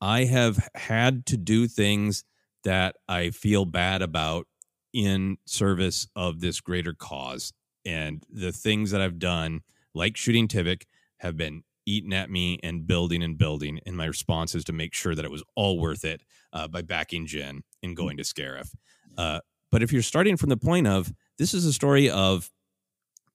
I 0.00 0.24
have 0.24 0.68
had 0.74 1.26
to 1.26 1.36
do 1.36 1.68
things 1.68 2.24
that 2.64 2.96
I 3.06 3.28
feel 3.30 3.66
bad 3.66 4.00
about 4.00 4.46
in 4.94 5.36
service 5.44 6.08
of 6.16 6.40
this 6.40 6.60
greater 6.60 6.94
cause 6.94 7.52
and 7.84 8.24
the 8.30 8.52
things 8.52 8.90
that 8.90 9.02
I've 9.02 9.18
done 9.18 9.60
like 9.94 10.16
shooting 10.16 10.48
Tivik 10.48 10.84
have 11.18 11.36
been 11.36 11.62
eating 11.84 12.14
at 12.14 12.30
me 12.30 12.58
and 12.62 12.86
building 12.86 13.22
and 13.22 13.36
building 13.36 13.80
and 13.84 13.96
my 13.96 14.06
response 14.06 14.54
is 14.54 14.64
to 14.64 14.72
make 14.72 14.94
sure 14.94 15.14
that 15.14 15.24
it 15.26 15.30
was 15.30 15.44
all 15.54 15.78
worth 15.78 16.04
it 16.04 16.22
uh, 16.54 16.68
by 16.68 16.80
backing 16.80 17.26
Jyn 17.26 17.60
and 17.82 17.94
going 17.94 18.16
to 18.16 18.22
Scarif. 18.22 18.74
Uh, 19.18 19.40
but 19.70 19.82
if 19.82 19.92
you're 19.92 20.02
starting 20.02 20.38
from 20.38 20.48
the 20.48 20.56
point 20.56 20.86
of 20.86 21.12
this 21.38 21.52
is 21.52 21.66
a 21.66 21.72
story 21.72 22.08
of 22.08 22.50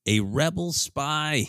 a 0.05 0.19
rebel 0.19 0.71
spy, 0.71 1.47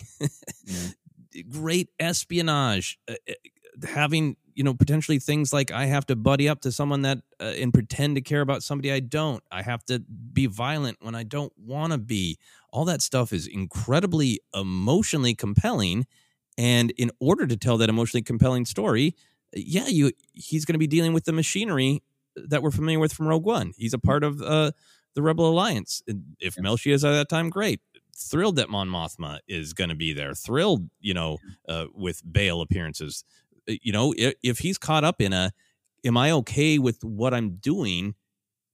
great 1.49 1.89
espionage, 1.99 2.99
uh, 3.07 3.13
uh, 3.29 3.87
having 3.87 4.35
you 4.55 4.63
know 4.63 4.73
potentially 4.73 5.19
things 5.19 5.53
like 5.53 5.71
I 5.71 5.85
have 5.85 6.05
to 6.07 6.15
buddy 6.15 6.49
up 6.49 6.61
to 6.61 6.71
someone 6.71 7.03
that 7.03 7.19
uh, 7.39 7.53
and 7.57 7.73
pretend 7.73 8.15
to 8.15 8.21
care 8.21 8.41
about 8.41 8.63
somebody 8.63 8.91
I 8.91 8.99
don't. 8.99 9.43
I 9.51 9.61
have 9.61 9.85
to 9.85 9.99
be 9.99 10.47
violent 10.47 10.97
when 11.01 11.15
I 11.15 11.23
don't 11.23 11.53
want 11.57 11.93
to 11.93 11.99
be. 11.99 12.37
All 12.71 12.85
that 12.85 13.01
stuff 13.01 13.31
is 13.33 13.47
incredibly 13.47 14.39
emotionally 14.55 15.35
compelling, 15.35 16.07
and 16.57 16.91
in 16.91 17.11
order 17.19 17.45
to 17.47 17.55
tell 17.55 17.77
that 17.77 17.89
emotionally 17.89 18.23
compelling 18.23 18.65
story, 18.65 19.15
yeah, 19.53 19.87
you 19.87 20.11
he's 20.33 20.65
going 20.65 20.73
to 20.73 20.79
be 20.79 20.87
dealing 20.87 21.13
with 21.13 21.25
the 21.25 21.33
machinery 21.33 22.01
that 22.35 22.61
we're 22.61 22.71
familiar 22.71 22.99
with 22.99 23.13
from 23.13 23.27
Rogue 23.27 23.45
One. 23.45 23.73
He's 23.77 23.93
a 23.93 23.99
part 23.99 24.23
of 24.23 24.41
uh, 24.41 24.71
the 25.15 25.21
Rebel 25.21 25.49
Alliance. 25.49 26.01
If 26.39 26.55
Melshi 26.55 26.93
is 26.93 27.03
at 27.03 27.11
that 27.11 27.29
time, 27.29 27.49
great. 27.49 27.81
Thrilled 28.19 28.55
that 28.55 28.69
Mon 28.69 28.89
Mothma 28.89 29.39
is 29.47 29.73
going 29.73 29.89
to 29.89 29.95
be 29.95 30.11
there. 30.11 30.33
Thrilled, 30.33 30.89
you 30.99 31.13
know, 31.13 31.37
uh, 31.69 31.85
with 31.93 32.21
Bail 32.29 32.61
appearances. 32.61 33.23
Uh, 33.69 33.73
You 33.81 33.91
know, 33.91 34.13
if, 34.17 34.33
if 34.41 34.59
he's 34.59 34.77
caught 34.79 35.03
up 35.03 35.21
in 35.21 35.33
a, 35.33 35.51
am 36.03 36.17
I 36.17 36.31
okay 36.31 36.79
with 36.79 37.03
what 37.03 37.33
I'm 37.33 37.57
doing? 37.57 38.15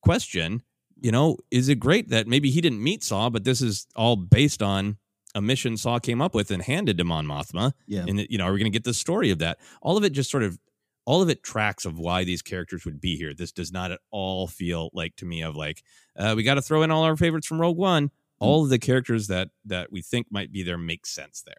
Question. 0.02 0.64
You 1.02 1.12
know, 1.12 1.38
is 1.52 1.68
it 1.68 1.76
great 1.76 2.10
that 2.10 2.28
maybe 2.28 2.50
he 2.50 2.62
didn't 2.62 2.82
meet 2.82 3.04
Saw, 3.04 3.30
but 3.30 3.44
this 3.44 3.62
is 3.62 3.88
all 3.96 4.16
based 4.16 4.64
on 4.64 4.98
a 5.36 5.42
mission 5.42 5.76
Saw 5.76 6.00
came 6.00 6.22
up 6.22 6.34
with 6.34 6.50
and 6.50 6.62
handed 6.64 6.98
to 7.00 7.04
Mon 7.04 7.26
Mothma? 7.26 7.74
Yeah. 7.88 8.06
And 8.08 8.26
you 8.30 8.38
know, 8.38 8.46
are 8.46 8.54
we 8.54 8.60
going 8.60 8.72
to 8.72 8.76
get 8.76 8.86
the 8.86 8.94
story 8.94 9.30
of 9.32 9.40
that? 9.40 9.60
All 9.82 9.98
of 9.98 10.06
it 10.06 10.12
just 10.12 10.32
sort 10.32 10.44
of 10.44 10.58
all 11.06 11.22
of 11.22 11.28
it 11.28 11.44
tracks 11.44 11.84
of 11.86 12.00
why 12.00 12.24
these 12.24 12.42
characters 12.42 12.86
would 12.86 13.02
be 13.02 13.18
here. 13.18 13.34
This 13.34 13.52
does 13.52 13.74
not 13.74 13.92
at 13.92 14.00
all 14.10 14.48
feel 14.48 14.90
like 14.94 15.18
to 15.18 15.26
me 15.26 15.42
of 15.42 15.56
like 15.56 15.84
uh, 16.18 16.34
we 16.38 16.44
got 16.44 16.54
to 16.54 16.62
throw 16.62 16.84
in 16.84 16.92
all 16.92 17.04
our 17.04 17.18
favorites 17.18 17.48
from 17.48 17.60
Rogue 17.60 17.78
One. 17.78 18.10
All 18.40 18.64
of 18.64 18.70
the 18.70 18.80
characters 18.80 19.28
that 19.28 19.50
that 19.66 19.92
we 19.92 20.02
think 20.02 20.28
might 20.32 20.52
be 20.52 20.64
there 20.64 20.78
make 20.78 21.06
sense 21.06 21.44
there. 21.46 21.56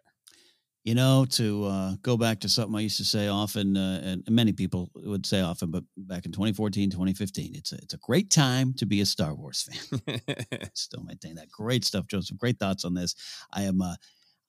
you 0.83 0.93
know, 0.93 1.25
to 1.31 1.65
uh, 1.65 1.95
go 2.03 2.15
back 2.15 2.39
to 2.41 2.49
something 2.49 2.75
I 2.77 2.81
used 2.81 2.97
to 2.97 3.05
say 3.05 3.27
often, 3.27 3.75
uh, 3.75 4.01
and 4.03 4.23
many 4.29 4.53
people 4.53 4.91
would 4.95 5.25
say 5.25 5.41
often, 5.41 5.71
but 5.71 5.83
back 5.97 6.25
in 6.27 6.31
2014, 6.31 6.91
2015, 6.91 7.55
it's 7.55 7.71
a, 7.73 7.75
it's 7.77 7.95
a 7.95 7.97
great 7.97 8.29
time 8.29 8.73
to 8.75 8.85
be 8.85 9.01
a 9.01 9.05
Star 9.05 9.33
Wars 9.35 9.67
fan. 9.97 10.21
Still 10.75 11.03
maintain 11.03 11.35
that. 11.35 11.49
Great 11.51 11.85
stuff, 11.85 12.05
Joseph. 12.07 12.37
Great 12.37 12.59
thoughts 12.59 12.85
on 12.85 12.93
this. 12.93 13.15
I 13.51 13.63
am, 13.63 13.81
uh, 13.81 13.95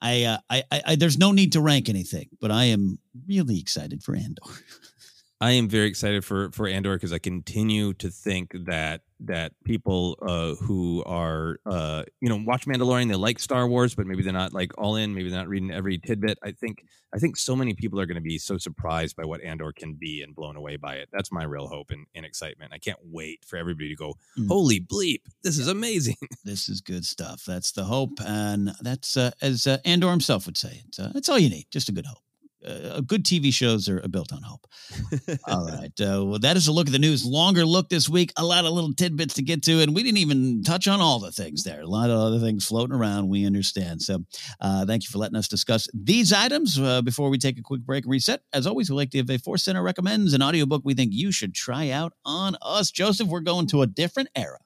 I, 0.03 0.25
uh, 0.25 0.39
I, 0.51 0.63
I, 0.71 0.83
I, 0.89 0.97
there's 0.97 1.19
no 1.19 1.33
need 1.33 1.53
to 1.53 1.63
rank 1.63 1.89
anything, 1.89 2.29
but 2.41 2.51
I 2.51 2.65
am 2.67 2.99
really 3.27 3.59
excited 3.59 4.03
for 4.03 4.15
Andor. 4.15 4.43
I 5.41 5.53
am 5.53 5.69
very 5.69 5.87
excited 5.87 6.25
for 6.25 6.51
for 6.53 6.67
Andor 6.67 6.95
because 6.95 7.13
I 7.13 7.19
continue 7.19 7.93
to 7.95 8.09
think 8.09 8.53
that 8.65 9.03
that 9.21 9.53
people 9.65 10.19
uh, 10.23 10.55
who 10.65 11.03
are 11.05 11.59
uh, 11.67 12.05
you 12.21 12.31
know 12.31 12.43
watch 12.47 12.67
Mandalorian, 12.67 13.09
they 13.09 13.17
like 13.17 13.39
Star 13.39 13.69
Wars, 13.69 13.95
but 13.95 14.07
maybe 14.07 14.23
they're 14.23 14.33
not 14.33 14.55
like 14.55 14.73
all 14.79 14.97
in. 14.97 15.15
Maybe 15.15 15.29
they're 15.29 15.39
not 15.39 15.49
reading 15.49 15.71
every 15.71 15.99
tidbit. 15.99 16.39
I 16.43 16.53
think 16.53 16.85
I 17.15 17.19
think 17.19 17.37
so 17.37 17.55
many 17.55 17.75
people 17.75 18.01
are 18.01 18.07
going 18.07 18.17
to 18.17 18.23
be 18.23 18.39
so 18.39 18.57
surprised 18.57 19.15
by 19.15 19.25
what 19.25 19.43
Andor 19.43 19.73
can 19.73 19.95
be 19.95 20.23
and 20.23 20.35
blown 20.35 20.57
away 20.57 20.77
by 20.77 20.95
it. 20.95 21.11
That's 21.13 21.31
my 21.31 21.45
real 21.45 21.69
hope 21.69 21.91
and, 21.91 22.07
and 22.15 22.25
excitement. 22.25 22.73
I 22.73 22.79
can't 22.79 22.99
wait 23.03 23.45
for 23.45 23.59
everybody 23.59 23.91
to 23.91 23.97
go, 23.97 24.15
mm. 24.39 24.49
holy 24.49 24.81
bleep, 24.81 25.21
this 25.43 25.59
is 25.59 25.69
amazing. 25.69 26.17
This 26.45 26.69
is 26.69 26.81
good 26.81 27.05
stuff. 27.05 27.45
That's 27.45 27.73
the 27.73 27.85
hope, 27.85 28.21
and 28.25 28.71
that's 28.81 29.17
uh, 29.17 29.33
as 29.43 29.67
uh, 29.67 29.79
Andor 29.85 30.11
himself 30.11 30.47
would 30.47 30.57
say, 30.57 30.83
it's, 30.87 30.99
uh, 30.99 31.11
it's 31.17 31.29
all 31.29 31.39
you 31.39 31.51
need, 31.51 31.67
just 31.71 31.89
a 31.89 31.93
good 31.93 32.07
hope 32.07 32.26
uh, 32.67 33.01
good 33.01 33.25
TV 33.25 33.53
shows 33.53 33.89
are 33.89 34.01
built 34.09 34.33
on 34.33 34.43
hope. 34.43 34.67
All 35.49 35.67
right. 35.67 35.93
Uh, 36.01 36.25
well, 36.25 36.39
that 36.41 36.57
is 36.57 36.69
a 36.69 36.73
look 36.73 36.87
at 36.87 36.93
the 36.93 36.99
news. 36.99 37.25
Longer 37.25 37.65
look 37.65 37.89
this 37.89 38.09
week. 38.09 38.33
A 38.37 38.45
lot 38.45 38.65
of 38.65 38.73
little 38.73 38.93
tidbits 38.93 39.35
to 39.35 39.43
get 39.43 39.63
to, 39.65 39.81
and 39.81 39.95
we 39.95 40.03
didn't 40.03 40.19
even 40.19 40.63
touch 40.63 40.89
on 40.89 41.01
all 41.01 41.19
the 41.19 41.33
things 41.33 41.65
there. 41.65 41.81
A 41.81 41.87
lot 41.87 42.11
of 42.11 42.19
other 42.19 42.39
things 42.39 42.67
floating 42.67 42.95
around. 42.95 43.29
We 43.29 43.47
understand. 43.47 44.03
So, 44.03 44.25
uh, 44.61 44.87
thank 44.87 45.05
you 45.05 45.11
for 45.11 45.19
letting 45.19 45.37
us 45.37 45.49
discuss 45.49 45.89
these 45.95 46.33
items 46.33 46.79
uh, 46.79 47.03
before 47.03 47.31
we 47.31 47.39
take 47.39 47.59
a 47.59 47.63
quick 47.63 47.83
break 47.83 48.05
and 48.05 48.11
reset. 48.11 48.43
As 48.53 48.67
always, 48.67 48.91
we 48.91 48.97
like 48.97 49.11
to 49.11 49.19
give 49.19 49.31
a 49.31 49.39
Force 49.39 49.65
Center 49.65 49.83
recommends 49.83 50.33
an 50.33 50.43
audiobook 50.43 50.83
we 50.85 50.95
think 50.95 51.13
you 51.13 51.33
should 51.33 51.55
try 51.55 51.91
out 51.91 52.13
on 52.25 52.57
us. 52.63 52.91
Joseph, 52.91 53.29
we're 53.29 53.41
going 53.41 53.67
to 53.69 53.83
a 53.83 53.87
different 53.87 54.29
era. 54.35 54.59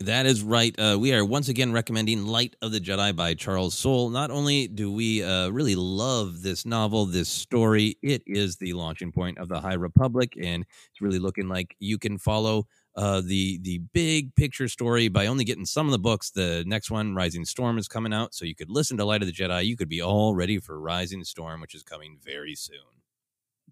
That 0.00 0.26
is 0.26 0.42
right. 0.42 0.74
Uh, 0.76 0.98
we 0.98 1.14
are 1.14 1.24
once 1.24 1.48
again 1.48 1.72
recommending 1.72 2.26
Light 2.26 2.56
of 2.60 2.72
the 2.72 2.80
Jedi 2.80 3.14
by 3.14 3.34
Charles 3.34 3.78
Soule. 3.78 4.10
Not 4.10 4.32
only 4.32 4.66
do 4.66 4.90
we 4.90 5.22
uh, 5.22 5.50
really 5.50 5.76
love 5.76 6.42
this 6.42 6.66
novel, 6.66 7.06
this 7.06 7.28
story, 7.28 7.96
it 8.02 8.22
is 8.26 8.56
the 8.56 8.72
launching 8.72 9.12
point 9.12 9.38
of 9.38 9.48
the 9.48 9.60
High 9.60 9.74
Republic, 9.74 10.34
and 10.42 10.64
it's 10.90 11.00
really 11.00 11.20
looking 11.20 11.48
like 11.48 11.76
you 11.78 11.96
can 11.96 12.18
follow 12.18 12.66
uh, 12.96 13.20
the 13.20 13.58
the 13.62 13.78
big 13.92 14.34
picture 14.34 14.66
story 14.66 15.06
by 15.06 15.26
only 15.26 15.44
getting 15.44 15.64
some 15.64 15.86
of 15.86 15.92
the 15.92 15.98
books. 15.98 16.30
The 16.30 16.64
next 16.66 16.90
one, 16.90 17.14
Rising 17.14 17.44
Storm, 17.44 17.78
is 17.78 17.86
coming 17.86 18.12
out, 18.12 18.34
so 18.34 18.44
you 18.44 18.56
could 18.56 18.70
listen 18.70 18.96
to 18.96 19.04
Light 19.04 19.22
of 19.22 19.28
the 19.28 19.32
Jedi. 19.32 19.64
You 19.64 19.76
could 19.76 19.88
be 19.88 20.02
all 20.02 20.34
ready 20.34 20.58
for 20.58 20.80
Rising 20.80 21.22
Storm, 21.22 21.60
which 21.60 21.74
is 21.74 21.84
coming 21.84 22.18
very 22.20 22.56
soon. 22.56 22.93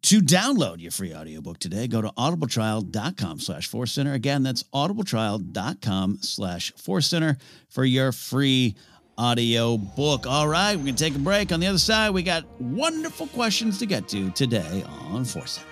To 0.02 0.20
download 0.20 0.80
your 0.80 0.90
free 0.90 1.14
audiobook 1.14 1.58
today, 1.58 1.86
go 1.86 2.02
to 2.02 2.08
audibletrial.com 2.18 3.38
slash 3.38 3.68
center. 3.86 4.14
Again, 4.14 4.42
that's 4.42 4.64
audibletrial.com 4.64 6.18
slash 6.22 6.72
center 7.00 7.38
for 7.68 7.84
your 7.84 8.10
free 8.10 8.74
audio 9.16 9.76
book. 9.76 10.26
All 10.26 10.48
right, 10.48 10.74
we're 10.74 10.82
going 10.82 10.96
to 10.96 11.04
take 11.04 11.14
a 11.14 11.20
break. 11.20 11.52
On 11.52 11.60
the 11.60 11.68
other 11.68 11.78
side, 11.78 12.10
we 12.10 12.24
got 12.24 12.44
wonderful 12.60 13.28
questions 13.28 13.78
to 13.78 13.86
get 13.86 14.08
to 14.08 14.30
today 14.30 14.84
on 15.10 15.24
Force 15.24 15.52
Center. 15.52 15.71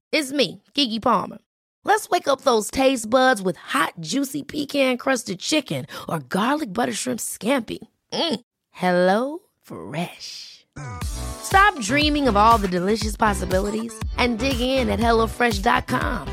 It's 0.11 0.33
me, 0.33 0.61
Keke 0.73 1.01
Palmer. 1.01 1.37
Let's 1.85 2.09
wake 2.09 2.27
up 2.27 2.41
those 2.41 2.69
taste 2.69 3.09
buds 3.09 3.41
with 3.41 3.55
hot, 3.55 3.93
juicy 4.01 4.43
pecan-crusted 4.43 5.39
chicken 5.39 5.85
or 6.09 6.19
garlic 6.19 6.73
butter 6.73 6.93
shrimp 6.93 7.19
scampi. 7.19 7.79
Mm. 8.13 8.41
Hello 8.71 9.39
Fresh. 9.61 10.65
Stop 11.03 11.79
dreaming 11.79 12.27
of 12.27 12.35
all 12.35 12.57
the 12.57 12.67
delicious 12.67 13.15
possibilities 13.15 13.93
and 14.17 14.37
dig 14.37 14.59
in 14.59 14.89
at 14.89 14.99
HelloFresh.com. 14.99 16.27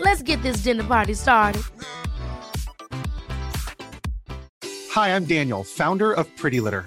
Let's 0.00 0.22
get 0.22 0.42
this 0.42 0.58
dinner 0.58 0.84
party 0.84 1.14
started. 1.14 1.62
Hi, 4.90 5.14
I'm 5.14 5.24
Daniel, 5.24 5.64
founder 5.64 6.12
of 6.12 6.26
Pretty 6.36 6.60
Litter. 6.60 6.86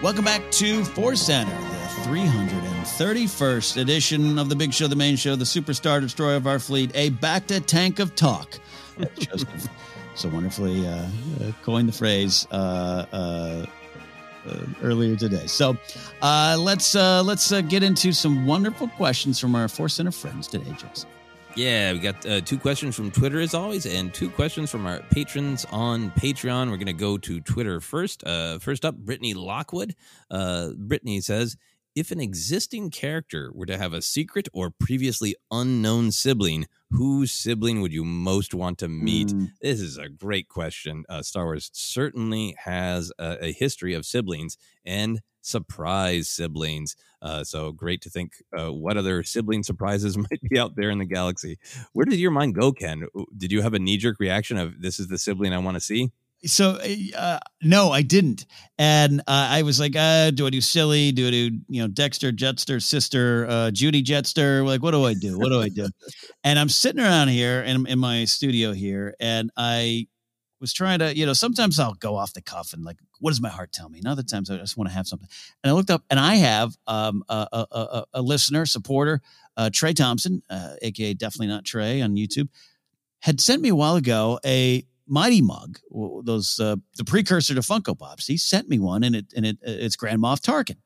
Welcome 0.00 0.24
back 0.24 0.50
to 0.52 0.84
Force 0.84 1.22
Center, 1.22 1.50
the 1.50 2.08
331st 2.08 3.80
edition 3.80 4.38
of 4.38 4.48
the 4.48 4.56
Big 4.56 4.72
Show, 4.72 4.86
the 4.86 4.96
main 4.96 5.16
show, 5.16 5.36
the 5.36 5.44
superstar 5.44 6.00
destroyer 6.00 6.36
of 6.36 6.46
our 6.46 6.58
fleet, 6.58 6.90
a 6.94 7.10
Bacta 7.10 7.64
tank 7.64 7.98
of 7.98 8.14
talk. 8.14 8.58
Joseph 9.18 9.68
so 10.18 10.28
wonderfully 10.30 10.84
uh, 10.84 10.90
uh, 10.90 11.52
coined 11.62 11.88
the 11.88 11.92
phrase 11.92 12.46
uh, 12.50 13.06
uh, 13.12 13.66
earlier 14.82 15.16
today. 15.16 15.46
So 15.46 15.76
uh, 16.22 16.56
let's 16.58 16.94
uh, 16.94 17.22
let's 17.22 17.52
uh, 17.52 17.60
get 17.60 17.82
into 17.82 18.12
some 18.12 18.46
wonderful 18.46 18.88
questions 18.88 19.38
from 19.38 19.54
our 19.54 19.68
Force 19.68 19.94
Center 19.94 20.10
friends 20.12 20.48
today, 20.48 20.70
Joseph. 20.72 21.08
Yeah, 21.54 21.92
we 21.92 21.98
got 21.98 22.24
uh, 22.24 22.40
two 22.40 22.56
questions 22.56 22.94
from 22.94 23.10
Twitter 23.10 23.40
as 23.40 23.52
always, 23.52 23.84
and 23.84 24.14
two 24.14 24.30
questions 24.30 24.70
from 24.70 24.86
our 24.86 25.00
patrons 25.10 25.66
on 25.72 26.12
Patreon. 26.12 26.70
We're 26.70 26.76
going 26.76 26.86
to 26.86 26.92
go 26.92 27.18
to 27.18 27.40
Twitter 27.40 27.80
first. 27.80 28.22
Uh, 28.24 28.60
first 28.60 28.84
up, 28.84 28.96
Brittany 28.96 29.34
Lockwood. 29.34 29.96
Uh, 30.30 30.70
Brittany 30.76 31.20
says, 31.20 31.56
"If 31.98 32.10
an 32.10 32.20
existing 32.20 32.90
character 32.90 33.50
were 33.54 33.66
to 33.66 33.78
have 33.78 33.92
a 33.92 34.02
secret 34.02 34.48
or 34.52 34.70
previously 34.70 35.34
unknown 35.50 36.12
sibling, 36.12 36.66
whose 36.90 37.32
sibling 37.32 37.80
would 37.80 37.92
you 37.92 38.04
most 38.04 38.54
want 38.54 38.78
to 38.78 38.88
meet?" 38.88 39.28
Mm. 39.28 39.52
This 39.60 39.80
is 39.80 39.98
a 39.98 40.08
great 40.08 40.48
question. 40.48 41.04
Uh, 41.08 41.22
Star 41.22 41.44
Wars 41.44 41.70
certainly 41.72 42.56
has 42.64 43.12
a, 43.18 43.46
a 43.46 43.52
history 43.52 43.94
of 43.94 44.06
siblings 44.06 44.56
and 44.84 45.20
surprise 45.42 46.28
siblings. 46.28 46.94
Uh, 47.20 47.42
so 47.42 47.72
great 47.72 48.00
to 48.02 48.10
think 48.10 48.34
uh, 48.56 48.72
what 48.72 48.96
other 48.96 49.22
sibling 49.22 49.62
surprises 49.62 50.16
might 50.30 50.40
be 50.48 50.58
out 50.58 50.76
there 50.76 50.90
in 50.90 50.98
the 50.98 51.04
galaxy. 51.04 51.58
Where 51.92 52.06
did 52.06 52.18
your 52.18 52.30
mind 52.30 52.54
go, 52.54 52.72
Ken? 52.72 53.08
Did 53.36 53.52
you 53.52 53.62
have 53.62 53.74
a 53.74 53.78
knee 53.78 53.96
jerk 53.96 54.20
reaction 54.20 54.58
of 54.58 54.80
this 54.80 55.00
is 55.00 55.08
the 55.08 55.18
sibling 55.18 55.52
I 55.52 55.58
want 55.58 55.76
to 55.76 55.80
see? 55.80 56.10
So 56.44 56.78
uh, 57.16 57.38
no, 57.62 57.90
I 57.90 58.02
didn't, 58.02 58.46
and 58.78 59.20
uh, 59.22 59.48
I 59.50 59.62
was 59.62 59.80
like, 59.80 59.96
uh, 59.96 60.30
"Do 60.30 60.46
I 60.46 60.50
do 60.50 60.60
silly? 60.60 61.10
Do 61.10 61.26
I 61.26 61.30
do 61.30 61.50
you 61.68 61.82
know 61.82 61.88
Dexter 61.88 62.30
Jettster 62.30 62.80
sister, 62.80 63.46
uh, 63.48 63.70
Judy 63.72 64.04
Jettster? 64.04 64.64
Like, 64.64 64.80
what 64.80 64.92
do 64.92 65.04
I 65.04 65.14
do? 65.14 65.36
What 65.36 65.48
do 65.48 65.60
I 65.60 65.68
do?" 65.68 65.88
and 66.44 66.58
I'm 66.58 66.68
sitting 66.68 67.02
around 67.02 67.28
here 67.28 67.62
in, 67.62 67.88
in 67.88 67.98
my 67.98 68.24
studio 68.24 68.72
here, 68.72 69.16
and 69.18 69.50
I 69.56 70.06
was 70.60 70.72
trying 70.72 70.98
to, 71.00 71.16
you 71.16 71.24
know, 71.26 71.32
sometimes 71.32 71.78
I'll 71.78 71.94
go 71.94 72.16
off 72.16 72.32
the 72.32 72.42
cuff 72.42 72.72
and 72.72 72.84
like, 72.84 72.98
what 73.20 73.30
does 73.30 73.40
my 73.40 73.48
heart 73.48 73.72
tell 73.72 73.88
me? 73.88 73.98
And 73.98 74.08
other 74.08 74.22
times 74.22 74.50
I 74.50 74.56
just 74.56 74.76
want 74.76 74.88
to 74.90 74.94
have 74.94 75.06
something. 75.06 75.28
And 75.62 75.70
I 75.70 75.74
looked 75.74 75.90
up, 75.90 76.02
and 76.10 76.18
I 76.18 76.36
have 76.36 76.76
um, 76.86 77.22
a, 77.28 77.46
a, 77.52 77.66
a, 77.70 78.04
a 78.14 78.22
listener, 78.22 78.66
supporter, 78.66 79.20
uh, 79.56 79.70
Trey 79.72 79.92
Thompson, 79.92 80.42
uh, 80.50 80.74
aka 80.82 81.14
definitely 81.14 81.48
not 81.48 81.64
Trey 81.64 82.00
on 82.00 82.16
YouTube, 82.16 82.48
had 83.20 83.40
sent 83.40 83.62
me 83.62 83.68
a 83.68 83.74
while 83.74 83.96
ago 83.96 84.38
a 84.44 84.84
Mighty 85.08 85.42
Mug, 85.42 85.78
those 86.24 86.60
uh, 86.60 86.76
the 86.96 87.04
precursor 87.04 87.54
to 87.54 87.60
Funko 87.60 87.98
Pops. 87.98 88.26
He 88.26 88.36
sent 88.36 88.68
me 88.68 88.78
one, 88.78 89.04
and 89.04 89.16
it 89.16 89.26
and 89.34 89.46
it 89.46 89.58
it's 89.62 89.96
Grand 89.96 90.20
Moff 90.20 90.40
Tarkin. 90.40 90.76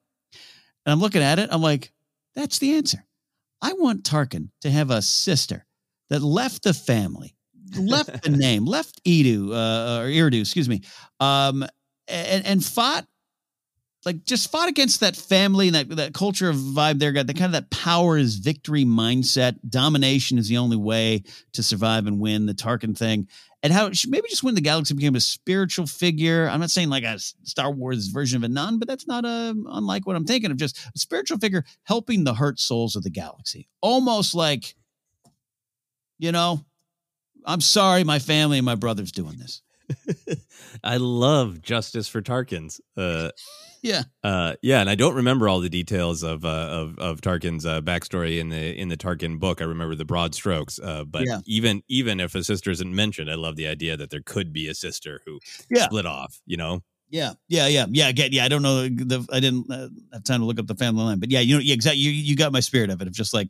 And 0.85 0.93
I'm 0.93 1.01
looking 1.01 1.23
at 1.23 1.39
it, 1.39 1.49
I'm 1.53 1.63
like, 1.63 1.93
that's 2.35 2.59
the 2.59 2.75
answer. 2.75 3.05
I 3.61 3.75
want 3.75 4.05
Tarkin 4.05 4.49
to 4.63 4.71
have 4.71 4.91
a 4.91 5.03
sister 5.03 5.65
that 6.11 6.21
left 6.21 6.65
the 6.65 6.75
family, 6.75 7.37
left 7.79 8.23
the 8.23 8.31
name, 8.37 8.65
left 8.65 9.03
Edu 9.05 9.51
uh, 9.51 10.03
or 10.03 10.07
Eriadu, 10.07 10.41
excuse 10.41 10.69
me, 10.69 10.83
um, 11.21 11.65
and, 12.09 12.45
and 12.45 12.65
fought 12.65 13.07
like 14.05 14.25
just 14.25 14.51
fought 14.51 14.69
against 14.69 15.01
that 15.01 15.17
family 15.17 15.69
and 15.69 15.77
that 15.77 15.89
that 15.97 16.15
culture 16.15 16.49
of 16.49 16.57
vibe 16.57 16.99
there. 16.99 17.13
Got 17.13 17.27
the 17.27 17.35
kind 17.35 17.47
of 17.47 17.53
that 17.53 17.71
power 17.71 18.19
is 18.19 18.37
victory 18.37 18.85
mindset. 18.85 19.59
Domination 19.69 20.39
is 20.39 20.49
the 20.49 20.59
only 20.59 20.77
way 20.77 21.23
to 21.53 21.63
survive 21.63 22.07
and 22.07 22.19
win. 22.19 22.47
The 22.47 22.55
Tarkin 22.55 22.97
thing, 22.97 23.29
and 23.63 23.73
how 23.73 23.91
maybe 24.09 24.29
just 24.29 24.43
when 24.43 24.55
the 24.55 24.61
galaxy 24.61 24.95
became 24.95 25.15
a 25.15 25.21
spiritual 25.21 25.87
figure. 25.87 26.49
I'm 26.49 26.61
not 26.61 26.71
saying 26.71 26.89
like 26.89 27.05
a 27.05 27.19
Star 27.19 27.71
Wars 27.71 28.09
version 28.09 28.37
of 28.39 28.43
a 28.43 28.53
nun, 28.53 28.79
but 28.79 28.89
that's 28.89 29.07
not 29.07 29.25
a 29.25 29.55
unlike 29.67 30.07
what 30.07 30.17
I'm 30.17 30.25
thinking 30.25 30.51
of. 30.51 30.57
Just 30.57 30.79
a 30.95 30.99
spiritual 30.99 31.39
figure 31.39 31.65
helping 31.85 32.25
the 32.25 32.35
hurt 32.35 32.59
souls 32.59 32.97
of 32.97 33.03
the 33.03 33.11
galaxy, 33.11 33.69
almost 33.81 34.35
like 34.35 34.75
you 36.19 36.33
know. 36.33 36.65
I'm 37.45 37.61
sorry, 37.61 38.05
my 38.05 38.21
family 38.21 38.59
and 38.59 38.65
my 38.65 38.77
brother's 38.77 39.11
doing 39.11 39.37
this. 39.37 39.63
I 40.85 40.99
love 40.99 41.61
Justice 41.61 42.07
for 42.07 42.21
Tarkins. 42.21 42.81
Uh, 42.97 43.31
Yeah. 43.83 44.05
Uh, 44.23 44.55
yeah, 44.63 44.81
and 44.81 44.89
I 44.89 44.95
don't 44.95 45.15
remember 45.17 45.49
all 45.49 45.59
the 45.61 45.69
details 45.69 46.23
of 46.23 46.45
uh, 46.45 46.49
of 46.49 46.99
of 46.99 47.21
Tarkin's 47.21 47.67
uh, 47.67 47.81
backstory 47.81 48.39
in 48.39 48.49
the 48.49 48.79
in 48.81 48.89
the 48.89 48.97
Tarkin 48.97 49.41
book. 49.41 49.61
I 49.61 49.65
remember 49.65 49.95
the 49.97 50.05
broad 50.05 50.35
strokes, 50.35 50.79
uh, 50.79 51.05
but 51.05 51.27
Yeah. 51.27 51.41
even 51.47 51.83
even 51.89 52.21
if 52.21 52.35
a 52.37 52.45
sister 52.45 52.71
isn't 52.71 52.95
mentioned, 52.95 53.29
I 53.31 53.35
love 53.35 53.57
the 53.57 53.67
idea 53.67 53.97
that 53.97 54.11
there 54.11 54.23
could 54.25 54.53
be 54.53 54.69
a 54.69 54.75
sister 54.75 55.21
who 55.27 55.41
Yeah. 55.69 55.87
split 55.87 56.07
off. 56.07 56.41
You 56.47 56.57
know, 56.57 56.81
Yeah, 57.11 57.33
yeah, 57.49 57.67
yeah, 57.67 57.87
yeah. 57.91 58.09
Again, 58.09 58.31
yeah. 58.33 58.45
I 58.45 58.49
don't 58.49 58.63
know. 58.63 58.89
The, 58.89 59.27
I 59.33 59.41
didn't 59.41 59.71
uh, 59.71 59.89
have 60.13 60.23
time 60.25 60.41
to 60.41 60.47
look 60.47 60.59
up 60.61 60.67
the 60.69 60.77
family 60.77 61.03
line, 61.05 61.19
but 61.19 61.31
yeah, 61.31 61.41
you 61.41 61.57
know, 61.57 61.61
yeah, 61.61 61.75
exactly. 61.75 62.01
You 62.01 62.11
you 62.13 62.37
got 62.37 62.53
my 62.53 62.61
spirit 62.61 62.89
of 62.91 63.03
it. 63.03 63.09
Of 63.09 63.15
just 63.15 63.35
like, 63.35 63.49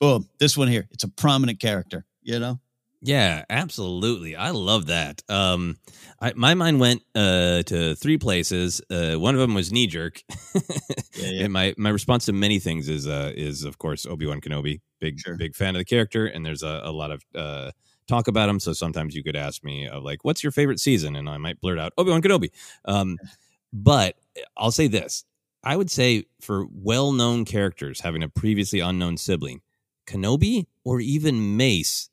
boom, 0.00 0.28
this 0.38 0.56
one 0.56 0.68
here. 0.68 0.86
It's 0.92 1.04
a 1.04 1.08
prominent 1.08 1.58
character. 1.58 2.06
You 2.22 2.38
know. 2.38 2.60
Yeah, 3.02 3.44
absolutely. 3.48 4.36
I 4.36 4.50
love 4.50 4.86
that. 4.86 5.22
Um, 5.28 5.78
I, 6.20 6.34
my 6.36 6.52
mind 6.52 6.80
went 6.80 7.02
uh, 7.14 7.62
to 7.62 7.94
three 7.94 8.18
places. 8.18 8.82
Uh, 8.90 9.14
one 9.14 9.34
of 9.34 9.40
them 9.40 9.54
was 9.54 9.72
knee 9.72 9.86
jerk. 9.86 10.22
yeah. 11.16 11.44
And 11.44 11.52
my 11.52 11.74
my 11.78 11.88
response 11.88 12.26
to 12.26 12.34
many 12.34 12.58
things 12.58 12.90
is 12.90 13.06
uh, 13.06 13.32
is 13.34 13.64
of 13.64 13.78
course 13.78 14.04
Obi 14.04 14.26
Wan 14.26 14.40
Kenobi. 14.42 14.80
Big 15.00 15.18
big 15.38 15.54
fan 15.56 15.74
of 15.76 15.80
the 15.80 15.84
character, 15.86 16.26
and 16.26 16.44
there's 16.44 16.62
a, 16.62 16.82
a 16.84 16.92
lot 16.92 17.10
of 17.10 17.22
uh, 17.34 17.70
talk 18.06 18.28
about 18.28 18.50
him. 18.50 18.60
So 18.60 18.74
sometimes 18.74 19.14
you 19.14 19.22
could 19.22 19.36
ask 19.36 19.64
me 19.64 19.88
of 19.88 20.02
like, 20.02 20.22
"What's 20.22 20.42
your 20.42 20.52
favorite 20.52 20.78
season?" 20.78 21.16
And 21.16 21.26
I 21.26 21.38
might 21.38 21.58
blurt 21.62 21.78
out 21.78 21.94
Obi 21.96 22.10
Wan 22.10 22.20
Kenobi. 22.20 22.50
Um, 22.84 23.16
but 23.72 24.16
I'll 24.58 24.72
say 24.72 24.88
this: 24.88 25.24
I 25.64 25.74
would 25.74 25.90
say 25.90 26.24
for 26.42 26.66
well 26.70 27.12
known 27.12 27.46
characters 27.46 28.00
having 28.00 28.22
a 28.22 28.28
previously 28.28 28.80
unknown 28.80 29.16
sibling, 29.16 29.62
Kenobi 30.06 30.66
or 30.84 31.00
even 31.00 31.56
Mace 31.56 32.09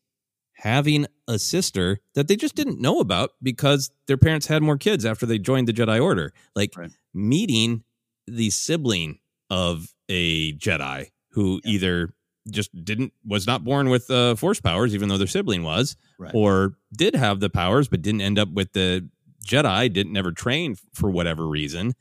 having 0.57 1.05
a 1.27 1.37
sister 1.39 1.99
that 2.15 2.27
they 2.27 2.35
just 2.35 2.55
didn't 2.55 2.79
know 2.81 2.99
about 2.99 3.31
because 3.41 3.91
their 4.07 4.17
parents 4.17 4.47
had 4.47 4.63
more 4.63 4.77
kids 4.77 5.05
after 5.05 5.25
they 5.25 5.37
joined 5.39 5.67
the 5.67 5.73
Jedi 5.73 6.01
Order. 6.01 6.33
Like 6.55 6.73
meeting 7.13 7.83
the 8.27 8.49
sibling 8.49 9.19
of 9.49 9.93
a 10.09 10.53
Jedi 10.53 11.07
who 11.31 11.61
either 11.65 12.13
just 12.49 12.71
didn't 12.85 13.13
was 13.25 13.45
not 13.45 13.63
born 13.63 13.89
with 13.89 14.09
uh, 14.09 14.35
force 14.35 14.59
powers, 14.61 14.95
even 14.95 15.09
though 15.09 15.17
their 15.17 15.27
sibling 15.27 15.63
was, 15.63 15.95
Right. 16.17 16.31
or 16.33 16.73
did 16.95 17.15
have 17.15 17.39
the 17.39 17.49
powers 17.49 17.87
but 17.87 18.01
didn't 18.01 18.21
end 18.21 18.39
up 18.39 18.49
with 18.49 18.73
the 18.73 19.09
Jedi, 19.45 19.91
didn't 19.91 20.13
never 20.13 20.31
train 20.31 20.75
for 20.93 21.09
whatever 21.11 21.47
reason. 21.47 21.93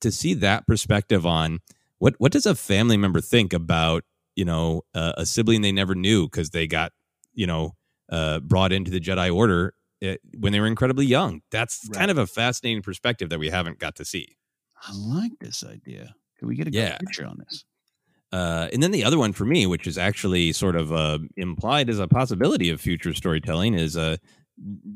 To 0.00 0.10
see 0.12 0.34
that 0.34 0.66
perspective 0.66 1.24
on 1.24 1.60
what 1.98 2.14
what 2.18 2.32
does 2.32 2.44
a 2.46 2.54
family 2.54 2.96
member 2.98 3.20
think 3.22 3.52
about 3.54 4.04
you 4.34 4.44
know 4.44 4.82
uh, 4.94 5.12
a 5.16 5.24
sibling 5.24 5.62
they 5.62 5.72
never 5.72 5.94
knew 5.94 6.24
because 6.26 6.50
they 6.50 6.66
got 6.66 6.92
you 7.36 7.46
know 7.46 7.76
uh, 8.10 8.40
brought 8.40 8.72
into 8.72 8.90
the 8.90 9.00
Jedi 9.00 9.34
Order 9.34 9.74
uh, 10.04 10.14
when 10.38 10.52
they 10.52 10.60
were 10.60 10.66
incredibly 10.66 11.06
young. 11.06 11.42
That's 11.52 11.88
Right. 11.88 11.98
kind 11.98 12.10
of 12.10 12.18
a 12.18 12.26
fascinating 12.26 12.82
perspective 12.82 13.30
that 13.30 13.38
we 13.38 13.50
haven't 13.50 13.78
got 13.78 13.96
to 13.96 14.04
see. 14.04 14.36
I 14.82 14.92
like 14.92 15.32
this 15.40 15.64
idea. 15.64 16.14
Can 16.38 16.48
we 16.48 16.56
get 16.56 16.66
a 16.66 16.70
good 16.70 16.76
Yeah. 16.76 16.98
picture 16.98 17.26
on 17.26 17.38
this? 17.38 17.64
Uh, 18.32 18.68
and 18.72 18.82
then 18.82 18.90
the 18.90 19.04
other 19.04 19.18
one 19.18 19.32
for 19.32 19.44
me, 19.44 19.66
which 19.66 19.86
is 19.86 19.96
actually 19.96 20.52
sort 20.52 20.76
of 20.76 20.92
uh, 20.92 21.18
implied 21.36 21.88
as 21.88 21.98
a 21.98 22.08
possibility 22.08 22.68
of 22.70 22.80
future 22.80 23.14
storytelling, 23.14 23.74
is 23.74 23.96
uh, 23.96 24.16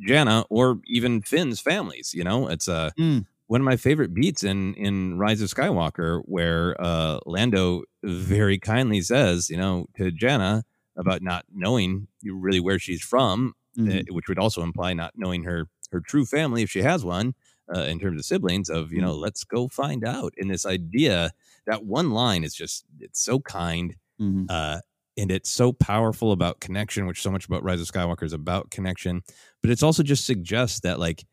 Jannah 0.07 0.45
or 0.51 0.81
even 0.87 1.23
Finn's 1.23 1.61
families. 1.61 2.13
You 2.13 2.25
know, 2.25 2.49
it's 2.49 2.69
uh, 2.69 2.91
Mm. 2.99 3.27
one 3.47 3.61
of 3.61 3.65
my 3.65 3.77
favorite 3.77 4.15
beats 4.15 4.43
in 4.43 4.75
in 4.75 5.19
Rise 5.19 5.41
of 5.43 5.49
Skywalker, 5.49 6.23
where 6.27 6.77
uh, 6.81 7.21
Lando 7.25 7.85
very 8.03 8.59
kindly 8.59 9.01
says, 9.01 9.49
you 9.49 9.57
know, 9.57 9.87
to 9.97 10.11
Jannah 10.11 10.65
about 11.01 11.23
not 11.23 11.47
knowing 11.53 12.09
really 12.25 12.61
where 12.61 12.79
she's 12.81 13.03
from, 13.03 13.55
Mhm. 13.77 14.01
uh, 14.11 14.13
which 14.13 14.29
would 14.29 14.39
also 14.41 14.63
imply 14.63 14.95
not 14.95 15.15
knowing 15.17 15.45
her 15.45 15.67
her 15.93 16.01
true 16.01 16.27
family 16.27 16.63
if 16.63 16.71
she 16.71 16.83
has 16.83 17.05
one. 17.05 17.35
Uh, 17.75 17.83
in 17.83 18.01
terms 18.01 18.19
of 18.21 18.27
siblings, 18.27 18.69
of 18.71 18.93
you 18.93 19.01
know, 19.01 19.15
let's 19.15 19.45
go 19.45 19.69
find 19.69 20.05
out. 20.05 20.35
And 20.39 20.51
this 20.51 20.67
idea, 20.67 21.33
that 21.67 21.85
one 21.87 22.11
line 22.11 22.45
is 22.45 22.55
just 22.55 22.85
it's 23.01 23.23
so 23.25 23.41
kind, 23.41 23.97
Mhm. 24.19 24.51
uh, 24.51 24.81
and 25.19 25.31
it's 25.33 25.51
so 25.51 25.73
powerful 25.73 26.33
about 26.33 26.61
connection, 26.61 27.07
which 27.07 27.23
so 27.23 27.31
much 27.31 27.47
about 27.47 27.63
Rise 27.65 27.81
of 27.81 27.89
Skywalker 27.89 28.25
is 28.25 28.33
about 28.33 28.71
connection. 28.73 29.23
But 29.63 29.71
it's 29.71 29.83
also 29.85 30.03
just 30.03 30.27
suggests 30.27 30.81
that 30.81 30.99
like, 31.01 31.25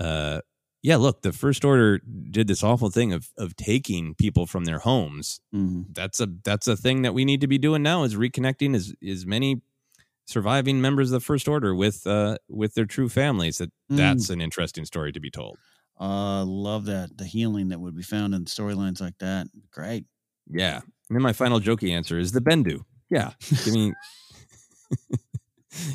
uh, 0.00 0.42
yeah, 0.82 0.96
look, 0.96 1.22
the 1.22 1.32
First 1.32 1.64
Order 1.64 2.00
did 2.30 2.48
this 2.48 2.62
awful 2.62 2.90
thing 2.90 3.12
of 3.12 3.30
of 3.38 3.54
taking 3.56 4.14
people 4.14 4.46
from 4.46 4.64
their 4.64 4.80
homes. 4.80 5.40
Mhm. 5.54 5.86
That's 5.94 6.20
a 6.20 6.26
that's 6.44 6.66
a 6.68 6.76
thing 6.76 7.02
that 7.02 7.14
we 7.14 7.24
need 7.24 7.40
to 7.40 7.46
be 7.48 7.58
doing 7.58 7.82
now 7.82 8.02
is 8.04 8.14
reconnecting 8.16 8.74
as 8.74 8.92
as 9.08 9.24
many 9.26 9.62
surviving 10.26 10.80
members 10.80 11.10
of 11.10 11.20
the 11.20 11.24
First 11.24 11.48
Order 11.48 11.74
with 11.74 12.06
uh 12.06 12.36
with 12.48 12.74
their 12.74 12.86
true 12.86 13.08
families. 13.08 13.58
That 13.58 13.70
Mm. 13.90 13.96
that's 13.96 14.30
an 14.30 14.40
interesting 14.40 14.84
story 14.84 15.12
to 15.12 15.20
be 15.20 15.30
told. 15.30 15.58
Uh, 16.00 16.44
love 16.44 16.86
that. 16.86 17.16
The 17.18 17.26
healing 17.26 17.68
that 17.68 17.80
would 17.80 17.94
be 17.94 18.02
found 18.02 18.34
in 18.34 18.46
storylines 18.46 19.00
like 19.00 19.18
that. 19.18 19.46
Great. 19.70 20.06
Yeah. 20.50 20.76
And 21.08 21.16
then 21.16 21.22
my 21.22 21.32
final 21.34 21.60
jokey 21.60 21.90
answer 21.90 22.18
is 22.18 22.32
the 22.32 22.40
Bendu. 22.40 22.84
Yeah. 23.10 23.32
Give 23.64 23.74
me 23.74 23.92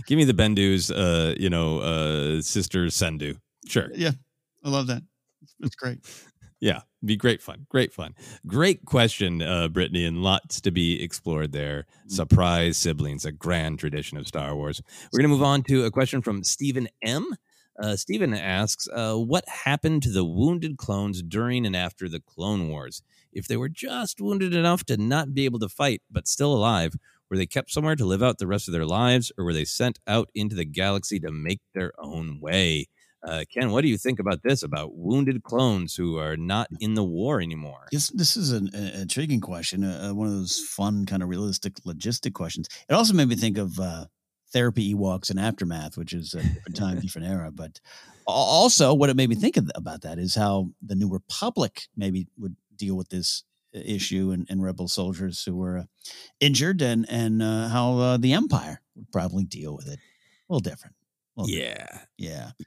give 0.08 0.18
me 0.18 0.24
the 0.24 0.34
Bendu's 0.34 0.92
uh, 0.92 1.36
you 1.40 1.50
know, 1.50 1.80
uh 1.80 2.42
sister 2.42 2.86
Sendu. 2.88 3.38
Sure. 3.68 3.90
Yeah, 3.94 4.12
I 4.68 4.70
love 4.70 4.88
that. 4.88 5.04
It's 5.62 5.76
great. 5.76 6.00
Yeah. 6.60 6.82
Be 7.06 7.16
great 7.16 7.42
fun. 7.42 7.68
Great 7.70 7.94
fun. 7.94 8.16
Great 8.48 8.84
question, 8.86 9.42
uh, 9.42 9.68
Brittany, 9.70 10.06
and 10.06 10.24
lots 10.24 10.60
to 10.62 10.72
be 10.72 11.02
explored 11.02 11.52
there. 11.54 11.86
Surprise 12.08 12.78
siblings, 12.78 13.24
a 13.24 13.32
grand 13.32 13.80
tradition 13.80 14.18
of 14.18 14.28
Star 14.28 14.56
Wars. 14.56 14.82
We're 15.14 15.20
gonna 15.20 15.30
move 15.30 15.44
on 15.44 15.64
to 15.64 15.86
a 15.86 15.92
question 15.92 16.22
from 16.22 16.44
Stephen 16.44 16.90
M. 17.04 17.36
Uh, 17.80 17.96
Stephen 17.96 18.34
asks, 18.34 18.88
uh, 18.92 19.16
what 19.16 19.48
happened 19.48 20.04
to 20.04 20.12
the 20.12 20.26
wounded 20.26 20.78
clones 20.78 21.22
during 21.22 21.66
and 21.66 21.76
after 21.76 22.10
the 22.10 22.20
Clone 22.20 22.68
Wars? 22.68 23.04
If 23.32 23.48
they 23.48 23.58
were 23.58 23.70
just 23.70 24.20
wounded 24.20 24.56
enough 24.56 24.84
to 24.86 24.98
not 24.98 25.36
be 25.36 25.46
able 25.46 25.60
to 25.60 25.70
fight, 25.70 26.02
but 26.12 26.28
still 26.28 26.54
alive, 26.54 26.96
were 27.30 27.38
they 27.38 27.46
kept 27.46 27.72
somewhere 27.72 27.96
to 27.96 28.06
live 28.06 28.24
out 28.24 28.40
the 28.40 28.48
rest 28.48 28.68
of 28.68 28.72
their 28.74 28.86
lives, 28.88 29.32
or 29.38 29.46
were 29.46 29.54
they 29.54 29.66
sent 29.66 30.00
out 30.08 30.30
into 30.34 30.56
the 30.56 30.66
galaxy 30.66 31.20
to 31.20 31.32
make 31.32 31.62
their 31.76 31.94
own 32.00 32.40
way? 32.40 32.88
Uh, 33.28 33.44
Ken, 33.54 33.72
what 33.72 33.82
do 33.82 33.90
you 33.90 33.98
think 33.98 34.20
about 34.20 34.42
this? 34.42 34.64
About 34.64 34.96
wounded 34.96 35.44
clones 35.44 35.96
who 35.96 36.18
are 36.18 36.38
not 36.38 36.70
in 36.80 36.94
the 36.94 37.04
war 37.04 37.42
anymore? 37.42 37.88
Yes, 37.92 38.10
this 38.10 38.38
is 38.38 38.54
an, 38.54 38.70
an 38.74 39.02
intriguing 39.02 39.42
question. 39.42 39.84
Uh, 39.84 40.10
uh, 40.10 40.14
one 40.14 40.28
of 40.28 40.34
those 40.34 40.60
fun, 40.60 41.06
kind 41.06 41.22
of 41.22 41.28
realistic, 41.28 41.76
logistic 41.86 42.34
questions. 42.34 42.70
It 42.90 42.94
also 42.94 43.14
made 43.14 43.28
me 43.28 43.36
think 43.36 43.58
of 43.58 43.78
uh, 43.80 44.06
therapy 44.54 44.96
Ewoks 44.96 45.30
and 45.30 45.40
aftermath, 45.40 45.98
which 45.98 46.14
is 46.14 46.34
a 46.34 46.42
different 46.42 46.78
time, 46.78 47.00
different 47.02 47.28
era. 47.28 47.52
But 47.52 47.82
also, 48.26 48.94
what 48.94 49.10
it 49.10 49.18
made 49.18 49.30
me 49.30 49.36
think 49.36 49.58
of, 49.58 49.70
about 49.76 50.04
that 50.04 50.20
is 50.20 50.36
how 50.36 50.70
the 50.82 50.96
New 50.96 51.10
Republic 51.10 51.88
maybe 51.98 52.28
would 52.38 52.56
deal 52.78 52.96
with 52.96 53.10
this 53.10 53.44
uh, 53.76 53.82
issue 53.84 54.32
and, 54.32 54.48
and 54.50 54.64
rebel 54.64 54.88
soldiers 54.88 55.44
who 55.44 55.56
were 55.58 55.80
uh, 55.80 55.84
injured, 56.40 56.82
and 56.82 57.06
and 57.10 57.44
uh, 57.44 57.68
how 57.68 57.98
uh, 57.98 58.18
the 58.18 58.32
Empire 58.32 58.82
would 58.96 59.12
probably 59.12 59.44
deal 59.44 59.76
with 59.76 59.88
it. 59.88 60.00
A 60.00 60.54
little 60.54 60.62
different. 60.62 60.96
A 61.36 61.42
little 61.42 61.54
different. 61.54 62.08
Yeah. 62.18 62.52
Yeah. 62.58 62.66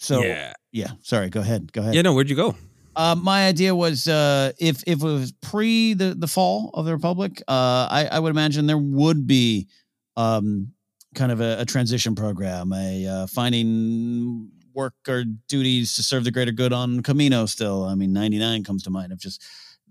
So 0.00 0.22
Yeah. 0.22 0.54
yeah. 0.72 0.92
Sorry. 1.02 1.28
Go 1.28 1.40
ahead. 1.40 1.72
Go 1.72 1.82
ahead. 1.82 1.94
Yeah, 1.94 2.02
no, 2.02 2.14
where'd 2.14 2.30
you 2.30 2.36
go? 2.36 2.56
Uh, 2.96 3.14
my 3.14 3.46
idea 3.46 3.74
was 3.74 4.08
uh, 4.08 4.50
if 4.58 4.82
if 4.86 5.00
it 5.00 5.04
was 5.04 5.32
pre 5.40 5.94
the, 5.94 6.14
the 6.14 6.26
fall 6.26 6.70
of 6.74 6.86
the 6.86 6.92
republic, 6.92 7.40
uh, 7.46 7.86
I, 7.88 8.08
I 8.10 8.18
would 8.18 8.30
imagine 8.30 8.66
there 8.66 8.76
would 8.78 9.26
be 9.26 9.68
um, 10.16 10.72
kind 11.14 11.30
of 11.30 11.40
a, 11.40 11.60
a 11.60 11.64
transition 11.64 12.14
program, 12.14 12.72
a 12.72 13.06
uh, 13.06 13.26
finding 13.28 14.50
work 14.74 14.94
or 15.08 15.24
duties 15.48 15.94
to 15.96 16.02
serve 16.02 16.24
the 16.24 16.30
greater 16.30 16.52
good 16.52 16.72
on 16.72 17.00
Kamino. 17.02 17.48
Still, 17.48 17.84
I 17.84 17.94
mean, 17.94 18.12
ninety 18.12 18.38
nine 18.38 18.64
comes 18.64 18.82
to 18.84 18.90
mind 18.90 19.12
of 19.12 19.20
just 19.20 19.42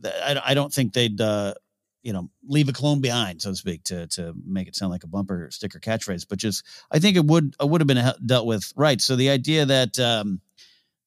I, 0.03 0.40
I 0.48 0.53
don't 0.53 0.73
think 0.73 0.94
they'd 0.94 1.19
uh, 1.22 1.53
you 2.04 2.14
know 2.14 2.30
leave 2.48 2.70
a 2.70 2.74
clone 2.74 3.02
behind, 3.02 3.42
so 3.42 3.52
to 3.52 3.56
speak, 3.56 3.84
to 3.86 4.08
to 4.08 4.34
make 4.46 4.68
it 4.68 4.76
sound 4.76 4.92
like 4.92 5.04
a 5.04 5.08
bumper 5.08 5.50
sticker 5.52 5.80
catchphrase. 5.80 6.26
But 6.28 6.40
just 6.40 6.66
I 6.92 7.00
think 7.00 7.18
it 7.18 7.26
would 7.26 7.56
it 7.60 7.70
would 7.70 7.82
have 7.82 7.88
been 7.88 8.14
dealt 8.26 8.46
with 8.46 8.72
right. 8.76 9.02
So 9.02 9.16
the 9.16 9.30
idea 9.30 9.66
that 9.66 10.00
um, 10.00 10.42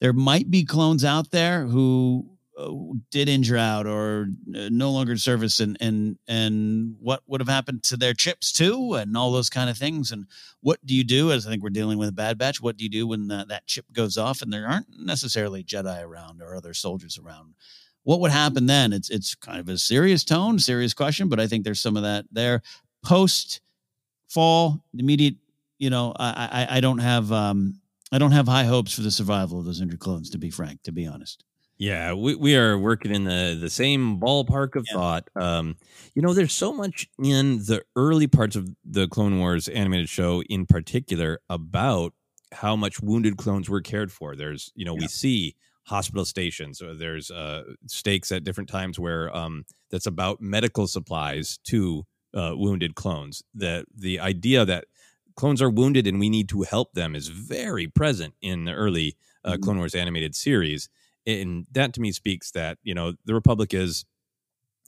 there 0.00 0.12
might 0.12 0.50
be 0.50 0.64
clones 0.64 1.04
out 1.04 1.30
there 1.30 1.64
who 1.64 2.32
uh, 2.58 2.70
did 3.10 3.28
injure 3.28 3.56
out 3.56 3.86
or 3.86 4.26
uh, 4.54 4.68
no 4.70 4.90
longer 4.90 5.16
service 5.16 5.58
and 5.58 5.76
and 5.80 6.18
and 6.28 6.96
what 7.00 7.22
would 7.26 7.40
have 7.40 7.48
happened 7.48 7.82
to 7.82 7.96
their 7.96 8.12
chips 8.12 8.52
too 8.52 8.94
and 8.94 9.16
all 9.16 9.32
those 9.32 9.48
kind 9.48 9.70
of 9.70 9.78
things 9.78 10.12
and 10.12 10.26
what 10.60 10.84
do 10.84 10.94
you 10.94 11.02
do 11.02 11.32
as 11.32 11.46
i 11.46 11.50
think 11.50 11.62
we're 11.62 11.70
dealing 11.70 11.96
with 11.96 12.10
a 12.10 12.12
bad 12.12 12.36
batch 12.36 12.60
what 12.60 12.76
do 12.76 12.84
you 12.84 12.90
do 12.90 13.06
when 13.06 13.30
uh, 13.30 13.44
that 13.48 13.66
chip 13.66 13.86
goes 13.92 14.18
off 14.18 14.42
and 14.42 14.52
there 14.52 14.66
aren't 14.66 14.86
necessarily 14.98 15.64
jedi 15.64 16.02
around 16.02 16.42
or 16.42 16.54
other 16.54 16.74
soldiers 16.74 17.18
around 17.18 17.54
what 18.04 18.20
would 18.20 18.30
happen 18.30 18.66
then 18.66 18.92
it's 18.92 19.10
it's 19.10 19.34
kind 19.34 19.58
of 19.60 19.68
a 19.68 19.78
serious 19.78 20.24
tone 20.24 20.58
serious 20.58 20.94
question 20.94 21.28
but 21.28 21.40
i 21.40 21.46
think 21.46 21.64
there's 21.64 21.80
some 21.80 21.96
of 21.96 22.02
that 22.02 22.24
there 22.32 22.62
post 23.04 23.60
fall 24.28 24.82
immediate 24.98 25.34
you 25.78 25.90
know 25.90 26.12
i 26.18 26.66
i, 26.70 26.76
I 26.76 26.80
don't 26.80 26.98
have 26.98 27.30
um 27.32 27.80
I 28.12 28.18
don't 28.18 28.32
have 28.32 28.46
high 28.46 28.64
hopes 28.64 28.92
for 28.92 29.00
the 29.00 29.10
survival 29.10 29.58
of 29.58 29.64
those 29.64 29.80
injured 29.80 30.00
clones, 30.00 30.28
to 30.30 30.38
be 30.38 30.50
frank, 30.50 30.82
to 30.82 30.92
be 30.92 31.06
honest. 31.06 31.44
Yeah, 31.78 32.12
we, 32.12 32.34
we 32.34 32.54
are 32.56 32.78
working 32.78 33.12
in 33.12 33.24
the, 33.24 33.56
the 33.58 33.70
same 33.70 34.20
ballpark 34.20 34.76
of 34.76 34.86
thought. 34.92 35.28
Um, 35.34 35.76
you 36.14 36.20
know, 36.20 36.34
there's 36.34 36.52
so 36.52 36.74
much 36.74 37.08
in 37.18 37.58
the 37.58 37.82
early 37.96 38.26
parts 38.26 38.54
of 38.54 38.68
the 38.84 39.08
Clone 39.08 39.38
Wars 39.38 39.66
animated 39.66 40.10
show, 40.10 40.42
in 40.42 40.66
particular, 40.66 41.40
about 41.48 42.12
how 42.52 42.76
much 42.76 43.00
wounded 43.00 43.38
clones 43.38 43.70
were 43.70 43.80
cared 43.80 44.12
for. 44.12 44.36
There's, 44.36 44.70
you 44.76 44.84
know, 44.84 44.94
we 44.94 45.08
see 45.08 45.56
hospital 45.84 46.24
stations, 46.24 46.80
or 46.80 46.94
there's 46.94 47.30
uh, 47.30 47.62
stakes 47.86 48.30
at 48.32 48.44
different 48.44 48.68
times 48.68 48.98
where 48.98 49.34
um, 49.36 49.64
that's 49.90 50.06
about 50.06 50.40
medical 50.40 50.86
supplies 50.86 51.58
to 51.64 52.04
uh, 52.34 52.52
wounded 52.54 52.94
clones. 52.94 53.42
The 53.54 53.84
the 53.94 54.20
idea 54.20 54.64
that 54.64 54.86
clones 55.34 55.62
are 55.62 55.70
wounded 55.70 56.06
and 56.06 56.20
we 56.20 56.30
need 56.30 56.48
to 56.50 56.62
help 56.62 56.92
them 56.92 57.14
is 57.14 57.28
very 57.28 57.86
present 57.88 58.34
in 58.40 58.64
the 58.64 58.72
early 58.72 59.16
uh, 59.44 59.56
Clone 59.60 59.78
Wars 59.78 59.94
animated 59.94 60.34
series, 60.34 60.88
and 61.26 61.66
that 61.72 61.92
to 61.94 62.00
me 62.00 62.12
speaks 62.12 62.50
that 62.52 62.78
you 62.82 62.94
know 62.94 63.14
the 63.24 63.34
Republic 63.34 63.74
is, 63.74 64.04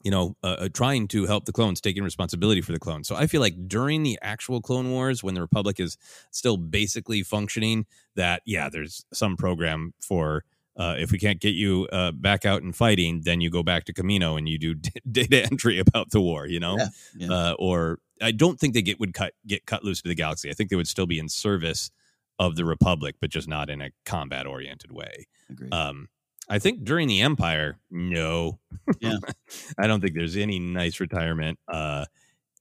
you 0.03 0.11
know, 0.11 0.35
uh, 0.43 0.55
uh, 0.59 0.69
trying 0.73 1.07
to 1.09 1.25
help 1.25 1.45
the 1.45 1.51
clones, 1.51 1.81
taking 1.81 2.03
responsibility 2.03 2.61
for 2.61 2.71
the 2.71 2.79
clones. 2.79 3.07
So 3.07 3.15
I 3.15 3.27
feel 3.27 3.41
like 3.41 3.67
during 3.67 4.03
the 4.03 4.17
actual 4.21 4.61
Clone 4.61 4.91
Wars, 4.91 5.23
when 5.23 5.33
the 5.33 5.41
Republic 5.41 5.79
is 5.79 5.97
still 6.31 6.57
basically 6.57 7.21
functioning, 7.21 7.85
that 8.15 8.41
yeah, 8.45 8.69
there's 8.69 9.05
some 9.13 9.35
program 9.35 9.93
for. 10.01 10.45
Uh, 10.77 10.95
if 10.97 11.11
we 11.11 11.17
can't 11.17 11.39
get 11.39 11.53
you 11.55 11.87
uh, 11.93 12.11
back 12.11 12.45
out 12.45 12.61
and 12.61 12.75
fighting, 12.75 13.21
then 13.23 13.39
you 13.39 13.49
go 13.49 13.63
back 13.63 13.85
to 13.85 13.93
Kamino 13.93 14.37
and 14.37 14.47
you 14.49 14.57
do 14.57 14.73
d- 14.75 14.91
data 15.09 15.43
entry 15.43 15.79
about 15.79 16.11
the 16.11 16.19
war. 16.21 16.47
You 16.47 16.59
know, 16.59 16.77
Yeah, 16.77 16.87
yeah. 17.17 17.31
Uh, 17.31 17.55
or 17.59 17.99
I 18.21 18.31
don't 18.31 18.59
think 18.59 18.73
they 18.73 18.81
get 18.81 18.99
would 18.99 19.13
cut 19.13 19.33
get 19.47 19.65
cut 19.65 19.83
loose 19.83 20.01
to 20.01 20.09
the 20.09 20.15
galaxy. 20.15 20.49
I 20.49 20.53
think 20.53 20.69
they 20.69 20.75
would 20.75 20.87
still 20.87 21.05
be 21.05 21.19
in 21.19 21.29
service 21.29 21.91
of 22.39 22.57
the 22.57 22.65
Republic, 22.65 23.15
but 23.21 23.29
just 23.29 23.47
not 23.47 23.69
in 23.69 23.81
a 23.81 23.91
combat 24.05 24.45
oriented 24.45 24.91
way. 24.91 25.27
Um, 25.71 26.09
I 26.49 26.59
think 26.59 26.83
during 26.83 27.07
the 27.07 27.21
Empire, 27.21 27.77
no, 27.89 28.59
Yeah. 28.99 29.17
I 29.77 29.87
don't 29.87 30.01
think 30.01 30.15
there's 30.15 30.35
any 30.35 30.59
nice 30.59 30.99
retirement. 30.99 31.57
Uh, 31.67 32.05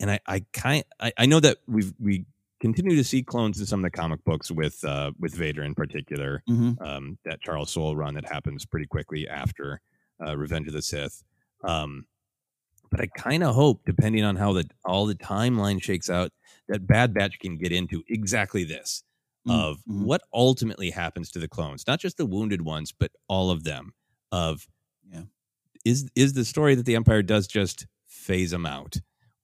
and 0.01 0.11
I, 0.11 0.20
I 0.27 0.45
kind, 0.53 0.85
I, 0.99 1.12
I 1.19 1.27
know 1.27 1.41
that 1.41 1.59
we've 1.66 1.93
we 1.99 2.24
continue 2.65 2.97
to 2.97 3.05
see 3.05 3.23
clones 3.23 3.61
in 3.61 3.66
some 3.66 3.81
of 3.85 3.85
the 3.93 3.97
comic 4.03 4.24
books 4.24 4.51
with 4.51 4.82
uh, 4.85 5.12
with 5.19 5.35
Vader 5.35 5.62
in 5.65 5.74
particular. 5.74 6.43
Mhm. 6.49 6.81
Um, 6.86 7.19
that 7.27 7.41
Charles 7.43 7.70
Soule 7.73 7.97
run 7.97 8.15
that 8.15 8.27
happens 8.36 8.66
pretty 8.66 8.86
quickly 8.86 9.28
after 9.28 9.81
uh, 10.27 10.36
Revenge 10.36 10.69
of 10.69 10.74
the 10.74 10.82
Sith. 10.82 11.23
Um, 11.65 12.07
but 12.91 13.01
I 13.01 13.07
kind 13.09 13.43
of 13.45 13.55
hope, 13.55 13.82
depending 13.86 14.24
on 14.24 14.36
how 14.36 14.53
the 14.53 14.65
all 14.85 15.07
the 15.07 15.15
timeline 15.16 15.82
shakes 15.82 16.11
out, 16.11 16.32
that 16.69 16.86
Bad 16.86 17.15
Batch 17.15 17.39
can 17.41 17.57
get 17.59 17.73
into 17.73 18.03
exactly 18.09 18.65
this 18.65 19.05
Mm, 19.47 19.66
of 19.70 19.78
mhm. 19.89 20.05
what 20.07 20.23
ultimately 20.32 20.91
happens 20.91 21.31
to 21.32 21.39
the 21.41 21.49
clones, 21.49 21.85
not 21.86 22.01
just 22.01 22.16
the 22.19 22.27
wounded 22.27 22.62
ones, 22.62 22.93
but 22.93 23.12
all 23.28 23.51
of 23.51 23.65
them. 23.65 23.93
Of 24.32 24.66
Yeah. 25.12 25.24
is 25.85 26.09
is 26.15 26.32
the 26.35 26.45
story 26.45 26.74
that 26.74 26.86
the 26.86 26.97
Empire 26.97 27.23
does 27.23 27.47
just 27.47 27.86
phase 28.07 28.51
them 28.53 28.66
out, 28.66 29.01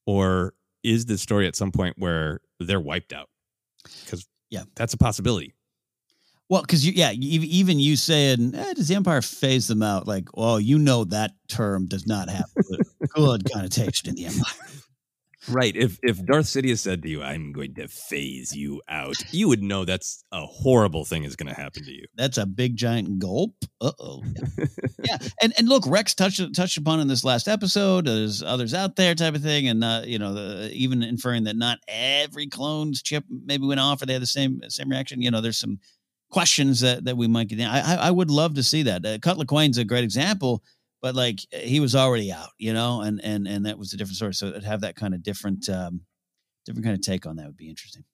or 0.07 0.55
is 0.83 1.07
the 1.07 1.19
story 1.19 1.47
at 1.47 1.57
some 1.57 1.73
point 1.73 1.97
where 1.99 2.41
they're 2.59 2.81
wiped 2.81 3.13
out? 3.13 3.29
Because 4.05 4.27
Yeah. 4.51 4.65
that's 4.77 4.95
a 4.95 4.99
possibility. 4.99 5.55
Well, 6.49 6.63
because 6.63 6.85
you, 6.85 6.93
yeah, 6.97 7.13
even 7.13 7.79
you 7.79 7.95
saying, 7.95 8.57
eh, 8.57 8.73
"Does 8.75 8.89
the 8.89 8.97
Empire 8.97 9.23
phase 9.23 9.69
them 9.69 9.85
out?" 9.85 10.09
Like, 10.09 10.37
well, 10.37 10.59
you 10.59 10.81
know 10.81 11.05
that 11.05 11.33
term 11.49 11.87
does 11.87 12.09
not 12.09 12.29
have 12.29 12.47
good, 12.69 12.81
good 13.15 13.53
connotation 13.53 14.09
in 14.09 14.15
the 14.17 14.27
Empire. 14.27 14.55
Right. 15.49 15.75
If 15.75 15.99
if 16.03 16.25
Darth 16.25 16.47
Sidious 16.47 16.81
said 16.81 17.03
to 17.03 17.09
you, 17.09 17.23
"I'm 17.23 17.53
going 17.53 17.75
to 17.75 17.89
phase 17.89 18.55
you 18.55 18.83
out," 18.89 19.17
you 19.33 19.49
would 19.49 19.63
know 19.63 19.87
that's 19.87 20.23
a 20.33 20.45
horrible 20.45 21.05
thing 21.07 21.25
is 21.25 21.35
going 21.35 21.53
to 21.53 21.59
happen 21.59 21.83
to 21.85 21.93
you. 21.93 22.05
That's 22.15 22.37
a 22.37 22.45
big 22.45 22.77
giant 22.77 23.19
gulp. 23.21 23.55
Uh 23.81 23.93
oh. 23.99 24.23
Yeah. 24.23 24.67
yeah. 25.05 25.17
And 25.41 25.55
and 25.57 25.69
look, 25.69 25.87
Rex 25.87 26.15
touched 26.15 26.55
touched 26.55 26.77
upon 26.77 27.01
in 27.01 27.09
this 27.09 27.25
last 27.25 27.49
episode. 27.49 28.05
There's 28.07 28.43
others 28.43 28.75
out 28.75 28.97
there, 28.97 29.15
type 29.15 29.35
of 29.35 29.43
thing, 29.43 29.67
and 29.69 29.83
uh, 29.83 30.03
you 30.05 30.19
know, 30.19 30.35
the, 30.35 30.71
even 30.75 31.03
inferring 31.03 31.45
that 31.45 31.57
not 31.57 31.79
every 31.89 32.47
clone's 32.47 33.01
chip 33.01 33.25
maybe 33.31 33.67
went 33.67 33.81
off 33.81 34.03
or 34.03 34.07
they 34.07 34.13
had 34.13 34.23
the 34.23 34.27
same 34.27 34.61
same 34.69 34.91
reaction. 34.91 35.23
You 35.23 35.31
know, 35.31 35.41
there's 35.41 35.59
some 35.59 35.79
questions 36.31 36.81
that 36.81 37.05
that 37.05 37.17
we 37.17 37.29
might 37.29 37.49
get. 37.49 37.61
In. 37.61 37.67
I 37.67 37.95
I, 37.95 38.09
I 38.09 38.11
would 38.11 38.31
love 38.31 38.55
to 38.57 38.63
see 38.63 38.83
that. 38.83 39.07
Uh, 39.07 39.19
Cut 39.19 39.39
Lawquane's 39.39 39.79
a 39.79 39.85
great 39.85 40.05
example. 40.05 40.63
But 41.03 41.15
like 41.15 41.41
he 41.53 41.81
was 41.81 41.95
already 41.95 42.31
out, 42.31 42.51
you 42.59 42.73
know, 42.73 43.01
and 43.01 43.21
and 43.25 43.49
and 43.49 43.67
that 43.67 43.79
was 43.79 43.93
a 43.93 43.97
different 43.97 44.17
story. 44.17 44.35
So 44.35 44.53
to 44.53 44.67
have 44.67 44.83
that 44.83 44.97
kind 44.97 45.15
of 45.15 45.23
different, 45.23 45.69
um, 45.69 46.03
different 46.67 46.85
kind 46.85 46.97
of 46.97 47.03
take 47.03 47.27
on 47.27 47.37
that 47.37 47.47
would 47.47 47.57
be 47.57 47.71
interesting. 47.71 48.05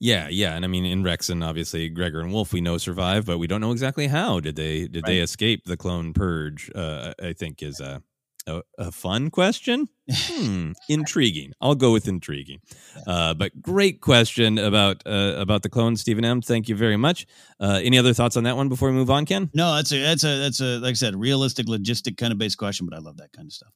Yeah, 0.00 0.28
yeah, 0.28 0.56
and 0.56 0.64
I 0.64 0.68
mean 0.68 0.84
in 0.84 1.04
Rex 1.04 1.28
and 1.28 1.44
obviously 1.44 1.88
Gregor 1.88 2.20
and 2.20 2.32
Wolffe 2.32 2.52
we 2.52 2.60
know 2.60 2.76
survive, 2.78 3.24
but 3.24 3.38
we 3.38 3.46
don't 3.46 3.60
know 3.60 3.70
exactly 3.70 4.08
how 4.08 4.40
did 4.40 4.56
they 4.56 4.88
did 4.88 5.04
they 5.04 5.20
escape 5.20 5.64
the 5.64 5.76
clone 5.76 6.12
purge? 6.12 6.70
Uh, 6.74 7.14
I 7.22 7.34
think 7.34 7.62
is 7.62 7.78
a 7.78 8.02
a, 8.46 8.62
a 8.78 8.92
fun 8.92 9.30
question. 9.30 9.88
Hmm, 10.10 10.72
intriguing. 10.88 11.52
I'll 11.60 11.74
go 11.74 11.92
with 11.92 12.08
intriguing. 12.08 12.60
Uh, 13.06 13.34
but 13.34 13.60
great 13.62 14.00
question 14.00 14.58
about 14.58 15.02
uh, 15.06 15.34
about 15.36 15.62
the 15.62 15.68
clone, 15.68 15.96
Stephen 15.96 16.24
M. 16.24 16.42
Thank 16.42 16.68
you 16.68 16.76
very 16.76 16.96
much. 16.96 17.26
Uh, 17.60 17.80
any 17.82 17.98
other 17.98 18.12
thoughts 18.12 18.36
on 18.36 18.44
that 18.44 18.56
one 18.56 18.68
before 18.68 18.88
we 18.88 18.94
move 18.94 19.10
on, 19.10 19.26
Ken? 19.26 19.50
No, 19.54 19.76
that's 19.76 19.92
a 19.92 20.00
that's 20.00 20.24
a 20.24 20.38
that's 20.38 20.60
a 20.60 20.78
like 20.78 20.90
I 20.90 20.94
said, 20.94 21.14
realistic, 21.16 21.66
logistic 21.66 22.16
kind 22.16 22.32
of 22.32 22.38
based 22.38 22.58
question, 22.58 22.86
but 22.86 22.96
I 22.96 23.00
love 23.00 23.18
that 23.18 23.32
kind 23.32 23.46
of 23.46 23.52
stuff. 23.52 23.72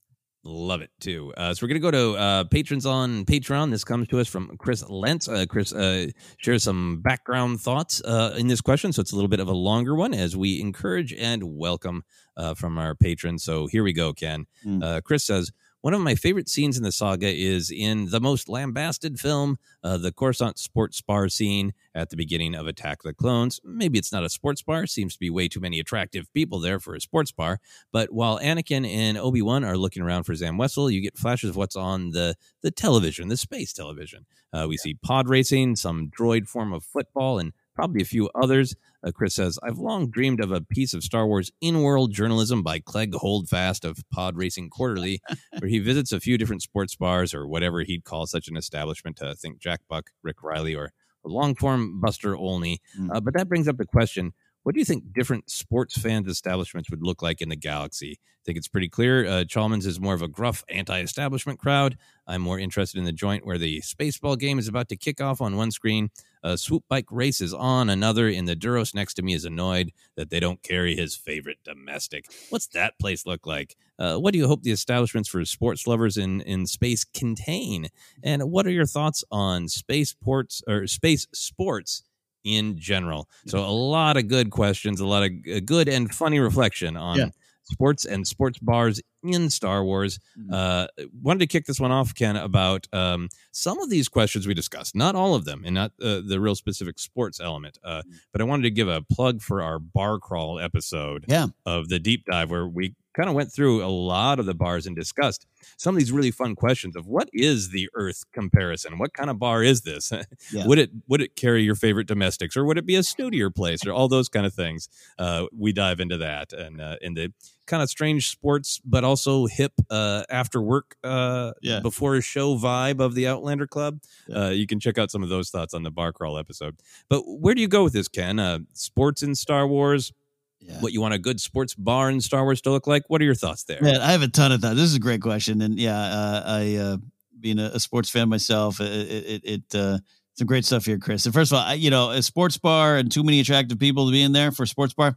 Love 0.47 0.81
it 0.81 0.91
too. 1.01 1.35
Uh, 1.37 1.53
so 1.53 1.65
we're 1.65 1.69
gonna 1.69 1.81
go 1.81 1.91
to 1.91 2.17
uh, 2.17 2.45
patrons 2.45 2.87
on 2.87 3.25
Patreon. 3.25 3.73
This 3.73 3.83
comes 3.83 4.07
to 4.09 4.21
us 4.21 4.29
from 4.29 4.57
Chris 4.59 4.89
Lentz. 4.89 5.29
Uh, 5.29 5.45
Chris 5.49 5.73
uh, 5.73 6.07
shares 6.39 6.63
some 6.63 7.01
background 7.03 7.61
thoughts 7.61 8.01
uh, 8.05 8.33
in 8.39 8.47
this 8.47 8.61
question, 8.61 8.93
so 8.93 9.01
it's 9.01 9.11
a 9.11 9.17
little 9.17 9.29
bit 9.29 9.41
of 9.41 9.49
a 9.49 9.53
longer 9.53 9.97
one 9.97 10.15
as 10.15 10.37
we 10.37 10.61
encourage 10.61 11.13
and 11.13 11.43
welcome 11.43 12.05
uh, 12.37 12.55
from 12.55 12.79
our 12.79 12.95
patrons. 12.95 13.43
So 13.43 13.67
here 13.67 13.83
we 13.83 13.93
go, 13.93 14.13
Ken. 14.13 14.47
Mm. 14.65 14.83
Uh, 14.83 15.01
Chris 15.01 15.25
says. 15.25 15.51
One 15.83 15.95
of 15.95 16.01
my 16.01 16.17
favorite 16.17 16.49
scenes 16.49 16.77
in 16.77 16.83
the 16.83 16.91
saga 16.91 17.29
is 17.29 17.71
in 17.71 18.07
the 18.11 18.21
most 18.21 18.49
lambasted 18.49 19.21
film, 19.21 19.59
uh, 19.85 19.99
the 19.99 20.11
Coruscant 20.11 20.59
sports 20.59 21.01
bar 21.01 21.29
scene 21.29 21.75
at 21.95 22.11
the 22.11 22.17
beginning 22.17 22.57
of 22.57 22.67
Attack 22.67 22.99
of 23.01 23.05
the 23.05 23.15
Clones. 23.15 23.61
Maybe 23.63 23.97
it's 23.99 24.11
not 24.11 24.25
a 24.25 24.29
sports 24.29 24.63
bar, 24.63 24.87
seems 24.87 25.13
to 25.15 25.21
be 25.21 25.31
way 25.31 25.47
too 25.47 25.61
many 25.61 25.79
attractive 25.79 26.33
people 26.33 26.59
there 26.59 26.81
for 26.81 26.95
a 26.95 27.01
sports 27.01 27.31
bar. 27.31 27.61
But 27.93 28.13
while 28.13 28.41
Anakin 28.41 28.85
and 28.85 29.17
Obi 29.17 29.43
Wan 29.43 29.63
are 29.63 29.77
looking 29.77 30.03
around 30.03 30.25
for 30.25 30.35
Zam 30.35 30.59
Wesell, 30.59 30.93
you 30.93 31.01
get 31.01 31.17
flashes 31.17 31.51
of 31.51 31.57
what's 31.57 31.77
on 31.77 32.11
the 32.11 32.35
the 32.63 32.73
television, 32.73 33.29
the 33.29 33.37
space 33.37 33.73
television. 33.73 34.27
Uh, 34.53 34.67
we 34.69 34.77
see 34.77 34.95
pod 34.95 35.29
racing, 35.29 35.77
some 35.77 36.11
droid 36.11 36.49
form 36.49 36.73
of 36.73 36.83
football, 36.83 37.39
and 37.39 37.53
probably 37.77 38.03
a 38.03 38.07
few 38.07 38.29
others. 38.35 38.75
Uh, 39.05 39.13
Chris 39.13 39.35
says, 39.35 39.59
"I've 39.63 39.79
long 39.79 40.11
dreamed 40.11 40.41
of 40.41 40.51
a 40.51 40.61
piece 40.61 40.95
of 40.95 41.05
Star 41.05 41.27
Wars 41.27 41.53
in-world 41.61 42.13
journalism 42.13 42.63
by 42.63 42.81
Clegg 42.81 43.15
Holdfast 43.15 43.85
of 43.85 43.99
Pod 44.11 44.37
Racing 44.37 44.71
Quarterly, 44.71 45.21
where 45.59 45.69
he 45.69 45.79
visits 45.79 46.11
a 46.11 46.21
few 46.21 46.37
different 46.37 46.63
sports 46.63 46.97
bars 46.97 47.33
or 47.33 47.47
whatever 47.47 47.83
he'd 47.83 48.05
call 48.05 48.27
such 48.27 48.49
an 48.49 48.57
establishment. 48.57 49.23
Uh, 49.23 49.35
think 49.35 49.61
Jack 49.61 49.83
Buck, 49.89 50.11
Rick 50.25 50.43
Reilly, 50.43 50.75
or 50.75 50.93
long-form 51.25 52.01
Buster 52.01 52.35
Olney. 52.35 52.81
Mm. 52.99 53.15
Uh, 53.15 53.21
but 53.21 53.35
that 53.35 53.49
brings 53.49 53.69
up 53.69 53.77
the 53.77 53.87
question." 53.87 54.33
What 54.67 54.75
do 54.75 54.81
you 54.81 54.85
think 54.85 55.13
different 55.13 55.49
sports 55.49 55.97
fans 55.97 56.27
establishments 56.27 56.91
would 56.91 57.01
look 57.01 57.23
like 57.23 57.41
in 57.41 57.51
the 57.51 57.55
galaxy? 57.55 58.19
I 58.19 58.43
think 58.45 58.59
it's 58.59 58.67
pretty 58.67 58.89
clear. 58.89 59.25
Uh, 59.25 59.45
Chalmers 59.45 59.87
is 59.87 60.01
more 60.01 60.13
of 60.13 60.23
a 60.23 60.29
gruff 60.29 60.65
anti-establishment 60.69 61.61
crowd. 61.61 61.97
I'm 62.27 62.43
more 62.43 62.59
interested 62.59 62.99
in 62.99 63.05
the 63.05 63.13
joint 63.13 63.47
where 63.47 63.59
the 63.59 63.81
spaceball 63.83 64.41
game 64.41 64.59
is 64.59 64.67
about 64.67 64.89
to 64.89 64.97
kick 64.97 65.21
off 65.21 65.41
on 65.41 65.55
one 65.55 65.71
screen. 65.71 66.11
A 66.47 66.57
swoop 66.57 66.85
bike 66.89 67.07
race 67.11 67.41
is 67.41 67.53
on 67.53 67.91
another, 67.91 68.29
in 68.29 68.45
the 68.45 68.55
Duros 68.55 68.95
next 68.95 69.15
to 69.15 69.23
me 69.23 69.35
is 69.35 69.45
annoyed 69.45 69.91
that 70.15 70.31
they 70.31 70.39
don't 70.39 70.63
carry 70.63 70.95
his 70.95 71.17
favorite 71.17 71.59
domestic. 71.65 72.27
What's 72.51 72.69
that 72.69 72.97
place 73.01 73.27
look 73.27 73.49
like? 73.49 73.77
Uh, 73.99 74.17
what 74.19 74.33
do 74.33 74.39
you 74.39 74.47
hope 74.47 74.63
the 74.63 74.71
establishments 74.71 75.29
for 75.29 75.45
sports 75.45 75.89
lovers 75.89 76.17
in, 76.17 76.43
in 76.43 76.67
space 76.67 77.03
contain? 77.03 77.89
And 78.23 78.45
what 78.53 78.65
are 78.65 78.71
your 78.71 78.87
thoughts 78.87 79.25
on 79.33 79.67
space 79.69 80.15
ports 80.15 80.63
or 80.69 80.87
space 80.87 81.27
sports 81.33 82.05
in 82.45 82.79
general? 82.79 83.29
So 83.47 83.59
a 83.59 83.67
lot 83.71 84.17
of 84.17 84.29
good 84.29 84.51
questions, 84.51 85.01
a 85.01 85.07
lot 85.07 85.25
of 85.25 85.67
good 85.67 85.89
and 85.89 86.15
funny 86.15 86.39
reflection 86.39 86.97
on 86.97 87.19
Yeah. 87.19 87.29
Sports 87.71 88.05
and 88.05 88.27
sports 88.27 88.59
bars 88.59 89.01
in 89.23 89.51
Star 89.51 89.85
Wars. 89.85 90.19
Uh, 90.53 90.87
wanted 91.23 91.41
to 91.41 91.47
kick 91.47 91.67
this 91.67 91.81
one 91.81 91.91
off, 91.91 92.15
Ken, 92.15 92.37
about 92.37 92.87
um, 92.93 93.29
some 93.53 93.79
of 93.81 93.91
these 93.91 94.09
questions 94.09 94.47
we 94.47 94.55
discussed, 94.55 94.95
not 94.95 95.15
all 95.15 95.35
of 95.35 95.45
them, 95.45 95.63
and 95.65 95.75
not 95.75 95.93
uh, 96.01 96.21
the 96.27 96.39
real 96.41 96.55
specific 96.55 96.99
sports 96.99 97.41
element. 97.41 97.79
Uh, 97.85 98.03
but 98.33 98.41
I 98.41 98.45
wanted 98.45 98.63
to 98.65 98.71
give 98.71 98.89
a 98.89 99.03
plug 99.03 99.43
for 99.43 99.63
our 99.63 99.79
bar 99.79 100.19
crawl 100.19 100.61
episode 100.61 101.25
Yeah. 101.29 101.47
of 101.65 101.89
the 101.89 101.99
deep 101.99 102.25
dive, 102.31 102.51
where 102.51 102.67
we 102.69 102.95
kind 103.17 103.29
of 103.31 103.35
went 103.35 103.51
through 103.53 103.83
a 103.83 103.89
lot 103.89 104.39
of 104.39 104.47
the 104.47 104.55
bars 104.55 104.87
and 104.87 104.95
discussed 104.95 105.47
some 105.79 105.95
of 105.95 105.99
these 105.99 106.13
really 106.13 106.31
fun 106.31 106.55
questions 106.55 106.95
of 106.95 107.07
what 107.07 107.29
is 107.33 107.71
the 107.71 107.89
Earth 107.95 108.25
comparison? 108.33 108.99
What 108.99 109.15
kind 109.15 109.31
of 109.31 109.39
bar 109.39 109.63
is 109.63 109.81
this? 109.81 110.13
Yeah. 110.53 110.67
would 110.67 110.79
it 110.79 110.91
would 111.09 111.21
it 111.23 111.35
carry 111.35 111.63
your 111.65 111.75
favorite 111.75 112.07
domestics, 112.07 112.57
or 112.57 112.65
would 112.65 112.79
it 112.79 112.87
be 112.87 112.95
a 112.97 113.01
snootier 113.01 113.53
place, 113.55 113.85
or 113.87 113.93
all 113.93 114.07
those 114.09 114.29
kind 114.29 114.47
of 114.47 114.55
things? 114.55 114.89
Uh, 115.19 115.47
we 115.57 115.73
dive 115.73 115.99
into 115.99 116.19
that 116.19 116.53
and 116.53 116.81
uh, 116.81 116.97
in 117.01 117.15
the 117.15 117.33
kind 117.67 117.83
of 117.83 117.91
strange 117.91 118.29
sports, 118.29 118.81
but 118.85 119.03
also 119.03 119.47
hip 119.47 119.73
uh, 119.91 120.23
after 120.31 120.63
work, 120.63 120.95
uh, 121.03 121.53
Yeah. 121.63 121.81
before 121.81 122.15
a 122.15 122.21
show 122.21 122.57
vibe 122.57 123.01
of 123.01 123.15
the 123.17 123.27
Outlander 123.27 123.67
Club. 123.67 123.99
Uh, 124.33 124.51
you 124.51 124.67
can 124.69 124.79
check 124.79 124.99
out 124.99 125.11
some 125.11 125.23
of 125.25 125.29
those 125.31 125.51
thoughts 125.51 125.75
on 125.75 125.83
the 125.83 125.91
bar 125.91 126.13
crawl 126.13 126.39
episode. 126.39 126.77
But 127.09 127.23
where 127.27 127.55
do 127.57 127.61
you 127.61 127.67
go 127.69 127.83
with 127.83 127.93
this, 127.93 128.07
Ken? 128.09 128.39
Uh, 128.39 128.61
sports 128.73 129.23
in 129.23 129.35
Star 129.35 129.67
Wars. 129.67 130.13
Yeah. 130.61 130.81
What 130.81 130.93
you 130.93 131.01
want 131.01 131.15
a 131.15 131.19
good 131.19 131.41
sports 131.41 131.75
bar 131.75 132.11
in 132.11 132.21
Star 132.21 132.43
Wars 132.43 132.61
to 132.63 132.71
look 132.71 132.87
like? 132.87 133.05
What 133.09 133.21
are 133.21 133.25
your 133.25 133.35
thoughts 133.35 133.65
there? 133.65 133.81
Man, 133.81 134.01
I 134.01 134.11
have 134.13 134.23
a 134.23 134.29
ton 134.29 134.51
of 134.53 134.61
thoughts. 134.61 134.75
This 134.77 134.85
is 134.85 134.95
a 134.97 135.01
great 135.01 135.21
question, 135.21 135.61
and 135.63 135.79
yeah, 135.79 135.97
uh, 135.97 136.43
I 136.47 136.75
uh, 136.77 136.97
being 137.39 137.59
a, 137.59 137.71
a 137.75 137.81
sports 137.81 138.11
fan 138.11 138.29
myself, 138.29 138.81
it 138.81 138.87
it, 138.87 139.45
it 139.45 139.75
uh, 139.75 139.99
some 140.35 140.47
great 140.47 140.65
stuff 140.65 140.85
here, 140.85 140.99
Chris. 140.99 141.25
And 141.25 141.33
first 141.35 141.53
of 141.53 141.59
all, 141.59 141.65
I, 141.65 141.75
you 141.75 141.91
know, 141.91 142.11
a 142.11 142.23
sports 142.23 142.59
bar 142.59 142.97
and 142.97 143.13
too 143.13 143.23
many 143.23 143.39
attractive 143.41 143.79
people 143.79 144.07
to 144.07 144.13
be 144.13 144.23
in 144.23 144.33
there 144.33 144.51
for 144.51 144.65
a 144.65 144.67
sports 144.67 144.93
bar. 144.95 145.17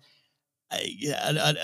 I, 0.71 0.81
yeah, 0.85 1.19
I, 1.43 1.55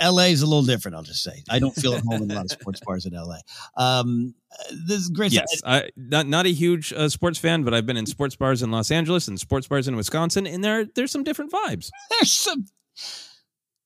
I- 0.00 0.08
LA 0.08 0.24
is 0.24 0.42
a 0.42 0.46
little 0.46 0.64
different. 0.64 0.96
I'll 0.96 1.04
just 1.04 1.22
say 1.22 1.44
I 1.48 1.60
don't 1.60 1.70
feel 1.74 1.94
at 1.94 2.02
home 2.02 2.22
in 2.24 2.30
a 2.30 2.34
lot 2.34 2.46
of 2.46 2.50
sports 2.50 2.80
bars 2.84 3.06
in 3.06 3.12
LA. 3.12 3.36
Um, 3.76 4.34
this 4.86 4.98
is 4.98 5.10
great. 5.10 5.30
Yes, 5.32 5.62
I 5.64 5.90
not 5.96 6.26
not 6.26 6.46
a 6.46 6.52
huge 6.52 6.92
uh, 6.92 7.08
sports 7.08 7.38
fan, 7.38 7.62
but 7.62 7.72
I've 7.72 7.86
been 7.86 7.96
in 7.96 8.06
sports 8.06 8.34
bars 8.34 8.62
in 8.62 8.72
Los 8.72 8.90
Angeles 8.90 9.28
and 9.28 9.38
sports 9.38 9.68
bars 9.68 9.86
in 9.86 9.94
Wisconsin, 9.94 10.46
and 10.48 10.64
there 10.64 10.86
there's 10.86 11.12
some 11.12 11.22
different 11.22 11.52
vibes. 11.52 11.88
There's 12.10 12.32
some 12.32 12.66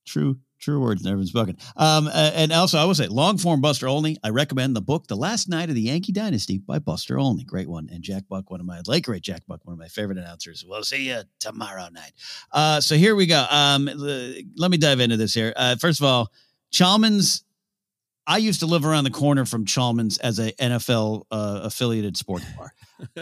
true 0.06 0.38
true 0.66 0.80
words 0.80 1.04
never 1.04 1.18
been 1.18 1.26
spoken. 1.26 1.56
Um, 1.76 2.10
and 2.12 2.52
also 2.52 2.78
I 2.78 2.84
will 2.84 2.94
say 2.94 3.06
long 3.06 3.38
form 3.38 3.60
Buster 3.60 3.86
Olney. 3.86 4.16
I 4.24 4.30
recommend 4.30 4.74
the 4.74 4.80
book 4.80 5.06
The 5.06 5.16
Last 5.16 5.48
Night 5.48 5.68
of 5.68 5.76
the 5.76 5.82
Yankee 5.82 6.10
Dynasty 6.12 6.58
by 6.58 6.80
Buster 6.80 7.18
Olney. 7.18 7.44
Great 7.44 7.68
one. 7.68 7.88
And 7.92 8.02
Jack 8.02 8.24
Buck, 8.28 8.50
one 8.50 8.58
of 8.58 8.66
my 8.66 8.80
late 8.86 9.04
great 9.04 9.22
Jack 9.22 9.42
Buck, 9.46 9.60
one 9.64 9.74
of 9.74 9.78
my 9.78 9.86
favorite 9.86 10.18
announcers. 10.18 10.64
We'll 10.66 10.82
see 10.82 11.08
you 11.08 11.22
tomorrow 11.38 11.88
night. 11.90 12.12
Uh, 12.52 12.80
so 12.80 12.96
here 12.96 13.14
we 13.14 13.26
go. 13.26 13.46
Um, 13.48 13.88
let 14.56 14.70
me 14.70 14.76
dive 14.76 14.98
into 14.98 15.16
this 15.16 15.34
here. 15.34 15.52
Uh, 15.54 15.76
first 15.76 16.00
of 16.00 16.06
all, 16.06 16.32
Chalmers. 16.70 17.42
I 18.28 18.38
used 18.38 18.58
to 18.58 18.66
live 18.66 18.84
around 18.84 19.04
the 19.04 19.10
corner 19.10 19.44
from 19.44 19.66
Chalmers 19.66 20.18
as 20.18 20.40
a 20.40 20.50
NFL 20.54 21.26
uh, 21.30 21.60
affiliated 21.62 22.16
sports 22.16 22.44
bar. 22.56 22.72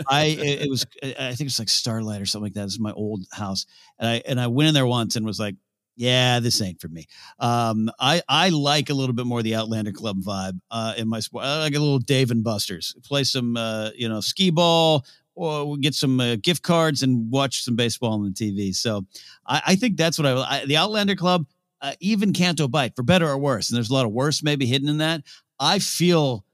I 0.09 0.24
it, 0.40 0.70
was 0.70 0.86
I 1.02 1.35
think 1.35 1.48
it's 1.48 1.59
like 1.59 1.69
Starlight 1.69 2.23
or 2.23 2.24
something 2.24 2.47
like 2.47 2.55
that. 2.55 2.65
Is 2.65 2.81
my 2.81 2.93
old 2.93 3.27
house, 3.31 3.66
and 3.98 4.09
I 4.09 4.23
and 4.27 4.40
I 4.40 4.47
went 4.47 4.69
in 4.69 4.74
there 4.74 4.86
once 4.86 5.16
and 5.16 5.27
was 5.27 5.39
like, 5.39 5.56
yeah, 5.96 6.40
this 6.40 6.60
ain't 6.60 6.80
for 6.80 6.88
me. 6.88 7.06
Um, 7.38 7.90
I 8.00 8.22
I 8.28 8.48
like 8.48 8.90
a 8.90 8.94
little 8.94 9.14
bit 9.14 9.26
more 9.26 9.42
the 9.42 9.54
Outlander 9.54 9.92
Club 9.92 10.18
vibe 10.20 10.58
uh, 10.70 10.94
in 10.96 11.08
my 11.08 11.20
sport. 11.20 11.44
I 11.44 11.60
like 11.60 11.74
a 11.74 11.78
little 11.78 11.98
Dave 11.98 12.30
and 12.30 12.42
Buster's. 12.42 12.94
Play 13.04 13.24
some 13.24 13.56
uh, 13.56 13.90
you 13.94 14.08
know 14.08 14.20
skee 14.20 14.50
ball. 14.50 15.04
Or 15.36 15.76
get 15.76 15.96
some 15.96 16.20
uh, 16.20 16.36
gift 16.36 16.62
cards 16.62 17.02
and 17.02 17.28
watch 17.28 17.64
some 17.64 17.74
baseball 17.74 18.12
on 18.12 18.22
the 18.22 18.30
TV. 18.30 18.72
So 18.72 19.04
I, 19.44 19.62
I 19.66 19.74
think 19.74 19.96
that's 19.96 20.16
what 20.16 20.26
I, 20.26 20.60
I 20.60 20.64
the 20.64 20.76
Outlander 20.76 21.16
Club, 21.16 21.46
uh, 21.80 21.94
even 21.98 22.32
Canto 22.32 22.68
Bight, 22.68 22.94
for 22.94 23.02
better 23.02 23.26
or 23.26 23.36
worse. 23.36 23.68
And 23.68 23.76
there's 23.76 23.90
a 23.90 23.94
lot 23.94 24.06
of 24.06 24.12
worse 24.12 24.44
maybe 24.44 24.64
hidden 24.64 24.88
in 24.88 24.98
that. 24.98 25.22
I 25.58 25.80
feel 25.80 26.44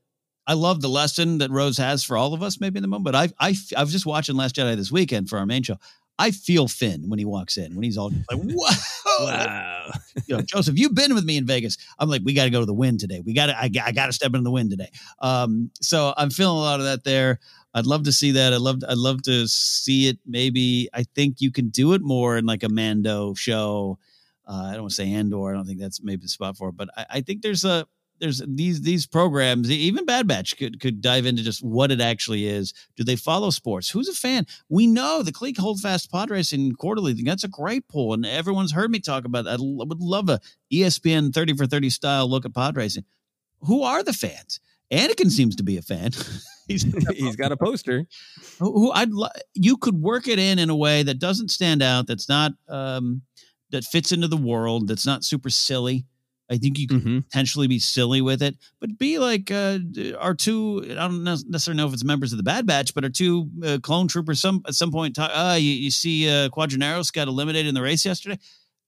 I 0.47 0.55
love 0.55 0.81
the 0.81 0.89
lesson 0.89 1.39
that 1.39 1.51
Rose 1.51 1.77
has 1.79 2.03
for 2.03 2.17
all 2.17 2.35
of 2.35 2.43
us, 2.43 2.59
maybe 2.59 2.79
in 2.79 2.83
the 2.83 2.89
moment. 2.89 3.05
But 3.05 3.15
I, 3.15 3.29
I, 3.39 3.55
I 3.77 3.83
was 3.83 3.93
just 3.93 4.07
watching 4.07 4.35
Last 4.35 4.57
Jedi 4.57 4.75
this 4.77 4.91
weekend 4.91 5.29
for 5.29 5.39
our 5.39 5.47
main 5.47 5.63
show. 5.63 5.77
I 6.21 6.33
feel 6.33 6.69
Finn 6.69 7.09
when 7.09 7.19
he 7.19 7.25
walks 7.25 7.57
in 7.57 7.75
when 7.75 7.83
he's 7.83 7.97
all 7.97 8.11
like 8.31 8.41
whoa. 8.43 9.25
Wow. 9.25 9.91
you 10.27 10.37
know, 10.37 10.43
Joseph, 10.43 10.79
you've 10.79 10.95
been 10.95 11.15
with 11.15 11.25
me 11.25 11.39
in 11.39 11.47
Vegas. 11.47 11.79
I'm 11.99 12.11
like, 12.11 12.21
we 12.23 12.35
got 12.35 12.45
to 12.45 12.51
go 12.51 12.61
to 12.61 12.67
the 12.67 12.75
wind 12.75 13.01
today. 13.01 13.23
We 13.25 13.33
got 13.33 13.47
to, 13.47 13.59
I, 13.59 13.71
I 13.85 13.93
got 13.93 14.07
to 14.07 14.13
step 14.13 14.29
into 14.29 14.43
the 14.43 14.51
wind 14.51 14.71
today. 14.71 14.91
Um, 15.21 15.71
so 15.81 16.13
I'm 16.19 16.29
feeling 16.29 16.59
a 16.59 16.61
lot 16.61 16.79
of 16.79 16.85
that 16.87 17.05
there. 17.05 17.41
I'd 17.73 17.87
love 17.87 18.05
to 18.05 18.13
see 18.13 18.33
that. 18.33 18.53
I'd 18.53 18.61
love, 18.61 18.83
I'd 18.87 18.99
love 18.99 19.23
to 19.23 19.49
see 19.49 20.09
it. 20.09 20.19
Maybe 20.27 20.91
I 20.93 21.05
think 21.05 21.41
you 21.41 21.51
can 21.51 21.69
do 21.71 21.95
it 21.95 22.03
more 22.03 22.37
in 22.37 22.45
like 22.45 22.63
a 22.63 22.69
Mando 22.69 23.33
show. 23.33 23.99
Uh, 24.47 24.65
I 24.65 24.73
don't 24.73 24.83
want 24.83 24.91
to 24.91 24.97
say 24.97 25.11
Andor. 25.11 25.51
I 25.51 25.55
don't 25.55 25.67
think 25.67 25.81
that's 25.81 26.03
maybe 26.03 26.23
the 26.23 26.29
spot 26.29 26.57
for 26.59 26.69
it, 26.69 26.77
but 26.77 26.91
I, 26.97 27.07
I 27.11 27.21
think 27.23 27.41
there's 27.41 27.65
a, 27.65 27.87
there's 28.21 28.43
these 28.47 28.83
these 28.83 29.07
programs, 29.07 29.71
even 29.71 30.05
Bad 30.05 30.29
Batch 30.29 30.57
could 30.57 30.81
could 30.81 31.01
dive 31.01 31.27
into 31.27 31.43
just 31.43 31.63
what 31.63 31.91
it 31.91 32.01
actually 32.01 32.47
is. 32.47 32.73
Do 32.97 33.05
they 33.05 33.17
follow 33.17 33.51
sports? 33.51 33.91
Who's 33.91 34.09
a 34.09 34.15
fan? 34.15 34.47
We 34.69 34.87
know 34.87 35.23
the 35.23 35.33
Clegg 35.33 35.57
Holdfast 35.57 36.11
Pod 36.11 36.31
Racing 36.31 36.73
Quarterly. 36.73 37.15
That's 37.15 37.45
a 37.45 37.49
great 37.49 37.89
poll, 37.89 38.15
and 38.15 38.25
everyone's 38.25 38.73
heard 38.73 38.91
me 38.91 39.01
talk 39.01 39.25
about 39.25 39.45
that. 39.47 39.59
I 39.59 39.85
would 39.85 40.01
love 40.01 40.29
a 40.29 40.41
ESPN 40.73 41.33
thirty 41.35 41.55
for 41.55 41.67
thirty 41.67 41.91
style 41.91 42.29
look 42.29 42.45
at 42.45 42.55
pod 42.55 42.77
racing. 42.77 43.05
Who 43.63 43.83
are 43.83 44.03
the 44.03 44.13
fans? 44.13 44.61
Anakin 44.93 45.31
seems 45.31 45.57
to 45.57 45.63
be 45.63 45.77
a 45.77 45.83
fan. 45.83 46.11
he's 46.69 46.83
he's 47.17 47.37
got 47.37 47.53
a 47.53 47.57
poster. 47.57 48.07
Who, 48.59 48.73
who 48.73 48.93
I'd 48.93 49.11
lo- 49.11 49.29
you 49.55 49.77
could 49.77 50.01
work 50.01 50.29
it 50.29 50.39
in 50.39 50.59
in 50.59 50.71
a 50.71 50.77
way 50.77 51.03
that 51.03 51.19
doesn't 51.19 51.51
stand 51.51 51.83
out. 51.83 52.07
That's 52.07 52.29
not 52.29 52.53
um, 52.69 53.23
that 53.71 53.85
fits 53.85 54.13
into 54.13 54.29
the 54.29 54.37
world. 54.37 54.89
That's 54.89 55.07
not 55.07 55.25
super 55.25 55.51
silly. 55.51 56.05
I 56.51 56.57
think 56.59 56.79
you 56.79 56.89
could 56.89 57.01
Mm-hmm. 57.01 57.19
potentially 57.21 57.67
be 57.69 57.79
silly 57.79 58.21
with 58.21 58.43
it, 58.43 58.57
but 58.81 58.99
be 58.99 59.19
like 59.19 59.51
uh, 59.51 59.79
our 60.19 60.35
two. 60.35 60.85
I 60.91 60.95
don't 60.95 61.23
necessarily 61.25 61.77
know 61.77 61.87
if 61.87 61.93
it's 61.93 62.05
members 62.05 62.33
of 62.33 62.39
the 62.39 62.43
Bad 62.43 62.67
Batch, 62.67 62.93
but 62.95 63.05
our 63.05 63.11
two 63.11 63.49
uh, 63.65 63.79
clone 63.83 64.09
troopers. 64.09 64.41
Some 64.41 64.63
at 64.67 64.75
some 64.75 64.91
point, 64.91 65.15
talk, 65.17 65.31
uh, 65.33 65.57
you, 65.59 65.71
you 65.71 65.91
see, 65.91 66.29
uh, 66.29 66.49
Quadinaros 66.49 67.13
got 67.13 67.29
eliminated 67.29 67.69
in 67.69 67.75
the 67.75 67.83
race 67.83 68.05
yesterday. 68.05 68.39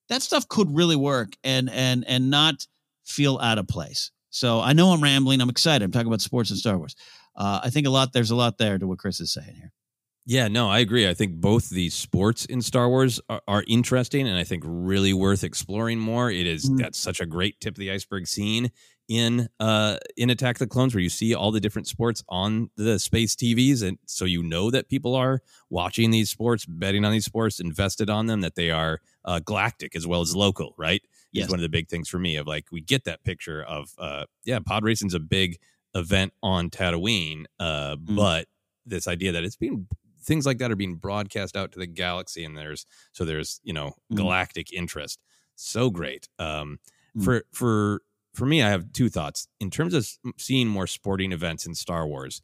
That 0.08 0.22
stuff 0.22 0.48
could 0.48 0.74
really 0.74 0.96
work 0.96 1.34
and 1.44 1.70
and 1.70 2.04
and 2.08 2.30
not 2.30 2.66
feel 3.04 3.38
out 3.38 3.58
of 3.58 3.68
place. 3.68 4.10
So 4.30 4.60
I 4.60 4.72
know 4.72 4.90
I'm 4.90 5.02
rambling. 5.02 5.40
I'm 5.40 5.50
excited. 5.50 5.84
I'm 5.84 5.92
talking 5.92 6.08
about 6.08 6.20
sports 6.20 6.50
and 6.50 6.58
Star 6.58 6.76
Wars. 6.76 6.96
Uh, 7.36 7.60
I 7.62 7.70
think 7.70 7.86
a 7.86 7.90
lot. 7.90 8.12
There's 8.12 8.30
a 8.30 8.36
lot 8.36 8.58
there 8.58 8.78
to 8.78 8.86
what 8.86 8.98
Chris 8.98 9.20
is 9.20 9.32
saying 9.32 9.54
here. 9.54 9.72
Yeah, 10.24 10.46
no, 10.46 10.68
I 10.68 10.78
agree. 10.78 11.08
I 11.08 11.14
think 11.14 11.40
both 11.40 11.68
the 11.70 11.90
sports 11.90 12.44
in 12.44 12.62
Star 12.62 12.88
Wars 12.88 13.20
are, 13.28 13.42
are 13.48 13.64
interesting 13.66 14.28
and 14.28 14.38
I 14.38 14.44
think 14.44 14.62
really 14.64 15.12
worth 15.12 15.42
exploring 15.42 15.98
more. 15.98 16.30
It 16.30 16.46
is- 16.46 16.70
Mhm. 16.70 16.78
that's 16.78 16.98
such 16.98 17.20
a 17.20 17.26
great 17.26 17.58
tip 17.60 17.74
of 17.74 17.78
the 17.78 17.90
iceberg 17.90 18.28
scene 18.28 18.70
in 19.08 19.48
uh 19.58 19.98
in 20.16 20.30
Attack 20.30 20.54
of 20.56 20.58
the 20.60 20.66
Clones 20.68 20.94
where 20.94 21.02
you 21.02 21.08
see 21.10 21.34
all 21.34 21.50
the 21.50 21.58
different 21.60 21.88
sports 21.88 22.22
on 22.28 22.70
the 22.76 23.00
space 23.00 23.34
TVs 23.34 23.82
and 23.82 23.98
so 24.06 24.24
you 24.24 24.44
know 24.44 24.70
that 24.70 24.88
people 24.88 25.16
are 25.16 25.40
watching 25.70 26.12
these 26.12 26.30
sports, 26.30 26.64
betting 26.66 27.04
on 27.04 27.10
these 27.10 27.24
sports, 27.24 27.58
invested 27.58 28.08
on 28.08 28.26
them 28.26 28.42
that 28.42 28.54
they 28.54 28.70
are 28.70 29.00
uh 29.24 29.40
galactic 29.40 29.96
as 29.96 30.06
well 30.06 30.20
as 30.20 30.36
local, 30.36 30.72
right? 30.78 31.02
Yes. 31.32 31.46
Is 31.46 31.50
one 31.50 31.58
of 31.58 31.62
the 31.62 31.68
big 31.68 31.88
things 31.88 32.08
for 32.08 32.20
me 32.20 32.36
of 32.36 32.46
like 32.46 32.66
we 32.70 32.80
get 32.80 33.02
that 33.04 33.24
picture 33.24 33.60
of 33.64 33.92
uh 33.98 34.26
yeah, 34.44 34.60
pod 34.60 34.84
racing's 34.84 35.14
a 35.14 35.20
big 35.20 35.58
event 35.96 36.32
on 36.40 36.70
Tatooine, 36.70 37.46
uh 37.58 37.96
Mm. 37.96 38.14
but 38.16 38.46
this 38.86 39.08
idea 39.08 39.32
that 39.32 39.42
it's 39.44 39.56
being 39.56 39.88
things 40.22 40.46
like 40.46 40.58
that 40.58 40.70
are 40.70 40.76
being 40.76 40.96
broadcast 40.96 41.56
out 41.56 41.72
to 41.72 41.78
the 41.78 41.86
galaxy 41.86 42.44
and 42.44 42.56
there's 42.56 42.86
so 43.12 43.24
there's 43.24 43.60
you 43.64 43.72
know 43.72 43.92
Mm. 44.12 44.16
galactic 44.16 44.72
interest 44.72 45.20
so 45.56 45.90
great 45.90 46.28
um 46.38 46.78
Mm. 47.16 47.24
for 47.24 47.44
for 47.52 48.02
for 48.34 48.46
me 48.46 48.62
i 48.62 48.70
have 48.70 48.92
two 48.92 49.08
thoughts 49.10 49.48
in 49.60 49.70
terms 49.70 49.92
of 49.94 50.08
seeing 50.38 50.66
more 50.68 50.86
sporting 50.86 51.32
events 51.32 51.66
in 51.66 51.74
star 51.74 52.06
wars 52.06 52.40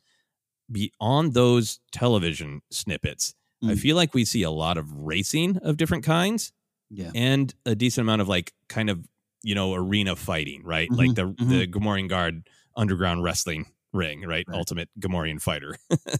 beyond 0.71 1.35
those 1.35 1.81
television 1.93 2.61
snippets 2.71 3.35
i 3.63 3.73
Mm. 3.73 3.79
feel 3.79 3.97
like 3.97 4.15
we 4.15 4.25
see 4.25 4.43
a 4.43 4.51
lot 4.51 4.77
of 4.79 4.93
racing 4.93 5.57
of 5.59 5.77
different 5.79 6.05
kinds 6.05 6.53
Yeah. 6.91 7.11
and 7.15 7.55
a 7.67 7.75
decent 7.75 8.03
amount 8.05 8.23
of 8.23 8.29
like 8.29 8.53
kind 8.69 8.89
of 8.91 9.09
you 9.43 9.55
know 9.55 9.73
arena 9.75 10.15
fighting 10.17 10.63
right 10.65 10.91
like 10.91 11.11
Mhm, 11.11 11.15
the 11.15 11.23
mhm. 11.45 11.49
the 11.49 11.67
Gamorrean 11.67 12.09
guard 12.09 12.49
underground 12.77 13.23
wrestling 13.25 13.67
ring 13.93 14.21
right, 14.23 14.45
Right. 14.47 14.57
ultimate 14.57 14.91
Gamorrean 15.01 15.41
fighter 15.41 15.77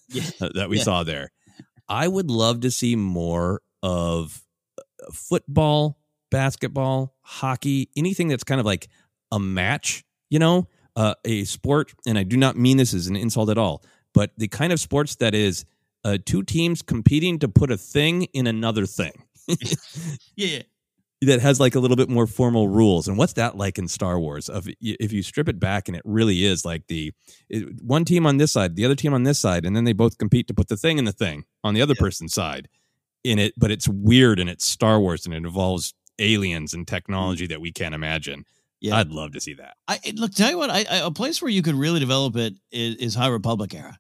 Yeah. 0.09 0.23
that 0.55 0.69
we 0.71 0.79
Yeah. 0.79 0.83
saw 0.83 1.05
there 1.05 1.31
i 1.89 2.07
would 2.09 2.31
love 2.31 2.61
to 2.61 2.71
see 2.71 2.97
more 2.97 3.61
of 3.83 4.43
uh, 4.79 4.83
football 5.13 5.99
basketball 6.31 7.15
hockey 7.23 7.89
anything 7.97 8.29
that's 8.29 8.45
kind 8.45 8.61
of 8.61 8.67
like 8.67 8.89
a 9.33 9.39
match 9.39 10.05
you 10.31 10.39
know 10.39 10.67
uh, 10.97 11.15
a 11.25 11.45
sport 11.45 11.93
and 12.07 12.19
i 12.19 12.23
do 12.23 12.37
not 12.37 12.57
mean 12.57 12.77
this 12.77 12.93
as 12.95 13.07
an 13.07 13.17
insult 13.17 13.51
at 13.51 13.59
all 13.59 13.83
but 14.15 14.31
the 14.37 14.49
kind 14.49 14.73
of 14.73 14.81
sports 14.81 15.17
that 15.17 15.35
is 15.35 15.65
uh, 16.05 16.17
two 16.25 16.43
teams 16.43 16.81
competing 16.83 17.39
to 17.39 17.49
put 17.49 17.71
a 17.71 17.77
thing 17.77 18.23
in 18.35 18.47
another 18.47 18.87
thing 18.87 19.13
Yeah. 20.37 20.63
That 21.23 21.41
has 21.41 21.59
like 21.59 21.75
a 21.75 21.81
little 21.81 21.97
bit 21.97 22.09
more 22.09 22.27
formal 22.27 22.69
rules. 22.69 23.09
And 23.09 23.19
what's 23.19 23.33
that 23.35 23.57
like 23.57 23.79
in 23.79 23.89
Star 23.89 24.21
Wars? 24.21 24.49
Of 24.49 24.69
if 24.81 25.13
you 25.13 25.23
strip 25.23 25.49
it 25.49 25.59
back, 25.59 25.89
and 25.89 25.97
it 25.97 26.03
really 26.05 26.45
is 26.45 26.65
like 26.65 26.87
the 26.87 27.13
it, 27.49 27.83
one 27.83 28.05
team 28.05 28.27
on 28.27 28.37
this 28.37 28.53
side, 28.53 28.77
the 28.77 28.85
other 28.85 28.95
team 28.95 29.13
on 29.13 29.25
this 29.25 29.39
side, 29.39 29.65
and 29.65 29.75
then 29.75 29.85
they 29.85 29.93
both 29.93 30.19
compete 30.19 30.47
to 30.49 30.55
put 30.55 30.69
the 30.69 30.77
thing 30.77 30.99
in 30.99 31.05
the 31.05 31.13
thing 31.13 31.45
on 31.65 31.75
the 31.75 31.83
other 31.83 31.95
person's 31.95 32.33
side 32.33 32.69
in 33.25 33.39
it. 33.39 33.53
But 33.57 33.71
it's 33.71 33.89
weird 33.89 34.39
and 34.39 34.49
it's 34.49 34.65
Star 34.65 35.01
Wars 35.01 35.25
and 35.27 35.35
it 35.35 35.39
involves 35.39 35.95
aliens 36.21 36.73
and 36.75 36.87
technology 36.87 37.47
that 37.49 37.61
we 37.61 37.73
can't 37.73 37.95
imagine. 37.95 38.45
Yeah. 38.81 38.97
I'd 38.97 39.11
love 39.11 39.33
to 39.33 39.41
see 39.41 39.55
that. 39.55 39.77
I 39.89 39.99
look. 40.15 40.33
Tell 40.33 40.51
you 40.51 40.59
what, 40.59 40.71
I, 40.71 40.85
I, 40.89 40.99
a 40.99 41.11
place 41.11 41.43
where 41.43 41.51
you 41.51 41.63
could 41.63 41.75
really 41.75 41.99
develop 41.99 42.37
it 42.37 42.55
is, 42.71 42.95
is 42.97 43.15
High 43.17 43.29
Republic 43.29 43.75
era, 43.75 43.99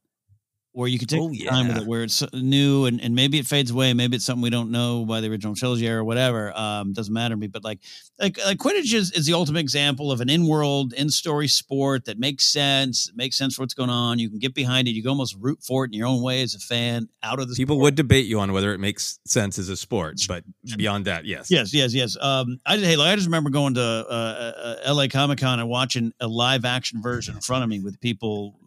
where 0.79 0.87
you 0.87 0.97
could 0.97 1.09
take 1.09 1.21
Oh, 1.21 1.29
the 1.29 1.45
time 1.45 1.67
with 1.67 1.79
it, 1.79 1.87
where 1.89 2.05
it's 2.05 2.23
new 2.33 2.87
and, 2.87 3.01
and 3.01 3.13
maybe 3.13 3.37
it 3.37 3.47
fades 3.47 3.73
away. 3.73 3.93
Maybe 3.95 4.15
it's 4.15 4.25
something 4.25 4.43
we 4.43 4.49
don't 4.49 4.71
know 4.71 5.05
by 5.05 5.21
the 5.21 5.29
original 5.29 5.57
trilogy 5.57 5.89
or 5.89 6.05
whatever. 6.05 6.57
Um, 6.57 6.93
doesn't 6.93 7.13
matter 7.13 7.35
to 7.35 7.37
me. 7.37 7.49
But 7.49 7.65
like 7.65 7.81
like, 8.21 8.39
like 8.47 8.59
Quidditch 8.59 8.95
is, 8.95 9.11
is 9.11 9.27
the 9.27 9.33
ultimate 9.33 9.59
example 9.59 10.13
of 10.13 10.21
an 10.21 10.31
in-world, 10.31 10.93
in-story 10.93 11.49
sport 11.49 12.05
that 12.05 12.21
makes 12.21 12.45
sense. 12.47 13.11
Makes 13.17 13.37
sense 13.37 13.57
for 13.57 13.63
what's 13.63 13.75
going 13.75 13.91
on. 13.91 14.21
You 14.21 14.31
can 14.31 14.39
get 14.39 14.55
behind 14.55 14.87
it. 14.87 14.93
You 14.93 15.03
can 15.03 15.09
almost 15.09 15.37
root 15.41 15.59
for 15.67 15.85
it 15.85 15.89
in 15.89 15.95
your 15.95 16.07
own 16.07 16.23
way 16.23 16.43
as 16.43 16.55
a 16.55 16.61
fan. 16.61 17.09
Out 17.25 17.41
of 17.41 17.49
the 17.49 17.57
People 17.57 17.81
would 17.81 17.97
debate 17.97 18.27
you 18.27 18.39
on 18.39 18.53
whether 18.53 18.73
it 18.73 18.79
makes 18.79 19.19
sense 19.27 19.59
as 19.59 19.69
a 19.69 19.77
sport, 19.77 20.21
but 20.29 20.45
beyond 20.77 21.07
that, 21.07 21.25
yes. 21.25 21.51
Yes, 21.51 21.75
yes, 21.75 21.93
yes. 21.93 22.17
Um, 22.21 22.61
I 22.65 22.77
hey, 22.77 22.95
like, 22.95 23.09
I 23.09 23.17
just 23.17 23.27
remember 23.27 23.51
going 23.51 23.75
to 23.75 23.83
uh, 23.83 24.13
uh, 24.13 24.77
L.A. 24.85 25.09
Comic 25.09 25.41
Con 25.41 25.59
and 25.59 25.69
watching 25.69 26.13
a 26.21 26.29
live 26.29 26.65
action 26.65 27.03
version 27.03 27.35
in 27.35 27.41
front 27.41 27.65
of 27.65 27.69
me 27.69 27.81
with 27.81 28.01
people 28.01 28.61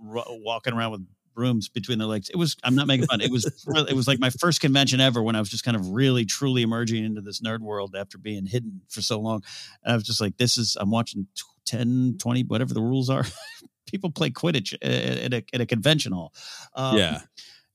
walking 0.00 0.72
around 0.72 0.92
with 0.92 1.06
brooms 1.36 1.68
between 1.68 1.98
their 1.98 2.08
legs. 2.08 2.28
It 2.30 2.36
was. 2.36 2.56
I'm 2.64 2.74
not 2.74 2.88
making 2.88 3.06
fun. 3.06 3.20
It 3.20 3.30
was. 3.30 3.44
It 3.88 3.94
was 3.94 4.08
like 4.08 4.18
my 4.18 4.30
first 4.30 4.60
convention 4.60 5.00
ever 5.00 5.22
when 5.22 5.36
I 5.36 5.38
was 5.38 5.50
just 5.50 5.62
kind 5.62 5.76
of 5.76 5.90
really, 5.90 6.24
truly 6.24 6.62
emerging 6.62 7.04
into 7.04 7.20
this 7.20 7.40
nerd 7.40 7.60
world 7.60 7.94
after 7.94 8.18
being 8.18 8.46
hidden 8.46 8.80
for 8.88 9.02
so 9.02 9.20
long. 9.20 9.44
And 9.84 9.92
I 9.92 9.94
was 9.94 10.02
just 10.04 10.20
like, 10.20 10.36
this 10.38 10.58
is. 10.58 10.76
I'm 10.80 10.90
watching 10.90 11.28
t- 11.36 11.42
10, 11.66 12.16
20, 12.18 12.42
whatever 12.44 12.74
the 12.74 12.82
rules 12.82 13.08
are. 13.10 13.24
people 13.86 14.10
play 14.10 14.30
Quidditch 14.30 14.74
at 14.82 15.32
at 15.32 15.34
a, 15.34 15.44
at 15.52 15.60
a 15.60 15.66
convention 15.66 16.10
hall. 16.12 16.32
Um, 16.74 16.96
Yeah. 16.98 17.20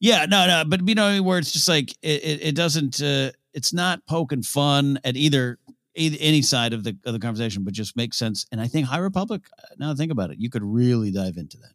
yeah, 0.02 0.26
no, 0.26 0.46
no, 0.48 0.64
but 0.68 0.86
you 0.88 0.96
know 0.96 1.22
where 1.24 1.38
it's 1.38 1.54
just 1.54 1.70
like 1.70 1.92
it, 2.02 2.24
it, 2.24 2.42
it 2.50 2.56
doesn't. 2.56 3.02
Uh, 3.02 3.32
it's 3.54 3.72
not 3.74 4.06
poking 4.08 4.44
fun 4.44 5.00
at 5.04 5.16
either, 5.18 5.60
any 5.94 6.42
side 6.42 6.72
of 6.72 6.86
the 6.86 6.96
of 7.06 7.12
the 7.14 7.20
conversation, 7.20 7.64
but 7.66 7.74
just 7.74 7.98
makes 7.98 8.16
sense. 8.18 8.46
And 8.52 8.62
I 8.62 8.68
think 8.68 8.88
High 8.88 9.00
Republic. 9.00 9.42
uh, 9.60 9.76
Now 9.78 9.92
I 9.92 9.94
think 9.96 10.10
about 10.12 10.32
it, 10.32 10.40
you 10.40 10.50
could 10.50 10.64
really 10.64 11.12
dive 11.12 11.36
into 11.38 11.58
that. 11.58 11.74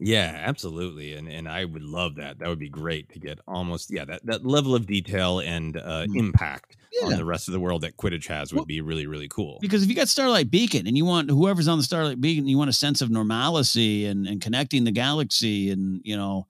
Yeah, 0.00 0.34
absolutely. 0.34 1.14
And 1.14 1.28
and 1.28 1.48
I 1.48 1.64
would 1.64 1.82
love 1.82 2.16
that. 2.16 2.38
That 2.38 2.48
would 2.48 2.58
be 2.58 2.70
great 2.70 3.10
to 3.10 3.18
get 3.18 3.38
almost 3.46 3.90
yeah, 3.92 4.06
that, 4.06 4.24
that 4.24 4.46
level 4.46 4.74
of 4.74 4.86
detail 4.86 5.40
and 5.40 5.76
uh, 5.76 6.06
impact 6.14 6.76
on 7.04 7.16
the 7.16 7.24
rest 7.24 7.48
of 7.48 7.52
the 7.52 7.60
world 7.60 7.82
that 7.82 7.96
Quidditch 7.96 8.26
has 8.26 8.52
would 8.52 8.66
be 8.66 8.80
really, 8.80 9.06
really 9.06 9.28
cool. 9.28 9.58
Because 9.60 9.82
if 9.82 9.88
you 9.88 9.94
got 9.94 10.08
Starlight 10.08 10.50
Beacon 10.50 10.86
and 10.86 10.96
you 10.96 11.04
want 11.04 11.30
whoever's 11.30 11.68
on 11.68 11.78
the 11.78 11.84
Starlight 11.84 12.20
Beacon, 12.20 12.48
you 12.48 12.58
want 12.58 12.70
a 12.70 12.74
sense 12.74 13.02
of 13.02 13.10
normalcy 13.10 14.06
and, 14.06 14.26
and 14.26 14.40
connecting 14.40 14.84
the 14.84 14.90
galaxy, 14.90 15.70
and 15.70 16.00
you 16.02 16.16
know, 16.16 16.46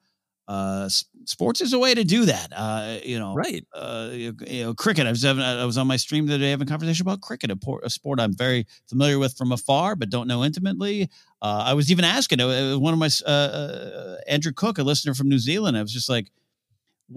uh, 0.49 0.89
sports 1.25 1.61
is 1.61 1.73
a 1.73 1.79
way 1.79 1.95
to 1.95 2.05
do 2.05 2.25
that. 2.25 2.53
Uh, 2.55 2.99
you 3.05 3.19
know, 3.19 3.35
Right. 3.35 3.65
Uh, 3.75 4.11
you 4.13 4.33
know, 4.51 4.75
cricket. 4.75 5.07
I 5.07 5.11
was 5.11 5.23
having, 5.23 5.43
I 5.43 5.65
was 5.65 5.79
on 5.79 5.87
my 5.87 5.97
stream 5.97 6.27
the 6.27 6.35
other 6.35 6.45
day 6.45 6.51
having 6.51 6.67
a 6.67 6.71
conversation 6.71 7.07
about 7.07 7.21
cricket, 7.21 7.51
a, 7.51 7.57
por- 7.57 7.81
a 7.85 7.91
sport 7.91 8.21
I'm 8.21 8.35
very 8.35 8.67
familiar 8.89 9.19
with 9.19 9.37
from 9.37 9.53
afar, 9.53 9.97
but 9.97 10.11
don't 10.11 10.29
know 10.29 10.45
intimately. 10.45 11.09
Uh, 11.43 11.65
I 11.67 11.75
was 11.75 11.91
even 11.91 12.05
asking 12.05 12.41
uh, 12.41 12.79
one 12.79 12.93
of 12.93 12.99
my 12.99 13.11
uh, 13.27 13.31
uh, 13.31 14.17
Andrew 14.27 14.53
Cook, 14.53 14.79
a 14.79 14.83
listener 14.83 15.15
from 15.15 15.29
New 15.29 15.39
Zealand. 15.39 15.77
I 15.77 15.83
was 15.83 15.93
just 15.93 16.09
like, 16.09 16.31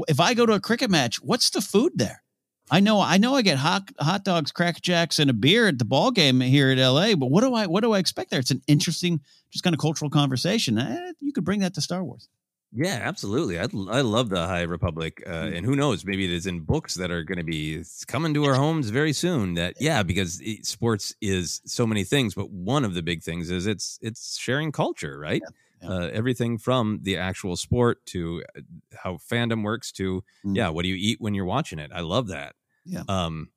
if 0.07 0.19
I 0.19 0.33
go 0.33 0.45
to 0.45 0.53
a 0.53 0.59
cricket 0.59 0.89
match, 0.89 1.21
what's 1.21 1.49
the 1.49 1.61
food 1.61 1.93
there? 1.95 2.23
I 2.71 2.79
know, 2.79 3.01
I 3.01 3.17
know, 3.17 3.35
I 3.35 3.41
get 3.41 3.57
hot 3.57 3.89
hot 3.99 4.23
dogs, 4.23 4.51
crack 4.51 4.81
jacks, 4.81 5.19
and 5.19 5.29
a 5.29 5.33
beer 5.33 5.67
at 5.67 5.77
the 5.79 5.85
ball 5.85 6.11
game 6.11 6.39
here 6.39 6.71
at 6.71 6.77
LA. 6.77 7.13
But 7.15 7.29
what 7.29 7.41
do 7.41 7.53
I, 7.53 7.67
what 7.67 7.83
do 7.83 7.91
I 7.91 7.99
expect 7.99 8.31
there? 8.31 8.39
It's 8.39 8.51
an 8.51 8.61
interesting, 8.67 9.19
just 9.51 9.63
kind 9.63 9.73
of 9.73 9.79
cultural 9.81 10.09
conversation. 10.09 10.77
Eh, 10.79 11.11
you 11.19 11.33
could 11.33 11.43
bring 11.43 11.59
that 11.59 11.73
to 11.75 11.81
Star 11.81 12.03
Wars. 12.03 12.29
Yeah, 12.75 12.99
absolutely. 13.03 13.59
I 13.59 13.63
I 13.63 14.01
love 14.01 14.29
the 14.29 14.47
High 14.47 14.63
Republic, 14.63 15.21
uh, 15.27 15.29
Mm. 15.43 15.57
and 15.57 15.65
who 15.65 15.75
knows? 15.75 16.03
Maybe 16.05 16.25
it 16.25 16.31
is 16.31 16.47
in 16.47 16.61
books 16.61 16.95
that 16.95 17.11
are 17.11 17.23
going 17.23 17.37
to 17.37 17.43
be 17.43 17.83
coming 18.07 18.33
to 18.33 18.45
our 18.45 18.55
homes 18.55 18.89
very 18.89 19.13
soon. 19.13 19.53
That 19.53 19.75
yeah, 19.79 20.01
because 20.03 20.41
it, 20.41 20.65
sports 20.65 21.13
is 21.21 21.61
so 21.65 21.85
many 21.85 22.03
things, 22.03 22.33
but 22.33 22.49
one 22.49 22.83
of 22.83 22.93
the 22.95 23.03
big 23.03 23.21
things 23.21 23.51
is 23.51 23.67
it's 23.67 23.99
it's 24.01 24.37
sharing 24.37 24.71
culture, 24.71 25.19
right? 25.19 25.43
Uh, 25.83 26.09
everything 26.13 26.57
from 26.57 26.99
the 27.03 27.17
actual 27.17 27.57
sport 27.57 28.05
to 28.05 28.41
uh, 28.57 28.61
how 28.95 29.15
fandom 29.17 29.63
works 29.63 29.91
to 29.91 30.23
Mm. 30.45 30.55
yeah, 30.55 30.69
what 30.69 30.83
do 30.83 30.89
you 30.89 30.95
eat 30.95 31.19
when 31.21 31.33
you're 31.35 31.45
watching 31.45 31.77
it? 31.77 31.91
I 31.93 31.99
love 32.01 32.27
that. 32.29 32.55
Yeah. 32.85 33.03
Um, 33.09 33.49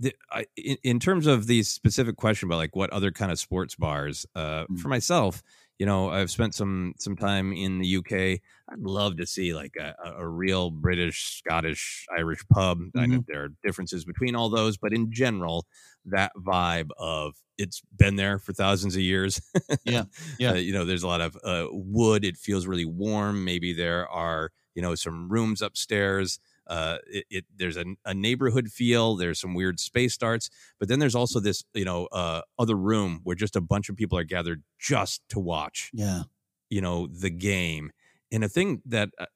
the, 0.00 0.14
I, 0.30 0.46
in, 0.56 0.76
in 0.84 1.00
terms 1.00 1.26
of 1.26 1.46
the 1.48 1.62
specific 1.64 2.16
question 2.16 2.48
about 2.48 2.56
like 2.58 2.74
what 2.76 2.90
other 2.90 3.10
kind 3.12 3.30
of 3.32 3.38
sports 3.38 3.74
bars, 3.76 4.24
uh, 4.36 4.66
Mm. 4.70 4.78
for 4.80 4.88
myself, 4.88 5.42
you 5.78 5.86
know, 5.86 6.10
I've 6.10 6.30
spent 6.30 6.54
some 6.54 6.94
some 6.98 7.16
time 7.16 7.52
in 7.52 7.78
the 7.78 7.86
UK. 7.88 8.40
I'd 8.68 8.78
love 8.80 9.16
to 9.18 9.26
see 9.26 9.54
like 9.54 9.74
a, 9.78 9.94
a- 10.04 10.28
real 10.28 10.70
British, 10.70 11.38
Scottish, 11.38 12.06
Irish 12.16 12.46
pub. 12.48 12.80
I 12.96 13.06
know 13.06 13.18
Mhm. 13.18 13.24
there 13.26 13.44
are 13.44 13.48
differences 13.64 14.04
between 14.04 14.36
all 14.36 14.48
those, 14.48 14.76
but 14.78 14.92
in 14.94 15.12
general, 15.12 15.66
that 16.06 16.32
vibe 16.36 16.90
of 16.98 17.34
it's 17.58 17.82
been 17.96 18.16
there 18.16 18.38
for 18.38 18.52
thousands 18.52 18.94
of 18.96 19.02
years. 19.02 19.40
Yeah, 19.84 20.04
yeah. 20.38 20.52
Uh, 20.52 20.54
you 20.54 20.72
know, 20.72 20.84
there's 20.84 21.02
a 21.02 21.08
lot 21.08 21.20
of 21.20 21.36
uh, 21.44 21.66
wood. 21.70 22.24
It 22.24 22.36
feels 22.36 22.66
really 22.66 22.84
warm. 22.84 23.44
Maybe 23.44 23.72
there 23.72 24.08
are, 24.08 24.50
you 24.74 24.82
know, 24.82 24.94
some 24.94 25.28
rooms 25.28 25.62
upstairs. 25.62 26.38
Uh, 26.66 26.98
it, 27.06 27.24
it 27.30 27.44
there's 27.56 27.76
a, 27.76 27.84
a 28.04 28.14
neighborhood 28.14 28.68
feel. 28.70 29.16
There's 29.16 29.40
some 29.40 29.54
weird 29.54 29.78
space 29.80 30.14
starts, 30.14 30.50
but 30.78 30.88
then 30.88 30.98
there's 30.98 31.14
also 31.14 31.40
this, 31.40 31.64
you 31.74 31.84
know, 31.84 32.06
uh, 32.06 32.42
other 32.58 32.74
room 32.76 33.20
where 33.24 33.36
just 33.36 33.56
a 33.56 33.60
bunch 33.60 33.88
of 33.88 33.96
people 33.96 34.18
are 34.18 34.24
gathered 34.24 34.62
just 34.78 35.22
to 35.30 35.38
watch, 35.38 35.90
Yeah. 35.92 36.22
you 36.70 36.80
know, 36.80 37.06
the 37.06 37.30
game. 37.30 37.90
And 38.32 38.42
a 38.44 38.48
thing 38.48 38.82
that 38.86 39.10
uh, 39.18 39.26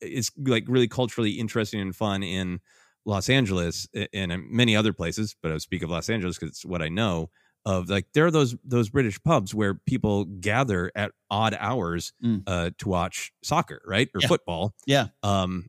is 0.00 0.30
like 0.38 0.64
really 0.68 0.88
culturally 0.88 1.32
interesting 1.32 1.80
and 1.80 1.94
fun 1.94 2.22
in 2.22 2.60
Los 3.04 3.28
Angeles 3.28 3.86
and 4.12 4.32
in 4.32 4.46
many 4.50 4.74
other 4.74 4.92
places, 4.92 5.36
but 5.42 5.52
I 5.52 5.58
speak 5.58 5.82
of 5.82 5.90
Los 5.90 6.08
Angeles 6.10 6.36
because 6.38 6.50
it's 6.50 6.64
what 6.64 6.82
I 6.82 6.88
know 6.88 7.30
of. 7.64 7.88
Like 7.88 8.06
there 8.14 8.26
are 8.26 8.30
those 8.30 8.56
those 8.64 8.88
British 8.90 9.22
pubs 9.22 9.54
where 9.54 9.74
people 9.74 10.24
gather 10.24 10.90
at 10.96 11.12
odd 11.30 11.54
hours 11.58 12.12
Mm. 12.24 12.42
uh, 12.46 12.70
to 12.78 12.88
watch 12.88 13.32
soccer, 13.42 13.80
right, 13.86 14.08
or 14.14 14.20
Yeah. 14.22 14.28
football, 14.28 14.74
Yeah. 14.86 15.08
um, 15.22 15.68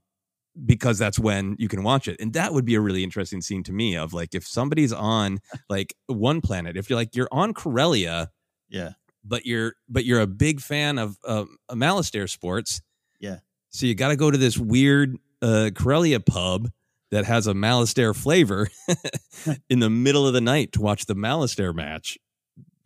because 0.65 0.97
that's 0.97 1.19
when 1.19 1.55
you 1.59 1.67
can 1.67 1.83
watch 1.83 2.07
it. 2.07 2.19
And 2.19 2.33
that 2.33 2.53
would 2.53 2.65
be 2.65 2.75
a 2.75 2.81
really 2.81 3.03
interesting 3.03 3.41
scene 3.41 3.63
to 3.63 3.71
me 3.71 3.95
of 3.95 4.13
like 4.13 4.33
if 4.33 4.45
somebody's 4.47 4.91
on 4.93 5.39
like 5.69 5.95
one 6.07 6.41
planet, 6.41 6.77
if 6.77 6.89
you're 6.89 6.97
like 6.97 7.15
you're 7.15 7.27
on 7.31 7.53
Corellia, 7.53 8.29
Yeah. 8.69 8.91
but 9.23 9.45
you're 9.45 9.73
but 9.87 10.05
you're 10.05 10.19
a 10.21 10.27
big 10.27 10.59
fan 10.61 10.97
of 10.97 11.17
um, 11.27 11.57
Malastare 11.71 12.29
sports. 12.29 12.81
Yeah. 13.19 13.39
So 13.69 13.85
you 13.85 13.93
got 13.95 14.09
to 14.09 14.15
go 14.15 14.31
to 14.31 14.37
this 14.37 14.57
weird 14.57 15.17
uh, 15.41 15.69
Corellia 15.75 16.19
pub 16.19 16.69
that 17.11 17.25
has 17.25 17.47
a 17.47 17.53
Malastare 17.53 18.15
flavor 18.15 18.67
in 19.69 19.79
the 19.79 19.89
middle 19.89 20.27
of 20.27 20.33
the 20.33 20.41
night 20.41 20.71
to 20.73 20.81
watch 20.81 21.05
the 21.05 21.15
Malastare 21.15 21.73
match. 21.73 22.17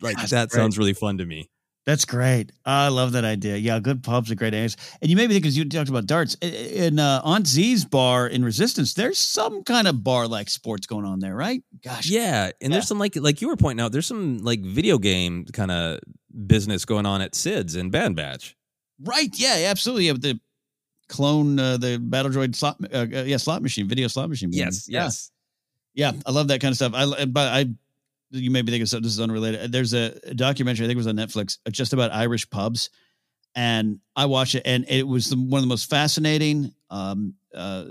Like 0.00 0.16
that 0.28 0.50
sounds 0.52 0.76
really 0.78 0.92
fun 0.94 1.18
to 1.18 1.24
me. 1.24 1.48
That's 1.84 2.04
great. 2.04 2.52
I 2.64 2.88
love 2.88 3.12
that 3.12 3.24
idea. 3.24 3.56
Yeah, 3.56 3.80
good 3.80 4.04
pubs 4.04 4.30
are 4.30 4.36
great 4.36 4.54
areas. 4.54 4.76
And 5.00 5.10
you 5.10 5.16
made 5.16 5.28
me 5.28 5.34
think 5.34 5.42
because 5.42 5.56
you 5.58 5.64
talked 5.68 5.88
about 5.88 6.06
darts 6.06 6.36
in 6.40 7.00
uh, 7.00 7.20
Aunt 7.24 7.46
Z's 7.48 7.84
bar 7.84 8.28
in 8.28 8.44
Resistance. 8.44 8.94
There's 8.94 9.18
some 9.18 9.64
kind 9.64 9.88
of 9.88 10.04
bar 10.04 10.28
like 10.28 10.48
sports 10.48 10.86
going 10.86 11.04
on 11.04 11.18
there, 11.18 11.34
right? 11.34 11.60
Gosh, 11.84 12.08
Yeah, 12.08 12.52
and 12.60 12.72
there's 12.72 12.86
some 12.86 13.00
like 13.00 13.16
like 13.16 13.40
you 13.42 13.48
were 13.48 13.56
pointing 13.56 13.84
out. 13.84 13.90
There's 13.90 14.06
some 14.06 14.38
like 14.38 14.60
video 14.60 14.96
game 14.98 15.44
kind 15.52 15.72
of 15.72 15.98
business 16.46 16.84
going 16.84 17.04
on 17.04 17.20
at 17.20 17.34
Cid's 17.34 17.74
and 17.74 17.90
Bad 17.90 18.14
Batch. 18.14 18.54
right. 19.02 19.30
Yeah, 19.34 19.66
absolutely. 19.68 20.06
Yeah, 20.06 20.12
the 20.12 20.38
clone, 21.08 21.58
uh, 21.58 21.76
the 21.78 21.98
battle 21.98 22.30
droid 22.30 22.54
slot, 22.54 22.76
uh, 22.94 22.98
uh, 23.12 23.24
yeah, 23.24 23.36
slot 23.38 23.60
machine, 23.60 23.88
video 23.88 24.06
slot 24.06 24.28
machine. 24.28 24.50
Yes, 24.52 24.88
Yeah. 24.88 25.04
yes. 25.04 25.30
Yeah, 25.94 26.12
I 26.24 26.30
love 26.30 26.46
that 26.48 26.60
kind 26.60 26.70
of 26.72 26.76
stuff. 26.76 26.92
I 26.94 27.24
but 27.26 27.48
I 27.52 27.66
you 28.32 28.50
may 28.50 28.62
be 28.62 28.72
thinking 28.72 28.86
so 28.86 29.00
this 29.00 29.12
is 29.12 29.20
unrelated. 29.20 29.72
There's 29.72 29.94
a, 29.94 30.18
a 30.24 30.34
documentary 30.34 30.86
I 30.86 30.88
think 30.88 30.96
it 30.96 30.98
was 30.98 31.06
on 31.06 31.16
Netflix 31.16 31.58
just 31.70 31.92
about 31.92 32.12
Irish 32.12 32.48
pubs, 32.50 32.90
and 33.54 34.00
I 34.16 34.26
watched 34.26 34.54
it, 34.54 34.62
and 34.64 34.84
it 34.88 35.06
was 35.06 35.30
the, 35.30 35.36
one 35.36 35.58
of 35.58 35.62
the 35.62 35.68
most 35.68 35.90
fascinating, 35.90 36.72
um, 36.90 37.34
uh, 37.54 37.84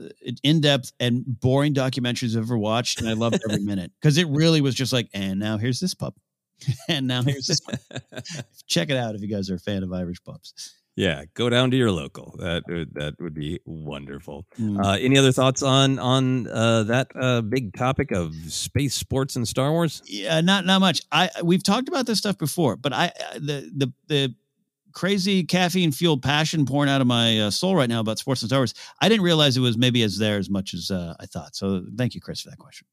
in 0.43 0.61
depth 0.61 0.91
and 0.99 1.23
boring 1.25 1.73
documentaries 1.73 2.35
I've 2.35 2.43
ever 2.43 2.57
watched, 2.57 2.99
and 2.99 3.09
I 3.09 3.13
loved 3.13 3.39
every 3.47 3.59
minute 3.63 3.91
because 4.01 4.17
it 4.17 4.27
really 4.27 4.61
was 4.61 4.75
just 4.75 4.91
like, 4.91 5.09
and 5.13 5.39
now 5.39 5.57
here's 5.57 5.79
this 5.79 5.93
pub, 5.93 6.15
and 6.87 7.07
now 7.07 7.21
here's 7.21 7.47
this. 7.47 7.59
pub. 7.59 7.79
Check 8.67 8.89
it 8.89 8.97
out 8.97 9.15
if 9.15 9.21
you 9.21 9.27
guys 9.27 9.49
are 9.49 9.55
a 9.55 9.59
fan 9.59 9.83
of 9.83 9.93
Irish 9.93 10.23
pubs. 10.23 10.80
Yeah, 11.01 11.23
go 11.33 11.49
down 11.49 11.71
to 11.71 11.77
your 11.77 11.89
local. 11.89 12.35
That 12.37 12.61
would, 12.67 12.93
that 12.93 13.19
would 13.19 13.33
be 13.33 13.59
wonderful. 13.65 14.45
Mm. 14.59 14.85
Uh, 14.85 14.97
any 15.01 15.17
other 15.17 15.31
thoughts 15.31 15.63
on 15.63 15.97
on 15.97 16.45
uh, 16.45 16.83
that 16.83 17.07
uh, 17.19 17.41
big 17.41 17.73
topic 17.75 18.11
of 18.11 18.35
space 18.47 18.93
sports 18.93 19.35
and 19.35 19.47
Star 19.47 19.71
Wars? 19.71 20.03
Yeah, 20.05 20.41
not 20.41 20.67
not 20.67 20.79
much. 20.79 21.01
I 21.11 21.31
we've 21.43 21.63
talked 21.63 21.87
about 21.87 22.05
this 22.05 22.19
stuff 22.19 22.37
before, 22.37 22.75
but 22.75 22.93
I 22.93 23.05
I- 23.05 23.39
the 23.39 23.71
the 23.75 23.93
the 24.09 24.35
crazy 24.93 25.43
caffeine 25.43 25.91
fueled 25.91 26.21
passion 26.21 26.67
pouring 26.67 26.89
out 26.91 27.01
of 27.01 27.07
my 27.07 27.39
uh, 27.39 27.49
soul 27.49 27.75
right 27.75 27.89
now 27.89 28.01
about 28.01 28.19
sports 28.19 28.43
and 28.43 28.49
Star 28.49 28.59
Wars. 28.59 28.75
I 29.01 29.09
didn't 29.09 29.23
realize 29.23 29.57
it 29.57 29.61
was 29.61 29.79
maybe 29.79 30.03
as 30.03 30.19
there 30.19 30.37
as 30.37 30.51
much 30.51 30.75
as 30.75 30.91
uh, 30.91 31.15
I 31.19 31.25
thought. 31.25 31.55
So 31.55 31.83
thank 31.97 32.13
you, 32.13 32.21
Chris, 32.21 32.41
for 32.41 32.51
that 32.51 32.59
question. 32.59 32.85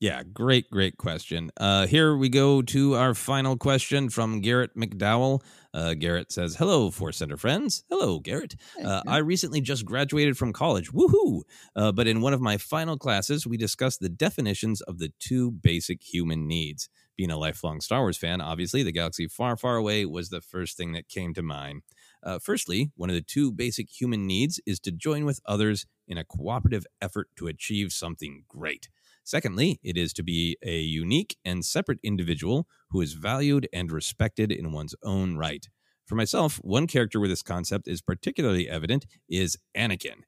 Yeah, 0.00 0.22
great, 0.22 0.70
great 0.70 0.96
question. 0.96 1.50
Uh, 1.58 1.86
here 1.86 2.16
we 2.16 2.30
go 2.30 2.62
to 2.62 2.94
our 2.94 3.12
final 3.12 3.58
question 3.58 4.08
from 4.08 4.40
Garrett 4.40 4.74
McDowell. 4.74 5.42
Uh, 5.74 5.92
Garrett 5.92 6.32
says, 6.32 6.56
Hello, 6.56 6.90
Force 6.90 7.18
Center 7.18 7.36
friends. 7.36 7.84
Hello, 7.90 8.18
Garrett. 8.18 8.56
Uh, 8.82 9.02
I 9.06 9.18
recently 9.18 9.60
just 9.60 9.84
graduated 9.84 10.38
from 10.38 10.54
college. 10.54 10.90
Woohoo! 10.90 11.42
Uh, 11.76 11.92
but 11.92 12.06
in 12.06 12.22
one 12.22 12.32
of 12.32 12.40
my 12.40 12.56
final 12.56 12.96
classes, 12.96 13.46
we 13.46 13.58
discussed 13.58 14.00
the 14.00 14.08
definitions 14.08 14.80
of 14.80 14.98
the 14.98 15.12
two 15.18 15.50
basic 15.50 16.02
human 16.02 16.48
needs. 16.48 16.88
Being 17.18 17.30
a 17.30 17.36
lifelong 17.36 17.82
Star 17.82 18.00
Wars 18.00 18.16
fan, 18.16 18.40
obviously, 18.40 18.82
the 18.82 18.92
galaxy 18.92 19.28
far, 19.28 19.54
far 19.54 19.76
away 19.76 20.06
was 20.06 20.30
the 20.30 20.40
first 20.40 20.78
thing 20.78 20.92
that 20.92 21.10
came 21.10 21.34
to 21.34 21.42
mind. 21.42 21.82
Uh, 22.22 22.38
firstly, 22.38 22.90
one 22.96 23.10
of 23.10 23.14
the 23.16 23.20
two 23.20 23.52
basic 23.52 23.90
human 23.90 24.26
needs 24.26 24.60
is 24.66 24.80
to 24.80 24.92
join 24.92 25.26
with 25.26 25.40
others 25.44 25.84
in 26.08 26.16
a 26.16 26.24
cooperative 26.24 26.86
effort 27.02 27.28
to 27.36 27.48
achieve 27.48 27.92
something 27.92 28.44
great. 28.48 28.88
Secondly, 29.30 29.78
it 29.84 29.96
is 29.96 30.12
to 30.14 30.24
be 30.24 30.56
a 30.60 30.80
unique 30.80 31.36
and 31.44 31.64
separate 31.64 32.00
individual 32.02 32.66
who 32.90 33.00
is 33.00 33.12
valued 33.12 33.68
and 33.72 33.92
respected 33.92 34.50
in 34.50 34.72
one's 34.72 34.96
own 35.04 35.36
right. 35.36 35.68
For 36.04 36.16
myself, 36.16 36.56
one 36.64 36.88
character 36.88 37.20
where 37.20 37.28
this 37.28 37.44
concept 37.44 37.86
is 37.86 38.02
particularly 38.02 38.68
evident 38.68 39.06
is 39.28 39.56
Anakin. 39.76 40.22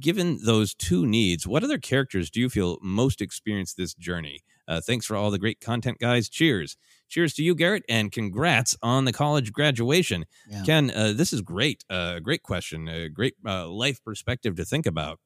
Given 0.00 0.40
those 0.44 0.74
two 0.74 1.06
needs, 1.06 1.46
what 1.46 1.62
other 1.62 1.78
characters 1.78 2.28
do 2.28 2.40
you 2.40 2.50
feel 2.50 2.78
most 2.82 3.20
experience 3.20 3.72
this 3.72 3.94
journey? 3.94 4.40
Uh, 4.66 4.80
thanks 4.80 5.06
for 5.06 5.14
all 5.14 5.30
the 5.30 5.38
great 5.38 5.60
content, 5.60 5.98
guys. 6.00 6.28
Cheers. 6.28 6.76
Cheers 7.08 7.34
to 7.34 7.44
you, 7.44 7.54
Garrett, 7.54 7.84
and 7.88 8.10
congrats 8.10 8.76
on 8.82 9.04
the 9.04 9.12
college 9.12 9.52
graduation. 9.52 10.26
Yeah. 10.48 10.64
Ken, 10.64 10.90
uh, 10.90 11.12
this 11.14 11.32
is 11.32 11.40
great. 11.40 11.84
Uh, 11.88 12.18
great 12.18 12.42
question. 12.42 12.88
A 12.88 13.08
great 13.08 13.34
uh, 13.46 13.68
life 13.68 14.02
perspective 14.02 14.56
to 14.56 14.64
think 14.64 14.86
about. 14.86 15.20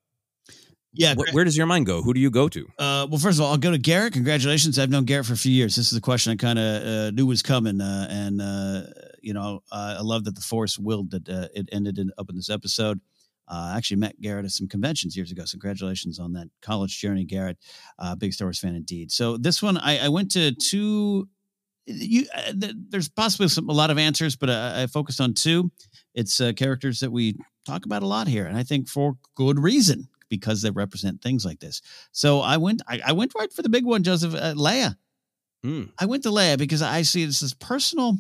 Yeah, 0.95 1.15
Wh- 1.15 1.35
where 1.35 1.45
does 1.45 1.57
your 1.57 1.67
mind 1.67 1.87
go? 1.87 2.03
Who 2.03 2.15
do 2.15 2.21
you 2.21 2.31
go 2.31 2.49
to? 2.49 2.67
Uh, 2.79 3.07
well, 3.11 3.19
first 3.19 3.39
of 3.39 3.45
all, 3.45 3.51
I'll 3.53 3.59
go 3.59 3.71
to 3.71 3.79
Garrett. 3.79 4.13
Congratulations. 4.13 4.79
I've 4.79 4.91
known 4.91 5.05
Garrett 5.05 5.27
for 5.27 5.33
a 5.33 5.37
few 5.37 5.53
years. 5.53 5.75
This 5.77 5.91
is 5.93 5.99
a 5.99 6.01
question 6.01 6.33
I 6.33 6.37
kind 6.37 6.59
of 6.59 6.83
uh, 6.83 7.11
knew 7.11 7.27
was 7.27 7.43
coming. 7.43 7.81
Uh, 7.81 8.07
and, 8.09 8.41
uh, 8.41 8.83
you 9.21 9.35
know, 9.35 9.61
I 9.73 10.01
love 10.01 10.25
that 10.25 10.35
the 10.35 10.41
Force 10.41 10.79
willed 10.79 11.11
that 11.11 11.29
uh, 11.29 11.49
it 11.55 11.69
ended 11.73 11.99
in, 11.99 12.11
up 12.17 12.31
in 12.31 12.37
this 12.37 12.49
episode. 12.51 13.01
Uh, 13.47 13.73
I 13.73 13.77
actually 13.77 13.99
met 13.99 14.21
Garrett 14.21 14.47
at 14.47 14.53
some 14.53 14.69
conventions 14.69 15.17
years 15.17 15.31
ago. 15.31 15.45
So 15.45 15.53
congratulations 15.59 16.19
on 16.19 16.33
that 16.33 16.49
college 16.63 16.99
journey, 16.99 17.25
Garrett. 17.25 17.59
Uh, 17.99 18.15
big 18.15 18.33
Star 18.33 18.47
Wars 18.47 18.59
fan 18.59 18.75
indeed. 18.75 19.11
So 19.13 19.37
this 19.37 19.63
one, 19.63 19.77
I, 19.77 20.07
I 20.07 20.09
went 20.09 20.31
to 20.33 20.53
two. 20.53 21.29
You, 21.87 22.25
uh, 22.35 22.53
th- 22.59 22.75
there's 22.89 23.11
possibly 23.11 23.49
some, 23.49 23.69
a 23.69 23.73
lot 23.73 23.91
of 23.91 23.99
answers, 23.99 24.37
but 24.37 24.49
I, 24.49 24.85
I 24.85 24.87
focused 24.87 25.21
on 25.21 25.35
two. 25.35 25.71
It's 26.15 26.41
uh, 26.41 26.53
characters 26.57 27.01
that 27.01 27.11
we 27.11 27.37
talk 27.67 27.85
about 27.85 28.03
a 28.03 28.07
lot 28.07 28.27
here, 28.29 28.47
and 28.47 28.57
I 28.57 28.63
think 28.63 28.89
for 28.89 29.17
good 29.35 29.59
reason 29.59 30.09
because 30.37 30.63
they 30.63 30.71
represent 30.71 31.23
things 31.23 31.45
like 31.45 31.61
this. 31.61 31.83
So 32.13 32.41
I 32.41 32.57
went, 32.57 32.83
I, 32.87 33.01
I 33.07 33.13
went 33.13 33.35
right 33.35 33.53
for 33.53 33.63
the 33.63 33.69
big 33.69 33.85
one, 33.85 34.03
Joseph 34.03 34.35
uh, 34.35 34.55
Leia. 34.55 34.97
Hmm. 35.63 35.85
I 35.99 36.07
went 36.07 36.23
to 36.25 36.31
Leia 36.31 36.59
because 36.59 36.83
I 36.83 37.03
see 37.03 37.25
this 37.25 37.43
as 37.43 37.55
personal, 37.55 38.19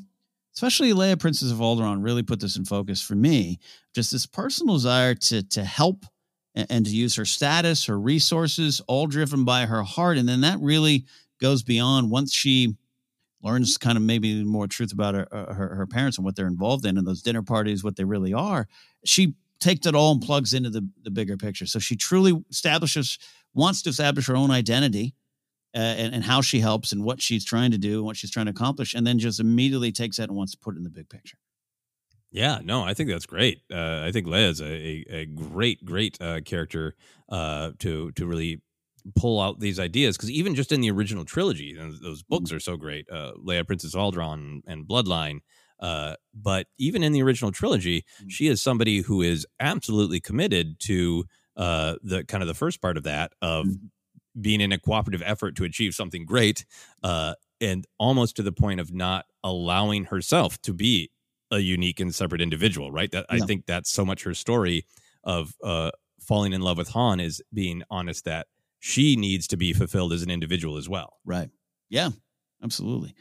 especially 0.54 0.92
Leia, 0.92 1.18
Princess 1.18 1.50
of 1.50 1.58
Alderaan, 1.58 2.02
really 2.02 2.22
put 2.22 2.40
this 2.40 2.56
in 2.56 2.64
focus 2.64 3.02
for 3.02 3.14
me. 3.14 3.58
Just 3.94 4.12
this 4.12 4.26
personal 4.26 4.76
desire 4.76 5.14
to 5.14 5.42
to 5.42 5.64
help 5.64 6.06
and, 6.54 6.66
and 6.70 6.86
to 6.86 6.90
use 6.90 7.16
her 7.16 7.24
status, 7.24 7.84
her 7.86 7.98
resources, 7.98 8.80
all 8.86 9.06
driven 9.06 9.44
by 9.44 9.66
her 9.66 9.82
heart, 9.82 10.16
and 10.16 10.28
then 10.28 10.40
that 10.40 10.58
really 10.60 11.04
goes 11.40 11.62
beyond 11.62 12.10
once 12.10 12.32
she 12.32 12.76
learns 13.42 13.76
kind 13.76 13.98
of 13.98 14.02
maybe 14.02 14.42
more 14.42 14.66
truth 14.66 14.92
about 14.92 15.14
her, 15.14 15.28
uh, 15.30 15.52
her 15.52 15.74
her 15.74 15.86
parents 15.86 16.16
and 16.16 16.24
what 16.24 16.34
they're 16.34 16.46
involved 16.46 16.86
in 16.86 16.96
and 16.96 17.06
those 17.06 17.22
dinner 17.22 17.42
parties, 17.42 17.84
what 17.84 17.96
they 17.96 18.04
really 18.04 18.32
are. 18.32 18.66
She 19.04 19.34
takes 19.60 19.86
it 19.86 19.94
all 19.94 20.12
and 20.12 20.22
plugs 20.22 20.54
into 20.54 20.70
the 20.70 20.88
the 21.02 21.10
bigger 21.10 21.36
picture. 21.36 21.66
So 21.66 21.78
she 21.78 21.96
truly 21.96 22.44
establishes 22.50 23.18
wants 23.54 23.82
to 23.82 23.90
establish 23.90 24.26
her 24.26 24.36
own 24.36 24.50
identity 24.50 25.14
uh, 25.74 25.78
and, 25.78 26.14
and 26.14 26.24
how 26.24 26.40
she 26.40 26.60
helps 26.60 26.92
and 26.92 27.04
what 27.04 27.22
she's 27.22 27.44
trying 27.44 27.70
to 27.70 27.78
do 27.78 27.98
and 27.98 28.04
what 28.04 28.16
she's 28.16 28.30
trying 28.30 28.46
to 28.46 28.50
accomplish, 28.50 28.94
and 28.94 29.06
then 29.06 29.18
just 29.18 29.40
immediately 29.40 29.92
takes 29.92 30.16
that 30.16 30.28
and 30.28 30.36
wants 30.36 30.52
to 30.52 30.58
put 30.58 30.74
it 30.74 30.78
in 30.78 30.84
the 30.84 30.90
big 30.90 31.08
picture. 31.08 31.38
Yeah, 32.30 32.58
no, 32.64 32.82
I 32.82 32.94
think 32.94 33.10
that's 33.10 33.26
great. 33.26 33.62
Uh, 33.72 34.02
I 34.04 34.10
think 34.10 34.26
Leia 34.26 34.48
is 34.48 34.60
a, 34.60 34.64
a, 34.66 35.04
a 35.20 35.24
great, 35.26 35.84
great 35.84 36.20
uh, 36.20 36.40
character 36.40 36.96
uh, 37.28 37.70
to 37.78 38.10
to 38.12 38.26
really 38.26 38.60
pull 39.14 39.40
out 39.40 39.60
these 39.60 39.78
ideas 39.78 40.16
because 40.16 40.30
even 40.30 40.54
just 40.54 40.72
in 40.72 40.80
the 40.80 40.90
original 40.90 41.24
trilogy, 41.24 41.76
and 41.78 41.94
those 42.02 42.22
books 42.22 42.50
are 42.52 42.60
so 42.60 42.76
great. 42.76 43.06
Uh, 43.10 43.32
Leia, 43.34 43.66
Princess 43.66 43.94
Alderaan, 43.94 44.62
and 44.66 44.86
Bloodline. 44.86 45.40
Uh, 45.84 46.14
but 46.32 46.66
even 46.78 47.02
in 47.02 47.12
the 47.12 47.22
original 47.22 47.52
trilogy, 47.52 47.98
Mm-hmm. 48.00 48.28
she 48.28 48.46
is 48.52 48.62
somebody 48.62 48.96
who 49.06 49.22
is 49.22 49.46
absolutely 49.60 50.20
committed 50.20 50.66
to 50.90 51.24
uh, 51.56 51.94
the 52.02 52.24
kind 52.24 52.42
of 52.42 52.48
the 52.48 52.54
first 52.64 52.80
part 52.80 52.96
of 52.96 53.02
that 53.04 53.32
of 53.42 53.66
Mm-hmm. 53.66 53.86
being 54.40 54.60
in 54.60 54.72
a 54.72 54.78
cooperative 54.78 55.22
effort 55.24 55.52
to 55.56 55.64
achieve 55.64 55.92
something 55.94 56.24
great, 56.26 56.64
uh, 57.02 57.34
and 57.60 57.86
almost 57.98 58.36
to 58.36 58.42
the 58.42 58.52
point 58.64 58.80
of 58.80 58.92
not 58.92 59.26
allowing 59.42 60.06
herself 60.06 60.60
to 60.62 60.72
be 60.72 61.10
a 61.50 61.58
unique 61.58 62.00
and 62.00 62.14
separate 62.14 62.40
individual. 62.40 62.90
Right? 62.90 63.10
That 63.12 63.26
I 63.28 63.38
think 63.48 63.66
that's 63.66 63.90
so 63.90 64.04
much 64.04 64.24
her 64.24 64.34
story 64.34 64.86
of 65.22 65.54
uh, 65.62 65.90
falling 66.20 66.52
in 66.52 66.62
love 66.62 66.78
with 66.78 66.88
Han 66.90 67.20
is 67.20 67.42
being 67.52 67.82
honest 67.90 68.24
that 68.24 68.46
she 68.80 69.16
needs 69.16 69.46
to 69.48 69.56
be 69.56 69.72
fulfilled 69.72 70.12
as 70.12 70.22
an 70.22 70.30
individual 70.30 70.76
as 70.78 70.88
well. 70.88 71.10
Right. 71.24 71.50
Yeah. 71.88 72.10
Absolutely. 72.62 73.14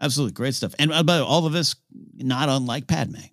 Absolutely. 0.00 0.32
Great 0.32 0.54
stuff. 0.54 0.74
And 0.78 0.92
about 0.92 1.22
all 1.22 1.46
of 1.46 1.52
this, 1.52 1.76
not 2.16 2.48
unlike 2.48 2.86
Padme. 2.86 3.16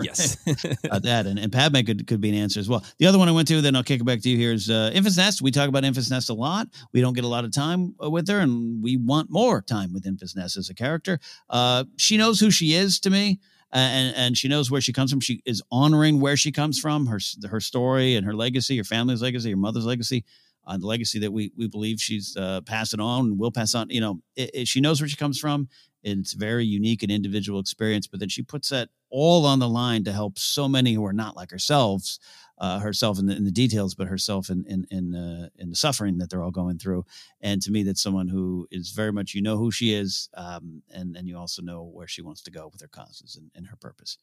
Yes. 0.00 0.36
about 0.84 1.02
that. 1.02 1.26
And, 1.26 1.40
and 1.40 1.50
Padme 1.52 1.80
could, 1.80 2.06
could 2.06 2.20
be 2.20 2.28
an 2.28 2.36
answer 2.36 2.60
as 2.60 2.68
well. 2.68 2.84
The 2.98 3.06
other 3.06 3.18
one 3.18 3.28
I 3.28 3.32
went 3.32 3.48
to, 3.48 3.60
then 3.60 3.74
I'll 3.74 3.82
kick 3.82 4.00
it 4.00 4.04
back 4.04 4.20
to 4.20 4.28
you 4.30 4.36
here 4.36 4.52
is 4.52 4.70
uh, 4.70 4.92
Enfys 4.94 5.16
Nest. 5.16 5.42
We 5.42 5.50
talk 5.50 5.68
about 5.68 5.82
Enfys 5.82 6.08
Nest 6.08 6.30
a 6.30 6.34
lot. 6.34 6.68
We 6.92 7.00
don't 7.00 7.14
get 7.14 7.24
a 7.24 7.28
lot 7.28 7.44
of 7.44 7.50
time 7.52 7.96
uh, 8.00 8.08
with 8.08 8.28
her, 8.28 8.38
and 8.38 8.80
we 8.80 8.96
want 8.96 9.28
more 9.28 9.60
time 9.60 9.92
with 9.92 10.04
Enfys 10.04 10.36
Nest 10.36 10.56
as 10.56 10.70
a 10.70 10.74
character. 10.74 11.18
Uh, 11.50 11.82
she 11.96 12.16
knows 12.16 12.38
who 12.38 12.52
she 12.52 12.74
is 12.74 13.00
to 13.00 13.10
me. 13.10 13.40
uh, 13.72 13.78
And 13.78 14.14
and 14.16 14.38
she 14.38 14.46
knows 14.46 14.70
where 14.70 14.80
she 14.80 14.92
comes 14.92 15.10
from. 15.10 15.18
She 15.18 15.42
is 15.44 15.62
honoring 15.72 16.20
where 16.20 16.36
she 16.36 16.52
comes 16.52 16.78
from, 16.78 17.06
her 17.06 17.18
her 17.50 17.58
story 17.60 18.14
and 18.14 18.24
her 18.24 18.34
legacy, 18.36 18.78
her 18.78 18.84
family's 18.84 19.20
legacy, 19.20 19.50
her 19.50 19.56
mother's 19.56 19.84
legacy, 19.84 20.24
uh, 20.68 20.76
the 20.78 20.86
legacy 20.86 21.18
that 21.18 21.32
we 21.32 21.50
we 21.56 21.66
believe 21.66 22.00
she's 22.00 22.36
uh, 22.36 22.60
passing 22.62 23.00
on 23.00 23.26
and 23.26 23.38
will 23.40 23.50
pass 23.50 23.74
on. 23.74 23.90
You 23.90 24.00
know, 24.00 24.20
it, 24.36 24.50
it- 24.54 24.68
she 24.68 24.80
knows 24.80 25.00
where 25.00 25.08
she 25.08 25.16
comes 25.16 25.38
from. 25.40 25.68
It's 26.04 26.34
very 26.34 26.64
unique 26.64 27.02
and 27.02 27.10
individual 27.10 27.58
experience, 27.58 28.06
but 28.06 28.20
then 28.20 28.28
she 28.28 28.42
puts 28.42 28.68
that 28.68 28.90
all 29.10 29.44
on 29.44 29.58
the 29.58 29.68
line 29.68 30.04
to 30.04 30.12
help 30.12 30.38
so 30.38 30.68
many 30.68 30.94
who 30.94 31.04
are 31.04 31.12
not 31.12 31.34
like 31.34 31.50
herself, 31.50 32.18
uh, 32.58 32.78
herself 32.78 33.18
in 33.18 33.26
the, 33.26 33.34
in 33.36 33.44
the 33.44 33.50
details, 33.50 33.96
but 33.96 34.06
herself 34.06 34.48
in 34.48 34.64
in 34.66 34.86
in, 34.90 35.14
uh, 35.14 35.48
in 35.56 35.70
the 35.70 35.76
suffering 35.76 36.18
that 36.18 36.30
they're 36.30 36.42
all 36.44 36.52
going 36.52 36.78
through. 36.78 37.04
And 37.40 37.60
to 37.62 37.72
me, 37.72 37.82
that's 37.82 38.02
someone 38.02 38.28
who 38.28 38.68
is 38.70 38.90
very 38.90 39.12
much 39.12 39.34
you 39.34 39.42
know 39.42 39.56
who 39.56 39.70
she 39.72 39.92
is, 39.92 40.28
um, 40.34 40.82
and 40.90 41.16
and 41.16 41.26
you 41.28 41.36
also 41.36 41.62
know 41.62 41.82
where 41.82 42.06
she 42.06 42.22
wants 42.22 42.42
to 42.42 42.50
go 42.50 42.68
with 42.72 42.80
her 42.80 42.88
causes 42.88 43.36
and, 43.36 43.50
and 43.56 43.66
her 43.66 43.76
purpose. 43.76 44.18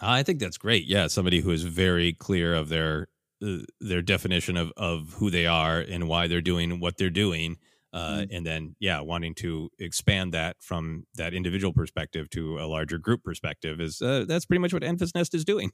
I 0.00 0.22
think 0.22 0.40
that's 0.40 0.58
great. 0.58 0.86
Yeah, 0.86 1.06
somebody 1.08 1.40
who 1.40 1.50
is 1.50 1.62
very 1.62 2.12
clear 2.12 2.54
of 2.54 2.68
their 2.68 3.08
their 3.80 4.02
definition 4.02 4.56
of 4.56 4.72
of 4.76 5.14
who 5.14 5.30
they 5.30 5.46
are 5.46 5.80
and 5.80 6.08
why 6.08 6.26
they're 6.26 6.40
doing 6.40 6.80
what 6.80 6.96
they're 6.96 7.10
doing, 7.10 7.56
uh, 7.92 8.24
and 8.30 8.46
then 8.46 8.76
yeah, 8.80 9.00
wanting 9.00 9.34
to 9.36 9.70
expand 9.78 10.32
that 10.32 10.56
from 10.60 11.06
that 11.16 11.34
individual 11.34 11.72
perspective 11.72 12.30
to 12.30 12.58
a 12.58 12.66
larger 12.66 12.98
group 12.98 13.22
perspective 13.22 13.80
is 13.80 14.00
uh, 14.00 14.24
that's 14.26 14.46
pretty 14.46 14.60
much 14.60 14.72
what 14.72 14.82
Enfys 14.82 15.14
Nest 15.14 15.34
is 15.34 15.44
doing. 15.44 15.72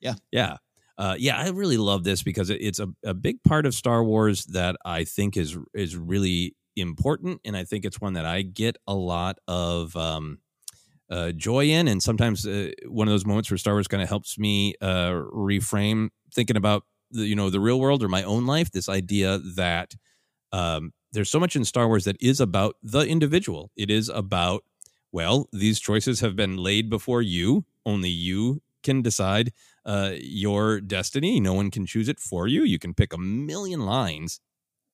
Yeah. 0.00 0.14
yeah, 0.30 0.56
uh, 0.98 1.16
yeah. 1.18 1.38
I 1.38 1.48
really 1.48 1.78
love 1.78 2.04
this 2.04 2.22
because 2.22 2.50
it's 2.50 2.78
a, 2.78 2.88
a 3.04 3.14
big 3.14 3.42
part 3.42 3.66
of 3.66 3.74
Star 3.74 4.04
Wars 4.04 4.44
that 4.46 4.76
I 4.84 5.04
think 5.04 5.36
is 5.36 5.56
is 5.72 5.96
really 5.96 6.54
important, 6.76 7.40
and 7.44 7.56
I 7.56 7.64
think 7.64 7.84
it's 7.84 8.00
one 8.00 8.12
that 8.14 8.26
I 8.26 8.42
get 8.42 8.76
a 8.86 8.94
lot 8.94 9.38
of. 9.48 9.96
Um, 9.96 10.38
uh, 11.10 11.32
joy 11.32 11.66
in, 11.66 11.88
and 11.88 12.02
sometimes 12.02 12.46
uh, 12.46 12.70
one 12.86 13.08
of 13.08 13.12
those 13.12 13.26
moments 13.26 13.50
where 13.50 13.58
Star 13.58 13.74
Wars 13.74 13.88
kind 13.88 14.02
of 14.02 14.08
helps 14.08 14.38
me 14.38 14.74
uh, 14.80 15.10
reframe 15.10 16.08
thinking 16.32 16.56
about 16.56 16.84
the, 17.10 17.26
you 17.26 17.36
know 17.36 17.50
the 17.50 17.60
real 17.60 17.78
world 17.80 18.02
or 18.02 18.08
my 18.08 18.22
own 18.22 18.46
life. 18.46 18.70
This 18.70 18.88
idea 18.88 19.38
that 19.56 19.94
um, 20.52 20.92
there's 21.12 21.30
so 21.30 21.40
much 21.40 21.56
in 21.56 21.64
Star 21.64 21.88
Wars 21.88 22.04
that 22.04 22.16
is 22.20 22.40
about 22.40 22.76
the 22.82 23.00
individual. 23.06 23.70
It 23.76 23.90
is 23.90 24.08
about 24.08 24.64
well, 25.12 25.48
these 25.52 25.78
choices 25.78 26.20
have 26.20 26.34
been 26.34 26.56
laid 26.56 26.90
before 26.90 27.22
you. 27.22 27.64
Only 27.86 28.10
you 28.10 28.62
can 28.82 29.00
decide 29.00 29.52
uh, 29.86 30.14
your 30.18 30.80
destiny. 30.80 31.38
No 31.38 31.54
one 31.54 31.70
can 31.70 31.86
choose 31.86 32.08
it 32.08 32.18
for 32.18 32.48
you. 32.48 32.64
You 32.64 32.78
can 32.80 32.94
pick 32.94 33.12
a 33.12 33.18
million 33.18 33.80
lines 33.80 34.40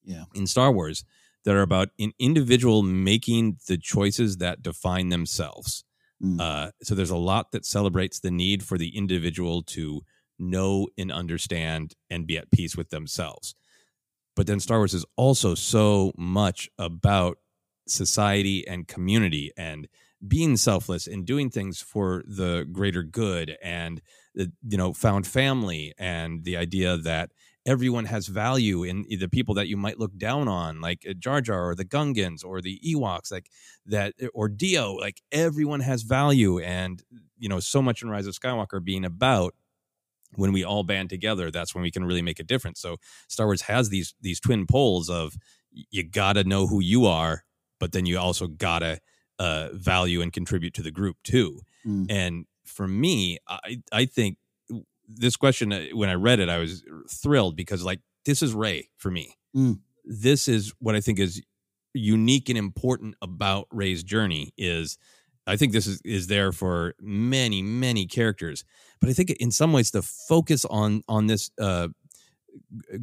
Yeah. 0.05 0.25
in 0.35 0.47
Star 0.47 0.73
Wars 0.73 1.05
that 1.45 1.55
are 1.55 1.63
about 1.63 1.91
an 1.99 2.13
individual 2.19 2.83
making 2.83 3.59
the 3.67 3.79
choices 3.79 4.39
that 4.39 4.63
define 4.63 5.09
themselves. 5.09 5.85
Mm. 6.23 6.41
Uh, 6.41 6.71
so 6.83 6.95
there's 6.95 7.11
a 7.11 7.17
lot 7.17 7.53
that 7.53 7.65
celebrates 7.65 8.21
the 8.21 8.31
need 8.31 8.63
for 8.63 8.77
the 8.77 8.97
individual 8.97 9.63
to 9.63 10.03
know 10.39 10.89
and 10.99 11.13
understand 11.13 11.95
and 12.09 12.27
be 12.27 12.37
at 12.37 12.51
peace 12.51 12.77
with 12.77 12.91
themselves. 12.91 13.55
But 14.37 14.47
then 14.47 14.61
Star 14.61 14.79
Wars 14.79 14.95
is 14.95 15.05
also 15.17 15.55
so 15.55 16.13
much 16.17 16.69
about 16.79 17.39
society 17.87 18.67
and 18.67 18.87
community 18.87 19.53
and 19.57 19.89
being 20.27 20.57
selfless 20.57 21.07
and 21.07 21.27
doing 21.27 21.51
things 21.51 21.81
for 21.81 22.23
the 22.27 22.67
greater 22.71 23.03
good 23.03 23.57
and 23.63 24.01
you 24.35 24.77
know 24.77 24.93
found 24.93 25.27
family 25.27 25.93
and 25.99 26.45
the 26.45 26.57
idea 26.57 26.97
that 26.99 27.31
everyone 27.67 28.07
has 28.07 28.27
value 28.27 28.83
in 28.85 29.05
the 29.09 29.29
people 29.29 29.55
that 29.55 29.69
you 29.69 29.77
might 29.77 29.99
look 29.99 30.17
down 30.17 30.49
on 30.49 30.81
like 30.81 31.05
uh, 31.09 31.13
Jar 31.13 31.41
Jar 31.41 31.69
or 31.69 31.75
the 31.75 31.85
Gungans 31.85 32.45
or 32.45 32.61
the 32.61 32.81
Ewoks 32.87 33.31
like 33.31 33.51
that 33.87 34.15
or 34.33 34.49
D-O 34.49 34.95
like 34.95 35.21
everyone 35.31 35.81
has 35.81 36.03
value. 36.03 36.59
And 36.59 37.03
you 37.39 37.49
know 37.49 37.61
so 37.61 37.83
much 37.83 38.03
in 38.03 38.09
Rise 38.09 38.27
of 38.27 38.35
Skywalker 38.35 38.83
being 38.83 39.05
about 39.05 39.55
when 40.37 40.53
we 40.53 40.65
all 40.65 40.85
band 40.85 41.11
together 41.11 41.51
that's 41.51 41.75
when 41.75 41.83
we 41.83 41.91
can 41.91 42.05
really 42.05 42.23
make 42.23 42.41
a 42.41 42.45
difference. 42.45 42.81
So 42.81 42.97
Star 43.29 43.47
Wars 43.47 43.63
has 43.63 43.91
these 43.91 44.15
these 44.21 44.41
twin 44.41 44.67
poles 44.67 45.11
of 45.11 45.37
you 45.71 46.03
got 46.03 46.35
to 46.35 46.45
know 46.45 46.67
who 46.67 46.81
you 46.81 47.07
are 47.07 47.45
but 47.79 47.93
then 47.93 48.07
you 48.07 48.19
also 48.19 48.47
got 48.47 48.81
to 48.81 49.01
uh, 49.39 49.69
value 49.73 50.21
and 50.21 50.33
contribute 50.33 50.75
to 50.75 50.83
the 50.83 50.91
group 50.91 51.17
too. 51.25 51.61
Mm. 51.87 52.07
and 52.11 52.47
for 52.67 52.87
me 52.87 53.39
I 53.49 53.81
I 53.93 54.05
think 54.05 54.37
this 55.17 55.37
question 55.37 55.73
uh, 55.73 55.87
when 55.93 56.09
I 56.09 56.15
read 56.15 56.41
it 56.41 56.49
I 56.49 56.59
was 56.59 56.83
thrilled 57.11 57.57
because 57.57 57.85
like 57.85 58.01
this 58.25 58.43
is 58.43 58.55
Rey 58.55 58.91
for 58.97 59.11
me 59.11 59.37
Mm. 59.57 59.81
this 60.05 60.47
is 60.47 60.73
what 60.79 60.95
I 60.95 61.01
think 61.01 61.19
is 61.19 61.43
unique 61.93 62.49
and 62.49 62.57
important 62.57 63.17
about 63.21 63.67
Rey's 63.73 64.05
journey 64.05 64.53
is 64.57 64.97
I 65.47 65.57
think 65.57 65.73
this 65.73 65.89
is 65.89 66.01
is 66.05 66.29
there 66.29 66.53
for 66.53 66.95
many 67.01 67.63
many 67.63 68.07
characters, 68.07 68.65
but 69.01 69.11
I 69.11 69.13
think 69.13 69.31
in 69.31 69.51
some 69.51 69.73
ways 69.73 69.91
the 69.91 70.03
focus 70.03 70.65
on 70.67 71.03
on 71.09 71.27
this 71.27 71.51
uh, 71.59 71.89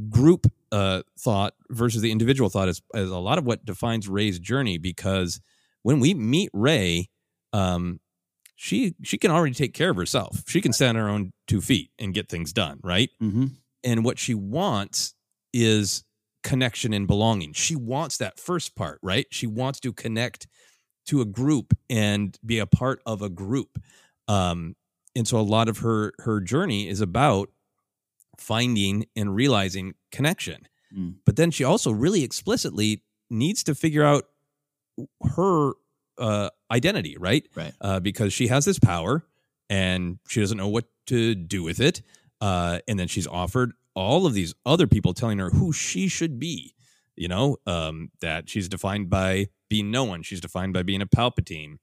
group 0.10 0.48
uh, 0.72 1.02
thought 1.20 1.54
versus 1.70 2.02
the 2.02 2.12
individual 2.12 2.50
thought 2.50 2.70
is, 2.70 2.82
is 2.94 3.10
a 3.10 3.18
lot 3.18 3.38
of 3.38 3.46
what 3.46 3.66
defines 3.66 4.08
Rey's 4.08 4.40
journey 4.40 4.78
because 4.78 5.42
when 5.84 6.00
we 6.00 6.14
meet 6.14 6.50
Rey, 6.54 7.10
um, 7.54 8.00
she 8.58 8.96
she 9.04 9.18
can 9.18 9.32
already 9.32 9.54
take 9.54 9.74
care 9.74 9.92
of 9.92 9.96
herself. 9.96 10.44
She 10.48 10.60
can 10.60 10.74
stand 10.74 10.98
on 10.98 11.04
her 11.04 11.10
own 11.10 11.32
two 11.48 11.62
feet 11.62 11.92
and 11.98 12.14
get 12.14 12.28
things 12.28 12.52
done, 12.52 12.80
right? 12.84 13.10
Mm-hmm. 13.22 13.46
and 13.84 14.04
what 14.04 14.20
she 14.20 14.34
wants 14.34 15.14
is 15.54 16.04
connection 16.44 16.92
and 16.92 17.08
belonging. 17.08 17.54
She 17.54 17.76
wants 17.76 18.18
that 18.18 18.40
first 18.40 18.76
part, 18.76 19.00
right? 19.02 19.28
She 19.32 19.48
wants 19.48 19.80
to 19.82 19.94
connect 19.94 20.48
to 21.06 21.22
a 21.22 21.26
group 21.26 21.74
and 21.90 22.38
be 22.46 22.60
a 22.60 22.66
part 22.66 23.02
of 23.06 23.22
a 23.22 23.30
group. 23.30 23.80
Um, 24.28 24.76
and 25.16 25.28
so 25.28 25.40
a 25.40 25.42
lot 25.42 25.70
of 25.70 25.80
her 25.80 26.14
her 26.20 26.42
journey 26.42 26.90
is 26.90 27.00
about 27.00 27.50
finding 28.40 29.06
and 29.16 29.36
realizing 29.36 29.94
connection. 30.12 30.68
Mm. 30.96 31.16
But 31.26 31.36
then 31.36 31.52
she 31.52 31.64
also 31.64 31.92
really 31.92 32.24
explicitly 32.24 33.04
needs 33.30 33.64
to 33.64 33.76
figure 33.76 34.04
out 34.04 34.26
her 35.36 35.74
uh, 36.18 36.49
identity, 36.72 37.18
right? 37.19 37.48
Right. 37.56 37.73
Uh, 37.81 37.99
because 37.99 38.34
she 38.34 38.48
has 38.48 38.65
this 38.65 38.80
power 38.80 39.26
and 39.69 40.19
she 40.27 40.39
doesn't 40.39 40.57
know 40.57 40.68
what 40.68 40.85
to 41.07 41.35
do 41.35 41.64
with 41.64 41.80
it. 41.80 42.02
Uh, 42.39 42.80
and 42.88 42.99
then 42.99 43.07
she's 43.07 43.27
offered 43.27 43.73
all 43.95 44.26
of 44.26 44.34
these 44.34 44.53
other 44.65 44.88
people 44.88 45.14
telling 45.14 45.39
her 45.39 45.49
who 45.49 45.73
she 45.73 46.07
should 46.07 46.39
be. 46.39 46.73
You 47.15 47.27
know, 47.27 47.57
um, 47.65 48.11
that 48.22 48.48
she's 48.48 48.69
defined 48.69 49.10
by 49.10 49.48
being 49.69 49.89
no 49.89 50.03
one. 50.03 50.22
She's 50.22 50.39
defined 50.39 50.73
by 50.73 50.84
being 50.84 51.02
a 51.02 51.07
Palpatine. 51.07 51.77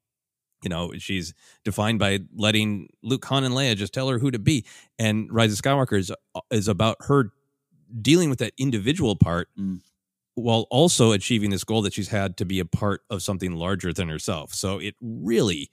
You 0.63 0.71
know, 0.71 0.93
she's 0.97 1.35
defined 1.65 1.99
by 1.99 2.21
letting 2.37 2.89
Luke, 3.03 3.25
Han, 3.25 3.43
and 3.43 3.53
Leia 3.53 3.75
just 3.75 3.93
tell 3.93 4.09
her 4.09 4.21
who 4.21 4.31
to 4.31 4.39
be. 4.39 4.65
And 4.97 5.29
Rise 5.33 5.53
of 5.53 5.61
Skywalker 5.61 5.99
is 5.99 6.13
is 6.53 6.69
about 6.69 6.99
her 7.01 7.33
dealing 8.01 8.31
with 8.31 8.39
that 8.39 8.53
individual 8.59 9.17
part 9.17 9.49
Mm. 9.59 9.81
While 10.35 10.67
also 10.71 11.13
achieving 11.13 11.51
this 11.51 11.65
goal 11.65 11.83
that 11.83 11.93
she's 11.93 12.09
had 12.09 12.37
to 12.39 12.45
be 12.45 12.59
a 12.61 12.65
part 12.65 13.03
of 13.11 13.23
something 13.23 13.53
larger 13.53 13.93
than 13.93 14.09
herself. 14.09 14.53
So 14.53 14.79
it 14.79 14.95
really, 15.01 15.71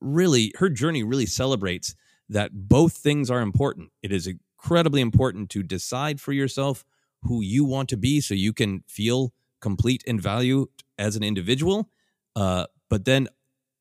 really, 0.00 0.52
her 0.56 0.68
journey 0.68 1.02
really 1.02 1.26
celebrates 1.26 1.94
that 2.28 2.50
both 2.52 2.94
things 2.94 3.30
are 3.30 3.40
important. 3.40 3.90
It 4.02 4.12
is 4.12 4.26
incredibly 4.26 5.00
important 5.00 5.50
to 5.50 5.62
decide 5.62 6.20
for 6.20 6.32
yourself 6.32 6.84
who 7.22 7.42
you 7.42 7.64
want 7.64 7.88
to 7.90 7.96
be 7.96 8.20
so 8.20 8.34
you 8.34 8.52
can 8.52 8.82
feel 8.88 9.32
complete 9.60 10.02
and 10.06 10.20
valued 10.20 10.68
as 10.98 11.16
an 11.16 11.22
individual. 11.22 11.88
Uh, 12.36 12.66
but 12.90 13.04
then 13.04 13.28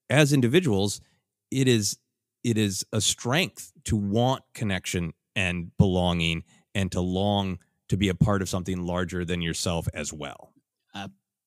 as 0.09 0.33
individuals, 0.33 1.01
it 1.51 1.67
is 1.67 1.97
it 2.43 2.57
is 2.57 2.85
a 2.91 2.99
strength 2.99 3.71
to 3.85 3.95
want 3.95 4.43
connection 4.53 5.13
and 5.35 5.71
belonging 5.77 6.43
and 6.75 6.91
to 6.91 6.99
long 6.99 7.57
to 7.93 7.97
be 7.97 8.09
a 8.09 8.15
part 8.15 8.41
of 8.41 8.49
something 8.49 8.81
larger 8.81 9.23
than 9.23 9.41
yourself 9.41 9.87
as 9.93 10.11
well. 10.11 10.51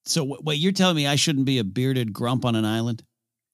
So 0.05 0.24
wh- 0.24 0.44
wait, 0.44 0.60
you're 0.60 0.70
telling 0.70 0.94
me 0.94 1.06
I 1.06 1.16
shouldn't 1.16 1.44
be 1.44 1.59
a 1.59 1.64
bearded 1.64 2.12
grump 2.12 2.44
on 2.44 2.55
an 2.55 2.64
island? 2.64 3.02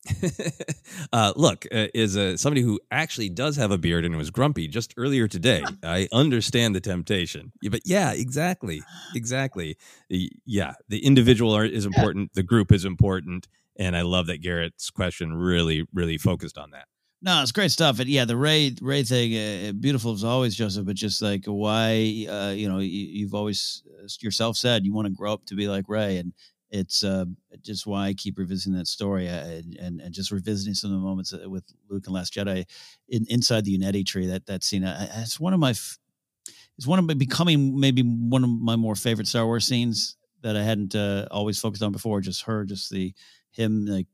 uh, 1.13 1.33
look, 1.37 1.65
uh, 1.73 1.87
is 1.95 2.17
uh, 2.17 2.37
somebody 2.37 2.61
who 2.61 2.79
actually 2.91 3.31
does 3.31 3.57
have 3.57 3.71
a 3.71 3.79
beard 3.79 4.05
and 4.05 4.17
was 4.17 4.31
grumpy 4.31 4.69
just 4.69 4.93
earlier 4.99 5.27
today. 5.27 5.65
I 5.83 6.09
understand 6.13 6.75
the 6.75 6.81
temptation, 6.81 7.53
yeah, 7.63 7.71
but 7.71 7.81
yeah, 7.87 8.13
exactly, 8.13 8.83
exactly. 9.15 9.79
Yeah, 10.11 10.75
the 10.89 11.05
individual 11.05 11.53
art 11.53 11.71
is 11.71 11.87
important. 11.87 12.35
The 12.35 12.43
group 12.43 12.73
is 12.73 12.85
important, 12.85 13.49
and 13.77 13.97
I 13.97 14.03
love 14.03 14.27
that 14.27 14.43
Garrett's 14.43 14.91
question 14.91 15.33
really, 15.33 15.87
really 15.95 16.19
focused 16.19 16.59
on 16.59 16.73
that. 16.73 16.89
No, 17.25 17.41
it's 17.41 17.53
great 17.53 17.71
stuff. 17.71 18.01
And 18.01 18.09
yeah, 18.09 18.25
the 18.25 18.37
Rey 18.37 18.75
Rey 18.83 19.05
thing, 19.05 19.33
uh, 19.69 19.73
beautiful 19.73 20.13
as 20.13 20.25
always, 20.25 20.57
Joseph. 20.57 20.85
But 20.85 20.97
just 20.97 21.23
like 21.23 21.45
why, 21.45 22.27
uh, 22.29 22.53
you 22.55 22.69
know, 22.69 22.81
you, 22.81 23.25
have 23.27 23.35
always 23.35 23.85
uh, 24.03 24.09
yourself 24.21 24.57
said 24.57 24.85
you 24.85 24.93
want 24.93 25.07
to 25.07 25.13
grow 25.13 25.33
up 25.33 25.47
to 25.47 25.55
be 25.55 25.69
like 25.69 25.85
Rey, 25.89 26.17
and 26.17 26.33
it's 26.71 27.05
uh, 27.05 27.27
just 27.61 27.87
why 27.87 28.09
I 28.09 28.15
keep 28.15 28.39
revisiting 28.39 28.77
that 28.77 28.89
story 28.89 29.29
uh, 29.29 29.45
and, 29.45 29.77
and, 29.77 30.01
and 30.01 30.13
just 30.13 30.33
revisiting 30.33 30.75
some 30.75 30.91
of 30.93 30.97
the 31.01 31.07
moments 31.07 31.33
uh, 31.33 31.49
with 31.49 31.63
Luke 31.89 32.07
and 32.07 32.15
Last 32.15 32.35
Jedi 32.35 32.65
in, 33.09 33.25
inside 33.29 33.65
the 33.65 33.79
Uneti 33.79 34.05
tree. 34.05 34.27
That 34.27 34.47
that 34.47 34.65
scene, 34.65 34.83
it's 34.83 35.39
one 35.39 35.55
of 35.55 35.61
my, 35.61 35.71
it's 35.71 36.87
one 36.87 36.99
of 36.99 37.05
my 37.05 37.15
becoming 37.15 37.79
maybe 37.79 38.03
one 38.03 38.43
of 38.43 38.51
my 38.51 38.75
more 38.75 38.97
favorite 38.97 39.29
Star 39.29 39.47
Wars 39.47 39.65
scenes 39.65 40.17
that 40.41 40.57
I 40.57 40.65
hadn't 40.65 40.97
always 41.31 41.61
focused 41.61 41.85
on 41.85 41.93
before. 41.93 42.21
Just 42.21 42.43
her, 42.43 42.65
just 42.65 42.91
the 42.91 43.15
him 43.53 43.87
like 43.87 44.07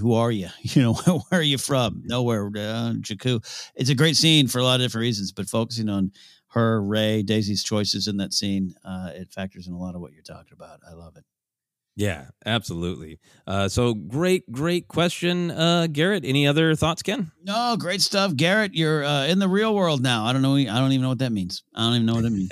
who 0.00 0.14
are 0.14 0.30
you? 0.30 0.48
You 0.62 0.82
know, 0.82 0.94
where 0.94 1.40
are 1.40 1.42
you 1.42 1.58
from? 1.58 2.02
Nowhere, 2.04 2.46
uh, 2.46 2.94
Jakku. 3.00 3.40
It's 3.74 3.90
a 3.90 3.94
great 3.94 4.16
scene 4.16 4.48
for 4.48 4.58
a 4.58 4.64
lot 4.64 4.76
of 4.76 4.80
different 4.80 5.02
reasons, 5.02 5.32
but 5.32 5.48
focusing 5.48 5.88
on 5.88 6.12
her, 6.48 6.82
Rey, 6.82 7.22
Daisy's 7.22 7.62
choices 7.62 8.06
in 8.08 8.16
that 8.18 8.32
scene, 8.32 8.74
uh, 8.84 9.10
it 9.14 9.32
factors 9.32 9.66
in 9.66 9.74
a 9.74 9.78
lot 9.78 9.94
of 9.94 10.00
what 10.00 10.12
you're 10.12 10.22
talking 10.22 10.52
about. 10.52 10.80
I 10.88 10.94
love 10.94 11.16
it. 11.16 11.24
Yeah, 11.96 12.26
absolutely. 12.44 13.20
Uh, 13.46 13.68
so 13.68 13.94
great, 13.94 14.50
great 14.50 14.88
question, 14.88 15.52
uh, 15.52 15.86
Garrett. 15.86 16.24
Any 16.24 16.46
other 16.46 16.74
thoughts, 16.74 17.02
Ken? 17.02 17.30
No, 17.44 17.76
great 17.78 18.00
stuff, 18.00 18.34
Garrett. 18.34 18.74
You're 18.74 19.04
uh, 19.04 19.26
in 19.26 19.38
the 19.38 19.46
real 19.46 19.74
world 19.74 20.02
now. 20.02 20.24
I 20.24 20.32
don't 20.32 20.42
know. 20.42 20.56
I 20.56 20.64
don't 20.64 20.90
even 20.90 21.02
know 21.02 21.10
what 21.10 21.20
that 21.20 21.30
means. 21.30 21.62
I 21.72 21.82
don't 21.82 21.94
even 21.94 22.06
know 22.06 22.14
what 22.14 22.24
it 22.24 22.30
means. 22.30 22.50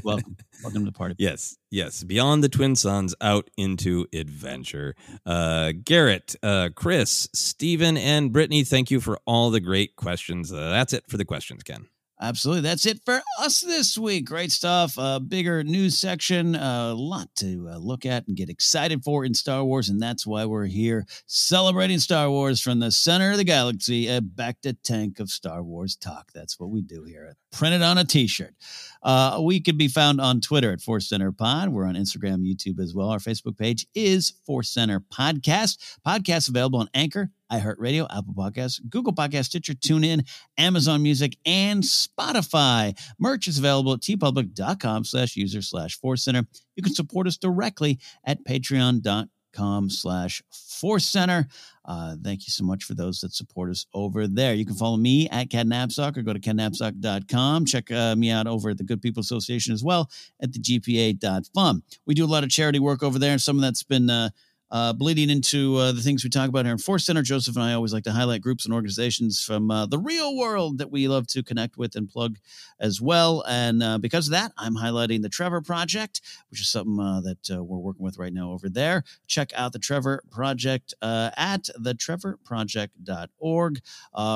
welcome, 0.04 0.36
welcome 0.64 0.84
to 0.84 0.90
the 0.90 0.96
party. 0.96 1.14
Yes, 1.18 1.56
yes. 1.70 2.02
Beyond 2.02 2.42
the 2.42 2.48
twin 2.48 2.74
suns, 2.74 3.14
out 3.20 3.48
into 3.56 4.06
adventure. 4.12 4.96
Uh, 5.24 5.72
Garrett, 5.84 6.34
uh, 6.42 6.70
Chris, 6.74 7.28
Stephen, 7.32 7.96
and 7.96 8.32
Brittany. 8.32 8.64
Thank 8.64 8.90
you 8.90 9.00
for 9.00 9.20
all 9.24 9.50
the 9.50 9.60
great 9.60 9.94
questions. 9.94 10.52
Uh, 10.52 10.70
that's 10.70 10.92
it 10.92 11.04
for 11.08 11.16
the 11.16 11.24
questions, 11.24 11.62
Ken. 11.62 11.86
Absolutely. 12.20 12.62
That's 12.62 12.86
it 12.86 13.00
for 13.04 13.20
us 13.40 13.60
this 13.60 13.98
week. 13.98 14.26
Great 14.26 14.52
stuff. 14.52 14.94
A 14.96 15.18
bigger 15.18 15.64
news 15.64 15.98
section, 15.98 16.54
a 16.54 16.94
lot 16.94 17.28
to 17.36 17.68
uh, 17.72 17.76
look 17.76 18.06
at 18.06 18.28
and 18.28 18.36
get 18.36 18.48
excited 18.48 19.02
for 19.02 19.24
in 19.24 19.34
Star 19.34 19.64
Wars. 19.64 19.88
And 19.88 20.00
that's 20.00 20.24
why 20.24 20.44
we're 20.44 20.66
here 20.66 21.06
celebrating 21.26 21.98
Star 21.98 22.30
Wars 22.30 22.60
from 22.60 22.78
the 22.78 22.92
center 22.92 23.32
of 23.32 23.36
the 23.36 23.44
galaxy, 23.44 24.06
a 24.06 24.20
Bacta 24.20 24.76
tank 24.84 25.18
of 25.18 25.28
Star 25.28 25.64
Wars 25.64 25.96
talk. 25.96 26.30
That's 26.32 26.58
what 26.60 26.70
we 26.70 26.82
do 26.82 27.02
here. 27.02 27.34
Printed 27.50 27.82
on 27.82 27.98
a 27.98 28.04
t 28.04 28.28
shirt. 28.28 28.54
Uh, 29.02 29.40
we 29.42 29.60
could 29.60 29.76
be 29.76 29.88
found 29.88 30.20
on 30.20 30.40
Twitter 30.40 30.72
at 30.72 30.80
Force 30.80 31.08
Center 31.08 31.32
Pod. 31.32 31.70
We're 31.70 31.84
on 31.84 31.94
Instagram, 31.94 32.46
YouTube 32.46 32.80
as 32.80 32.94
well. 32.94 33.08
Our 33.08 33.18
Facebook 33.18 33.58
page 33.58 33.86
is 33.94 34.34
Force 34.46 34.70
Center 34.70 35.00
Podcast. 35.00 35.98
Podcast 36.06 36.48
available 36.48 36.78
on 36.78 36.88
Anchor, 36.94 37.30
iHeartRadio, 37.60 38.06
Apple 38.10 38.34
Podcasts, 38.34 38.80
Google 38.88 39.12
Podcasts, 39.12 39.46
Stitcher, 39.46 39.74
TuneIn, 39.74 40.28
Amazon 40.58 41.02
Music, 41.02 41.36
and 41.44 41.82
Spotify. 41.82 42.98
Merch 43.18 43.48
is 43.48 43.58
available 43.58 43.92
at 43.92 44.00
teepublic.com 44.00 45.04
slash 45.04 45.36
user 45.36 45.62
slash 45.62 45.98
Force 45.98 46.24
Center. 46.24 46.46
You 46.76 46.82
can 46.82 46.94
support 46.94 47.26
us 47.26 47.36
directly 47.36 47.98
at 48.24 48.44
patreon.com 48.44 49.28
com 49.54 49.88
slash 49.88 50.42
force 50.50 51.04
center 51.04 51.46
uh, 51.84 52.16
thank 52.22 52.46
you 52.46 52.50
so 52.50 52.64
much 52.64 52.84
for 52.84 52.94
those 52.94 53.20
that 53.20 53.32
support 53.32 53.70
us 53.70 53.86
over 53.94 54.26
there 54.26 54.54
you 54.54 54.66
can 54.66 54.74
follow 54.74 54.96
me 54.96 55.28
at 55.30 55.48
cat 55.48 55.66
or 55.98 56.22
go 56.22 56.32
to 56.32 56.40
kennapzok.com 56.40 57.64
check 57.64 57.90
uh, 57.90 58.16
me 58.16 58.30
out 58.30 58.46
over 58.46 58.70
at 58.70 58.78
the 58.78 58.84
good 58.84 59.00
people 59.00 59.20
association 59.20 59.72
as 59.72 59.82
well 59.84 60.10
at 60.42 60.52
the 60.52 60.58
gpa.fun 60.58 61.82
we 62.04 62.14
do 62.14 62.24
a 62.24 62.26
lot 62.26 62.44
of 62.44 62.50
charity 62.50 62.78
work 62.78 63.02
over 63.02 63.18
there 63.18 63.32
and 63.32 63.40
some 63.40 63.56
of 63.56 63.62
that's 63.62 63.82
been 63.82 64.10
uh, 64.10 64.28
uh, 64.74 64.92
bleeding 64.92 65.30
into 65.30 65.76
uh, 65.76 65.92
the 65.92 66.00
things 66.00 66.24
we 66.24 66.30
talk 66.30 66.48
about 66.48 66.64
here 66.64 66.72
in 66.72 66.78
Force 66.78 67.06
Center, 67.06 67.22
Joseph 67.22 67.54
and 67.54 67.64
I 67.64 67.74
always 67.74 67.92
like 67.92 68.02
to 68.02 68.10
highlight 68.10 68.42
groups 68.42 68.64
and 68.64 68.74
organizations 68.74 69.40
from 69.40 69.70
uh, 69.70 69.86
the 69.86 70.00
real 70.00 70.36
world 70.36 70.78
that 70.78 70.90
we 70.90 71.06
love 71.06 71.28
to 71.28 71.44
connect 71.44 71.76
with 71.76 71.94
and 71.94 72.08
plug 72.08 72.38
as 72.80 73.00
well. 73.00 73.44
And 73.46 73.84
uh, 73.84 73.98
because 73.98 74.26
of 74.26 74.32
that, 74.32 74.50
I'm 74.58 74.74
highlighting 74.74 75.22
the 75.22 75.28
Trevor 75.28 75.60
Project, 75.60 76.22
which 76.50 76.60
is 76.60 76.68
something 76.68 76.98
uh, 76.98 77.20
that 77.20 77.50
uh, 77.52 77.62
we're 77.62 77.78
working 77.78 78.04
with 78.04 78.18
right 78.18 78.32
now 78.32 78.50
over 78.50 78.68
there. 78.68 79.04
Check 79.28 79.52
out 79.54 79.72
the 79.72 79.78
Trevor 79.78 80.24
Project 80.32 80.92
at 81.00 81.68
thetrevorproject.org, 81.80 83.80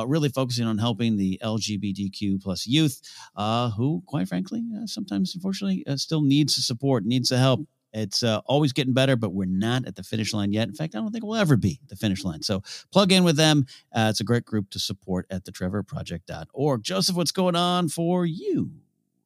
really 0.07 0.29
focusing 0.29 0.69
on 0.69 0.79
helping 0.79 1.17
the 1.17 1.41
LGBTQ 1.43 2.41
plus 2.41 2.65
youth 2.65 3.01
who, 3.77 4.05
quite 4.07 4.29
frankly, 4.29 4.63
sometimes 4.87 5.35
unfortunately 5.35 5.83
still 5.97 6.23
needs 6.23 6.65
support, 6.65 7.05
needs 7.05 7.31
the 7.31 7.39
help 7.39 7.67
it's 7.93 8.23
uh, 8.23 8.41
always 8.47 8.73
getting 8.73 8.93
better, 8.95 9.17
but 9.17 9.33
we're 9.33 9.47
not 9.47 9.87
at 9.87 9.97
the 9.97 10.03
finish 10.03 10.33
line 10.33 10.53
yet. 10.53 10.69
In 10.69 10.75
fact, 10.75 10.95
I 10.95 10.99
don't 10.99 11.11
think 11.11 11.25
we'll 11.25 11.37
ever 11.37 11.57
be 11.57 11.81
the 11.89 11.97
finish 11.97 12.25
line. 12.25 12.43
So 12.43 12.63
plug 12.93 13.13
in 13.13 13.25
with 13.25 13.37
them. 13.37 13.67
Uh, 13.93 14.09
it's 14.11 14.21
a 14.21 14.25
great 14.25 14.45
group 14.45 14.71
to 14.71 14.79
support 14.79 15.27
at 15.31 15.45
thetrevorproject.org. 15.45 16.83
Joseph, 16.83 17.17
what's 17.17 17.33
going 17.33 17.57
on 17.57 17.89
for 17.89 18.27
you? 18.27 18.71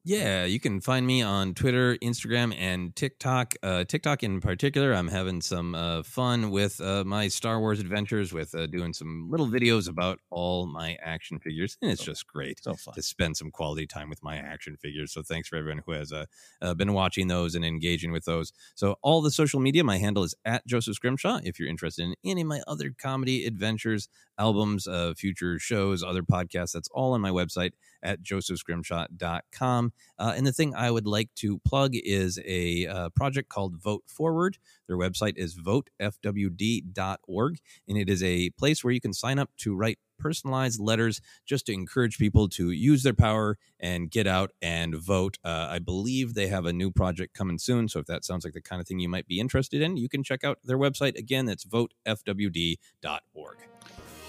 Yeah, 0.05 0.43
you 0.43 0.59
can 0.59 0.81
find 0.81 1.07
me 1.07 1.21
on 1.21 1.53
Twitter, 1.53 1.95
Instagram, 1.95 2.53
and 2.59 2.93
TikTok. 2.93 3.53
Uh, 3.63 3.85
TikTok 3.85 4.21
in 4.21 4.41
particular, 4.41 4.93
I'm 4.93 5.07
having 5.07 5.39
some 5.39 5.73
uh, 5.75 6.03
fun 6.03 6.51
with 6.51 6.81
uh, 6.81 7.05
my 7.05 7.29
Star 7.29 7.57
Wars 7.61 7.79
adventures, 7.79 8.33
with 8.33 8.53
uh, 8.53 8.67
doing 8.67 8.91
some 8.91 9.29
little 9.31 9.47
videos 9.47 9.87
about 9.87 10.19
all 10.29 10.65
my 10.65 10.97
action 11.01 11.39
figures, 11.39 11.77
and 11.81 11.89
it's 11.89 12.03
just 12.03 12.27
great 12.27 12.61
so 12.61 12.75
to 12.93 13.01
spend 13.01 13.37
some 13.37 13.49
quality 13.49 13.87
time 13.87 14.09
with 14.09 14.21
my 14.21 14.35
action 14.35 14.75
figures. 14.75 15.13
So 15.13 15.21
thanks 15.21 15.47
for 15.47 15.55
everyone 15.55 15.83
who 15.85 15.93
has 15.93 16.11
uh, 16.11 16.25
uh, 16.61 16.73
been 16.73 16.91
watching 16.91 17.29
those 17.29 17.55
and 17.55 17.63
engaging 17.63 18.11
with 18.11 18.25
those. 18.25 18.51
So 18.75 18.97
all 19.03 19.21
the 19.21 19.31
social 19.31 19.61
media, 19.61 19.85
my 19.85 19.99
handle 19.99 20.23
is 20.23 20.35
at 20.43 20.67
Joseph 20.67 20.95
Scrimshaw. 20.95 21.39
If 21.45 21.59
you're 21.59 21.69
interested 21.69 22.03
in 22.03 22.15
any 22.25 22.41
of 22.41 22.47
my 22.47 22.61
other 22.67 22.93
comedy 23.01 23.45
adventures, 23.45 24.09
albums, 24.37 24.85
future 25.15 25.59
shows, 25.59 26.03
other 26.03 26.23
podcasts, 26.23 26.73
that's 26.73 26.89
all 26.91 27.13
on 27.13 27.21
my 27.21 27.29
website 27.29 27.71
at 28.01 28.21
josephscrimshaw.com. 28.21 29.92
Uh, 30.17 30.33
and 30.35 30.45
the 30.45 30.51
thing 30.51 30.73
I 30.75 30.91
would 30.91 31.07
like 31.07 31.29
to 31.35 31.59
plug 31.59 31.91
is 31.93 32.39
a 32.45 32.87
uh, 32.87 33.09
project 33.09 33.49
called 33.49 33.81
Vote 33.81 34.03
Forward. 34.07 34.57
Their 34.87 34.97
website 34.97 35.37
is 35.37 35.57
votefwd.org, 35.57 37.57
and 37.87 37.97
it 37.97 38.09
is 38.09 38.23
a 38.23 38.49
place 38.51 38.83
where 38.83 38.93
you 38.93 39.01
can 39.01 39.13
sign 39.13 39.39
up 39.39 39.49
to 39.57 39.75
write 39.75 39.99
personalized 40.19 40.79
letters 40.79 41.19
just 41.45 41.65
to 41.65 41.73
encourage 41.73 42.17
people 42.17 42.47
to 42.47 42.71
use 42.71 43.03
their 43.03 43.13
power 43.13 43.57
and 43.79 44.09
get 44.09 44.25
out 44.25 44.51
and 44.61 44.95
vote. 44.95 45.37
Uh, 45.43 45.67
I 45.69 45.79
believe 45.79 46.33
they 46.33 46.47
have 46.47 46.65
a 46.65 46.73
new 46.73 46.91
project 46.91 47.33
coming 47.33 47.59
soon. 47.59 47.89
So 47.89 47.99
if 47.99 48.05
that 48.05 48.23
sounds 48.23 48.45
like 48.45 48.53
the 48.53 48.61
kind 48.61 48.79
of 48.79 48.87
thing 48.87 48.99
you 48.99 49.09
might 49.09 49.27
be 49.27 49.39
interested 49.39 49.81
in, 49.81 49.97
you 49.97 50.07
can 50.07 50.23
check 50.23 50.43
out 50.43 50.59
their 50.63 50.77
website. 50.77 51.17
Again, 51.17 51.45
that's 51.45 51.65
votefwd.org. 51.65 53.57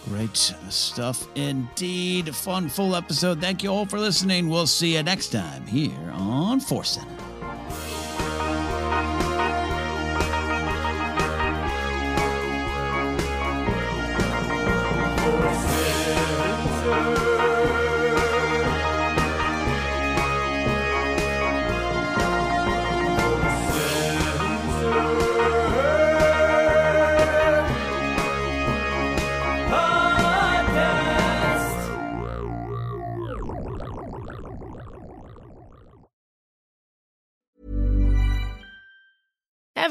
Great 0.09 0.37
stuff 0.37 1.27
indeed. 1.35 2.35
Fun, 2.35 2.69
full 2.69 2.95
episode. 2.95 3.41
Thank 3.41 3.63
you 3.63 3.71
all 3.71 3.87
for 3.87 3.99
listening. 3.99 4.49
We'll 4.49 4.67
see 4.67 4.97
you 4.97 5.03
next 5.03 5.31
time 5.31 5.67
here 5.67 6.11
on 6.13 6.61
Force 6.61 6.91
Center. 6.91 7.34